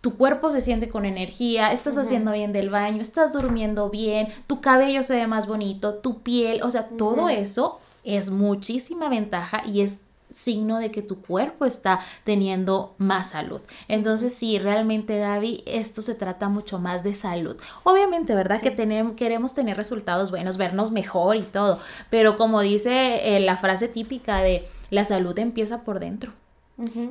tu 0.00 0.16
cuerpo 0.16 0.50
se 0.50 0.60
siente 0.60 0.88
con 0.88 1.04
energía, 1.04 1.72
estás 1.72 1.98
haciendo 1.98 2.32
bien 2.32 2.52
del 2.52 2.70
baño, 2.70 3.02
estás 3.02 3.32
durmiendo 3.34 3.90
bien, 3.90 4.28
tu 4.46 4.60
cabello 4.60 5.02
se 5.02 5.16
ve 5.16 5.26
más 5.26 5.46
bonito, 5.46 5.96
tu 5.96 6.22
piel, 6.22 6.62
o 6.62 6.70
sea, 6.70 6.88
todo 6.88 7.28
eso 7.28 7.80
es 8.02 8.30
muchísima 8.30 9.10
ventaja 9.10 9.62
y 9.66 9.82
es 9.82 10.00
signo 10.32 10.78
de 10.78 10.90
que 10.90 11.02
tu 11.02 11.20
cuerpo 11.20 11.64
está 11.64 12.00
teniendo 12.24 12.94
más 12.98 13.30
salud. 13.30 13.60
Entonces, 13.88 14.34
sí, 14.34 14.58
realmente, 14.58 15.18
Gaby, 15.18 15.64
esto 15.66 16.02
se 16.02 16.14
trata 16.14 16.48
mucho 16.48 16.78
más 16.78 17.02
de 17.02 17.14
salud. 17.14 17.56
Obviamente, 17.84 18.34
¿verdad? 18.34 18.60
Que 18.60 18.70
tenemos, 18.70 19.14
queremos 19.14 19.54
tener 19.54 19.76
resultados 19.76 20.30
buenos, 20.30 20.56
vernos 20.56 20.90
mejor 20.90 21.36
y 21.36 21.42
todo, 21.42 21.78
pero 22.10 22.36
como 22.36 22.60
dice 22.60 23.36
eh, 23.36 23.40
la 23.40 23.56
frase 23.56 23.88
típica 23.88 24.40
de 24.42 24.68
la 24.90 25.04
salud 25.04 25.38
empieza 25.38 25.82
por 25.82 26.00
dentro. 26.00 26.32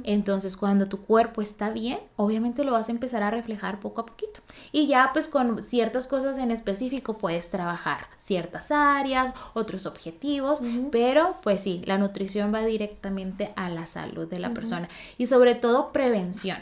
Entonces, 0.04 0.58
cuando 0.58 0.88
tu 0.88 1.02
cuerpo 1.02 1.42
está 1.42 1.70
bien, 1.70 2.00
obviamente 2.16 2.64
lo 2.64 2.72
vas 2.72 2.90
a 2.90 2.92
empezar 2.92 3.24
a 3.24 3.32
reflejar 3.32 3.80
poco 3.80 4.02
a 4.02 4.06
poquito. 4.06 4.42
Y 4.72 4.88
ya 4.88 5.12
pues 5.14 5.28
con 5.28 5.62
ciertas 5.62 6.08
cosas 6.08 6.38
en 6.38 6.52
específico 6.52 7.18
puedes 7.18 7.50
trabajar 7.50 8.08
ciertas 8.18 8.72
áreas, 8.72 9.34
otros 9.54 9.86
objetivos, 9.86 10.62
pero 10.92 11.38
pues 11.44 11.64
sí, 11.64 11.82
la 11.86 11.98
nutrición 11.98 12.54
va 12.54 12.64
directamente 12.66 13.52
a 13.56 13.70
la 13.70 13.86
salud 13.86 14.28
de 14.28 14.40
la 14.40 14.54
persona 14.54 14.88
y 15.18 15.28
sobre 15.28 15.56
todo 15.56 15.92
prevención. 15.92 16.58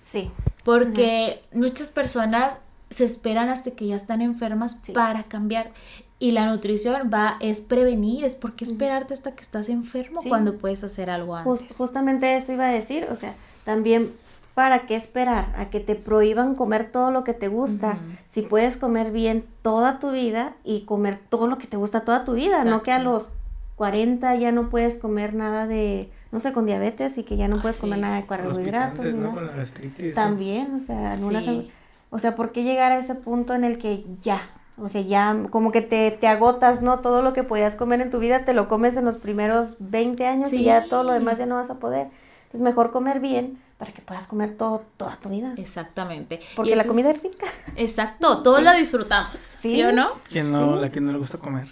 Sí, 0.00 0.30
Porque 0.64 1.42
muchas 1.52 1.90
personas 1.90 2.56
se 2.90 3.04
esperan 3.04 3.48
hasta 3.48 3.70
que 3.72 3.86
ya 3.86 3.96
están 3.96 4.22
enfermas 4.22 4.78
Sí. 4.82 4.92
para 4.92 5.22
cambiar. 5.24 5.70
Y 6.20 6.32
la 6.32 6.46
nutrición 6.46 7.10
va, 7.14 7.36
es 7.40 7.62
prevenir, 7.62 8.24
es 8.24 8.34
por 8.34 8.54
qué 8.54 8.64
esperarte 8.64 9.14
hasta 9.14 9.32
que 9.36 9.40
estás 9.42 9.68
enfermo 9.68 10.20
Sí. 10.22 10.28
cuando 10.28 10.56
puedes 10.58 10.82
hacer 10.82 11.10
algo 11.10 11.36
antes. 11.36 11.76
justamente 11.76 12.36
eso 12.36 12.52
iba 12.52 12.66
a 12.66 12.72
decir, 12.72 13.06
o 13.10 13.14
sea, 13.16 13.34
también 13.64 14.12
para 14.54 14.86
qué 14.86 14.96
esperar 14.96 15.54
a 15.56 15.70
que 15.70 15.78
te 15.78 15.94
prohíban 15.94 16.56
comer 16.56 16.90
todo 16.90 17.12
lo 17.12 17.22
que 17.22 17.34
te 17.34 17.46
gusta, 17.46 17.98
si 18.26 18.42
puedes 18.42 18.76
comer 18.76 19.12
bien 19.12 19.44
toda 19.62 20.00
tu 20.00 20.10
vida 20.10 20.54
y 20.64 20.80
comer 20.86 21.18
todo 21.28 21.46
lo 21.46 21.58
que 21.58 21.68
te 21.68 21.76
gusta 21.76 22.00
toda 22.00 22.24
tu 22.24 22.32
vida, 22.34 22.64
no 22.64 22.82
que 22.82 22.90
a 22.90 22.98
los 22.98 23.32
40 23.76 24.34
ya 24.34 24.50
no 24.50 24.70
puedes 24.70 24.96
comer 24.98 25.34
nada 25.34 25.68
de, 25.68 26.10
no 26.32 26.40
sé, 26.40 26.52
con 26.52 26.66
diabetes 26.66 27.16
y 27.18 27.22
que 27.22 27.36
ya 27.36 27.46
no 27.46 27.58
Ah, 27.58 27.62
puedes 27.62 27.76
sí. 27.76 27.82
comer 27.82 28.00
nada 28.00 28.16
de 28.16 28.26
carbohidratos. 28.26 29.06
¿no? 29.06 29.32
nada. 29.32 29.34
Con 29.34 29.46
la. 29.46 30.12
También, 30.14 30.74
o 30.74 30.80
sea, 30.80 31.16
Sí. 31.16 31.70
o 32.10 32.18
sea, 32.18 32.34
¿por 32.34 32.50
qué 32.50 32.64
llegar 32.64 32.90
a 32.90 32.98
ese 32.98 33.14
punto 33.14 33.54
en 33.54 33.62
el 33.62 33.78
que 33.78 34.04
ya, 34.22 34.40
o 34.80 34.88
sea, 34.88 35.00
ya 35.00 35.36
como 35.50 35.72
que 35.72 35.80
te, 35.82 36.10
te 36.10 36.26
agotas, 36.28 36.82
¿no? 36.82 37.00
Todo 37.00 37.22
lo 37.22 37.32
que 37.32 37.42
podías 37.44 37.74
comer 37.74 38.00
en 38.00 38.10
tu 38.10 38.18
vida 38.18 38.44
te 38.44 38.54
lo 38.54 38.68
comes 38.68 38.96
en 38.96 39.04
los 39.04 39.16
primeros 39.16 39.74
20 39.78 40.26
años 40.26 40.52
y 40.52 40.64
ya 40.64 40.84
todo 40.84 41.02
lo 41.02 41.12
demás 41.12 41.38
ya 41.38 41.46
no 41.46 41.56
vas 41.56 41.70
a 41.70 41.78
poder. 41.78 42.08
Entonces, 42.44 42.60
mejor 42.60 42.90
comer 42.90 43.20
bien 43.20 43.58
para 43.76 43.92
que 43.92 44.02
puedas 44.02 44.26
comer 44.26 44.56
todo 44.56 44.82
toda 44.96 45.16
tu 45.22 45.28
vida. 45.28 45.54
Exactamente. 45.56 46.40
Porque 46.56 46.74
la 46.74 46.84
comida 46.84 47.10
es 47.10 47.22
rica. 47.22 47.46
Exacto, 47.76 48.42
todos 48.42 48.60
la 48.62 48.74
disfrutamos, 48.74 49.38
¿sí, 49.38 49.76
Sí. 49.76 49.82
o 49.84 49.92
no? 49.92 50.10
¿Quién 50.28 50.50
no, 50.50 50.74
la 50.76 50.90
que 50.90 51.00
no 51.00 51.12
le 51.12 51.18
gusta 51.18 51.38
comer? 51.38 51.68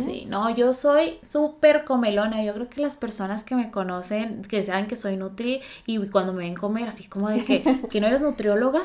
Sí, 0.00 0.26
no, 0.28 0.50
yo 0.50 0.74
soy 0.74 1.18
súper 1.22 1.84
comelona. 1.84 2.44
Yo 2.44 2.52
creo 2.52 2.68
que 2.68 2.82
las 2.82 2.96
personas 2.98 3.42
que 3.42 3.54
me 3.54 3.70
conocen, 3.70 4.42
que 4.42 4.62
saben 4.62 4.86
que 4.86 4.96
soy 4.96 5.16
nutri 5.16 5.62
y 5.86 5.98
cuando 6.08 6.34
me 6.34 6.40
ven 6.40 6.54
comer, 6.56 6.88
así 6.88 7.08
como 7.08 7.30
de 7.30 7.42
que, 7.44 7.62
que 7.90 8.00
no 8.02 8.06
eres 8.06 8.20
nutrióloga, 8.20 8.82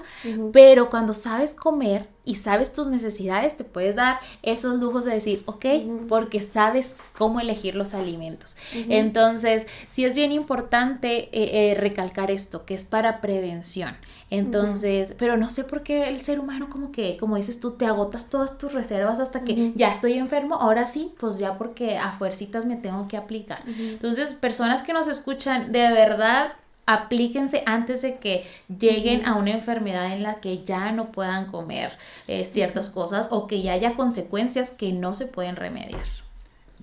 pero 0.54 0.90
cuando 0.90 1.14
sabes 1.14 1.56
comer 1.56 2.08
y 2.24 2.36
sabes 2.36 2.72
tus 2.74 2.88
necesidades, 2.88 3.58
te 3.58 3.64
puedes 3.64 3.96
dar 3.96 4.20
esos 4.44 4.80
lujos 4.80 5.06
de 5.06 5.14
decir, 5.14 5.44
ok, 5.46 5.66
porque 6.08 6.40
sabes 6.40 6.96
cómo 7.18 7.40
elegir 7.40 7.76
los 7.76 7.94
alimentos. 7.94 8.58
Entonces, 8.90 9.66
sí 9.90 10.06
es 10.06 10.16
bien 10.16 10.32
importante 10.32 11.30
eh, 11.32 11.72
eh, 11.72 11.76
recalcar 11.76 12.30
esto, 12.30 12.66
que 12.66 12.76
es 12.76 12.86
para 12.86 13.22
prevención. 13.22 13.96
Entonces, 14.30 15.16
pero 15.18 15.36
no 15.36 15.50
sé 15.50 15.64
por 15.64 15.84
qué 15.84 16.08
el 16.08 16.22
ser 16.22 16.40
humano 16.40 16.70
como 16.70 16.92
que, 16.92 17.18
como 17.18 17.36
dices 17.36 17.60
tú, 17.60 17.72
te 17.72 17.86
agotas 17.86 18.30
todas 18.30 18.58
tus 18.58 18.72
reservas 18.74 19.20
hasta 19.20 19.44
que 19.44 19.74
ya 19.76 19.92
estoy 19.92 20.14
enfermo, 20.14 20.56
ahora 20.56 20.86
sí, 20.86 21.14
pues 21.20 21.40
ya 21.40 21.58
porque 21.58 21.98
a 21.98 22.12
fuercitas 22.14 22.66
me 22.66 22.76
tengo 22.76 23.08
que 23.08 23.18
aplicar. 23.18 23.64
Entonces, 23.68 24.34
personas 24.34 24.84
que 24.84 24.94
nos 24.94 25.08
escuchan, 25.08 25.72
de 25.72 25.92
verdad, 25.92 26.54
aplíquense 26.86 27.64
antes 27.66 28.02
de 28.02 28.18
que 28.18 28.46
lleguen 28.68 29.26
a 29.26 29.36
una 29.36 29.52
enfermedad 29.52 30.14
en 30.14 30.24
la 30.24 30.40
que 30.40 30.64
ya 30.64 30.92
no 30.92 31.12
puedan 31.12 31.46
comer 31.48 31.92
eh, 32.28 32.46
ciertas 32.46 32.90
cosas 32.90 33.28
o 33.32 33.48
que 33.48 33.62
ya 33.62 33.74
haya 33.74 33.96
consecuencias 33.96 34.72
que 34.72 34.92
no 34.92 35.14
se 35.14 35.28
pueden 35.28 35.56
remediar. 35.56 36.06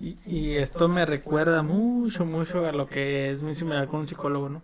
Y, 0.01 0.17
y 0.25 0.55
esto 0.55 0.87
me 0.87 1.05
recuerda 1.05 1.61
mucho, 1.61 2.25
mucho 2.25 2.65
a 2.65 2.71
lo 2.71 2.87
que 2.87 3.31
es 3.31 3.43
muy 3.43 3.55
similar 3.55 3.87
con 3.87 4.01
un 4.01 4.07
psicólogo, 4.07 4.49
¿no? 4.49 4.61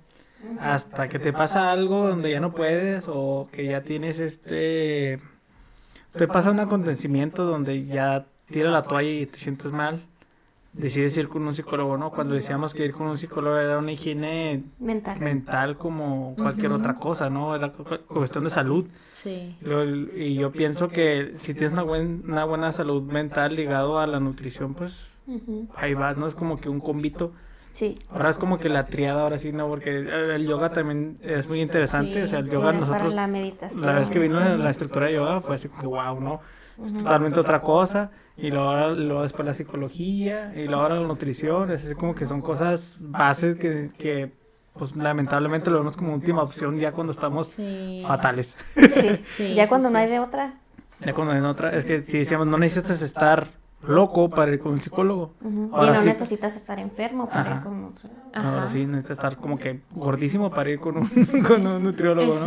Hasta 0.59 1.09
que 1.09 1.19
te 1.19 1.33
pasa 1.33 1.71
algo 1.71 2.07
donde 2.07 2.31
ya 2.31 2.39
no 2.39 2.53
puedes 2.53 3.05
o 3.07 3.47
que 3.51 3.65
ya 3.65 3.81
tienes 3.81 4.19
este... 4.19 5.19
Te 6.11 6.27
pasa 6.27 6.51
un 6.51 6.59
acontecimiento 6.59 7.43
donde 7.43 7.85
ya 7.85 8.25
tira 8.49 8.71
la 8.71 8.83
toalla 8.83 9.09
y 9.09 9.25
te 9.25 9.37
sientes 9.37 9.71
mal. 9.71 10.01
Decides 10.77 11.15
ir 11.15 11.29
con 11.29 11.47
un 11.47 11.55
psicólogo, 11.55 11.97
¿no? 11.97 12.11
Cuando 12.11 12.33
decíamos 12.33 12.73
que 12.73 12.83
ir 12.83 12.91
con 12.91 13.07
un 13.07 13.17
psicólogo 13.17 13.57
era 13.57 13.77
una 13.77 13.93
higiene 13.93 14.63
Mental. 14.77 15.19
mental 15.21 15.77
como 15.77 16.35
cualquier 16.35 16.73
otra 16.73 16.95
cosa, 16.95 17.29
¿no? 17.29 17.55
Era 17.55 17.71
cu- 17.71 17.85
cuestión 18.07 18.43
de 18.43 18.49
salud. 18.49 18.85
Sí. 19.13 19.55
Lo- 19.61 19.85
Y 19.85 20.35
yo 20.35 20.51
pienso 20.51 20.89
que 20.89 21.31
si 21.35 21.53
tienes 21.53 21.71
una, 21.71 21.83
buen- 21.83 22.23
una 22.29 22.43
buena 22.43 22.73
salud 22.73 23.03
mental 23.03 23.55
ligado 23.55 23.99
a 23.99 24.05
la 24.07 24.19
nutrición, 24.19 24.73
pues 24.73 25.11
ahí 25.77 25.93
vas, 25.93 26.17
¿no? 26.17 26.27
Es 26.27 26.35
como 26.35 26.59
que 26.59 26.67
un 26.67 26.81
combito. 26.81 27.31
Sí. 27.71 27.95
Ahora 28.09 28.29
es 28.29 28.37
como 28.37 28.57
que 28.59 28.67
la 28.69 28.85
triada, 28.87 29.21
ahora 29.23 29.37
sí, 29.37 29.51
¿no? 29.53 29.67
Porque 29.69 29.97
el 29.97 30.45
yoga 30.45 30.73
también 30.73 31.17
es 31.21 31.47
muy 31.47 31.61
interesante. 31.61 32.13
Sí, 32.15 32.21
o 32.21 32.27
sea, 32.27 32.39
el 32.39 32.49
yoga 32.49 32.65
para 32.67 32.79
nosotros, 32.79 33.13
la 33.13 33.21
la, 33.21 33.27
meditación. 33.27 33.81
vez 33.95 34.09
que 34.09 34.19
vino 34.19 34.39
la, 34.41 34.57
la 34.57 34.69
estructura 34.69 35.05
de 35.07 35.13
yoga 35.13 35.39
fue 35.41 35.55
así 35.55 35.69
como 35.69 35.81
que 35.81 35.87
wow, 35.87 36.19
¿no? 36.19 36.41
Es 36.85 36.93
totalmente 36.93 37.39
otra 37.39 37.61
cosa. 37.61 38.11
Y 38.37 38.51
luego, 38.51 38.69
ahora- 38.69 38.91
luego 38.91 39.23
después 39.23 39.45
la 39.45 39.53
psicología 39.53 40.53
y 40.55 40.65
luego 40.67 40.81
ahora 40.81 40.95
la 40.99 41.07
nutrición. 41.07 41.71
Es 41.71 41.85
así 41.85 41.95
como 41.95 42.13
que 42.15 42.25
son 42.25 42.41
cosas 42.41 42.99
bases 43.01 43.55
que, 43.55 43.91
que 43.97 44.31
pues 44.77 44.95
lamentablemente 44.95 45.69
lo 45.71 45.77
vemos 45.77 45.95
como 45.95 46.13
última 46.13 46.41
opción 46.43 46.77
ya 46.77 46.91
cuando 46.91 47.11
estamos 47.11 47.47
Sí. 47.49 48.03
fatales. 48.05 48.57
Sí. 48.73 48.81
Sí, 49.37 49.53
ya 49.55 49.63
sí, 49.63 49.69
cuando 49.69 49.89
no 49.89 49.97
hay 49.97 50.09
de 50.09 50.19
otra. 50.19 50.55
Ya 50.99 51.13
cuando 51.13 51.33
en 51.33 51.45
otra, 51.45 51.71
es 51.75 51.85
que 51.85 52.01
si 52.01 52.17
decíamos, 52.17 52.47
no 52.47 52.57
necesitas 52.57 53.01
estar 53.01 53.47
loco 53.87 54.29
para 54.29 54.51
ir 54.51 54.59
con 54.59 54.73
un 54.73 54.81
psicólogo. 54.81 55.33
Ujú. 55.41 55.69
Y 55.71 55.75
Ahora 55.75 55.93
no 55.93 56.01
sí. 56.01 56.07
necesitas 56.07 56.55
estar 56.55 56.79
enfermo 56.79 57.27
para 57.29 57.41
Ajá. 57.41 57.55
ir 57.57 57.63
con 57.63 57.83
otro. 57.85 58.09
Ahora 58.33 58.69
sí 58.69 58.85
necesitas 58.85 59.11
estar 59.11 59.37
como 59.37 59.57
que 59.57 59.81
gordísimo 59.91 60.49
para 60.51 60.69
ir 60.71 60.79
con 60.79 60.97
un, 60.97 61.07
con 61.47 61.65
un 61.67 61.83
nutriólogo, 61.83 62.33
¿no? 62.39 62.45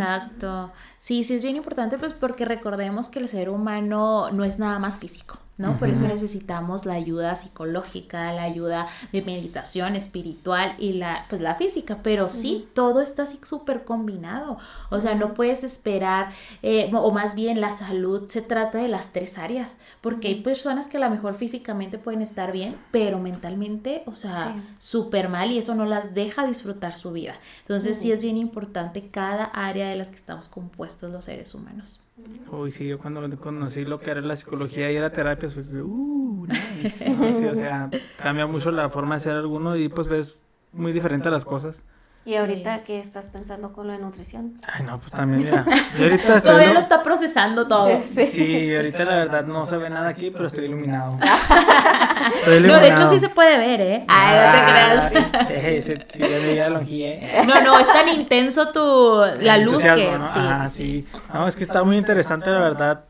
Sí, 1.08 1.24
sí 1.24 1.32
es 1.32 1.42
bien 1.42 1.56
importante 1.56 1.96
pues 1.96 2.12
porque 2.12 2.44
recordemos 2.44 3.08
que 3.08 3.18
el 3.18 3.28
ser 3.28 3.48
humano 3.48 4.30
no 4.30 4.44
es 4.44 4.58
nada 4.58 4.78
más 4.78 4.98
físico, 4.98 5.38
¿no? 5.56 5.78
Por 5.78 5.88
eso 5.88 6.06
necesitamos 6.06 6.84
la 6.84 6.92
ayuda 6.92 7.34
psicológica, 7.34 8.30
la 8.34 8.42
ayuda 8.42 8.86
de 9.10 9.22
meditación 9.22 9.96
espiritual 9.96 10.74
y 10.78 10.92
la 10.92 11.24
pues 11.30 11.40
la 11.40 11.54
física, 11.54 12.00
pero 12.02 12.28
sí, 12.28 12.68
todo 12.74 13.00
está 13.00 13.22
así 13.22 13.40
súper 13.42 13.84
combinado. 13.84 14.58
O 14.90 15.00
sea, 15.00 15.14
no 15.14 15.32
puedes 15.32 15.64
esperar, 15.64 16.28
eh, 16.62 16.90
o 16.94 17.10
más 17.10 17.34
bien 17.34 17.60
la 17.62 17.72
salud 17.72 18.28
se 18.28 18.42
trata 18.42 18.76
de 18.76 18.88
las 18.88 19.10
tres 19.10 19.38
áreas, 19.38 19.78
porque 20.02 20.28
hay 20.28 20.42
personas 20.42 20.88
que 20.88 20.98
a 20.98 21.00
lo 21.00 21.08
mejor 21.10 21.34
físicamente 21.34 21.96
pueden 21.98 22.20
estar 22.20 22.52
bien, 22.52 22.76
pero 22.90 23.18
mentalmente, 23.18 24.02
o 24.04 24.14
sea, 24.14 24.52
Sí. 24.54 24.62
súper 24.78 25.30
mal 25.30 25.50
y 25.52 25.58
eso 25.58 25.74
no 25.74 25.86
las 25.86 26.12
deja 26.12 26.46
disfrutar 26.46 26.94
su 26.96 27.12
vida. 27.12 27.34
Entonces 27.62 27.96
sí 27.98 28.12
es 28.12 28.22
bien 28.22 28.36
importante 28.36 29.08
cada 29.10 29.44
área 29.44 29.88
de 29.88 29.96
las 29.96 30.08
que 30.10 30.16
estamos 30.16 30.48
compuestos 30.50 30.97
los 31.06 31.24
seres 31.24 31.54
humanos. 31.54 32.08
Uy, 32.50 32.72
sí, 32.72 32.88
yo 32.88 32.98
cuando 32.98 33.20
conocí 33.38 33.84
lo 33.84 34.00
que 34.00 34.10
era 34.10 34.20
la 34.20 34.36
psicología 34.36 34.90
y 34.90 34.96
era 34.96 35.12
terapia, 35.12 35.48
fue, 35.48 35.62
uh, 35.62 36.46
nice. 36.46 37.04
Sí, 37.38 37.44
o 37.44 37.54
sea, 37.54 37.90
cambia 38.20 38.46
mucho 38.46 38.70
la 38.70 38.90
forma 38.90 39.14
de 39.14 39.20
ser 39.20 39.36
alguno 39.36 39.76
y 39.76 39.88
pues 39.88 40.08
ves 40.08 40.36
muy 40.72 40.92
diferente 40.92 41.28
a 41.28 41.30
las 41.30 41.44
cosas. 41.44 41.84
Y 42.28 42.36
ahorita, 42.36 42.84
¿qué 42.84 42.98
estás 43.00 43.24
pensando 43.32 43.72
con 43.72 43.86
lo 43.86 43.94
de 43.94 44.00
nutrición? 44.00 44.52
Ay, 44.70 44.84
no, 44.84 45.00
pues 45.00 45.10
también, 45.12 45.44
mira, 45.44 45.64
yo 45.96 46.04
ahorita 46.04 46.24
estoy... 46.36 46.42
Todavía 46.42 46.66
lo- 46.68 46.74
lo 46.74 46.78
está 46.80 47.02
procesando 47.02 47.66
todo. 47.66 47.88
Sí, 48.26 48.74
ahorita 48.76 49.04
la 49.06 49.14
verdad 49.16 49.46
no 49.46 49.64
se 49.64 49.78
ve 49.78 49.88
nada 49.88 50.08
aquí, 50.08 50.30
pero 50.30 50.46
estoy 50.48 50.66
iluminado. 50.66 51.18
Estoy 52.40 52.60
No, 52.60 52.74
de 52.74 52.80
hecho 52.80 52.84
iluminado. 52.84 53.12
sí 53.12 53.18
se 53.18 53.28
puede 53.30 53.56
ver, 53.56 53.80
¿eh? 53.80 54.04
Ay, 54.08 54.36
no 54.36 54.52
te 54.52 54.72
creas. 54.72 55.32
Ah, 55.32 55.46
eh, 55.48 55.82
sí, 55.82 55.94
sí, 56.12 56.54
ya 56.54 56.68
la 56.68 56.80
¿eh? 56.82 57.42
No, 57.46 57.62
no, 57.62 57.78
es 57.78 57.86
tan 57.86 58.08
intenso 58.10 58.72
tu 58.72 59.22
la 59.40 59.56
El 59.56 59.64
luz 59.64 59.82
que 59.82 59.94
sí, 59.94 60.06
Ah, 60.10 60.68
sí, 60.68 60.76
sí. 60.76 61.06
sí. 61.14 61.20
No, 61.32 61.48
es 61.48 61.56
que 61.56 61.64
está 61.64 61.82
muy 61.82 61.96
interesante, 61.96 62.50
la 62.50 62.58
verdad. 62.58 63.04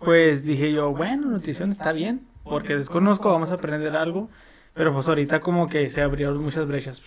Pues 0.00 0.44
dije 0.44 0.72
yo, 0.72 0.90
bueno, 0.92 1.28
nutrición 1.28 1.72
está 1.72 1.92
bien, 1.92 2.26
porque 2.44 2.76
desconozco, 2.76 3.32
vamos 3.32 3.50
a 3.50 3.54
aprender 3.54 3.96
algo. 3.96 4.28
Pero 4.78 4.94
pues 4.94 5.08
ahorita 5.08 5.40
como 5.40 5.68
que 5.68 5.90
se 5.90 6.02
abrieron 6.02 6.40
muchas 6.40 6.68
brechas. 6.68 7.02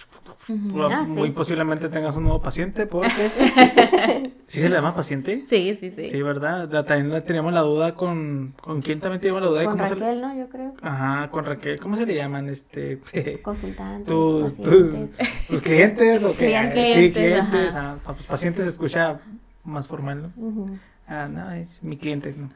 Ah, 0.91 1.03
sí. 1.05 1.11
Muy 1.13 1.31
posiblemente 1.31 1.87
tengas 1.87 2.17
un 2.17 2.23
nuevo 2.23 2.41
paciente, 2.41 2.85
porque... 2.85 3.29
¿Sí 4.45 4.59
se 4.59 4.67
le 4.67 4.75
llama 4.75 4.93
paciente? 4.93 5.45
Sí, 5.47 5.73
sí, 5.75 5.89
sí. 5.89 6.09
Sí, 6.09 6.21
¿verdad? 6.21 6.67
También 6.83 7.23
teníamos 7.23 7.53
la 7.53 7.61
duda 7.61 7.95
con... 7.95 8.53
¿Con 8.59 8.81
quién 8.81 8.99
también 8.99 9.21
teníamos 9.21 9.43
la 9.43 9.47
duda? 9.47 9.59
de 9.61 9.65
Con 9.67 9.77
cómo 9.77 9.87
se 9.87 9.95
Raquel, 9.95 10.15
le... 10.19 10.27
¿no? 10.27 10.35
Yo 10.37 10.49
creo. 10.49 10.73
Ajá, 10.81 11.31
con 11.31 11.45
Raquel. 11.45 11.79
¿Cómo 11.79 11.95
se 11.95 12.05
le 12.05 12.13
llaman? 12.13 12.49
Este... 12.49 12.99
Consultantes, 13.41 14.05
tus, 14.05 14.57
tus, 14.57 14.89
tus 15.47 15.61
clientes 15.61 16.25
o 16.25 16.31
qué? 16.31 16.47
Clientes, 16.47 16.95
sí, 16.97 17.11
clientes. 17.13 17.75
Ah, 17.77 17.95
pues 18.03 18.25
pacientes 18.25 18.65
se 18.65 18.71
escucha 18.71 19.21
más 19.63 19.87
formal, 19.87 20.23
¿no? 20.23 20.45
Ujú. 20.45 20.77
Ah, 21.07 21.29
no, 21.29 21.49
es 21.51 21.81
mi 21.81 21.95
cliente, 21.95 22.35
¿no? 22.37 22.49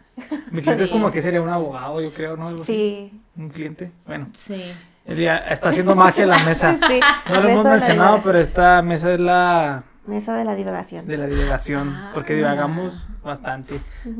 Mi 0.51 0.61
cliente 0.61 0.83
es 0.83 0.91
como 0.91 1.09
que 1.09 1.21
sería 1.21 1.41
un 1.41 1.49
abogado, 1.49 2.01
yo 2.01 2.11
creo, 2.11 2.35
¿no? 2.35 2.49
Algo 2.49 2.63
así. 2.63 2.73
Sí. 2.73 3.21
Un 3.41 3.47
cliente. 3.47 3.93
Bueno, 4.05 4.27
Sí. 4.33 4.61
Está 5.05 5.69
haciendo 5.69 5.95
magia 5.95 6.23
en 6.23 6.29
la 6.29 6.39
mesa. 6.39 6.77
Sí. 6.87 6.99
No 7.31 7.41
lo 7.41 7.49
hemos 7.49 7.63
de 7.63 7.69
mencionado, 7.71 8.21
pero 8.23 8.39
esta 8.39 8.81
mesa 8.81 9.13
es 9.13 9.19
la 9.19 9.83
Mesa 10.07 10.35
de 10.35 10.45
la 10.45 10.53
divagación. 10.55 11.07
de 11.07 11.17
la 11.17 11.25
divagación, 11.25 11.89
Ah. 11.95 12.11
porque 12.13 12.35
divagamos 12.35 13.07
bastante. 13.23 13.79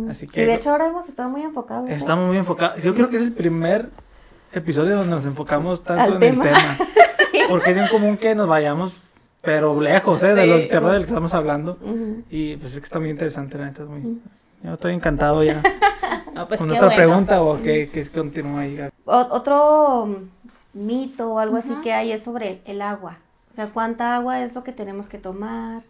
Así 0.10 0.26
Y 0.26 0.28
de 0.30 0.34
que 0.34 0.53
hecho 0.56 0.72
ahora 0.72 0.88
hemos 0.88 1.07
estado 1.07 1.30
muy 1.30 1.44
enfocados. 1.44 1.88
¿eh? 1.90 1.94
estamos 1.94 2.28
muy 2.28 2.38
enfocados. 2.38 2.82
Yo 2.82 2.95
creo 2.95 3.10
que 3.10 3.18
es 3.18 3.22
el 3.22 3.34
primer 3.34 3.90
episodio 4.52 4.95
donde 4.98 5.12
nos 5.16 5.26
enfocamos 5.26 5.84
tanto 5.84 6.16
Al 6.16 6.24
en 6.24 6.32
tema. 6.41 6.45
el 6.45 6.53
tema. 6.56 6.78
Porque 7.49 7.72
es 7.72 7.78
en 7.78 7.88
común 7.88 8.18
que 8.18 8.34
nos 8.34 8.48
vayamos, 8.48 8.98
pero 9.44 9.80
lejos, 9.80 10.24
¿eh? 10.24 10.34
De 10.34 10.44
Sí. 10.44 10.49
los 10.49 10.68
temas 10.70 10.94
del 10.94 11.03
que 11.03 11.10
estamos 11.10 11.34
hablando. 11.36 11.78
Y 12.32 12.57
pues 12.57 12.74
es 12.74 12.80
que 12.80 12.86
está 12.86 12.99
muy 12.99 13.12
interesante, 13.12 13.57
la 13.60 13.66
neta. 13.66 13.84
es 13.84 13.90
muy... 13.90 14.20
Yo 14.64 14.74
estoy 14.74 14.94
encantado 14.94 15.44
ya. 15.44 15.62
No, 16.34 16.49
pues 16.49 16.60
¿Con 16.60 16.68
qué 16.68 16.76
otra 16.76 16.88
bueno. 16.88 17.02
pregunta 17.02 17.41
o 17.41 17.62
qué, 17.62 17.90
qué 17.94 18.06
continúa 18.10 18.60
ahí? 18.62 18.78
Otro 19.06 20.20
mito 20.76 21.34
o 21.34 21.39
algo 21.39 21.57
así 21.57 21.73
que 21.84 21.93
hay 21.93 22.11
es 22.11 22.23
sobre 22.23 22.61
el 22.65 22.81
agua. 22.81 23.18
O 23.49 23.53
sea, 23.56 23.69
¿cuánta 23.69 24.15
agua 24.15 24.41
es 24.41 24.53
lo 24.53 24.64
que 24.64 24.72
tenemos 24.72 25.07
que 25.07 25.18
tomar? 25.18 25.81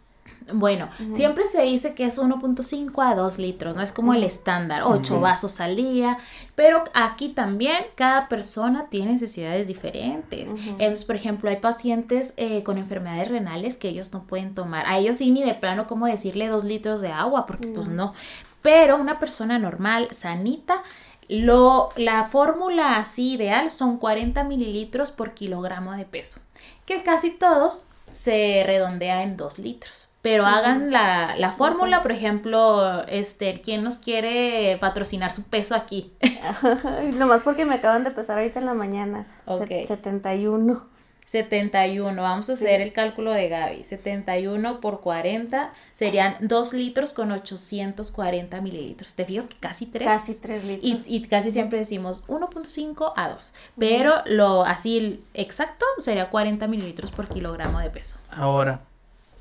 Bueno, 0.54 0.90
siempre 1.14 1.46
se 1.48 1.64
dice 1.64 1.94
que 1.94 2.06
es 2.06 2.20
1.5 2.20 3.04
a 3.04 3.16
2 3.16 3.38
litros, 3.38 3.76
no 3.76 3.82
es 3.82 3.92
como 3.92 4.14
el 4.14 4.24
estándar, 4.24 4.84
8 4.84 5.20
vasos 5.20 5.60
al 5.60 5.76
día, 5.76 6.18
pero 6.56 6.84
aquí 6.94 7.30
también 7.30 7.78
cada 7.96 8.28
persona 8.28 8.88
tiene 8.90 9.14
necesidades 9.14 9.68
diferentes. 9.68 10.52
Entonces, 10.52 11.06
por 11.06 11.16
ejemplo, 11.16 11.50
hay 11.50 11.58
pacientes 11.58 12.34
eh, 12.38 12.64
con 12.64 12.78
enfermedades 12.78 13.30
renales 13.30 13.78
que 13.78 13.90
ellos 13.90 14.14
no 14.14 14.24
pueden 14.24 14.54
tomar, 14.54 14.86
a 14.88 14.98
ellos 14.98 15.18
sí 15.18 15.32
ni 15.32 15.44
de 15.44 15.56
plano 15.56 15.88
como 15.88 16.06
decirle 16.06 16.48
2 16.48 16.64
litros 16.64 17.02
de 17.02 17.12
agua, 17.12 17.46
porque 17.46 17.68
pues 17.68 17.88
no, 17.88 18.14
pero 18.62 18.98
una 18.98 19.20
persona 19.20 19.60
normal, 19.60 20.08
sanita, 20.12 20.82
lo, 21.30 21.92
la 21.96 22.26
fórmula 22.26 22.98
así 22.98 23.34
ideal 23.34 23.72
son 23.72 23.98
40 23.98 24.44
mililitros 24.44 25.12
por 25.12 25.34
kilogramo 25.34 25.94
de 25.94 26.06
peso, 26.06 26.40
que 26.86 27.04
casi 27.04 27.32
todos 27.32 27.86
se 28.12 28.64
redondea 28.66 29.24
en 29.24 29.38
2 29.38 29.60
litros. 29.60 30.10
Pero 30.22 30.48
hagan 30.48 30.90
la, 30.90 31.36
la 31.38 31.52
fórmula, 31.52 32.02
por 32.02 32.12
ejemplo, 32.12 33.04
este, 33.08 33.62
¿quién 33.62 33.84
nos 33.84 34.00
quiere 34.00 34.76
patrocinar 34.82 35.32
su 35.32 35.44
peso 35.44 35.76
aquí? 35.76 36.14
Nomás 37.14 37.44
porque 37.44 37.64
me 37.64 37.76
acaban 37.76 38.04
de 38.04 38.10
pesar 38.10 38.40
ahorita 38.40 38.58
en 38.58 38.66
la 38.66 38.74
mañana. 38.74 39.28
Ok. 39.46 39.70
71. 39.88 40.95
71, 41.26 42.22
vamos 42.22 42.50
a 42.50 42.54
hacer 42.54 42.82
el 42.82 42.94
cálculo 42.94 43.32
de 43.34 43.50
Gaby. 43.50 43.84
71 43.84 44.80
por 44.80 45.02
40 45.02 45.74
serían 45.94 46.36
2 46.40 46.74
litros 46.74 47.14
con 47.14 47.32
840 47.32 48.62
mililitros. 48.62 49.16
¿Te 49.16 49.26
fijas 49.26 49.48
que 49.48 49.56
casi 49.58 49.88
3? 49.88 50.08
Casi 50.08 50.36
3 50.36 50.64
litros. 50.64 51.08
Y, 51.08 51.16
y 51.16 51.22
casi 51.24 51.52
siempre 51.52 51.80
decimos 51.80 52.26
1.5 52.28 53.14
a 53.16 53.30
2. 53.30 53.54
Pero 53.78 54.22
lo 54.26 54.64
así 54.66 55.24
exacto 55.34 55.86
sería 55.98 56.30
40 56.30 56.68
mililitros 56.68 57.12
por 57.12 57.28
kilogramo 57.28 57.80
de 57.80 57.90
peso. 57.90 58.18
Ahora, 58.30 58.82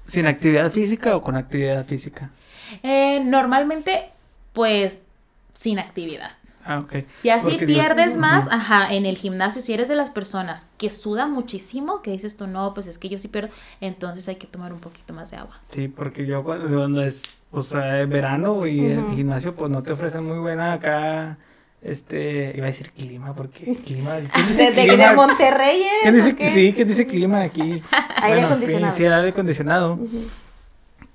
¿sin 0.07 0.27
actividad 0.27 0.73
física 0.73 1.17
o 1.17 1.23
con 1.23 1.37
actividad 1.37 1.85
física? 1.85 2.31
Eh, 2.83 3.21
normalmente, 3.23 4.11
pues, 4.55 5.01
sin 5.53 5.79
actividad. 5.79 6.33
Ah, 6.67 6.79
ok. 6.81 7.05
Ya 7.23 7.41
si 7.41 7.51
Porque 7.51 7.67
pierdes 7.67 8.17
más, 8.17 8.47
ajá, 8.51 8.93
en 8.95 9.05
el 9.07 9.17
gimnasio, 9.19 9.61
si 9.61 9.75
eres 9.75 9.89
de 9.89 9.97
las 9.97 10.11
personas 10.11 10.69
que 10.79 10.91
suda 10.91 11.27
muchísimo, 11.27 12.01
que 12.01 12.11
dices 12.11 12.37
tú, 12.37 12.47
no, 12.47 12.73
pues 12.73 12.87
es 12.87 12.97
que 12.99 13.09
yo 13.11 13.19
sí 13.19 13.29
pierdo, 13.29 13.51
entonces 13.83 14.27
hay 14.29 14.37
que 14.37 14.47
tomar 14.47 14.73
un 14.73 14.81
poquito 14.81 15.13
más 15.13 15.31
de 15.31 15.37
agua. 15.37 15.61
Sí, 15.71 15.89
porque 15.89 16.25
yo 16.27 16.43
cuando, 16.43 16.67
cuando 16.69 17.03
es 17.03 17.21
pues, 17.51 17.71
eh, 17.75 18.07
verano 18.09 18.67
y 18.67 18.87
el 18.87 19.05
gimnasio 19.15 19.55
pues 19.55 19.71
no 19.71 19.83
te 19.83 19.93
ofrecen 19.93 20.25
muy 20.25 20.39
buena 20.39 20.73
acá, 20.75 21.37
este, 21.83 22.55
iba 22.57 22.65
a 22.65 22.69
decir 22.71 22.93
clima, 22.93 23.35
porque 23.35 23.77
clima, 23.85 24.17
¿quién 24.33 24.49
dice 24.49 24.73
Desde 24.73 24.87
clima? 24.87 25.11
de 25.11 25.17
Monterrey, 25.17 25.83
¿eh? 25.83 25.89
¿Quién 26.03 26.15
dice 26.15 26.31
¿O 26.33 26.37
que 26.37 26.45
qué? 26.47 26.51
sí? 26.51 26.73
¿Quién 26.75 26.89
dice 26.89 27.07
clima 27.07 27.43
aquí? 27.43 27.83
Aire 28.17 28.41
Bueno, 28.41 28.47
acondicionado. 28.47 28.97
Sí, 28.97 29.05
el 29.05 29.13
aire 29.13 29.29
acondicionado. 29.29 29.99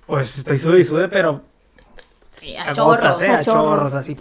Pues 0.06 0.38
estoy 0.38 0.60
sude 0.60 0.80
y 0.82 0.86
sude, 0.86 1.08
pero 1.10 1.44
Sí, 2.32 2.56
a 2.56 2.70
a 2.70 2.72
chorros. 2.74 2.98
gotas, 2.98 3.22
¿eh? 3.22 3.30
A 3.30 3.40
A 3.40 3.44
chorros, 3.44 3.92
chorros. 3.92 3.94
así. 3.94 4.16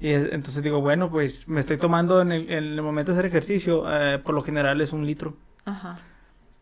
Y 0.00 0.08
es- 0.10 0.32
entonces 0.32 0.62
digo, 0.62 0.80
bueno, 0.80 1.10
pues 1.10 1.48
me 1.48 1.60
estoy 1.60 1.76
tomando 1.76 2.20
en 2.20 2.32
el, 2.32 2.50
en 2.50 2.64
el 2.64 2.82
momento 2.82 3.12
de 3.12 3.18
hacer 3.18 3.26
ejercicio, 3.26 3.84
eh, 3.88 4.18
por 4.18 4.34
lo 4.34 4.42
general 4.42 4.80
es 4.80 4.92
un 4.92 5.06
litro. 5.06 5.34
Ajá. 5.64 5.98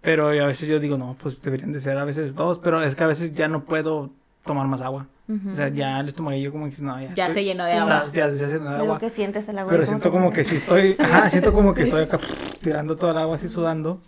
Pero 0.03 0.29
a 0.29 0.47
veces 0.47 0.69
yo 0.69 0.79
digo, 0.79 0.97
no, 0.97 1.17
pues 1.21 1.43
deberían 1.43 1.73
de 1.73 1.81
ser 1.81 1.99
a 1.99 2.05
veces 2.05 2.35
dos, 2.35 2.59
pero 2.59 2.83
es 2.83 2.95
que 2.95 3.05
a 3.05 3.09
veces 3.09 3.35
ya 3.35 3.49
no 3.49 3.65
puedo 3.65 4.11
tomar 4.45 4.67
más 4.69 4.81
agua. 4.81 5.07
O 5.29 5.57
sea, 5.57 5.69
ya 5.71 5.99
el 5.99 6.07
estomaguillo 6.07 6.53
como 6.53 6.71
que 6.71 6.77
no, 6.81 7.01
ya. 7.03 7.13
Ya 7.15 7.31
se 7.33 7.43
llenó 7.43 7.65
de 7.65 7.73
agua. 7.73 8.07
Ya, 8.13 8.29
ya 8.31 8.37
se 8.37 8.45
hace 8.45 8.59
de 8.61 8.65
Luego 8.65 8.83
agua. 8.85 8.99
que 9.01 9.11
sientes 9.11 9.49
el 9.49 9.59
agua. 9.59 9.73
Pero 9.73 9.85
¿cómo 9.85 9.99
siento 9.99 10.13
como 10.13 10.33
que 10.33 10.45
si 10.45 10.55
estoy, 10.57 10.95
ajá, 11.01 11.29
siento 11.31 11.53
como 11.53 11.75
que 11.75 11.83
estoy 11.83 12.03
acá 12.05 12.21
tirando 12.63 12.95
toda 12.97 13.11
el 13.11 13.19
agua 13.19 13.35
así 13.35 13.49
sudando. 13.49 14.01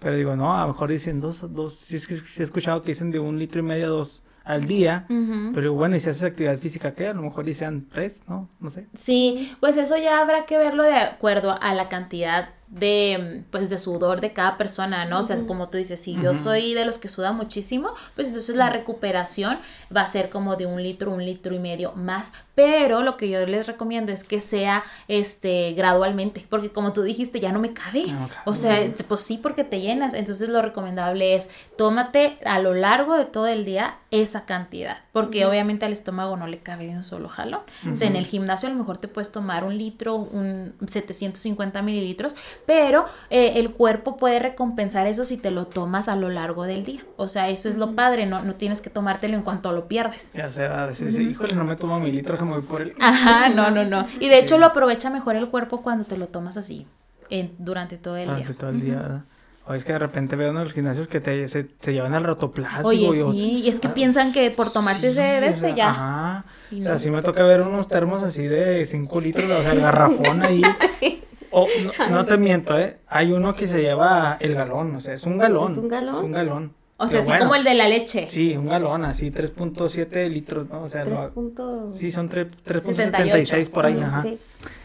Pero 0.00 0.16
digo, 0.16 0.34
no, 0.34 0.52
a 0.56 0.62
lo 0.62 0.68
mejor 0.72 0.90
dicen 0.90 1.20
dos, 1.20 1.54
dos, 1.54 1.76
sí 1.76 1.94
es 1.96 2.08
que 2.08 2.14
he 2.14 2.42
escuchado 2.42 2.82
que 2.82 2.88
dicen 2.90 3.12
de 3.12 3.20
un 3.20 3.38
litro 3.38 3.60
y 3.60 3.62
medio 3.62 3.84
a 3.86 3.88
dos 3.90 4.22
al 4.44 4.66
día. 4.66 5.06
Pero 5.54 5.72
bueno, 5.72 5.96
y 5.96 6.00
si 6.00 6.10
haces 6.10 6.22
actividad 6.22 6.58
física, 6.58 6.94
¿qué? 6.94 7.08
A 7.08 7.14
lo 7.14 7.22
mejor 7.22 7.44
dicen 7.44 7.88
tres, 7.90 8.22
¿no? 8.28 8.48
No 8.60 8.70
sé. 8.70 8.86
Sí, 8.94 9.54
pues 9.60 9.76
eso 9.76 9.96
ya 9.96 10.20
habrá 10.20 10.44
que 10.44 10.58
verlo 10.58 10.84
de 10.84 10.94
acuerdo 10.94 11.56
a 11.60 11.74
la 11.74 11.88
cantidad 11.88 12.50
de 12.68 13.44
pues 13.50 13.70
de 13.70 13.78
sudor 13.78 14.20
de 14.20 14.32
cada 14.32 14.56
persona, 14.56 15.04
¿no? 15.04 15.20
O 15.20 15.22
sea, 15.22 15.36
como 15.46 15.68
tú 15.68 15.78
dices, 15.78 16.00
si 16.00 16.14
yo 16.20 16.34
soy 16.34 16.74
de 16.74 16.84
los 16.84 16.98
que 16.98 17.08
suda 17.08 17.32
muchísimo, 17.32 17.92
pues 18.14 18.28
entonces 18.28 18.56
la 18.56 18.70
recuperación 18.70 19.58
va 19.94 20.02
a 20.02 20.08
ser 20.08 20.28
como 20.28 20.56
de 20.56 20.66
un 20.66 20.82
litro, 20.82 21.12
un 21.12 21.24
litro 21.24 21.54
y 21.54 21.58
medio 21.58 21.92
más. 21.92 22.32
Pero 22.54 23.02
lo 23.02 23.16
que 23.16 23.28
yo 23.28 23.44
les 23.46 23.66
recomiendo 23.66 24.12
es 24.12 24.22
que 24.22 24.40
sea 24.40 24.84
este 25.08 25.72
gradualmente, 25.72 26.46
porque 26.48 26.70
como 26.70 26.92
tú 26.92 27.02
dijiste, 27.02 27.40
ya 27.40 27.50
no 27.50 27.58
me 27.58 27.72
cabe. 27.72 28.06
Ya 28.06 28.14
no 28.14 28.28
cabe. 28.28 28.42
O 28.44 28.54
sea, 28.54 28.78
pues 29.08 29.20
sí, 29.20 29.38
porque 29.42 29.64
te 29.64 29.80
llenas. 29.80 30.14
Entonces 30.14 30.48
lo 30.48 30.62
recomendable 30.62 31.34
es 31.34 31.48
tómate 31.76 32.38
a 32.44 32.60
lo 32.60 32.74
largo 32.74 33.16
de 33.16 33.24
todo 33.24 33.48
el 33.48 33.64
día 33.64 33.98
esa 34.10 34.44
cantidad, 34.44 34.98
porque 35.12 35.44
obviamente 35.44 35.84
al 35.84 35.92
estómago 35.92 36.36
no 36.36 36.46
le 36.46 36.58
cabe 36.58 36.86
de 36.86 36.96
un 36.96 37.02
solo 37.02 37.28
jalón. 37.28 37.62
O 37.90 37.94
sea, 37.94 38.06
en 38.06 38.14
el 38.14 38.24
gimnasio 38.24 38.68
a 38.68 38.72
lo 38.72 38.78
mejor 38.78 38.98
te 38.98 39.08
puedes 39.08 39.32
tomar 39.32 39.64
un 39.64 39.76
litro, 39.76 40.14
un 40.14 40.74
750 40.86 41.82
mililitros, 41.82 42.34
pero 42.66 43.04
eh, 43.30 43.52
el 43.56 43.70
cuerpo 43.72 44.16
puede 44.16 44.38
recompensar 44.38 45.06
eso 45.06 45.24
si 45.24 45.36
te 45.36 45.50
lo 45.50 45.66
tomas 45.66 46.08
a 46.08 46.16
lo 46.16 46.28
largo 46.30 46.64
del 46.64 46.84
día. 46.84 47.00
O 47.16 47.28
sea, 47.28 47.48
eso 47.48 47.68
es 47.68 47.76
lo 47.76 47.92
padre, 47.92 48.26
no, 48.26 48.42
no 48.42 48.54
tienes 48.54 48.80
que 48.80 48.90
tomártelo 48.90 49.34
en 49.36 49.42
cuanto 49.42 49.72
lo 49.72 49.86
pierdes. 49.88 50.30
Ya 50.34 50.50
sea, 50.50 50.84
a 50.84 50.86
veces, 50.86 51.18
híjole, 51.18 51.54
no 51.54 51.64
me 51.64 51.76
tomo 51.76 51.98
mi 52.00 52.10
litro, 52.12 52.36
que 52.38 52.44
me 52.44 52.52
voy 52.52 52.62
por 52.62 52.82
el... 52.82 52.94
Ajá, 53.00 53.48
no, 53.48 53.70
no, 53.70 53.84
no. 53.84 54.06
Y 54.20 54.28
de 54.28 54.38
hecho 54.38 54.58
lo 54.58 54.66
aprovecha 54.66 55.10
mejor 55.10 55.36
el 55.36 55.48
cuerpo 55.48 55.82
cuando 55.82 56.04
te 56.04 56.16
lo 56.16 56.26
tomas 56.28 56.56
así, 56.56 56.86
en- 57.30 57.54
durante 57.58 57.96
todo 57.98 58.16
el 58.16 58.26
durante 58.26 58.48
día. 58.52 58.58
todo 58.58 58.70
el 58.70 58.80
día, 58.80 58.96
¿verdad? 58.96 59.22
O 59.66 59.72
es 59.72 59.82
que 59.82 59.94
de 59.94 59.98
repente 59.98 60.36
veo 60.36 60.50
en 60.50 60.56
los 60.56 60.74
gimnasios 60.74 61.08
que 61.08 61.20
te, 61.22 61.48
se, 61.48 61.66
se 61.80 61.92
llevan 61.94 62.12
al 62.12 62.24
rotoplástico. 62.24 62.86
Oye, 62.88 63.06
y 63.08 63.38
sí, 63.38 63.60
y 63.64 63.68
es 63.70 63.80
que 63.80 63.88
Ah, 63.88 63.94
piensan 63.94 64.32
que 64.32 64.50
por 64.50 64.70
tomarse 64.70 65.08
ese 65.08 65.22
de 65.22 65.40
sí, 65.40 65.46
este 65.54 65.74
ya. 65.74 65.88
Ajá. 65.88 66.44
O 66.70 66.82
sea, 66.82 66.98
sí 66.98 67.10
me 67.10 67.22
toca 67.22 67.44
ver 67.44 67.62
unos 67.62 67.88
termos 67.88 68.22
así 68.22 68.46
de 68.46 68.84
5 68.84 69.22
litros, 69.22 69.48
o 69.50 69.62
sea, 69.62 69.72
el 69.72 69.80
garrafón 69.80 70.42
ahí. 70.42 70.60
O, 71.54 71.66
no, 71.98 72.08
no 72.10 72.24
te 72.24 72.36
miento, 72.36 72.78
¿eh? 72.78 72.98
Hay 73.06 73.32
uno 73.32 73.54
que 73.54 73.68
se 73.68 73.80
lleva 73.80 74.36
el 74.40 74.54
galón, 74.54 74.96
o 74.96 75.00
sea, 75.00 75.14
es 75.14 75.24
un 75.24 75.38
galón. 75.38 75.72
¿Es 75.72 75.78
un 75.78 75.88
galón? 75.88 76.14
Es 76.14 76.20
un 76.22 76.32
galón. 76.32 76.74
O 76.96 77.08
sea, 77.08 77.20
así 77.20 77.28
bueno, 77.30 77.44
como 77.46 77.54
el 77.56 77.64
de 77.64 77.74
la 77.74 77.88
leche. 77.88 78.26
Sí, 78.28 78.56
un 78.56 78.68
galón, 78.68 79.04
así 79.04 79.30
3.7 79.30 80.28
litros, 80.30 80.68
¿no? 80.68 80.82
O 80.82 80.88
sea, 80.88 81.02
Tres 81.04 81.14
lo- 81.18 81.32
puntos- 81.34 81.96
sí, 81.96 82.12
son 82.12 82.30
tre- 82.30 82.48
78. 82.66 83.56
3.76 83.56 83.70
por 83.70 83.86
ahí, 83.86 84.00
Ajá, 84.00 84.22
sí. 84.22 84.38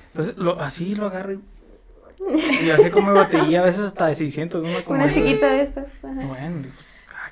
Entonces, 0.07 0.37
lo, 0.37 0.59
así 0.59 0.95
lo 0.95 1.05
agarro 1.07 1.33
y... 1.33 1.39
Y 2.65 2.69
así 2.71 2.89
como 2.89 3.13
botella, 3.13 3.61
a 3.61 3.65
veces 3.65 3.81
hasta 3.81 4.07
de 4.07 4.15
600, 4.15 4.63
¿no? 4.63 4.83
Como 4.83 4.99
Una 5.03 5.13
chiquita 5.13 5.51
de 5.53 5.61
estas. 5.63 5.85
ajá. 6.03 6.13
Bueno, 6.27 6.67
pues, 6.75 6.88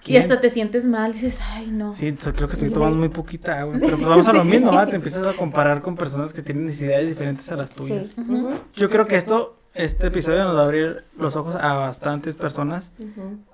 Y 0.08 0.18
hasta 0.18 0.40
te 0.40 0.50
sientes 0.50 0.86
mal, 0.86 1.14
dices, 1.14 1.40
ay, 1.42 1.68
no. 1.68 1.94
Sí, 1.94 2.14
creo 2.14 2.48
que 2.48 2.54
estoy 2.54 2.70
tomando 2.70 2.98
muy 2.98 3.10
poquita 3.10 3.60
agua. 3.60 3.76
Pero 3.80 3.98
pues 3.98 4.10
vamos 4.10 4.28
a 4.28 4.34
lo 4.34 4.44
mismo, 4.44 4.72
¿va? 4.72 4.86
Te 4.88 4.96
empiezas 4.96 5.26
a 5.26 5.34
comparar 5.34 5.82
con 5.82 5.96
personas 5.96 6.34
que 6.34 6.42
tienen 6.42 6.66
necesidades 6.66 7.08
diferentes 7.08 7.52
a 7.52 7.56
las 7.56 7.70
tuyas. 7.70 8.10
Sí. 8.16 8.24
Yo 8.76 8.90
creo 8.90 9.06
que 9.06 9.16
esto, 9.16 9.58
este 9.74 10.08
episodio 10.08 10.44
nos 10.44 10.56
va 10.56 10.62
a 10.62 10.66
abrir 10.66 11.04
los 11.18 11.36
ojos 11.36 11.56
a 11.56 11.74
bastantes 11.74 12.36
personas 12.36 12.92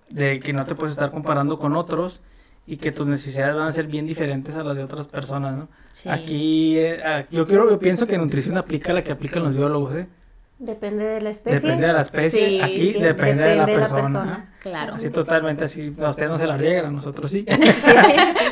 de 0.10 0.40
que 0.40 0.54
no 0.54 0.66
te 0.66 0.76
puedes 0.76 0.94
estar 0.94 1.12
comparando 1.12 1.60
con 1.60 1.76
otros 1.76 2.22
y 2.66 2.78
que 2.78 2.92
tus 2.92 3.08
necesidades 3.08 3.56
van 3.56 3.68
a 3.68 3.72
ser 3.72 3.88
bien 3.88 4.08
diferentes 4.08 4.56
a 4.56 4.64
las 4.64 4.78
de 4.78 4.84
otras 4.84 5.08
personas, 5.08 5.58
¿no? 5.58 5.68
Sí. 5.92 6.10
Aquí, 6.10 6.78
eh, 6.78 7.28
yo 7.30 7.46
quiero, 7.46 7.70
yo 7.70 7.78
pienso 7.78 8.08
que 8.08 8.18
nutrición 8.18 8.58
aplica 8.58 8.94
la 8.94 9.04
que 9.04 9.12
aplican 9.12 9.44
los 9.44 9.56
biólogos, 9.56 9.96
¿eh? 9.96 10.08
Depende 10.66 11.04
de 11.04 11.20
la 11.22 11.30
especie. 11.30 11.60
Depende 11.60 11.88
de 11.88 11.94
la 11.94 12.02
especie, 12.02 12.48
Sí, 12.48 12.62
aquí 12.62 12.94
depende, 12.94 13.44
de 13.44 13.56
la 13.58 13.66
de 13.66 13.76
persona. 13.76 14.54
Claro. 14.62 14.94
Así 14.96 15.10
totalmente 15.10 15.66
así, 15.66 15.94
a 16.02 16.10
ustedes 16.10 16.32
no 16.32 16.38
se 16.38 16.48
la 16.48 16.56
riegan, 16.56 16.86
a 16.86 16.92
nosotros 16.92 17.30
sí. 17.32 17.46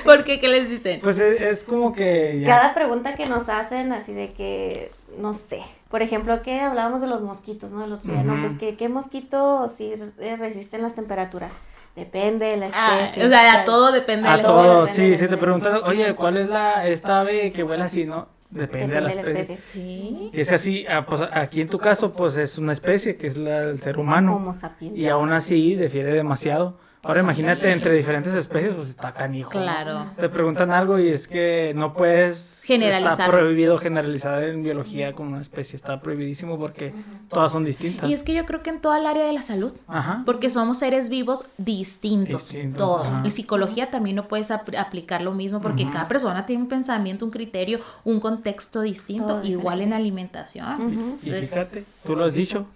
¿Por 0.03 0.25
qué? 0.25 0.41
¿Qué 0.41 0.49
les 0.49 0.69
dicen? 0.69 0.99
Pues 1.01 1.19
es, 1.19 1.39
es 1.39 1.63
como 1.63 1.93
que 1.93 2.39
ya. 2.41 2.47
Cada 2.47 2.73
pregunta 2.73 3.15
que 3.15 3.27
nos 3.27 3.47
hacen, 3.47 3.93
así 3.93 4.13
de 4.13 4.33
que, 4.33 4.91
no 5.17 5.33
sé. 5.33 5.61
Por 5.89 6.01
ejemplo, 6.01 6.41
que 6.41 6.59
hablábamos 6.59 6.99
de 7.01 7.07
los 7.07 7.21
mosquitos, 7.21 7.71
¿no? 7.71 7.85
El 7.85 7.93
otro 7.93 8.11
día, 8.11 8.23
¿no? 8.23 8.41
Pues 8.41 8.57
que 8.57 8.75
qué 8.75 8.89
mosquito 8.89 9.71
sí 9.77 9.93
eh, 10.19 10.35
resisten 10.37 10.81
las 10.81 10.95
temperaturas. 10.95 11.51
Depende 11.95 12.45
de 12.45 12.57
la 12.57 12.69
Ah, 12.73 12.99
especie. 13.05 13.25
o 13.25 13.29
sea, 13.29 13.61
a 13.61 13.63
todo 13.65 13.91
depende 13.91 14.27
de 14.27 14.33
A 14.33 14.37
la 14.37 14.43
todo 14.43 14.63
todos, 14.63 14.89
depende 14.89 14.93
sí, 15.05 15.11
de 15.11 15.17
si 15.17 15.27
te 15.27 15.37
preguntas, 15.37 15.81
oye, 15.85 16.13
¿cuál 16.13 16.37
es 16.37 16.47
la 16.47 16.87
esta 16.87 17.19
ave 17.21 17.51
que 17.51 17.63
huele 17.63 17.83
así, 17.83 18.05
no? 18.05 18.27
Depende, 18.51 18.95
de 18.95 19.01
la 19.01 19.11
especie. 19.11 19.61
Sí. 19.61 20.29
Y 20.33 20.41
es 20.41 20.51
así, 20.51 20.85
ah, 20.87 21.05
pues 21.05 21.21
aquí 21.31 21.61
en 21.61 21.69
tu 21.69 21.79
caso, 21.79 22.11
pues 22.13 22.35
es 22.35 22.57
una 22.57 22.73
especie 22.73 23.15
que 23.15 23.27
es 23.27 23.37
la, 23.37 23.63
el 23.63 23.79
ser 23.79 23.97
humano. 23.97 24.35
Homo 24.35 24.53
sapiens. 24.53 24.97
Y 24.97 25.07
aún 25.07 25.31
así 25.31 25.75
difiere 25.75 26.13
demasiado. 26.13 26.77
Ahora 27.03 27.21
imagínate 27.21 27.71
entre 27.71 27.95
diferentes 27.95 28.35
especies, 28.35 28.75
pues 28.75 28.89
está 28.89 29.11
canijo. 29.11 29.51
¿no? 29.55 29.61
Claro. 29.61 30.05
Te 30.19 30.29
preguntan 30.29 30.71
algo 30.71 30.99
y 30.99 31.07
es 31.09 31.27
que 31.27 31.73
no 31.75 31.93
puedes 31.93 32.61
Generalizar. 32.63 33.13
Está 33.13 33.27
prohibido 33.27 33.77
generalizar 33.79 34.43
en 34.43 34.61
biología 34.61 35.13
como 35.13 35.31
una 35.31 35.41
especie, 35.41 35.75
está 35.77 35.99
prohibidísimo 35.99 36.59
porque 36.59 36.93
todas 37.27 37.51
son 37.51 37.65
distintas. 37.65 38.07
Y 38.07 38.13
es 38.13 38.21
que 38.21 38.33
yo 38.35 38.45
creo 38.45 38.61
que 38.61 38.69
en 38.69 38.81
toda 38.81 38.99
el 38.99 39.07
área 39.07 39.25
de 39.25 39.33
la 39.33 39.41
salud. 39.41 39.73
Ajá. 39.87 40.21
Porque 40.27 40.49
somos 40.51 40.77
seres 40.77 41.09
vivos 41.09 41.43
distintos. 41.57 42.49
Distintos, 42.51 42.77
todo. 42.77 43.03
ajá. 43.03 43.23
Y 43.25 43.31
psicología 43.31 43.89
también 43.89 44.15
no 44.15 44.27
puedes 44.27 44.51
ap- 44.51 44.69
aplicar 44.77 45.21
lo 45.21 45.31
mismo 45.33 45.59
porque 45.59 45.89
cada 45.89 46.07
persona 46.07 46.45
tiene 46.45 46.61
un 46.63 46.69
pensamiento, 46.69 47.25
un 47.25 47.31
criterio, 47.31 47.79
un 48.03 48.19
contexto 48.19 48.81
distinto, 48.81 49.37
Todo 49.37 49.43
igual 49.45 49.81
en 49.81 49.93
alimentación. 49.93 51.17
Y 51.23 51.29
Entonces, 51.29 51.49
fíjate, 51.49 51.85
tú 52.05 52.15
lo 52.15 52.25
has 52.25 52.33
dicho, 52.35 52.67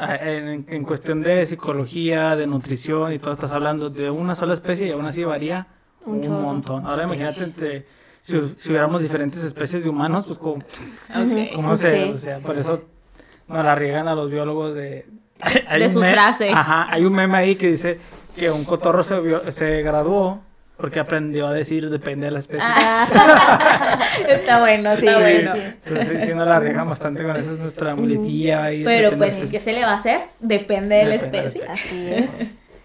en, 0.00 0.64
en 0.68 0.84
cuestión 0.84 1.22
de 1.22 1.44
psicología, 1.46 2.36
de 2.36 2.46
nutrición 2.46 3.12
y 3.12 3.18
todo, 3.18 3.32
estás 3.32 3.52
hablando 3.52 3.90
de 3.90 4.10
una 4.10 4.34
sola 4.34 4.54
especie 4.54 4.86
y 4.86 4.90
aún 4.92 5.06
así 5.06 5.24
varía 5.24 5.66
Un 6.06 6.28
montón. 6.42 6.86
Ahora 6.86 7.04
imagínate 7.04 7.44
entre, 7.44 7.86
si, 8.22 8.40
si 8.58 8.70
hubiéramos 8.70 9.02
diferentes 9.02 9.42
especies 9.42 9.82
de 9.84 9.88
humanos, 9.90 10.26
pues 10.26 10.38
como. 10.38 10.62
¿cómo 11.54 11.76
se, 11.76 12.04
Sí. 12.06 12.12
o 12.14 12.18
sea, 12.18 12.38
por 12.40 12.56
eso 12.56 12.82
nos 13.48 13.64
la 13.64 13.74
riegan 13.74 14.08
a 14.08 14.14
los 14.14 14.30
biólogos 14.30 14.74
de... 14.74 15.06
hay 15.68 15.80
De 15.80 15.86
un 15.86 15.92
su 15.92 16.00
frase. 16.00 16.50
Ajá, 16.50 16.86
hay 16.90 17.04
un 17.04 17.12
meme 17.14 17.36
ahí 17.38 17.56
que 17.56 17.68
dice 17.72 17.98
que 18.36 18.50
un 18.50 18.64
cotorro 18.64 19.02
se, 19.04 19.18
vio- 19.20 19.50
se 19.50 19.82
graduó 19.82 20.40
porque 20.78 21.00
aprendió 21.00 21.46
a 21.48 21.52
decir 21.52 21.90
depende 21.90 22.26
de 22.26 22.30
la 22.30 22.38
especie. 22.38 22.64
Ah, 22.66 23.98
está 24.28 24.60
bueno, 24.60 24.92
está 24.92 25.14
Sí, 25.14 25.20
bueno. 25.20 25.54
sí. 25.54 25.60
Entonces 25.86 26.24
sí 26.24 26.34
nos 26.34 26.46
la 26.46 26.60
riegan 26.60 26.88
bastante 26.88 27.22
con 27.24 27.36
eso, 27.36 27.52
es 27.52 27.58
nuestra 27.58 27.94
muletilla. 27.94 28.72
y 28.72 28.84
Pero 28.84 29.16
pues. 29.16 29.36
¿qué 29.50 29.60
se 29.60 29.72
le 29.72 29.82
va 29.82 29.92
a 29.92 29.96
hacer? 29.96 30.20
Depende 30.40 30.96
de 30.96 31.04
la 31.04 31.14
especie. 31.16 31.62
Así 31.68 32.10
es. 32.12 32.30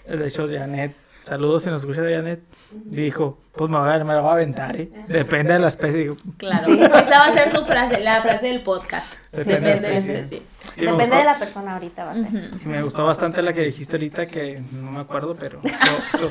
De 0.20 0.28
hecho, 0.28 0.46
Janet, 0.48 0.94
saludos 1.26 1.64
si 1.64 1.70
nos 1.70 1.82
escucha 1.82 2.02
de 2.02 2.16
Janet, 2.16 2.42
dijo, 2.72 3.40
pues 3.56 3.70
me, 3.72 3.78
voy 3.80 3.90
a- 3.90 4.04
me 4.04 4.14
lo 4.14 4.22
voy 4.24 4.32
a 4.32 4.34
aventar, 4.34 4.76
¿eh? 4.76 4.90
Depende 5.08 5.54
de 5.54 5.60
la 5.60 5.70
especie. 5.70 6.14
Claro, 6.38 6.74
esa 6.74 7.20
va 7.20 7.26
a 7.28 7.32
ser 7.32 7.50
su 7.50 7.64
frase, 7.64 8.00
la 8.02 8.22
frase 8.22 8.48
del 8.48 8.62
podcast. 8.64 9.14
Depende 9.32 9.54
Depende, 9.54 9.70
de 9.70 9.82
la 9.82 9.88
de 9.88 9.94
la 9.94 10.00
especie. 10.20 10.42
Depende 10.76 11.04
gustó- 11.06 11.16
de 11.18 11.24
la 11.24 11.36
persona 11.38 11.74
ahorita 11.74 12.06
va 12.06 12.12
a 12.12 12.16
ser. 12.16 12.52
y 12.64 12.68
me 12.68 12.82
gustó 12.82 13.06
bastante 13.06 13.42
la 13.42 13.54
que 13.54 13.62
dijiste 13.62 13.96
ahorita, 13.96 14.28
que 14.28 14.62
no 14.72 14.92
me 14.92 15.00
acuerdo, 15.00 15.36
pero... 15.40 15.60
lo- 15.64 16.20
lo- 16.22 16.30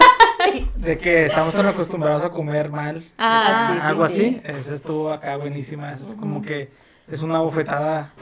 de 0.77 0.99
que 0.99 1.27
estamos 1.27 1.55
tan 1.55 1.67
acostumbrados 1.67 2.23
a 2.25 2.31
comer 2.31 2.71
mal. 2.71 3.03
Ah, 3.19 3.69
sí, 3.73 3.81
sí, 3.81 3.87
Algo 3.87 4.09
sí. 4.09 4.41
así. 4.45 4.59
Esa 4.61 4.75
estuvo 4.75 5.11
acá 5.13 5.37
buenísima. 5.37 5.93
Es 5.93 6.17
como 6.19 6.43
que 6.43 6.71
es 7.09 7.23
una 7.23 7.39
bofetada 7.41 8.13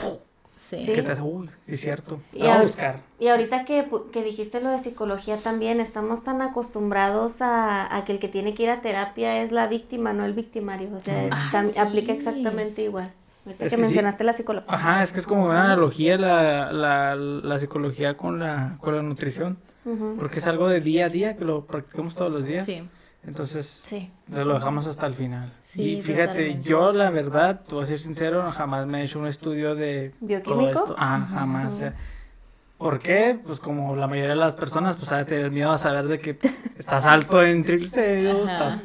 Sí. 0.57 0.85
Sí. 0.85 0.93
que 0.93 1.03
te 1.03 1.13
hace, 1.13 1.23
uy, 1.23 1.49
sí 1.67 1.73
es 1.75 1.81
cierto. 1.81 2.21
Y 2.35 2.47
a 2.47 2.61
buscar. 2.63 2.97
Y 3.19 3.29
ahorita 3.29 3.65
que, 3.65 3.91
pu- 3.91 4.11
que 4.11 4.23
dijiste 4.23 4.61
lo 4.61 4.69
de 4.69 4.79
psicología 4.79 5.37
también, 5.39 5.81
estamos 5.81 6.23
tan 6.23 6.43
acostumbrados 6.43 7.41
a, 7.41 7.97
a 7.97 8.05
que 8.05 8.13
el 8.13 8.19
que 8.21 8.29
tiene 8.29 8.55
que 8.55 8.65
ir 8.65 8.71
a 8.71 8.83
terapia 8.83 9.43
es 9.43 9.51
la 9.53 9.67
víctima, 9.67 10.13
no 10.13 10.25
el 10.27 10.35
victimario. 10.35 10.91
O 10.95 11.01
sea, 11.01 11.29
Ah, 11.33 11.65
sí. 11.65 11.79
aplica 11.79 12.13
exactamente 12.13 12.83
igual. 12.83 13.11
Ahorita 13.47 13.65
Es 13.65 13.71
que, 13.71 13.77
que 13.77 13.77
sí. 13.77 13.83
mencionaste 13.83 14.25
la 14.25 14.33
psicología. 14.33 14.73
Ajá, 14.73 15.03
es 15.03 15.13
que 15.13 15.21
es 15.21 15.27
como 15.27 15.47
una 15.47 15.65
analogía 15.65 16.19
la, 16.19 16.73
la, 16.73 17.15
la 17.17 17.59
psicología 17.59 18.17
con 18.17 18.39
la, 18.39 18.77
con 18.81 18.95
la 18.97 19.03
nutrición. 19.03 19.59
Ujú. 19.85 20.17
Porque 20.19 20.39
es 20.41 20.47
algo 20.47 20.69
de 20.69 20.81
día 20.81 21.07
a 21.07 21.09
día 21.09 21.37
que 21.37 21.45
lo 21.45 21.65
practicamos 21.67 22.15
todos 22.15 22.31
los 22.31 22.45
días. 22.45 22.67
Sí. 22.67 22.87
Entonces, 23.27 23.67
Sí. 23.87 24.11
lo 24.31 24.55
dejamos 24.55 24.87
hasta 24.87 25.07
el 25.07 25.15
final. 25.15 25.53
Sí, 25.63 25.99
y 25.99 26.03
fíjate, 26.03 26.33
totalmente. 26.45 26.69
yo 26.69 26.93
la 26.93 27.11
verdad, 27.11 27.61
te 27.67 27.75
voy 27.75 27.85
a 27.85 27.87
ser 27.87 27.99
sincero, 27.99 28.51
jamás 28.53 28.87
me 28.87 29.03
he 29.03 29.05
hecho 29.05 29.19
un 29.19 29.27
estudio 29.27 29.75
de 29.75 30.11
todo 30.19 30.27
¿Bioquímico? 30.27 30.71
esto. 30.79 30.95
Ah, 30.99 31.27
jamás. 31.31 31.73
o 31.73 31.77
sea, 31.77 31.95
¿Por 32.79 32.99
qué? 32.99 33.39
Pues 33.45 33.61
como 33.61 33.95
la 33.95 34.07
mayoría 34.07 34.31
de 34.31 34.37
las 34.37 34.55
personas, 34.55 34.97
pues 34.97 35.13
ha 35.13 35.19
de 35.19 35.27
tener 35.27 35.51
miedo 35.51 35.71
a 35.71 35.79
saber 35.79 36.07
de 36.09 36.19
que 36.19 36.39
estás 36.79 37.05
alto 37.05 37.43
en 37.43 37.63
triglicéridos, 37.63 38.49
estás, 38.49 38.85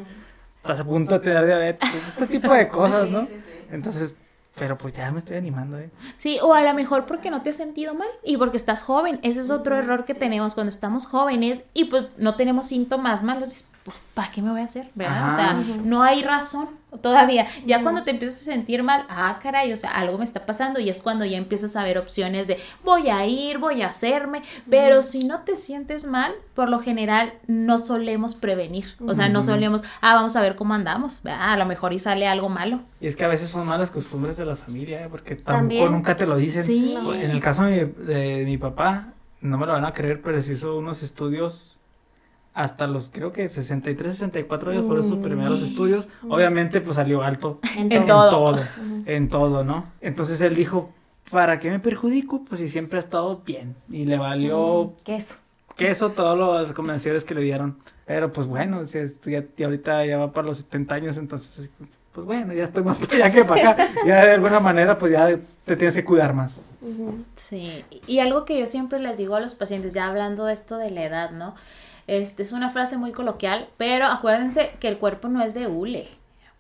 estás 0.58 0.80
a 0.82 0.84
punto 0.84 1.14
de 1.18 1.20
tener 1.22 1.46
diabetes, 1.46 1.90
este 2.10 2.28
tipo 2.28 2.54
de 2.54 2.68
cosas, 2.70 3.10
¿no? 3.10 3.26
Entonces, 3.72 4.14
pero 4.56 4.78
pues 4.78 4.94
ya 4.94 5.12
me 5.12 5.20
estoy 5.20 5.36
animando, 5.36 5.78
¿eh? 5.78 5.90
Sí, 6.18 6.40
o 6.42 6.54
a 6.54 6.62
lo 6.62 6.74
mejor 6.74 7.06
porque 7.06 7.30
no 7.30 7.42
te 7.42 7.50
has 7.50 7.58
sentido 7.58 7.94
mal 7.94 8.08
y 8.24 8.38
porque 8.38 8.58
estás 8.58 8.84
joven. 8.84 9.20
Ese 9.22 9.42
es 9.42 9.50
otro 9.50 9.78
error 9.78 10.06
que 10.06 10.14
tenemos 10.14 10.54
cuando 10.54 10.70
estamos 10.70 11.06
jóvenes 11.06 11.64
y 11.74 11.86
pues 11.86 12.06
no 12.18 12.36
tenemos 12.36 12.68
síntomas 12.68 13.22
malos. 13.22 13.66
Pues, 13.84 13.98
¿para 14.14 14.32
qué 14.32 14.42
me 14.42 14.52
voy 14.52 14.62
a 14.62 14.66
hacer? 14.66 14.90
¿Verdad? 14.96 15.34
O 15.34 15.36
sea, 15.36 15.54
no 15.84 16.02
hay 16.04 16.24
razón 16.24 16.70
todavía. 17.02 17.48
Ya 17.66 17.82
cuando 17.84 18.04
te 18.04 18.12
empiezas 18.12 18.42
a 18.42 18.52
sentir 18.52 18.84
mal, 18.84 19.06
ah, 19.10 19.40
caray, 19.42 19.72
o 19.74 19.78
sea, 19.78 19.92
algo 19.92 20.18
me 20.18 20.26
está 20.26 20.46
pasando 20.46 20.80
y 20.80 20.90
es 20.90 21.02
cuando 21.02 21.26
ya 21.26 21.38
empiezas 21.38 21.76
a 21.76 21.84
ver 21.84 21.98
opciones 21.98 22.48
de 22.48 22.58
voy 22.84 23.10
a 23.10 23.26
ir, 23.26 23.58
voy 23.58 23.82
a 23.82 23.90
hacerme. 23.90 24.42
Pero 24.70 25.04
si 25.04 25.24
no 25.24 25.42
te 25.42 25.58
sientes 25.58 26.06
mal, 26.06 26.34
por 26.54 26.70
lo 26.70 26.80
general 26.80 27.34
no 27.48 27.78
solemos 27.78 28.36
prevenir. 28.36 28.86
O 29.06 29.14
sea, 29.14 29.30
no 29.30 29.44
solemos, 29.44 29.82
ah, 30.02 30.16
vamos 30.16 30.36
a 30.36 30.42
ver 30.42 30.56
cómo 30.56 30.74
andamos. 30.74 31.22
A 31.26 31.58
lo 31.58 31.66
mejor 31.66 31.94
y 31.94 32.00
sale 32.00 32.28
algo 32.28 32.50
malo. 32.50 32.82
Y 33.00 33.08
es 33.08 33.16
que 33.16 33.26
a 33.26 33.28
veces 33.28 33.50
son 33.50 33.68
malas 33.68 33.92
costumbres 33.92 34.38
de 34.38 34.46
la 34.46 34.56
familia, 34.56 35.04
¿eh? 35.04 35.08
porque 35.10 35.36
tampoco 35.36 35.58
También. 35.60 35.92
nunca 35.92 36.18
te 36.18 36.26
lo 36.26 36.38
dicen. 36.38 36.64
Sí. 36.64 36.96
En 36.96 37.32
el 37.32 37.40
caso 37.40 37.64
de 37.64 37.86
mi, 37.86 38.06
de 38.06 38.46
mi 38.46 38.58
papá, 38.58 39.14
no 39.42 39.58
me 39.58 39.66
lo 39.66 39.74
van 39.74 39.86
a 39.86 39.94
creer, 39.94 40.22
pero 40.22 40.42
se 40.42 40.54
hizo 40.54 40.78
unos 40.78 41.04
estudios 41.04 41.75
hasta 42.56 42.88
los, 42.88 43.10
creo 43.12 43.32
que 43.32 43.48
63, 43.50 44.14
64 44.14 44.72
años 44.72 44.86
fueron 44.88 45.08
sus 45.08 45.18
primeros 45.20 45.62
estudios. 45.62 46.08
Obviamente, 46.28 46.82
pues 46.82 46.96
salió 46.96 47.22
alto 47.22 47.60
En 47.78 47.92
En 47.92 48.08
todo. 48.08 48.30
todo. 48.30 48.60
en 49.06 49.30
todo, 49.30 49.64
¿no? 49.64 49.86
Entonces 50.02 50.40
él 50.42 50.56
dijo, 50.56 50.90
¿para 51.30 51.60
qué 51.60 51.70
me 51.70 51.80
perjudico? 51.80 52.44
Pues 52.46 52.62
si 52.62 52.70
siempre 52.70 52.98
ha 52.98 53.02
estado 53.02 53.42
bien. 53.46 53.76
Y 53.92 54.06
le 54.06 54.18
valió 54.18 54.94
Queso. 55.04 55.36
queso 55.76 56.12
todas 56.12 56.38
las 56.60 56.68
recomendaciones 56.70 57.26
que 57.26 57.36
le 57.36 57.42
dieron. 57.42 57.78
Pero 58.06 58.32
pues 58.32 58.48
bueno, 58.48 58.86
si 58.86 59.00
es- 59.00 59.20
ya, 59.22 59.44
ya 59.58 59.66
ahorita 59.66 60.06
ya 60.06 60.18
va 60.18 60.32
para 60.32 60.48
los 60.48 60.58
70 60.58 60.96
años, 60.96 61.18
entonces, 61.18 61.70
pues 62.14 62.26
bueno, 62.26 62.54
ya 62.54 62.64
estoy 62.64 62.84
más 62.84 63.00
para 63.06 63.16
allá 63.16 63.32
que 63.34 63.44
para 63.44 63.72
acá. 63.72 63.88
Ya 64.06 64.24
de 64.26 64.32
alguna 64.32 64.60
manera, 64.62 64.98
pues 64.98 65.12
ya 65.12 65.38
te 65.66 65.76
tienes 65.76 65.94
que 65.96 66.06
cuidar 66.06 66.34
más. 66.34 66.62
Sí, 67.36 67.84
y 68.08 68.20
algo 68.20 68.46
que 68.46 68.60
yo 68.60 68.68
siempre 68.68 69.00
les 69.00 69.18
digo 69.18 69.36
a 69.36 69.40
los 69.40 69.56
pacientes, 69.56 69.94
ya 69.94 70.08
hablando 70.08 70.46
de 70.46 70.54
esto 70.54 70.78
de 70.78 70.92
la 70.92 71.04
edad, 71.04 71.32
¿no? 71.32 71.56
Este 72.08 72.44
es 72.44 72.52
una 72.52 72.70
frase 72.70 72.98
muy 72.98 73.12
coloquial, 73.12 73.70
pero 73.78 74.06
acuérdense 74.06 74.72
que 74.80 74.88
el 74.88 75.00
cuerpo 75.00 75.28
no 75.28 75.42
es 75.42 75.54
de 75.54 75.68
hule. 75.68 76.08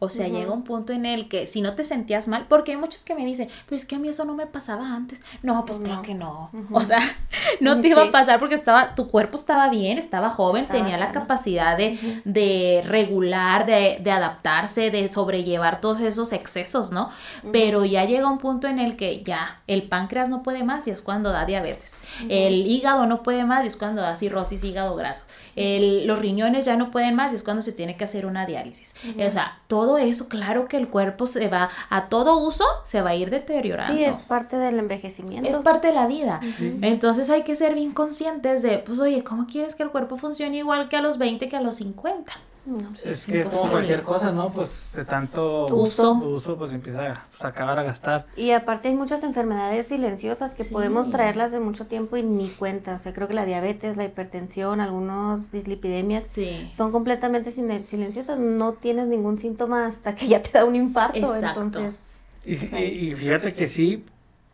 O 0.06 0.10
sea, 0.10 0.28
llega 0.28 0.52
un 0.52 0.64
punto 0.64 0.94
en 0.94 1.06
el 1.06 1.28
que 1.28 1.48
si 1.48 1.62
no 1.62 1.74
te 1.76 1.84
sentías 1.84 2.28
mal, 2.28 2.46
porque 2.48 2.72
hay 2.72 2.78
muchos 2.78 3.04
que 3.04 3.16
me 3.16 3.26
dicen, 3.26 3.50
pues 3.68 3.82
es 3.82 3.88
que 3.88 3.96
a 3.96 4.00
mí 4.00 4.10
eso 4.10 4.26
no 4.26 4.34
me 4.36 4.48
pasaba 4.48 4.94
antes. 4.94 5.24
No, 5.44 5.66
pues 5.66 5.80
claro 5.80 5.98
No. 5.98 6.02
que 6.02 6.14
no. 6.14 6.52
O 6.72 6.82
sea, 6.84 7.00
no 7.62 7.82
te 7.82 7.90
iba 7.90 8.02
a 8.04 8.12
pasar 8.12 8.40
porque 8.40 8.56
estaba, 8.56 8.96
tu 8.96 9.10
cuerpo 9.10 9.36
estaba 9.36 9.70
bien, 9.70 9.98
estaba 9.98 10.30
joven, 10.30 10.64
Estaba 10.64 10.80
tenía 10.84 10.98
la 10.98 11.12
capacidad 11.12 11.78
de, 11.78 11.98
de 12.26 12.84
regular, 12.86 13.66
de, 13.66 14.00
de 14.02 14.12
adaptarse, 14.12 14.92
de 14.92 15.08
sobrellevar 15.12 15.82
todos 15.82 16.00
esos 16.00 16.32
excesos, 16.34 16.92
¿no? 16.92 17.10
Pero 17.52 17.86
ya 17.86 18.06
llega 18.06 18.30
un 18.30 18.38
punto 18.38 18.68
en 18.68 18.80
el 18.80 18.96
que 18.96 19.24
ya 19.24 19.62
el 19.68 19.84
páncreas 19.84 20.30
no 20.30 20.44
puede 20.44 20.64
más 20.64 20.88
y 20.88 20.92
es 20.92 21.02
cuando 21.02 21.32
da 21.32 21.46
diabetes. 21.46 22.00
El 22.30 22.68
hígado 22.68 23.06
no 23.06 23.24
puede 23.24 23.46
más 23.46 23.64
y 23.64 23.68
es 23.68 23.76
cuando 23.76 24.02
da 24.02 24.16
cirrosis 24.16 24.64
hígado 24.64 24.96
graso. 24.96 25.26
El- 25.56 26.06
los 26.08 26.20
riñones 26.20 26.66
ya 26.66 26.76
no 26.76 26.92
pueden 26.92 27.16
más 27.16 27.32
y 27.34 27.36
es 27.36 27.44
cuando 27.44 27.62
se 27.62 27.72
tiene 27.72 27.96
que 27.98 28.04
hacer 28.04 28.26
una 28.26 28.46
diálisis. 28.46 28.94
O 29.26 29.32
sea, 29.32 29.60
todo 29.68 29.95
eso, 29.98 30.28
claro 30.28 30.68
que 30.68 30.78
el 30.78 30.88
cuerpo 30.88 31.28
se 31.28 31.48
va 31.48 31.70
a 31.90 32.10
todo 32.10 32.40
uso, 32.40 32.66
se 32.84 33.02
va 33.02 33.12
a 33.12 33.16
ir 33.16 33.30
deteriorando. 33.30 33.94
Sí, 33.94 34.04
es 34.04 34.24
parte 34.24 34.58
del 34.58 34.80
envejecimiento. 34.80 35.50
Es 35.50 35.60
parte 35.60 35.88
de 35.88 35.94
la 35.94 36.08
vida. 36.08 36.40
Sí. 36.58 36.78
Entonces 36.82 37.30
hay 37.30 37.44
que 37.44 37.56
ser 37.56 37.74
bien 37.74 37.92
conscientes 37.92 38.62
de, 38.62 38.78
pues 38.80 39.00
oye, 39.00 39.24
¿cómo 39.24 39.48
quieres 39.48 39.76
que 39.76 39.84
el 39.84 39.90
cuerpo 39.90 40.18
funcione 40.18 40.58
igual 40.58 40.90
que 40.90 40.98
a 40.98 41.02
los 41.02 41.18
20 41.18 41.50
que 41.50 41.56
a 41.56 41.62
los 41.62 41.76
50? 41.76 42.34
No. 42.66 42.90
Es 43.06 43.28
que 43.28 43.42
es 43.42 43.48
como 43.50 43.70
cualquier 43.72 44.02
cosa, 44.02 44.32
¿no? 44.32 44.52
Pues 44.52 44.90
de 44.96 45.06
tanto 45.06 45.68
Uso. 45.68 46.14
uso 46.16 46.58
pues 46.58 46.74
empieza 46.74 47.12
a, 47.12 47.26
pues, 47.30 47.46
acabar 47.46 47.78
a 47.78 47.84
gastar. 47.84 48.26
Y 48.36 48.52
aparte 48.52 48.88
hay 48.88 48.96
muchas 48.96 49.22
enfermedades 49.22 49.88
silenciosas 49.88 50.54
que 50.56 50.64
Sí. 50.64 50.74
podemos 50.74 51.12
traerlas 51.12 51.52
de 51.52 51.60
mucho 51.60 51.86
tiempo 51.86 52.18
y 52.18 52.24
ni 52.24 52.50
cuenta. 52.50 52.96
O 52.96 53.00
sea, 53.00 53.14
creo 53.14 53.28
que 53.28 53.36
la 53.36 53.46
diabetes, 53.46 53.98
la 53.98 54.06
hipertensión, 54.06 54.82
algunos 54.82 55.52
dislipidemias 55.52 56.26
Sí. 56.26 56.72
son 56.76 56.92
completamente 56.92 57.52
silenciosas. 57.52 58.40
No 58.40 58.74
tienes 58.74 59.06
ningún 59.08 59.38
síntoma 59.38 59.86
hasta 59.86 60.16
que 60.16 60.28
ya 60.28 60.42
te 60.42 60.50
da 60.52 60.66
un 60.66 60.76
infarto. 60.76 61.18
Exacto. 61.20 61.62
Entonces, 61.62 62.00
Y, 62.46 62.56
sí- 62.56 62.76
y- 62.76 63.14
fíjate 63.16 63.54
que 63.54 63.68
sí, 63.68 64.06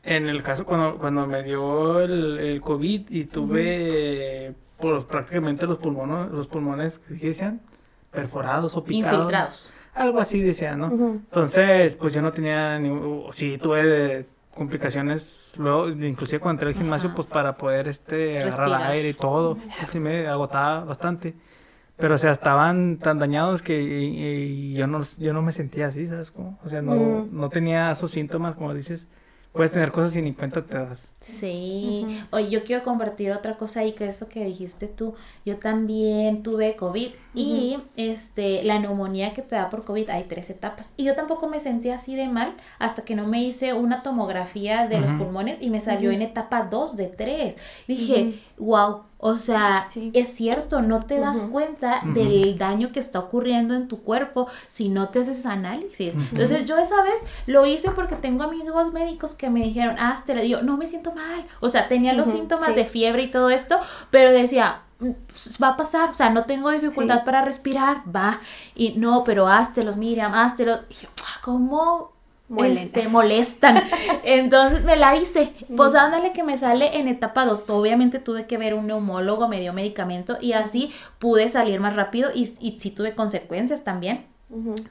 en 0.04 0.28
el 0.28 0.44
caso 0.44 0.66
cuando, 0.66 0.98
cuando 0.98 1.28
me 1.28 1.44
dio 1.44 2.02
el, 2.02 2.40
el 2.40 2.62
COVID 2.62 3.10
y 3.10 3.26
tuve 3.26 4.54
pues, 4.78 5.04
prácticamente 5.06 5.68
los 5.68 5.78
pulmones, 5.78 6.32
los 6.32 6.48
pulmones, 6.48 7.00
¿qué 7.00 7.28
decían? 7.28 7.62
Perforados 8.12 8.76
o 8.76 8.84
picados. 8.84 9.14
Infiltrados. 9.20 9.74
Algo 9.94 10.20
así 10.20 10.42
decían, 10.42 10.80
¿no? 10.80 10.88
Entonces, 10.88 11.96
pues 11.96 12.14
yo 12.14 12.22
no 12.22 12.32
tenía 12.32 12.80
ni, 12.80 12.92
sí 13.34 13.58
tuve 13.58 14.26
complicaciones 14.54 15.54
luego, 15.58 15.90
inclusive 15.90 16.40
cuando 16.40 16.62
entré 16.62 16.70
al 16.70 16.76
gimnasio, 16.76 17.08
Ajá. 17.10 17.16
pues 17.16 17.28
para 17.28 17.58
poder 17.58 17.88
este 17.88 18.38
agarrar 18.40 18.68
Respirar. 18.70 18.92
aire 18.92 19.10
y 19.10 19.14
todo, 19.14 19.58
así 19.82 20.00
me 20.00 20.28
agotaba 20.28 20.84
bastante. 20.86 21.34
Pero 21.98 22.16
o 22.16 22.18
sea, 22.18 22.32
estaban 22.32 22.98
tan 22.98 23.20
dañados 23.20 23.62
que 23.62 23.82
y- 23.82 24.72
y 24.72 24.74
yo 24.74 24.88
no 24.88 25.04
yo 25.20 25.34
no 25.34 25.42
me 25.42 25.52
sentía 25.52 25.88
así, 25.88 26.08
¿sabes 26.08 26.32
cómo? 26.32 26.58
O 26.64 26.70
sea, 26.70 26.82
no 26.82 26.96
Mm. 26.96 27.30
no 27.40 27.50
tenía 27.50 27.92
esos 27.92 28.12
síntomas 28.12 28.56
como 28.56 28.74
dices. 28.74 29.08
Puedes 29.54 29.74
tener 29.74 29.92
cosas 29.92 30.16
y 30.16 30.22
ni 30.22 30.34
cuenta 30.34 30.66
te 30.66 30.78
das. 30.78 31.10
Sí. 31.20 32.08
Oye, 32.32 32.50
yo 32.50 32.64
quiero 32.64 32.84
compartir 32.84 33.34
otra 33.34 33.58
cosa 33.58 33.82
ahí 33.82 33.92
que 33.92 34.08
eso 34.08 34.30
que 34.30 34.46
dijiste 34.46 34.88
tú. 34.88 35.14
Yo 35.46 35.58
también 35.58 36.42
tuve 36.42 36.78
COVID 36.78 37.10
y 37.34 37.78
este 37.98 38.64
la 38.64 38.80
neumonía 38.80 39.34
que 39.34 39.42
te 39.42 39.56
da 39.56 39.70
por 39.70 39.84
COVID 39.84 40.10
hay 40.10 40.24
tres 40.24 40.50
etapas. 40.50 40.94
Y 40.96 41.04
yo 41.04 41.16
tampoco 41.16 41.50
me 41.50 41.60
sentí 41.60 41.90
así 41.90 42.16
de 42.16 42.30
mal 42.30 42.56
hasta 42.80 43.04
que 43.04 43.14
no 43.14 43.28
me 43.28 43.44
hice 43.44 43.74
una 43.74 44.04
tomografía 44.04 44.88
de 44.88 45.02
los 45.02 45.12
pulmones 45.12 45.62
y 45.62 45.70
me 45.70 45.82
salió 45.82 46.12
en 46.12 46.22
etapa 46.22 46.70
2 46.72 46.96
de 46.96 47.08
3. 47.08 47.56
Dije, 47.90 48.40
wow, 48.58 49.02
O 49.24 49.38
sea, 49.38 49.88
es 50.14 50.30
cierto, 50.30 50.82
no 50.82 51.00
te 51.00 51.20
das 51.20 51.46
cuenta 51.52 52.02
del 52.04 52.58
daño 52.58 52.92
que 52.92 53.00
está 53.00 53.20
ocurriendo 53.20 53.76
en 53.76 53.88
tu 53.88 54.02
cuerpo 54.02 54.48
si 54.68 54.90
no 54.90 55.10
te 55.10 55.20
haces 55.20 55.46
análisis. 55.46 56.16
Entonces 56.16 56.66
yo 56.66 56.76
esa 56.78 57.04
vez 57.04 57.22
lo 57.46 57.68
hice 57.68 57.92
porque 57.92 58.16
tengo 58.16 58.42
amigos 58.42 58.92
médicos 58.92 59.36
que 59.36 59.52
me 59.52 59.62
dijeron, 59.64 60.00
hazte, 60.00 60.34
ah, 60.34 60.44
yo 60.44 60.64
no 60.64 60.76
me 60.76 60.88
siento 60.88 61.14
mal. 61.14 61.46
O 61.60 61.70
sea, 61.70 61.88
tenía 61.88 62.14
los 62.14 62.30
síntomas 62.30 62.76
de 62.76 62.84
fiebre 62.84 63.22
y 63.22 63.28
todo 63.30 63.52
esto, 63.52 63.80
pero 64.10 64.32
decía, 64.32 64.82
mm, 65.00 65.12
pues, 65.28 65.60
va 65.62 65.70
a 65.70 65.78
pasar, 65.78 66.10
o 66.10 66.14
sea, 66.14 66.32
no 66.32 66.46
tengo 66.46 66.72
dificultad 66.72 67.24
para 67.24 67.44
respirar, 67.44 68.02
va. 68.14 68.40
Y 68.74 68.94
no, 68.94 69.24
pero 69.24 69.48
háztelos, 69.48 69.98
Miriam, 69.98 70.34
háztelos. 70.34 70.82
Y 70.90 70.96
yo, 70.96 71.10
ah, 71.28 71.40
¿cómo? 72.56 72.64
este, 72.66 73.08
molestan. 73.08 73.82
Entonces 74.24 74.84
me 74.84 74.96
la 74.96 75.16
hice. 75.16 75.54
Pues 75.76 75.96
ándale 75.96 76.32
que 76.32 76.44
me 76.44 76.58
sale 76.58 76.98
en 77.00 77.08
etapa 77.08 77.46
2. 77.46 77.66
Obviamente 77.70 78.20
tuve 78.20 78.48
que 78.48 78.58
ver 78.58 78.74
un 78.74 78.88
neumólogo, 78.88 79.48
me 79.48 79.60
dio 79.60 79.74
medicamento 79.74 80.38
y 80.40 80.54
así 80.54 80.92
pude 81.20 81.50
salir 81.50 81.80
más 81.80 81.96
rápido 81.96 82.32
y, 82.34 82.54
y 82.60 82.80
sí 82.80 82.92
tuve 82.92 83.16
consecuencias 83.16 83.84
también. 83.84 84.31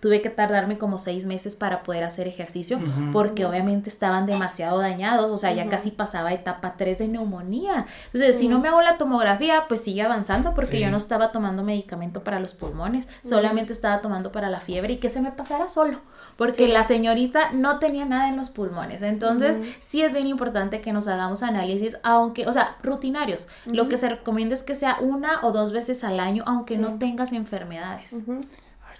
Tuve 0.00 0.22
que 0.22 0.30
tardarme 0.30 0.78
como 0.78 0.96
seis 0.96 1.26
meses 1.26 1.54
para 1.54 1.82
poder 1.82 2.02
hacer 2.02 2.26
ejercicio 2.26 2.80
porque 3.12 3.44
obviamente 3.44 3.90
estaban 3.90 4.24
demasiado 4.24 4.78
dañados, 4.78 5.30
o 5.30 5.36
sea, 5.36 5.52
ya 5.52 5.68
casi 5.68 5.90
pasaba 5.90 6.32
etapa 6.32 6.74
3 6.78 6.98
de 6.98 7.08
neumonía. 7.08 7.86
Entonces, 8.06 8.38
si 8.38 8.48
no 8.48 8.58
me 8.58 8.68
hago 8.68 8.80
la 8.80 8.96
tomografía, 8.96 9.64
pues 9.68 9.82
sigue 9.82 10.02
avanzando 10.02 10.54
porque 10.54 10.80
yo 10.80 10.90
no 10.90 10.96
estaba 10.96 11.30
tomando 11.30 11.62
medicamento 11.62 12.24
para 12.24 12.40
los 12.40 12.54
pulmones, 12.54 13.06
solamente 13.22 13.72
estaba 13.72 14.00
tomando 14.00 14.32
para 14.32 14.48
la 14.48 14.60
fiebre 14.60 14.94
y 14.94 14.96
que 14.96 15.10
se 15.10 15.20
me 15.20 15.30
pasara 15.30 15.68
solo, 15.68 16.00
porque 16.36 16.66
la 16.66 16.84
señorita 16.84 17.52
no 17.52 17.78
tenía 17.78 18.06
nada 18.06 18.28
en 18.28 18.36
los 18.36 18.48
pulmones. 18.48 19.02
Entonces, 19.02 19.58
sí 19.80 20.02
es 20.02 20.14
bien 20.14 20.26
importante 20.26 20.80
que 20.80 20.92
nos 20.92 21.06
hagamos 21.06 21.42
análisis, 21.42 21.98
aunque, 22.02 22.46
o 22.46 22.52
sea, 22.52 22.76
rutinarios. 22.82 23.48
Lo 23.66 23.88
que 23.88 23.98
se 23.98 24.08
recomienda 24.08 24.54
es 24.54 24.62
que 24.62 24.74
sea 24.74 24.96
una 25.00 25.40
o 25.42 25.52
dos 25.52 25.72
veces 25.72 26.02
al 26.02 26.18
año, 26.18 26.44
aunque 26.46 26.78
no 26.78 26.98
tengas 26.98 27.32
enfermedades 27.32 28.24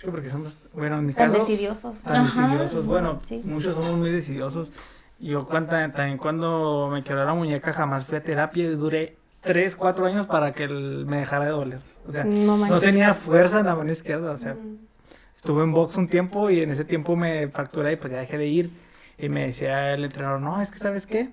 que 0.00 0.10
porque 0.10 0.30
somos, 0.30 0.56
bueno, 0.72 0.98
en 0.98 1.06
mi 1.06 1.14
caso... 1.14 1.38
Tan 1.38 1.46
decidiosos. 1.46 2.02
Tan 2.02 2.24
decidiosos, 2.24 2.86
bueno, 2.86 3.20
muchos 3.44 3.74
somos 3.74 3.96
muy 3.98 4.10
decidiosos. 4.10 4.72
Yo 5.18 5.44
también 5.44 6.16
cuando 6.16 6.88
me 6.90 7.04
quebró 7.04 7.24
la 7.24 7.34
muñeca 7.34 7.72
jamás 7.72 8.06
fui 8.06 8.16
a 8.16 8.22
terapia 8.22 8.64
y 8.64 8.74
duré 8.74 9.16
3, 9.42 9.76
4 9.76 10.06
años 10.06 10.26
para 10.26 10.52
que 10.52 10.66
me 10.68 11.18
dejara 11.18 11.44
de 11.44 11.50
doler. 11.50 11.80
O 12.08 12.12
sea, 12.12 12.24
no, 12.24 12.80
tenía 12.80 13.14
fuerza 13.14 13.60
en 13.60 13.66
la 13.66 13.74
mano 13.74 13.92
izquierda, 13.92 14.32
o 14.32 14.38
sea, 14.38 14.56
estuve 15.36 15.62
en 15.62 15.72
box 15.72 15.96
un 15.96 16.08
tiempo 16.08 16.48
y 16.50 16.60
en 16.60 16.70
ese 16.70 16.84
tiempo 16.84 17.16
me 17.16 17.48
fracturé 17.48 17.92
y 17.92 17.96
pues 17.96 18.12
ya 18.12 18.20
dejé 18.20 18.38
de 18.38 18.46
ir. 18.46 18.70
Y 19.18 19.28
me 19.28 19.46
decía 19.46 19.92
el 19.92 20.04
entrenador, 20.04 20.40
no, 20.40 20.62
es 20.62 20.70
que 20.70 20.78
¿sabes 20.78 21.06
qué? 21.06 21.28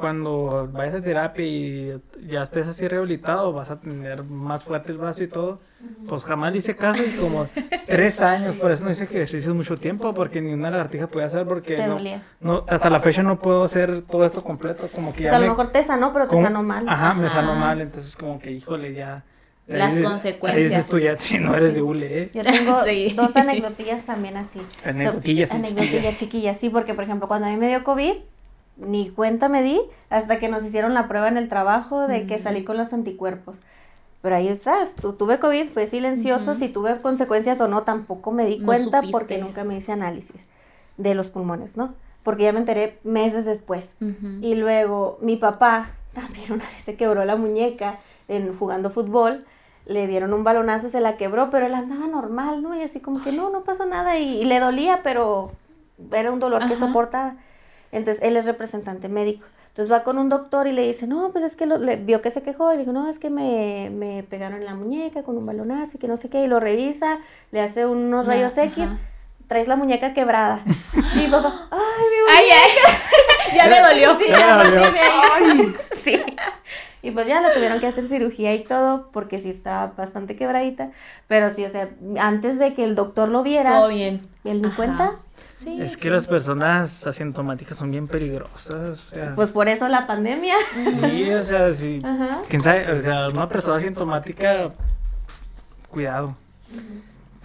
Cuando 0.00 0.68
vayas 0.72 0.96
a 0.96 1.02
terapia 1.02 1.46
y 1.46 2.00
ya 2.26 2.42
estés 2.42 2.66
así 2.66 2.88
rehabilitado, 2.88 3.52
vas 3.52 3.70
a 3.70 3.80
tener 3.80 4.24
más 4.24 4.64
fuerte 4.64 4.92
el 4.92 4.98
brazo 4.98 5.22
y 5.22 5.28
todo 5.28 5.60
pues 6.08 6.24
jamás 6.24 6.52
le 6.52 6.58
hice 6.58 6.76
caso 6.76 7.02
y 7.02 7.10
como 7.16 7.46
tres 7.86 8.20
años, 8.20 8.56
por 8.56 8.70
eso 8.70 8.84
no 8.84 8.90
hice 8.90 9.04
ejercicios 9.04 9.54
mucho 9.54 9.76
tiempo, 9.76 10.14
porque 10.14 10.40
ni 10.40 10.52
una 10.52 10.70
lagartija 10.70 11.06
podía 11.06 11.26
hacer, 11.26 11.46
porque 11.46 11.82
no, 12.40 12.64
hasta 12.68 12.90
la 12.90 13.00
fecha 13.00 13.22
no 13.22 13.38
puedo 13.38 13.64
hacer 13.64 14.02
todo 14.02 14.24
esto 14.24 14.42
completo, 14.42 14.88
como 14.94 15.14
que 15.14 15.24
ya. 15.24 15.28
O 15.28 15.30
sea, 15.30 15.38
a 15.38 15.40
lo 15.40 15.48
mejor 15.48 15.72
te 15.72 15.82
sanó, 15.84 16.12
pero 16.12 16.28
te 16.28 16.42
sanó 16.42 16.62
mal. 16.62 16.88
Ajá, 16.88 17.14
me 17.14 17.28
sanó 17.28 17.54
mal, 17.54 17.80
entonces 17.80 18.16
como 18.16 18.38
que, 18.38 18.50
híjole, 18.50 18.94
ya. 18.94 19.24
Las 19.66 19.96
consecuencias. 19.96 20.64
Ahí 20.64 20.68
dices 20.68 20.90
tú 20.90 20.98
ya, 20.98 21.16
si 21.16 21.38
no 21.38 21.54
eres 21.54 21.74
de 21.74 21.82
hule, 21.82 22.22
¿eh? 22.22 22.30
Yo 22.34 22.42
tengo 22.42 22.76
dos 23.22 23.36
anecdotillas 23.36 24.04
también 24.04 24.36
así. 24.36 24.60
Anecdotillas. 24.84 25.52
anecdotillas 25.52 26.18
chiquillas, 26.18 26.58
sí, 26.58 26.70
porque 26.70 26.92
por 26.92 27.04
ejemplo, 27.04 27.28
cuando 27.28 27.46
a 27.46 27.50
mí 27.50 27.56
me 27.56 27.68
dio 27.68 27.84
COVID, 27.84 28.14
ni 28.80 29.10
cuenta 29.10 29.48
me 29.48 29.62
di 29.62 29.80
hasta 30.08 30.38
que 30.38 30.48
nos 30.48 30.64
hicieron 30.64 30.94
la 30.94 31.08
prueba 31.08 31.28
en 31.28 31.36
el 31.36 31.48
trabajo 31.48 32.06
de 32.08 32.26
que 32.26 32.38
salí 32.38 32.64
con 32.64 32.76
los 32.76 32.92
anticuerpos. 32.92 33.56
Pero 34.22 34.36
ahí 34.36 34.48
estás, 34.48 34.96
tu, 34.96 35.14
tuve 35.14 35.38
COVID, 35.38 35.68
fue 35.70 35.86
silencioso, 35.86 36.54
si 36.54 36.68
tuve 36.68 37.00
consecuencias 37.00 37.60
o 37.60 37.68
no, 37.68 37.82
tampoco 37.82 38.32
me 38.32 38.44
di 38.44 38.60
cuenta 38.60 39.00
porque 39.10 39.38
nunca 39.38 39.64
me 39.64 39.76
hice 39.76 39.92
análisis 39.92 40.46
de 40.98 41.14
los 41.14 41.28
pulmones, 41.28 41.76
¿no? 41.76 41.94
Porque 42.22 42.42
ya 42.42 42.52
me 42.52 42.58
enteré 42.58 42.98
meses 43.02 43.46
después. 43.46 43.94
Y 44.42 44.54
luego 44.56 45.18
mi 45.22 45.36
papá 45.36 45.90
también 46.14 46.52
una 46.52 46.68
vez 46.68 46.82
se 46.82 46.96
quebró 46.96 47.24
la 47.24 47.36
muñeca 47.36 47.98
en, 48.28 48.56
jugando 48.58 48.90
fútbol, 48.90 49.44
le 49.86 50.06
dieron 50.06 50.34
un 50.34 50.44
balonazo, 50.44 50.88
se 50.88 51.00
la 51.00 51.16
quebró, 51.16 51.50
pero 51.50 51.66
él 51.66 51.74
andaba 51.74 52.06
normal, 52.06 52.62
¿no? 52.62 52.76
Y 52.76 52.82
así 52.82 53.00
como 53.00 53.22
que 53.22 53.32
no, 53.32 53.50
no 53.50 53.62
pasó 53.62 53.86
nada 53.86 54.18
y, 54.18 54.44
le 54.44 54.60
dolía, 54.60 55.00
pero 55.02 55.52
era 56.12 56.30
un 56.30 56.40
dolor 56.40 56.68
que 56.68 56.76
soportaba. 56.76 57.36
Entonces 57.92 58.22
él 58.22 58.36
es 58.36 58.44
representante 58.44 59.08
médico. 59.08 59.46
Entonces 59.68 59.92
va 59.92 60.02
con 60.02 60.18
un 60.18 60.28
doctor 60.28 60.66
y 60.66 60.72
le 60.72 60.86
dice, 60.86 61.06
no, 61.06 61.30
pues 61.30 61.44
es 61.44 61.54
que 61.54 61.64
lo, 61.64 61.78
le, 61.78 61.96
vio 61.96 62.20
que 62.20 62.30
se 62.30 62.42
quejó 62.42 62.72
y 62.72 62.76
le 62.76 62.80
dijo, 62.80 62.92
no, 62.92 63.08
es 63.08 63.20
que 63.20 63.30
me, 63.30 63.88
me, 63.90 64.24
pegaron 64.24 64.58
en 64.58 64.64
la 64.64 64.74
muñeca 64.74 65.22
con 65.22 65.38
un 65.38 65.46
balonazo 65.46 65.96
y 65.96 66.00
que 66.00 66.08
no 66.08 66.16
sé 66.16 66.28
qué, 66.28 66.44
y 66.44 66.48
lo 66.48 66.58
revisa, 66.58 67.20
le 67.52 67.60
hace 67.60 67.86
unos 67.86 68.26
rayos 68.26 68.58
X, 68.58 68.90
traes 69.46 69.68
la 69.68 69.76
muñeca 69.76 70.12
quebrada. 70.12 70.62
y 71.14 71.28
papá, 71.28 71.68
ay, 71.70 72.04
mi 72.10 72.34
muñeca. 72.34 73.54
ya, 73.54 73.68
le 73.68 73.80
dolió. 73.80 74.18
Sí, 74.18 74.24
ya, 74.28 74.60
Ay. 75.36 75.76
sí. 76.02 76.20
Y 77.02 77.12
pues 77.12 77.26
ya 77.26 77.40
le 77.40 77.50
tuvieron 77.54 77.80
que 77.80 77.86
hacer 77.86 78.08
cirugía 78.08 78.52
y 78.54 78.64
todo, 78.64 79.08
porque 79.12 79.38
sí 79.38 79.48
estaba 79.50 79.92
bastante 79.96 80.36
quebradita. 80.36 80.90
Pero 81.28 81.54
sí, 81.54 81.64
o 81.64 81.70
sea, 81.70 81.88
antes 82.18 82.58
de 82.58 82.74
que 82.74 82.84
el 82.84 82.94
doctor 82.94 83.28
lo 83.28 83.42
viera. 83.42 83.70
Todo 83.70 83.88
bien. 83.88 84.28
Él 84.44 84.60
ni 84.60 84.68
cuenta 84.70 85.16
es 85.66 85.96
que 85.96 86.10
las 86.10 86.26
personas 86.26 87.06
asintomáticas 87.06 87.78
son 87.78 87.90
bien 87.90 88.08
peligrosas. 88.08 89.04
pues 89.34 89.50
por 89.50 89.68
eso 89.68 89.88
la 89.88 90.06
pandemia. 90.06 90.54
Sí, 90.74 91.30
o 91.30 91.42
sea, 91.42 91.72
sí. 91.74 92.02
Quién 92.48 92.60
sabe, 92.60 92.92
o 92.92 93.02
sea, 93.02 93.28
una 93.28 93.48
persona 93.48 93.76
asintomática, 93.76 94.72
cuidado. 95.90 96.36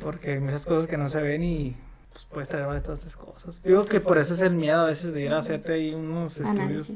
Porque 0.02 0.34
hay 0.34 0.40
muchas 0.40 0.66
cosas 0.66 0.88
que 0.88 0.98
no 0.98 1.10
se 1.10 1.22
ven 1.22 1.44
y 1.44 1.76
pues 2.12 2.26
puedes 2.26 2.50
traer 2.50 2.74
estas 2.76 3.16
cosas. 3.16 3.62
Digo 3.64 3.86
que 3.86 4.00
por 4.00 4.18
eso 4.18 4.34
es 4.34 4.42
el 4.42 4.54
miedo 4.54 4.82
a 4.82 4.86
veces 4.86 5.14
de 5.14 5.22
ir 5.22 5.34
a 5.34 5.40
hacerte 5.40 5.74
ahí 5.74 5.94
unos 5.94 6.38
estudios. 6.40 6.88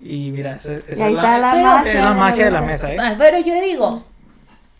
Y 0.00 0.30
mira, 0.30 0.54
esa, 0.54 0.74
es, 0.74 0.98
la, 0.98 1.38
la, 1.38 2.14
magia 2.14 2.44
de 2.46 2.50
la 2.52 2.62
mesa, 2.62 2.92
¿eh? 2.92 2.98
Pero 3.18 3.38
yo 3.38 3.60
digo, 3.60 4.04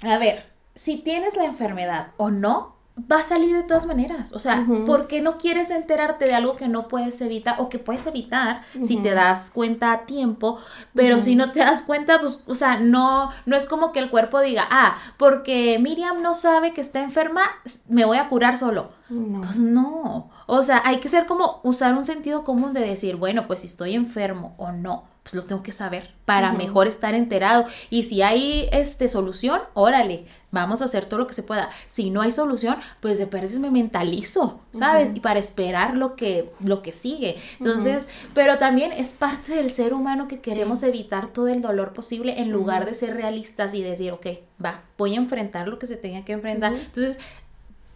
a 0.05 0.19
ver, 0.19 0.45
si 0.75 0.99
tienes 0.99 1.37
la 1.37 1.45
enfermedad 1.45 2.13
o 2.17 2.31
no, 2.31 2.78
va 3.11 3.19
a 3.19 3.23
salir 3.23 3.57
de 3.57 3.63
todas 3.63 3.87
maneras. 3.87 4.33
O 4.33 4.39
sea, 4.39 4.67
porque 4.87 5.21
no 5.21 5.39
quieres 5.39 5.71
enterarte 5.71 6.27
de 6.27 6.35
algo 6.35 6.57
que 6.57 6.69
no 6.69 6.89
puedes 6.89 7.21
evitar 7.21 7.57
o 7.59 7.69
que 7.69 7.79
puedes 7.79 8.07
evitar 8.07 8.63
si 8.83 8.97
te 8.97 9.15
das 9.15 9.51
cuenta 9.51 9.93
a 9.93 10.07
tiempo, 10.07 10.59
pero 10.95 11.21
si 11.21 11.37
no 11.37 11.53
te 11.53 11.61
das 11.61 11.83
cuenta, 11.83 12.21
pues, 12.21 12.43
o 12.47 12.55
sea, 12.55 12.79
no, 12.79 13.31
no 13.47 13.57
es 13.57 13.67
como 13.67 13.93
que 13.93 14.01
el 14.01 14.11
cuerpo 14.11 14.41
diga, 14.41 14.67
ah, 14.71 14.97
porque 15.17 15.79
Miriam 15.81 16.23
no 16.23 16.35
sabe 16.35 16.73
que 16.73 16.81
está 16.81 17.03
enferma, 17.03 17.43
me 17.89 18.05
voy 18.05 18.19
a 18.19 18.29
curar 18.29 18.57
solo. 18.57 18.91
Pues 19.09 19.59
no. 19.59 20.31
O 20.47 20.63
sea, 20.63 20.83
hay 20.85 20.99
que 20.99 21.09
ser 21.09 21.27
como 21.27 21.61
usar 21.63 21.95
un 21.95 22.05
sentido 22.05 22.45
común 22.45 22.75
de 22.75 22.81
decir, 22.81 23.17
bueno, 23.17 23.47
pues 23.47 23.61
si 23.61 23.67
estoy 23.67 23.95
enfermo 23.95 24.55
o 24.59 24.73
no 24.73 25.05
pues 25.29 25.43
lo 25.43 25.47
tengo 25.47 25.63
que 25.63 25.73
saber 25.73 26.11
para 26.25 26.53
mejor 26.53 26.87
estar 26.87 27.15
enterado. 27.15 27.67
Y 27.91 28.05
si 28.05 28.23
hay 28.23 28.67
este, 28.73 29.09
solución, 29.09 29.61
órale, 29.75 30.25
vamos 30.51 30.81
a 30.81 30.87
hacer 30.87 31.05
todo 31.05 31.21
lo 31.21 31.27
que 31.27 31.35
se 31.35 31.43
pueda. 31.43 31.69
Si 31.87 32.09
no 32.09 32.23
hay 32.23 32.33
solución, 32.33 32.77
pues 33.01 33.19
de 33.19 33.27
veces 33.27 33.61
me 33.61 33.71
mentalizo, 33.71 34.61
¿sabes? 34.73 35.11
Y 35.15 35.21
para 35.21 35.39
esperar 35.39 35.99
lo 35.99 36.17
que, 36.17 36.51
lo 36.61 36.81
que 36.81 36.95
sigue. 36.95 37.37
Entonces, 37.59 38.07
pero 38.33 38.57
también 38.57 38.91
es 38.91 39.13
parte 39.13 39.55
del 39.55 39.71
ser 39.71 39.93
humano 39.93 40.29
que 40.29 40.41
queremos 40.41 40.83
evitar 40.83 41.29
todo 41.29 41.49
el 41.49 41.61
dolor 41.61 41.93
posible 41.93 42.41
en 42.41 42.51
lugar 42.51 42.87
de 42.87 42.95
ser 42.95 43.15
realistas 43.15 43.75
y 43.75 43.83
decir, 43.83 44.13
ok, 44.13 44.27
va, 44.65 44.85
voy 44.97 45.15
a 45.15 45.19
enfrentar 45.19 45.69
lo 45.69 45.79
que 45.79 45.87
se 45.87 45.97
tenga 45.97 46.25
que 46.25 46.33
enfrentar. 46.33 46.73
Entonces, 46.73 47.19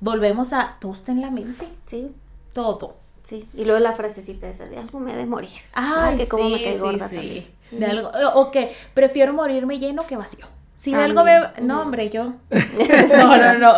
volvemos 0.00 0.52
a 0.52 0.76
todo 0.80 0.92
está 0.92 1.12
en 1.12 1.22
la 1.22 1.30
mente. 1.30 1.66
Sí. 1.86 2.10
Todo. 2.52 3.01
Sí, 3.24 3.48
y 3.54 3.64
luego 3.64 3.80
la 3.80 3.92
frasecita 3.92 4.48
esa 4.48 4.66
de 4.66 4.78
algo 4.78 5.00
me 5.00 5.16
de 5.16 5.26
morir. 5.26 5.50
Ay, 5.72 6.18
que 6.18 6.28
como 6.28 6.48
me 6.48 6.62
cae 6.62 6.78
gorda 6.78 7.08
sí, 7.08 7.48
De 7.70 7.86
algo, 7.86 8.10
o 8.34 8.50
que 8.50 8.70
prefiero 8.94 9.32
morirme 9.32 9.78
lleno 9.78 10.06
que 10.06 10.16
vacío. 10.16 10.46
Si 10.74 10.92
de 10.92 11.00
algo 11.00 11.24
me... 11.24 11.38
No, 11.62 11.82
hombre, 11.82 12.10
yo... 12.10 12.34
no, 12.50 13.36
no, 13.36 13.58
no. 13.58 13.76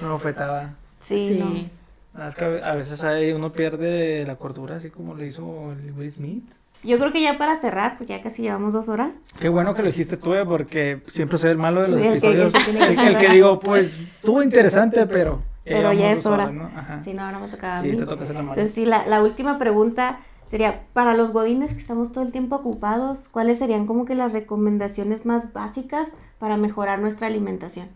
no, 0.08 0.18
fetada. 0.18 0.74
Sí, 1.00 1.34
sí. 1.34 1.70
No. 2.14 2.26
Es 2.28 2.34
que 2.34 2.44
a 2.44 2.74
veces 2.74 3.02
ahí 3.04 3.32
uno 3.32 3.52
pierde 3.52 4.24
la 4.26 4.36
cordura, 4.36 4.76
así 4.76 4.88
como 4.88 5.14
le 5.14 5.26
hizo 5.26 5.72
el 5.72 5.92
Will 5.92 6.12
Smith. 6.12 6.44
Yo 6.84 6.98
creo 6.98 7.12
que 7.12 7.20
ya 7.20 7.38
para 7.38 7.56
cerrar, 7.56 7.96
porque 7.98 8.12
ya 8.12 8.22
casi 8.22 8.42
llevamos 8.42 8.72
dos 8.72 8.88
horas. 8.88 9.16
Qué 9.40 9.48
bueno 9.48 9.74
que 9.74 9.82
lo 9.82 9.88
dijiste 9.88 10.16
tú, 10.16 10.34
eh, 10.34 10.44
porque 10.44 11.00
siempre 11.06 11.38
soy 11.38 11.50
el 11.50 11.56
malo 11.56 11.82
de 11.82 11.88
los 11.88 12.00
episodios. 12.00 12.52
el, 12.54 13.18
que 13.18 13.28
digo, 13.30 13.58
pues, 13.58 13.98
estuvo 13.98 14.42
interesante, 14.42 15.06
pero 15.06 15.42
pero 15.64 15.92
ya 15.92 16.12
es 16.12 16.24
hora. 16.26 16.50
¿no? 16.50 16.70
Sí, 17.02 17.12
no, 17.14 17.22
ahora 17.22 17.38
me 17.38 17.48
tocaba 17.48 17.80
sí, 17.80 17.88
a 17.88 17.92
mí. 17.92 17.98
te 17.98 18.06
toca 18.06 18.24
hacer 18.24 18.36
la 18.36 18.42
mano. 18.42 18.52
Entonces, 18.52 18.74
sí, 18.74 18.84
la, 18.86 19.06
la 19.06 19.22
última 19.22 19.58
pregunta 19.58 20.20
sería, 20.48 20.82
para 20.92 21.14
los 21.14 21.32
godines 21.32 21.72
que 21.72 21.80
estamos 21.80 22.12
todo 22.12 22.24
el 22.24 22.32
tiempo 22.32 22.56
ocupados, 22.56 23.28
¿cuáles 23.28 23.58
serían 23.58 23.86
como 23.86 24.04
que 24.04 24.14
las 24.14 24.32
recomendaciones 24.32 25.26
más 25.26 25.52
básicas 25.52 26.08
para 26.38 26.56
mejorar 26.56 27.00
nuestra 27.00 27.26
alimentación? 27.26 27.88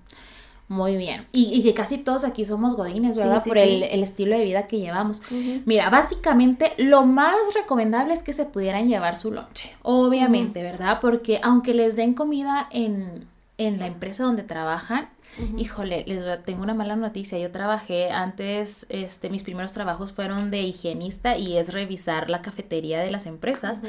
Muy 0.69 0.99
bien. 0.99 1.27
Y, 1.33 1.63
que 1.63 1.73
casi 1.73 1.97
todos 1.97 2.25
aquí 2.25 2.45
somos 2.45 2.77
godines, 2.77 3.17
¿verdad? 3.17 3.43
Por 3.43 3.57
el, 3.57 3.83
estilo 3.83 4.37
de 4.37 4.45
vida 4.45 4.67
que 4.67 4.79
llevamos. 4.79 5.23
Mira, 5.65 5.89
básicamente 5.89 6.73
lo 6.77 7.07
más 7.07 7.37
recomendable 7.55 8.13
es 8.13 8.23
que 8.23 8.35
se 8.35 8.45
pudieran 8.45 8.87
llevar 8.87 9.17
su 9.17 9.33
lonche. 9.33 9.75
Obviamente, 9.83 10.63
¿verdad? 10.63 10.99
Porque 11.01 11.41
aunque 11.43 11.73
les 11.73 11.97
den 11.97 12.13
comida 12.13 12.69
en, 12.71 13.27
en 13.59 13.79
la 13.79 13.87
empresa 13.87 14.25
donde 14.25 14.45
trabajan, 14.45 15.09
Híjole, 15.57 16.05
les 16.07 16.45
tengo 16.45 16.63
una 16.63 16.75
mala 16.75 16.97
noticia. 16.97 17.39
Yo 17.39 17.53
trabajé 17.53 18.11
antes, 18.11 18.87
este, 18.89 19.31
mis 19.31 19.45
primeros 19.45 19.73
trabajos 19.73 20.13
fueron 20.13 20.51
de 20.51 20.63
higienista 20.63 21.37
y 21.37 21.57
es 21.57 21.73
revisar 21.73 22.29
la 22.29 22.43
cafetería 22.43 23.01
de 23.01 23.11
las 23.13 23.27
empresas 23.27 23.81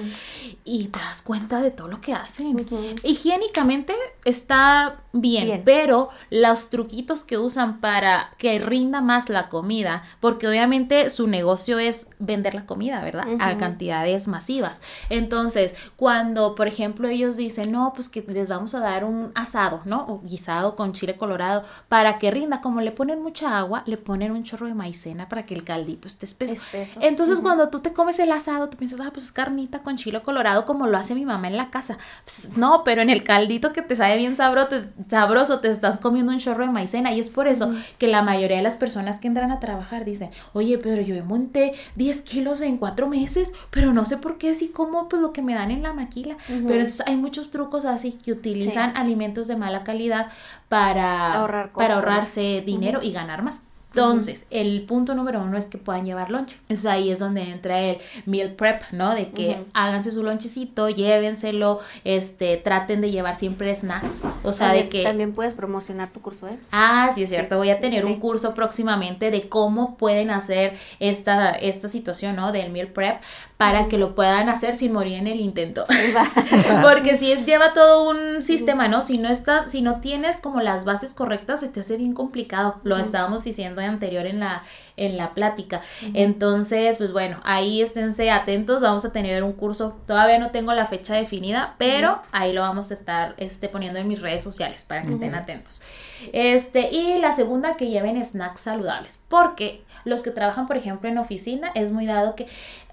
y 0.64 0.88
te 0.88 1.00
das 1.00 1.24
cuenta 1.24 1.60
de 1.62 1.72
todo 1.72 1.88
lo 1.88 2.02
que 2.02 2.14
hacen. 2.14 2.68
Higiénicamente 3.04 3.94
está 4.26 5.02
bien, 5.12 5.64
pero 5.66 6.10
los 6.30 6.70
truquitos 6.70 7.24
que 7.24 7.40
usan 7.40 7.80
para 7.80 8.32
que 8.38 8.60
rinda 8.60 9.02
más 9.02 9.30
la 9.30 9.50
comida, 9.50 10.04
porque 10.20 10.48
obviamente 10.48 11.10
su 11.10 11.28
negocio 11.28 11.80
es 11.80 12.08
vender 12.20 12.54
la 12.54 12.68
comida, 12.68 13.02
¿verdad? 13.04 13.26
A 13.40 13.58
cantidades 13.58 14.28
masivas. 14.28 14.84
Entonces, 15.10 15.74
cuando, 15.96 16.54
por 16.54 16.68
ejemplo, 16.68 17.08
ellos 17.08 17.38
dicen, 17.38 17.72
no, 17.72 17.91
pues 17.96 18.08
que 18.08 18.22
les 18.28 18.48
vamos 18.48 18.76
a 18.76 18.80
dar 18.82 19.04
un 19.04 19.32
asado, 19.34 19.59
¿no? 19.86 20.06
O 20.07 20.22
guisado 20.22 20.76
con 20.76 20.94
chile 20.94 21.18
colorado 21.18 21.64
para 21.88 22.18
que 22.18 22.31
rinda. 22.31 22.61
Como 22.61 22.81
le 22.81 22.91
ponen 22.91 23.22
mucha 23.22 23.57
agua, 23.57 23.84
le 23.86 23.98
ponen 23.98 24.31
un 24.31 24.44
chorro 24.44 24.68
de 24.68 24.73
maicena 24.73 25.27
para 25.27 25.45
que 25.45 25.53
el 25.53 25.64
caldito 25.64 26.07
esté 26.07 26.26
espeso. 26.26 26.56
Entonces, 27.02 27.41
cuando 27.41 27.69
tú 27.69 27.80
te 27.80 27.94
comes 27.94 28.19
el 28.19 28.31
asado, 28.31 28.69
tú 28.69 28.77
piensas, 28.77 28.99
ah, 29.02 29.11
pues 29.14 29.26
es 29.26 29.31
carnita 29.31 29.80
con 29.80 29.98
chile 29.98 30.22
colorado 30.22 30.65
como 30.65 30.88
lo 30.88 30.98
hace 30.98 31.15
mi 31.15 31.26
mamá 31.26 31.48
en 31.48 31.57
la 31.57 31.69
casa. 31.69 31.98
Pues, 32.23 32.49
no, 32.56 32.84
pero 32.84 33.02
en 33.02 33.10
el 33.10 33.23
caldito 33.23 33.73
que 33.73 33.81
te 33.81 33.95
sabe 33.95 34.18
bien 34.18 34.36
sabroso 34.36 34.69
te, 34.69 34.81
sabroso, 35.10 35.60
te 35.60 35.69
estás 35.69 35.98
comiendo 35.98 36.31
un 36.31 36.40
chorro 36.40 36.65
de 36.65 36.72
maicena. 36.72 37.11
Y 37.11 37.19
es 37.19 37.30
por 37.30 37.48
eso 37.48 37.73
que 37.98 38.07
la 38.07 38.22
mayoría 38.22 38.57
de 38.57 38.64
las 38.64 38.76
personas 38.76 39.19
que 39.19 39.27
entran 39.27 39.52
a 39.52 39.60
trabajar 39.60 40.06
dicen, 40.06 40.31
oye, 40.53 40.77
pero 40.77 41.02
yo 41.02 41.23
monté 41.23 41.73
10 41.95 42.22
kilos 42.22 42.61
en 42.61 42.77
cuatro 42.77 43.07
meses, 43.07 43.53
pero 43.69 43.94
no 43.94 44.06
sé 44.06 44.18
por 44.18 44.38
qué 44.38 44.52
así 44.52 44.69
como 44.69 45.10
pues 45.10 45.22
lo 45.22 45.34
que 45.34 45.41
me 45.41 45.53
dan 45.53 45.72
en 45.72 45.84
la 45.84 45.94
maquila. 45.94 46.38
Pero 46.48 46.73
entonces 46.73 47.03
hay 47.06 47.15
muchos 47.15 47.52
trucos 47.52 47.86
así 47.86 48.14
que 48.14 48.31
utilizan 48.31 48.95
alimentos 48.95 49.48
de 49.49 49.57
mala 49.57 49.84
calidad 49.84 50.31
para, 50.69 51.69
para 51.76 51.95
ahorrarse 51.95 52.63
dinero 52.65 53.01
y 53.03 53.11
ganar 53.11 53.41
más. 53.41 53.61
Entonces, 53.91 54.45
el 54.52 54.84
punto 54.84 55.16
número 55.16 55.41
uno 55.41 55.57
es 55.57 55.66
que 55.66 55.78
puedan 55.78 56.03
llevar 56.03 56.30
lonche. 56.30 56.57
Entonces 56.64 56.86
ahí 56.86 57.10
es 57.10 57.20
donde 57.20 57.41
entra 57.41 57.80
el 57.80 57.98
meal 58.26 58.52
prep, 58.52 58.84
¿no? 58.91 59.16
De 59.16 59.30
que 59.30 59.66
háganse 59.74 60.11
su 60.11 60.24
lonchecito, 60.24 60.90
llévenselo, 60.90 61.80
este, 62.03 62.57
traten 62.57 63.02
de 63.02 63.10
llevar 63.10 63.38
siempre 63.38 63.74
snacks. 63.74 64.26
O 64.44 64.53
sea, 64.53 64.74
de 64.74 64.90
que... 64.90 65.03
También 65.03 65.34
puedes 65.34 65.53
promocionar 65.53 66.11
tu 66.11 66.22
curso, 66.22 66.48
¿eh? 66.48 66.60
Ah, 66.72 67.10
sí, 67.14 67.24
es 67.24 67.30
cierto. 67.30 67.57
Voy 67.57 67.72
a 67.72 67.80
tener 67.80 68.06
un 68.06 68.20
curso 68.20 68.53
próximamente 68.53 69.32
de 69.32 69.49
cómo 69.49 69.98
pueden 69.98 70.30
hacer 70.30 70.78
esta, 70.99 71.52
esta 71.52 71.90
situación, 71.90 72.36
¿no? 72.36 72.52
Del 72.52 72.72
meal 72.72 72.88
prep 72.88 73.22
para 73.57 73.88
que 73.90 73.98
lo 73.98 74.16
puedan 74.16 74.48
hacer 74.49 74.76
sin 74.76 74.94
morir 74.94 75.16
en 75.16 75.28
el 75.28 75.41
intento. 75.41 75.86
Porque 76.82 77.18
si 77.18 77.32
es, 77.32 77.45
lleva 77.45 77.74
todo 77.74 78.10
un 78.10 78.41
sistema, 78.41 78.88
¿no? 78.88 79.02
Si 79.02 79.18
no 79.18 79.30
estás, 79.30 79.72
si 79.72 79.82
no 79.82 79.99
tienes 79.99 80.40
como 80.40 80.61
las 80.61 80.86
bases 80.86 81.14
correctas, 81.14 81.60
se 81.60 81.68
te 81.68 81.82
hace 81.82 81.98
bien 81.98 82.14
complicado. 82.14 82.80
Lo 82.84 82.98
estábamos 82.98 83.44
diciendo 83.44 83.78
anterior 83.85 84.26
en 84.26 84.39
la, 84.39 84.64
en 84.97 85.18
la 85.18 85.34
plática. 85.34 85.81
Entonces, 86.14 86.97
pues 86.97 87.11
bueno, 87.11 87.39
ahí 87.43 87.81
esténse 87.81 88.31
atentos, 88.31 88.81
vamos 88.81 89.06
a 89.06 89.11
tener 89.11 89.43
un 89.43 89.53
curso, 89.53 89.99
todavía 90.06 90.38
no 90.39 90.51
tengo 90.51 90.73
la 90.73 90.85
fecha 90.85 91.15
definida, 91.15 91.76
pero 91.77 92.22
ahí 92.31 92.53
lo 92.53 92.61
vamos 92.61 92.91
a 92.91 92.93
estar 92.93 93.34
este, 93.38 93.69
poniendo 93.69 93.99
en 93.99 94.07
mis 94.07 94.22
redes 94.22 94.43
sociales 94.43 94.84
para 94.88 95.03
que 95.03 95.10
estén 95.10 95.35
atentos. 95.35 95.81
Este, 96.34 96.89
y 96.91 97.18
la 97.19 97.31
segunda, 97.31 97.77
que 97.77 97.88
lleven 97.88 98.23
snacks 98.23 98.61
saludables, 98.61 99.23
porque 99.27 99.84
los 100.06 100.23
que 100.23 100.31
trabajan, 100.31 100.68
por 100.68 100.77
ejemplo, 100.77 101.10
en 101.10 101.18
oficina, 101.18 101.72
es 101.76 101.91
muy 101.91 102.06
dado 102.06 102.35
que 102.35 102.47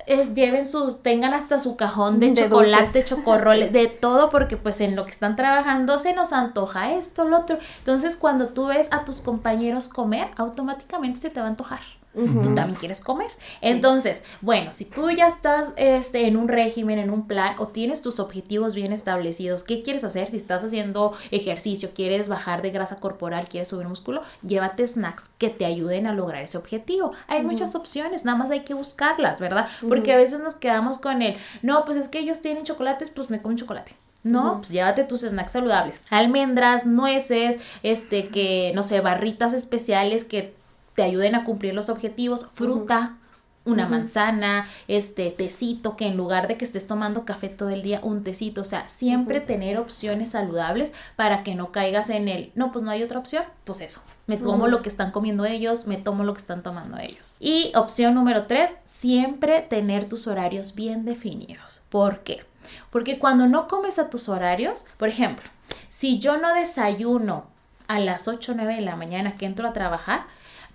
es, 0.07 0.35
lleven 0.35 0.67
sus, 0.67 1.03
tengan 1.03 1.35
hasta 1.35 1.59
su 1.59 1.77
cajón 1.77 2.21
de, 2.21 2.35
chocolate, 2.35 3.05
chocorrol, 3.07 3.73
de 3.73 3.87
todo, 3.89 4.29
porque 4.29 4.57
pues 4.57 4.81
en 4.81 4.97
lo 4.97 5.05
que 5.05 5.11
están 5.11 5.37
trabajando 5.37 5.99
se 5.99 6.13
nos 6.13 6.33
antoja 6.33 6.93
esto, 6.95 7.25
lo 7.25 7.39
otro. 7.39 7.59
Entonces, 7.79 8.17
cuando 8.17 8.49
tú 8.49 8.67
ves 8.67 8.89
a 8.91 9.05
tus 9.05 9.21
compañeros 9.21 9.89
comer, 9.89 10.29
automáticamente 10.37 11.21
se 11.21 11.31
te 11.31 11.41
va 11.41 11.47
a 11.47 11.51
antojar 11.51 11.81
tú 12.17 12.55
también 12.55 12.79
quieres 12.79 13.01
comer. 13.01 13.31
Entonces, 13.61 14.23
bueno, 14.41 14.73
si 14.73 14.87
tú 14.87 15.11
ya 15.11 15.27
estás 15.27 15.73
este, 15.77 16.27
en 16.27 16.37
un 16.37 16.49
régimen, 16.49 16.99
en 16.99 17.11
un 17.11 17.27
plan, 17.27 17.55
o 17.59 17.69
tienes 17.69 18.01
tus 18.01 18.19
objetivos 18.19 18.75
bien 18.75 18.93
establecidos, 18.93 19.63
¿qué 19.63 19.83
quieres 19.83 20.03
hacer? 20.03 20.29
Si 20.29 20.37
estás 20.37 20.65
haciendo 20.65 21.13
ejercicio, 21.31 21.91
quieres 21.95 22.29
bajar 22.29 22.63
de 22.63 22.71
grasa 22.71 22.97
corporal, 22.97 23.49
quieres 23.49 23.69
subir 23.69 23.87
músculo, 23.87 24.23
llévate 24.43 24.87
snacks 24.89 25.31
que 25.39 25.51
te 25.51 25.67
ayuden 25.67 26.07
a 26.07 26.15
lograr 26.15 26.43
ese 26.43 26.59
objetivo. 26.59 27.13
Hay 27.29 27.43
muchas 27.43 27.75
opciones, 27.75 28.25
nada 28.25 28.39
más 28.39 28.51
hay 28.51 28.61
que 28.61 28.75
buscarlas, 28.75 29.39
¿verdad? 29.39 29.69
Porque 29.87 30.13
a 30.13 30.17
veces 30.17 30.41
nos 30.41 30.55
quedamos 30.55 30.99
con 30.99 31.23
el, 31.23 31.37
no, 31.63 31.85
pues 31.85 31.97
es 31.97 32.09
que 32.09 32.19
ellos 32.19 32.41
tienen 32.41 32.65
chocolates, 32.65 33.11
pues 33.11 33.31
me 33.31 33.43
comen 33.43 33.59
chocolate. 33.59 33.95
No, 34.23 34.57
pues 34.57 34.71
llévate 34.71 35.05
tus 35.05 35.21
snacks 35.21 35.53
saludables. 35.53 36.03
Almendras, 36.11 36.85
nueces, 36.85 37.59
este, 37.85 38.27
que, 38.29 38.73
no 38.75 38.83
sé, 38.83 39.01
barritas 39.01 39.53
especiales 39.53 40.25
que 40.25 40.53
te 40.97 41.05
ayuden 41.05 41.37
a 41.37 41.45
cumplir 41.45 41.75
los 41.75 41.89
objetivos, 41.89 42.49
fruta, 42.55 43.19
una 43.67 43.89
manzana, 43.89 44.67
este 44.89 45.31
tecito, 45.31 45.97
que 45.97 46.07
en 46.07 46.17
lugar 46.17 46.47
de 46.49 46.57
que 46.57 46.65
estés 46.65 46.87
tomando 46.87 47.25
café 47.25 47.49
todo 47.49 47.71
el 47.71 47.83
día, 47.83 48.01
un 48.03 48.23
tecito, 48.23 48.63
o 48.63 48.65
sea, 48.65 48.89
siempre 48.89 49.41
tener 49.41 49.77
opciones 49.77 50.31
saludables 50.31 50.93
para 51.17 51.43
que 51.43 51.55
no 51.55 51.73
caigas 51.73 52.09
en 52.09 52.29
el, 52.29 52.53
no, 52.55 52.71
pues 52.71 52.85
no 52.85 52.93
hay 52.93 53.03
otra 53.03 53.19
opción, 53.19 53.45
pues 53.65 53.81
eso, 53.81 54.03
me 54.29 54.37
tomo 54.37 54.69
lo 54.69 54.83
que 54.83 54.89
están 54.89 55.11
comiendo 55.11 55.45
ellos, 55.45 55.87
me 55.87 55.97
tomo 55.97 56.23
lo 56.23 56.33
que 56.33 56.41
están 56.41 56.63
tomando 56.63 56.97
ellos. 56.99 57.37
Y 57.41 57.73
opción 57.75 58.15
número 58.15 58.47
tres, 58.47 58.77
siempre 58.85 59.63
tener 59.63 60.09
tus 60.09 60.29
horarios 60.29 60.75
bien 60.75 61.05
definidos. 61.05 61.83
¿Por 61.89 62.21
qué? 62.21 62.45
Porque 62.91 63.19
cuando 63.19 63.47
no 63.47 63.69
comes 63.69 63.99
a 63.99 64.11
tus 64.11 64.29
horarios, 64.29 64.85
por 64.97 65.09
ejemplo, 65.09 65.49
si 65.89 66.19
yo 66.21 66.37
no 66.37 66.55
desayuno 66.55 67.47
a 67.89 67.99
las 68.01 68.29
8 68.29 68.53
o 68.53 68.55
9 68.55 68.77
de 68.77 68.81
la 68.81 68.97
mañana 68.97 69.37
que 69.37 69.47
entro 69.47 69.69
a 69.69 69.73
trabajar, 69.73 70.27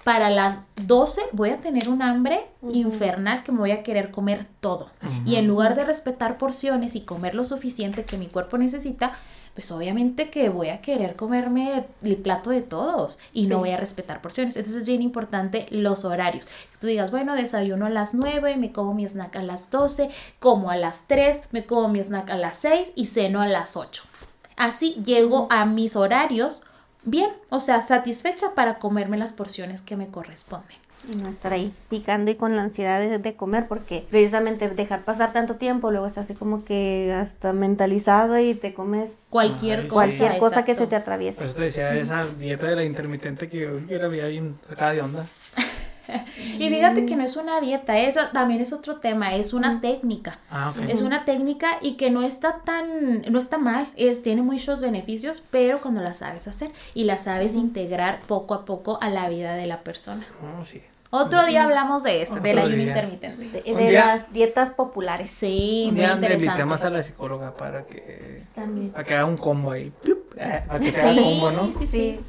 para 0.03 0.29
las 0.29 0.61
12 0.85 1.21
voy 1.31 1.51
a 1.51 1.61
tener 1.61 1.87
un 1.89 2.01
hambre 2.01 2.47
infernal 2.71 3.43
que 3.43 3.51
me 3.51 3.59
voy 3.59 3.71
a 3.71 3.83
querer 3.83 4.09
comer 4.11 4.47
todo. 4.59 4.89
Y 5.25 5.35
en 5.35 5.47
lugar 5.47 5.75
de 5.75 5.83
respetar 5.83 6.37
porciones 6.37 6.95
y 6.95 7.01
comer 7.01 7.35
lo 7.35 7.43
suficiente 7.43 8.03
que 8.03 8.17
mi 8.17 8.27
cuerpo 8.27 8.57
necesita, 8.57 9.13
pues 9.53 9.71
obviamente 9.71 10.29
que 10.29 10.49
voy 10.49 10.69
a 10.69 10.81
querer 10.81 11.15
comerme 11.15 11.85
el 12.01 12.17
plato 12.17 12.49
de 12.49 12.61
todos 12.61 13.19
y 13.33 13.47
no 13.47 13.59
voy 13.59 13.71
a 13.71 13.77
respetar 13.77 14.21
porciones. 14.21 14.55
Entonces 14.55 14.81
es 14.81 14.87
bien 14.87 15.01
importante 15.01 15.67
los 15.69 16.05
horarios. 16.05 16.47
Tú 16.79 16.87
digas, 16.87 17.11
bueno, 17.11 17.35
desayuno 17.35 17.85
a 17.85 17.89
las 17.89 18.13
9, 18.13 18.57
me 18.57 18.71
como 18.71 18.93
mi 18.93 19.05
snack 19.05 19.35
a 19.35 19.43
las 19.43 19.69
12, 19.69 20.09
como 20.39 20.71
a 20.71 20.77
las 20.77 21.07
3, 21.07 21.41
me 21.51 21.65
como 21.65 21.89
mi 21.89 21.99
snack 21.99 22.29
a 22.29 22.37
las 22.37 22.55
6 22.55 22.93
y 22.95 23.07
ceno 23.07 23.41
a 23.41 23.47
las 23.47 23.75
8. 23.77 24.03
Así 24.57 25.01
llego 25.03 25.47
a 25.51 25.65
mis 25.65 25.95
horarios 25.95 26.63
bien, 27.03 27.29
o 27.49 27.59
sea, 27.59 27.81
satisfecha 27.81 28.53
para 28.55 28.79
comerme 28.79 29.17
las 29.17 29.31
porciones 29.31 29.81
que 29.81 29.95
me 29.95 30.07
corresponden. 30.07 30.77
Y 31.11 31.15
no 31.15 31.29
estar 31.29 31.51
ahí 31.51 31.73
picando 31.89 32.29
y 32.29 32.35
con 32.35 32.55
la 32.55 32.61
ansiedad 32.61 33.01
de, 33.01 33.35
comer, 33.35 33.67
porque 33.67 34.05
precisamente 34.11 34.69
dejar 34.69 35.03
pasar 35.03 35.33
tanto 35.33 35.55
tiempo, 35.55 35.89
luego 35.89 36.05
estás 36.05 36.25
así 36.25 36.35
como 36.35 36.63
que 36.63 37.11
hasta 37.11 37.53
mentalizado 37.53 38.37
y 38.37 38.53
te 38.53 38.75
comes 38.75 39.09
cualquier 39.31 39.87
cosa. 39.87 39.93
Cualquier 39.93 40.37
cosa 40.37 40.63
que 40.63 40.75
se 40.75 40.85
te 40.85 40.95
atraviese. 40.95 41.43
Eso 41.43 41.55
te 41.55 41.63
decía, 41.63 41.95
esa 41.95 42.27
dieta 42.27 42.67
de 42.67 42.75
la 42.75 42.83
intermitente 42.83 43.49
que 43.49 43.61
yo, 43.61 43.79
yo 43.79 43.97
la 43.97 44.07
veía 44.07 44.27
bien 44.27 44.59
sacada 44.69 44.91
de 44.91 45.01
onda. 45.01 45.25
Y 46.59 46.69
fíjate 46.69 47.05
que 47.05 47.15
no 47.15 47.23
es 47.23 47.35
una 47.35 47.59
dieta, 47.59 47.97
eso 47.97 48.21
también 48.33 48.61
es 48.61 48.73
otro 48.73 48.97
tema, 48.97 49.35
es 49.35 49.53
una 49.53 49.81
técnica. 49.81 50.39
Ah, 50.49 50.73
es 50.87 51.01
una 51.01 51.25
técnica 51.25 51.77
y 51.81 51.93
que 51.93 52.09
no 52.11 52.21
está 52.21 52.59
tan, 52.63 53.23
no 53.31 53.39
está 53.39 53.57
mal, 53.57 53.89
es, 53.95 54.21
tiene 54.21 54.41
muchos 54.41 54.81
beneficios, 54.81 55.43
pero 55.51 55.81
cuando 55.81 56.01
la 56.01 56.13
sabes 56.13 56.47
hacer 56.47 56.71
y 56.93 57.03
la 57.05 57.17
sabes 57.17 57.55
integrar 57.55 58.21
poco 58.27 58.53
a 58.53 58.65
poco 58.65 58.97
a 59.01 59.09
la 59.09 59.29
vida 59.29 59.55
de 59.55 59.67
la 59.67 59.81
persona. 59.81 60.25
Oh, 60.41 60.63
otro 61.13 61.45
día 61.45 61.65
hablamos 61.65 62.03
de 62.03 62.21
esto, 62.21 62.39
del 62.39 62.57
ayuno 62.57 62.83
intermitente. 62.83 63.61
De, 63.61 63.91
las 63.91 64.31
dietas 64.31 64.69
populares. 64.71 65.29
Sí, 65.29 65.89
muy 65.91 66.05
interesante. 66.05 66.63
más 66.63 66.85
a 66.85 66.89
la 66.89 67.03
psicóloga 67.03 67.53
para 67.53 67.83
que, 67.83 68.43
para 68.93 69.03
que 69.03 69.13
haga 69.13 69.25
un 69.25 69.37
combo 69.37 69.71
ahí. 69.71 69.91
Eh, 70.37 70.63
para 70.65 70.79
que 70.79 70.89
haga 70.89 71.21
combo, 71.21 71.51
¿no? 71.51 71.73
sí, 71.73 71.85
sí. 71.85 72.19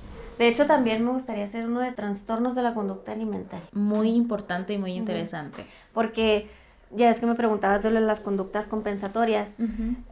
De 0.43 0.49
hecho, 0.49 0.67
también 0.67 1.05
me 1.05 1.13
gustaría 1.13 1.45
hacer 1.45 1.67
uno 1.67 1.79
de 1.79 1.93
trastornos 1.93 2.57
de 2.57 2.63
la 2.63 2.75
conducta 2.75 3.13
alimentaria. 3.13 3.65
Muy 3.71 4.09
importante 4.09 4.73
y 4.73 4.79
muy 4.79 4.95
interesante. 4.95 5.65
Porque 5.95 6.51
ya 6.91 7.11
es 7.11 7.21
que 7.21 7.27
me 7.27 7.37
preguntabas 7.37 7.83
sobre 7.83 8.01
las 8.01 8.19
conductas 8.19 8.67
compensatorias. 8.67 9.55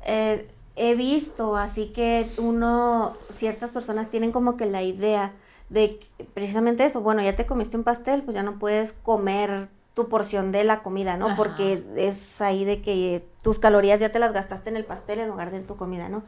Eh, 0.07 0.49
he 0.77 0.95
visto, 0.95 1.57
así 1.57 1.89
que 1.89 2.29
uno, 2.39 3.17
ciertas 3.33 3.73
personas 3.73 4.09
tienen 4.09 4.31
como 4.31 4.57
que 4.57 4.67
la 4.67 4.85
idea 4.85 5.33
de 5.69 5.99
precisamente 6.33 6.85
eso, 6.85 7.01
bueno, 7.01 7.23
ya 7.23 7.35
te 7.35 7.45
comiste 7.45 7.77
un 7.77 7.83
pastel, 7.83 8.23
pues 8.23 8.37
ya 8.37 8.45
no 8.45 8.61
puedes 8.61 8.93
comer 8.93 9.67
tu 9.95 10.09
porción 10.09 10.53
de 10.53 10.63
la 10.63 10.85
comida, 10.85 11.17
¿no? 11.17 11.35
Porque 11.35 11.83
es 11.97 12.41
ahí 12.41 12.65
de 12.65 12.83
que 12.83 13.27
tus 13.43 13.59
calorías 13.59 13.99
ya 13.99 14.13
te 14.13 14.21
las 14.21 14.33
gastaste 14.33 14.71
en 14.71 14.77
el 14.77 14.85
pastel 14.85 15.19
en 15.19 15.27
lugar 15.27 15.51
de 15.51 15.57
en 15.57 15.67
tu 15.67 15.77
comida, 15.77 16.09
¿no? 16.09 16.23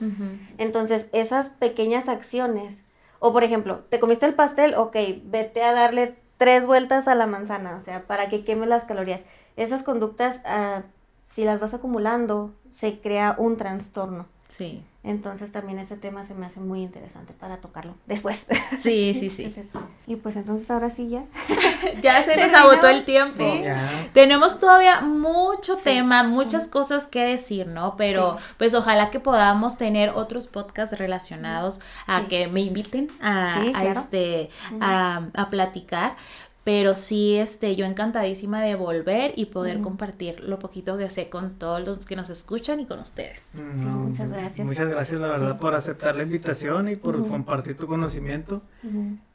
Entonces, 0.59 1.09
esas 1.13 1.51
pequeñas 1.51 2.09
acciones 2.09 2.82
O 3.25 3.33
por 3.33 3.45
ejemplo, 3.45 3.85
te 3.89 4.01
comiste 4.01 4.27
el 4.27 4.35
pastel, 4.35 4.75
ok, 4.75 4.97
vete 5.23 5.63
a 5.63 5.73
darle 5.73 6.17
tres 6.39 6.67
vueltas 6.67 7.07
a 7.07 7.15
la 7.15 7.29
manzana, 7.29 7.77
o 7.77 7.81
sea, 7.81 8.03
para 8.03 8.29
que 8.29 8.45
queme 8.45 8.67
las 8.67 8.83
calorías. 8.83 9.21
Esas 9.57 9.85
conductas, 9.85 10.41
ah, 10.45 10.83
si 11.31 11.45
las 11.45 11.61
vas 11.61 11.73
acumulando, 11.73 12.53
se 12.73 12.99
crea 12.99 13.37
un 13.39 13.57
trastorno. 13.59 14.27
Sí. 14.49 14.83
Entonces 15.05 15.51
también 15.51 15.81
ese 15.81 15.97
tema 15.97 16.25
se 16.25 16.33
me 16.35 16.47
hace 16.47 16.61
muy 16.61 16.81
interesante 16.83 17.33
para 17.33 17.57
tocarlo 17.57 17.95
después. 18.07 18.47
Sí, 18.81 19.17
sí, 19.19 19.31
sí. 19.31 19.45
Entonces, 19.57 19.67
y 20.07 20.17
pues 20.17 20.37
entonces 20.37 20.71
ahora 20.71 20.91
sí 20.91 21.09
ya. 21.09 21.25
ya 22.01 22.23
se 22.23 22.37
nos 22.37 22.53
agotó 22.53 22.87
el 22.89 23.05
tiempo. 23.05 23.39
Sí. 23.53 23.63
Ya. 23.63 23.89
Tenemos 24.13 24.59
todavía 24.59 25.01
mucho 25.01 25.77
tema, 25.77 26.23
muchas 26.25 26.69
cosas 26.69 27.07
que 27.07 27.21
decir, 27.25 27.67
¿no? 27.67 27.97
Pero 27.97 28.37
pues 28.59 28.75
ojalá 28.75 29.11
que 29.11 29.19
podamos 29.21 29.77
tener 29.77 30.11
otros 30.11 30.47
podcasts 30.47 30.97
relacionados 30.99 31.81
a 32.07 32.21
Sí. 32.21 32.27
que 32.29 32.47
me 32.47 32.61
inviten 32.61 33.11
a, 33.21 33.61
Sí, 33.61 33.69
a 33.75 33.81
claro. 33.81 34.01
este 34.01 34.51
a, 34.81 35.23
a 35.35 35.51
platicar. 35.51 36.17
Pero 36.65 36.95
sí, 36.95 37.35
este, 37.35 37.75
yo 37.75 37.85
encantadísima 37.87 38.63
de 38.63 38.77
volver 38.77 39.33
y 39.35 39.47
poder 39.47 39.81
compartir 39.81 40.39
lo 40.41 40.61
poquito 40.61 40.97
que 40.97 41.11
sé 41.11 41.29
con 41.29 41.59
todos 41.59 41.85
los 41.85 42.07
que 42.07 42.15
nos 42.15 42.31
escuchan 42.31 42.79
y 42.79 42.87
con 42.87 43.01
ustedes. 43.01 43.43
No, 43.55 43.91
muchas 43.91 44.29
gracias. 44.31 44.65
Muchas 44.65 44.87
gracias, 44.89 45.21
la 45.21 45.27
verdad, 45.27 45.53
Sí. 45.55 45.59
por 45.61 45.75
aceptar 45.75 46.15
la 46.15 46.23
invitación 46.23 46.89
y 46.89 46.95
por 46.95 47.27
compartir 47.27 47.77
tu 47.77 47.89
conocimiento. 47.89 48.63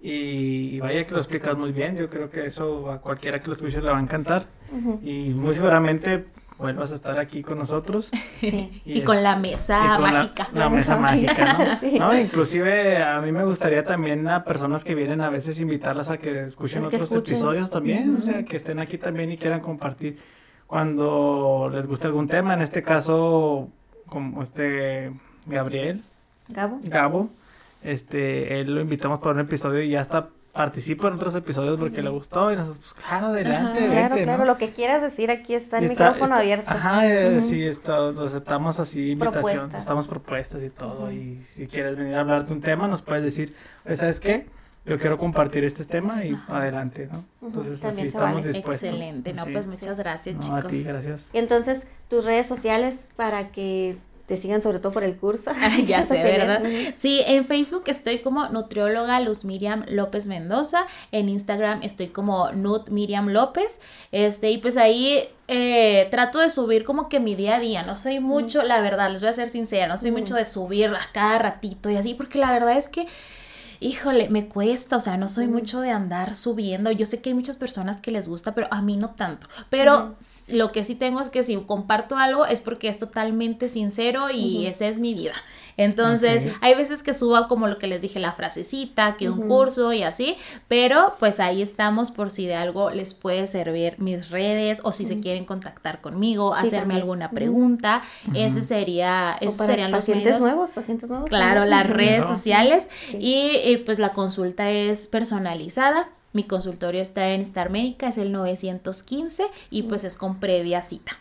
Y, 0.02 0.76
y 0.76 0.80
vaya 0.80 1.06
que 1.06 1.12
lo 1.12 1.18
explicas 1.20 1.58
muy 1.58 1.74
bien. 1.74 1.98
Yo 1.98 2.10
creo 2.10 2.30
que 2.30 2.46
eso 2.46 2.90
a 2.92 3.02
cualquiera 3.02 3.40
que 3.40 3.48
lo 3.48 3.54
escuche 3.56 3.82
le 3.82 3.92
va 3.92 3.98
a 3.98 4.02
encantar. 4.02 4.46
Y 5.04 5.30
muy 5.32 5.54
seguramente 5.54 6.28
vuelvas 6.58 6.92
a 6.92 6.96
estar 6.96 7.20
aquí 7.20 7.44
con 7.44 7.58
nosotros. 7.60 8.12
Sí. 8.40 8.82
Y, 8.86 9.00
es- 9.00 9.06
con 9.06 9.22
la 9.24 9.38
y 9.38 9.40
mesa 9.42 9.94
con 9.98 10.12
mágica. 10.12 10.48
La, 10.54 10.70
mesa 10.70 10.96
mágica, 10.98 11.54
¿no? 11.54 11.80
Sí. 11.80 11.98
No, 12.00 12.18
Inclusive 12.18 13.04
a 13.04 13.20
mí 13.22 13.32
me 13.32 13.44
gustaría 13.44 13.84
también 13.86 14.28
a 14.28 14.44
personas 14.44 14.84
que 14.84 14.94
vienen 14.96 15.22
a 15.22 15.30
veces 15.30 15.60
invitarlas 15.60 16.10
a 16.10 16.18
que 16.18 16.46
escuchen 16.46 16.84
Es 16.84 16.90
que 16.90 16.96
otros 16.98 17.12
escuchen. 17.12 17.34
episodios 17.36 17.70
también, 17.70 18.18
o 18.18 18.22
sea, 18.22 18.44
que 18.46 18.58
estén 18.58 18.80
aquí 18.80 18.98
también 18.98 19.32
y 19.32 19.38
quieran 19.38 19.60
compartir 19.62 20.20
cuando 20.68 21.70
les 21.74 21.88
guste 21.88 22.08
algún 22.08 22.28
tema. 22.28 22.54
En 22.54 22.62
este 22.62 22.84
caso, 22.84 23.70
como 24.08 24.44
este 24.44 25.12
Gabriel, 25.48 26.04
Gabo. 26.50 26.80
Gabo, 26.84 27.30
este, 27.84 28.60
él 28.60 28.76
lo 28.76 28.82
invitamos 28.82 29.20
para 29.20 29.32
un 29.34 29.40
episodio 29.42 29.82
y 29.82 29.90
ya 29.90 30.02
hasta 30.02 30.30
participa 30.58 31.08
en 31.08 31.14
otros 31.14 31.34
episodios 31.36 31.78
porque 31.78 32.02
le 32.02 32.10
gustó 32.10 32.52
y 32.52 32.56
nosotros, 32.58 32.94
pues 32.94 33.06
claro, 33.06 33.28
adelante, 33.28 33.80
Ajá, 33.80 33.88
Claro, 33.88 34.10
vente, 34.10 34.24
claro, 34.24 34.40
¿no? 34.40 34.46
lo 34.46 34.58
que 34.58 34.72
quieras 34.74 35.02
decir 35.02 35.32
aquí 35.32 35.54
está 35.54 35.78
el 35.78 35.86
está- 35.86 36.10
micrófono 36.12 36.26
está- 36.36 36.40
abierto. 36.40 36.70
Ajá, 36.70 37.02
Ujú. 37.32 37.42
sí, 37.48 37.64
está, 37.66 38.10
aceptamos 38.10 38.80
así, 38.80 39.12
invitación, 39.12 39.74
estamos 39.76 40.08
propuestas 40.08 40.62
y 40.64 40.70
todo. 40.70 41.10
Y 41.12 41.38
si 41.54 41.68
quieres 41.68 41.96
venir 41.96 42.16
a 42.16 42.22
hablar 42.22 42.46
de 42.46 42.54
un 42.54 42.62
tema, 42.62 42.88
nos 42.88 43.02
puedes 43.02 43.24
decir, 43.24 43.56
"Oye, 43.86 43.96
¿sabes 43.96 44.20
qué? 44.20 44.48
Yo 44.86 44.98
quiero 44.98 45.18
compartir 45.18 45.64
este 45.66 45.84
tema 45.86 46.24
y 46.24 46.38
adelante, 46.48 47.10
¿no? 47.12 47.26
Entonces, 47.42 47.82
también 47.82 48.08
así 48.08 48.16
estamos 48.16 48.42
vale. 48.42 48.54
dispuestos. 48.54 48.90
Excelente, 48.90 49.34
no, 49.34 49.44
Sí. 49.46 49.52
pues 49.52 49.68
muchas 49.68 49.98
gracias, 50.00 50.36
No, 50.38 50.42
chicos. 50.42 50.64
a 50.66 50.68
ti, 50.68 50.84
gracias. 50.84 51.30
Y 51.34 51.38
entonces, 51.40 51.88
tus 52.10 52.24
redes 52.24 52.48
sociales 52.48 53.10
para 53.18 53.50
que 53.52 53.98
te 54.28 54.38
sigan 54.38 54.62
sobre 54.62 54.80
todo 54.80 54.92
por 54.92 55.04
el 55.04 55.18
curso. 55.18 55.52
Ya 55.86 56.04
sé, 56.08 56.22
¿verdad? 56.22 56.64
Sí, 56.96 57.22
en 57.26 57.46
Facebook 57.46 57.84
estoy 57.88 58.20
como 58.20 58.48
nutrióloga 58.50 59.20
Luz 59.20 59.46
Miriam 59.46 59.86
López 59.90 60.28
Mendoza, 60.28 60.86
en 61.12 61.30
Instagram 61.30 61.82
estoy 61.84 62.08
como 62.08 62.52
Nut 62.52 62.90
Miriam 62.90 63.30
López, 63.30 63.80
este, 64.12 64.52
y 64.52 64.58
pues 64.58 64.78
ahí 64.78 65.24
eh, 65.48 66.08
trato 66.12 66.40
de 66.40 66.50
subir 66.50 66.84
como 66.84 67.08
que 67.10 67.20
mi 67.20 67.36
día 67.36 67.56
a 67.56 67.60
día, 67.60 67.84
no 67.84 67.96
soy 67.96 68.20
mucho, 68.20 68.64
la 68.64 68.82
verdad, 68.82 69.10
les 69.12 69.22
voy 69.22 69.30
a 69.30 69.34
ser 69.34 69.50
sincera, 69.50 69.88
no 69.88 69.98
soy 69.98 70.12
mucho 70.12 70.36
de 70.36 70.46
subir 70.46 70.90
a 70.90 71.10
cada 71.14 71.40
ratito 71.40 71.90
y 71.90 71.96
así, 71.96 72.14
porque 72.14 72.40
la 72.40 72.52
verdad 72.52 72.78
es 72.78 72.88
que 72.88 73.08
híjole, 73.80 74.30
me 74.30 74.48
cuesta, 74.48 74.98
o 74.98 75.00
sea, 75.00 75.18
no 75.18 75.28
soy 75.28 75.48
mucho 75.48 75.82
de 75.82 75.92
andar 75.92 76.34
subiendo. 76.34 76.92
Yo 76.92 77.06
sé 77.06 77.22
que 77.22 77.30
hay 77.30 77.36
muchas 77.36 77.56
personas 77.56 78.02
que 78.02 78.12
les 78.12 78.28
gusta, 78.28 78.54
pero 78.56 78.68
a 78.72 78.82
mí 78.82 78.98
no 78.98 79.12
tanto. 79.12 79.48
Pero 79.70 80.16
lo 80.50 80.72
que 80.72 80.84
sí 80.84 80.96
tengo 80.96 81.22
es 81.22 81.30
que 81.30 81.44
si 81.44 81.56
comparto 81.58 82.18
algo 82.18 82.46
es 82.46 82.62
porque 82.62 82.90
es 82.90 82.98
totalmente 82.98 83.70
sincero 83.70 84.30
y 84.32 84.66
esa 84.68 84.88
es 84.88 85.00
mi 85.00 85.14
vida. 85.14 85.34
Entonces, 85.80 86.52
hay 86.62 86.74
veces 86.74 87.04
que 87.04 87.14
subo 87.14 87.48
como 87.48 87.68
lo 87.68 87.78
que 87.78 87.86
les 87.86 88.02
dije, 88.02 88.20
la 88.20 88.32
frasecita, 88.32 89.16
que 89.16 89.30
un 89.30 89.48
curso 89.48 89.94
y 89.94 90.02
así, 90.02 90.36
pero 90.68 91.14
pues 91.20 91.40
ahí 91.40 91.62
estamos 91.62 92.10
por 92.10 92.32
si 92.32 92.48
de 92.48 92.56
algo 92.56 92.90
les 92.90 93.14
puede 93.14 93.46
servir 93.46 93.94
mis 94.00 94.32
redes 94.32 94.82
o 94.84 94.92
si 94.92 95.06
se 95.06 95.20
quieren 95.20 95.46
contactar 95.46 96.02
conmigo, 96.02 96.54
Sí, 96.56 96.60
hacerme 96.68 96.80
también. 96.80 96.98
alguna 97.02 97.30
pregunta. 97.30 98.02
Ese 98.34 98.64
sería, 98.64 99.38
O 99.40 99.44
esos 99.46 99.58
para 99.58 99.68
serían 99.68 99.92
los 99.92 100.00
pacientes 100.00 100.26
medios. 100.26 100.40
nuevos, 100.42 100.70
pacientes 100.72 101.10
nuevos. 101.10 101.30
Claro, 101.30 101.62
también. 101.62 101.70
las 101.78 101.88
redes 101.88 102.26
sociales 102.26 102.90
Sí. 103.12 103.18
y, 103.20 103.67
y, 103.72 103.78
pues 103.78 104.00
la 104.00 104.14
consulta 104.14 104.70
es 104.72 105.08
personalizada. 105.08 106.10
Mi 106.34 106.44
consultorio 106.44 107.02
está 107.02 107.30
en 107.30 107.42
Star 107.42 107.70
Médica, 107.70 108.10
es 108.10 108.18
el 108.18 108.32
915 108.32 109.44
y 109.70 109.84
pues 109.84 110.04
es 110.04 110.18
con 110.18 110.40
previa 110.40 110.82
cita. 110.84 111.18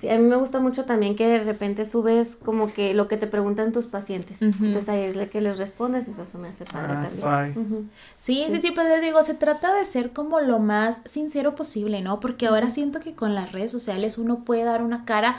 Sí, 0.00 0.08
a 0.08 0.16
mí 0.16 0.22
me 0.22 0.36
gusta 0.36 0.60
mucho 0.60 0.84
también 0.84 1.16
que 1.16 1.26
de 1.26 1.42
repente 1.42 1.84
subes 1.84 2.36
como 2.36 2.72
que 2.72 2.94
lo 2.94 3.08
que 3.08 3.16
te 3.16 3.26
preguntan 3.26 3.72
tus 3.72 3.86
pacientes. 3.86 4.40
Entonces 4.40 4.88
ahí 4.88 5.02
es 5.02 5.16
la 5.16 5.26
que 5.26 5.40
les 5.40 5.58
respondes 5.58 6.06
eso 6.06 6.24
se 6.24 6.38
me 6.38 6.48
hace 6.48 6.64
padre 6.64 6.94
Ah, 6.94 7.08
también. 7.10 7.90
Sí, 8.18 8.44
sí, 8.48 8.60
sí, 8.60 8.70
pues 8.70 8.86
les 8.88 9.02
digo, 9.02 9.22
se 9.22 9.34
trata 9.34 9.74
de 9.74 9.84
ser 9.84 10.12
como 10.12 10.40
lo 10.40 10.60
más 10.60 11.02
sincero 11.04 11.54
posible, 11.54 12.00
¿no? 12.00 12.20
Porque 12.20 12.46
ahora 12.46 12.70
siento 12.70 13.00
que 13.00 13.14
con 13.14 13.34
las 13.34 13.52
redes 13.52 13.72
sociales 13.72 14.18
uno 14.18 14.44
puede 14.44 14.64
dar 14.64 14.82
una 14.82 15.04
cara 15.04 15.36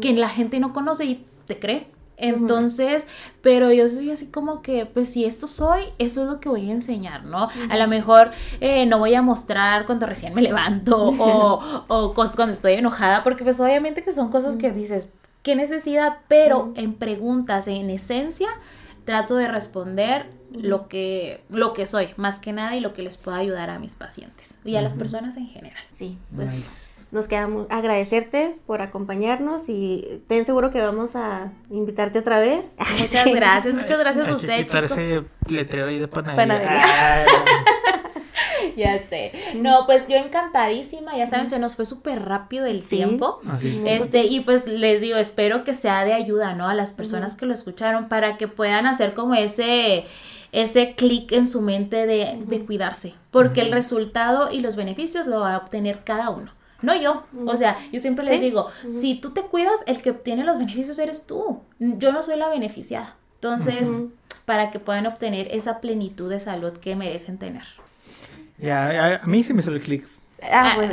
que 0.00 0.12
la 0.14 0.30
gente 0.30 0.58
no 0.58 0.72
conoce 0.72 1.04
y 1.04 1.26
te 1.46 1.58
cree. 1.58 1.86
Entonces, 2.16 3.04
pero 3.42 3.72
yo 3.72 3.88
soy 3.88 4.10
así 4.10 4.26
como 4.26 4.62
que, 4.62 4.86
pues 4.86 5.08
si 5.10 5.24
esto 5.24 5.46
soy, 5.46 5.82
eso 5.98 6.22
es 6.22 6.28
lo 6.28 6.40
que 6.40 6.48
voy 6.48 6.68
a 6.70 6.72
enseñar, 6.72 7.24
¿no? 7.24 7.48
A 7.70 7.76
lo 7.76 7.88
mejor 7.88 8.30
eh, 8.60 8.86
no 8.86 8.98
voy 8.98 9.14
a 9.14 9.22
mostrar 9.22 9.84
cuando 9.86 10.06
recién 10.06 10.34
me 10.34 10.42
levanto 10.42 10.96
o, 10.96 11.84
o 11.88 12.14
cos- 12.14 12.36
cuando 12.36 12.52
estoy 12.52 12.74
enojada, 12.74 13.22
porque 13.22 13.44
pues 13.44 13.58
obviamente 13.60 14.02
que 14.02 14.12
son 14.12 14.28
cosas 14.30 14.56
que 14.56 14.70
dices, 14.70 15.08
¿qué 15.42 15.56
necesidad? 15.56 16.18
Pero 16.28 16.72
en 16.76 16.94
preguntas, 16.94 17.68
en 17.68 17.90
esencia, 17.90 18.48
trato 19.04 19.36
de 19.36 19.48
responder 19.48 20.26
lo 20.52 20.86
que, 20.88 21.42
lo 21.50 21.72
que 21.72 21.84
soy, 21.86 22.08
más 22.16 22.38
que 22.38 22.52
nada, 22.52 22.76
y 22.76 22.80
lo 22.80 22.92
que 22.94 23.02
les 23.02 23.16
pueda 23.16 23.38
ayudar 23.38 23.70
a 23.70 23.78
mis 23.80 23.96
pacientes 23.96 24.56
y 24.64 24.76
a 24.76 24.82
las 24.82 24.92
personas 24.92 25.36
en 25.36 25.48
general. 25.48 25.82
Sí, 25.98 26.16
pues 26.34 26.50
Nice. 26.50 26.93
Nos 27.14 27.28
queda 27.28 27.46
mu- 27.48 27.66
agradecerte 27.70 28.56
por 28.66 28.82
acompañarnos 28.82 29.68
y 29.68 30.22
ten 30.28 30.44
seguro 30.44 30.70
que 30.72 30.82
vamos 30.82 31.16
a 31.16 31.52
invitarte 31.70 32.18
otra 32.18 32.38
vez. 32.40 32.66
Muchas 32.98 33.24
gracias, 33.34 33.72
muchas 33.74 33.98
gracias 33.98 34.28
a 34.28 34.34
ustedes, 34.34 34.64
quitar 34.66 34.82
chicos. 34.84 34.98
ese 34.98 35.22
letrero 35.48 35.86
ahí 35.88 35.98
de 35.98 36.08
panadería. 36.08 36.84
Ya 38.76 38.98
sé. 39.06 39.32
No, 39.54 39.84
pues 39.86 40.08
yo 40.08 40.16
encantadísima, 40.16 41.16
ya 41.16 41.26
saben, 41.28 41.48
se 41.48 41.58
nos 41.58 41.76
fue 41.76 41.84
súper 41.86 42.24
rápido 42.24 42.66
el 42.66 42.82
Sí. 42.82 42.96
tiempo. 42.96 43.40
así. 43.48 43.80
Este, 43.86 44.24
y 44.24 44.40
pues 44.40 44.66
les 44.66 45.00
digo, 45.00 45.16
espero 45.16 45.64
que 45.64 45.74
sea 45.74 46.04
de 46.04 46.12
ayuda, 46.12 46.54
¿no? 46.54 46.68
A 46.68 46.74
las 46.74 46.90
personas 46.90 47.36
que 47.36 47.46
lo 47.46 47.54
escucharon 47.54 48.08
para 48.08 48.36
que 48.36 48.48
puedan 48.48 48.86
hacer 48.86 49.14
como 49.14 49.34
ese, 49.34 50.04
ese 50.50 50.94
clic 50.94 51.30
en 51.32 51.46
su 51.48 51.60
mente 51.60 52.06
de, 52.06 52.38
de 52.46 52.64
cuidarse. 52.64 53.14
Porque 53.30 53.60
el 53.60 53.70
resultado 53.70 54.50
y 54.50 54.60
los 54.60 54.74
beneficios 54.76 55.26
lo 55.26 55.40
va 55.40 55.54
a 55.54 55.58
obtener 55.58 56.00
cada 56.02 56.30
uno. 56.30 56.50
No 56.84 56.94
yo. 56.94 57.24
O 57.46 57.56
sea, 57.56 57.76
yo 57.92 58.00
siempre 58.00 58.24
les 58.24 58.34
Sí. 58.38 58.40
digo, 58.44 58.68
si 58.88 59.14
tú 59.16 59.30
te 59.30 59.42
cuidas, 59.42 59.82
el 59.86 60.00
que 60.02 60.10
obtiene 60.10 60.44
los 60.44 60.58
beneficios 60.58 60.98
eres 60.98 61.26
tú. 61.26 61.60
Yo 61.78 62.12
no 62.12 62.22
soy 62.22 62.36
la 62.36 62.48
beneficiada. 62.48 63.14
Entonces, 63.36 63.88
para 64.44 64.70
que 64.70 64.78
puedan 64.80 65.06
obtener 65.06 65.48
esa 65.50 65.80
plenitud 65.80 66.30
de 66.30 66.40
salud 66.40 66.72
que 66.78 66.96
merecen 66.96 67.38
tener. 67.38 67.64
Ya, 68.58 69.20
a 69.22 69.26
mí 69.26 69.42
sí 69.42 69.52
me 69.52 69.60
hizo 69.60 69.70
el 69.70 69.80
clic. 69.80 70.06
Ah, 70.52 70.74
pues 70.76 70.90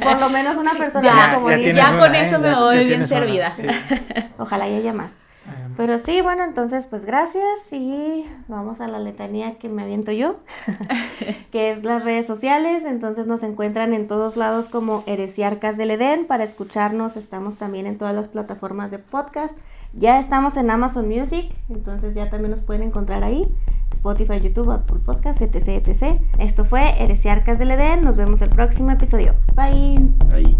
por 0.00 0.20
lo 0.20 0.28
menos 0.28 0.56
una 0.56 0.74
persona 0.78 1.02
Ya, 1.04 1.34
como 1.34 1.50
ya 1.50 1.88
con 1.98 2.10
una, 2.10 2.20
eso 2.20 2.36
¿eh? 2.36 2.38
me 2.38 2.48
Ya- 2.50 2.58
voy 2.60 2.76
ya 2.76 2.82
bien 2.84 3.08
servida. 3.08 3.52
sí. 3.54 3.64
Ojalá 4.38 4.68
y 4.68 4.74
haya 4.76 4.92
más. 4.92 5.10
Ah, 5.46 5.68
Pero 5.76 5.98
sí, 5.98 6.20
bueno, 6.22 6.44
entonces 6.44 6.86
pues 6.86 7.04
gracias 7.04 7.72
y 7.72 8.24
vamos 8.48 8.80
a 8.80 8.88
la 8.88 8.98
letanía 8.98 9.58
que 9.58 9.68
me 9.68 9.82
aviento 9.82 10.12
yo, 10.12 10.40
que 11.52 11.70
es 11.70 11.84
las 11.84 12.04
redes 12.04 12.26
sociales, 12.26 12.84
entonces 12.84 13.26
nos 13.26 13.42
encuentran 13.42 13.92
en 13.92 14.08
todos 14.08 14.36
lados 14.36 14.68
como 14.68 15.02
Heresiarcas 15.06 15.76
del 15.76 15.90
Edén, 15.90 16.26
para 16.26 16.44
escucharnos 16.44 17.16
estamos 17.16 17.56
también 17.56 17.86
en 17.86 17.98
todas 17.98 18.14
las 18.14 18.28
plataformas 18.28 18.90
de 18.90 18.98
podcast, 18.98 19.54
ya 19.92 20.18
estamos 20.18 20.56
en 20.56 20.70
Amazon 20.70 21.08
Music, 21.08 21.54
entonces 21.68 22.14
ya 22.14 22.30
también 22.30 22.50
nos 22.50 22.62
pueden 22.62 22.82
encontrar 22.82 23.22
ahí, 23.22 23.46
Spotify, 23.92 24.40
YouTube, 24.40 24.70
Apple 24.70 25.00
Podcast, 25.04 25.40
etc, 25.40 25.86
etc. 25.86 26.20
Esto 26.38 26.64
fue 26.64 27.02
Heresiarcas 27.02 27.58
del 27.58 27.70
Edén, 27.70 28.02
nos 28.02 28.16
vemos 28.16 28.40
el 28.40 28.50
próximo 28.50 28.90
episodio, 28.90 29.34
bye. 29.54 30.10
Ahí. 30.32 30.56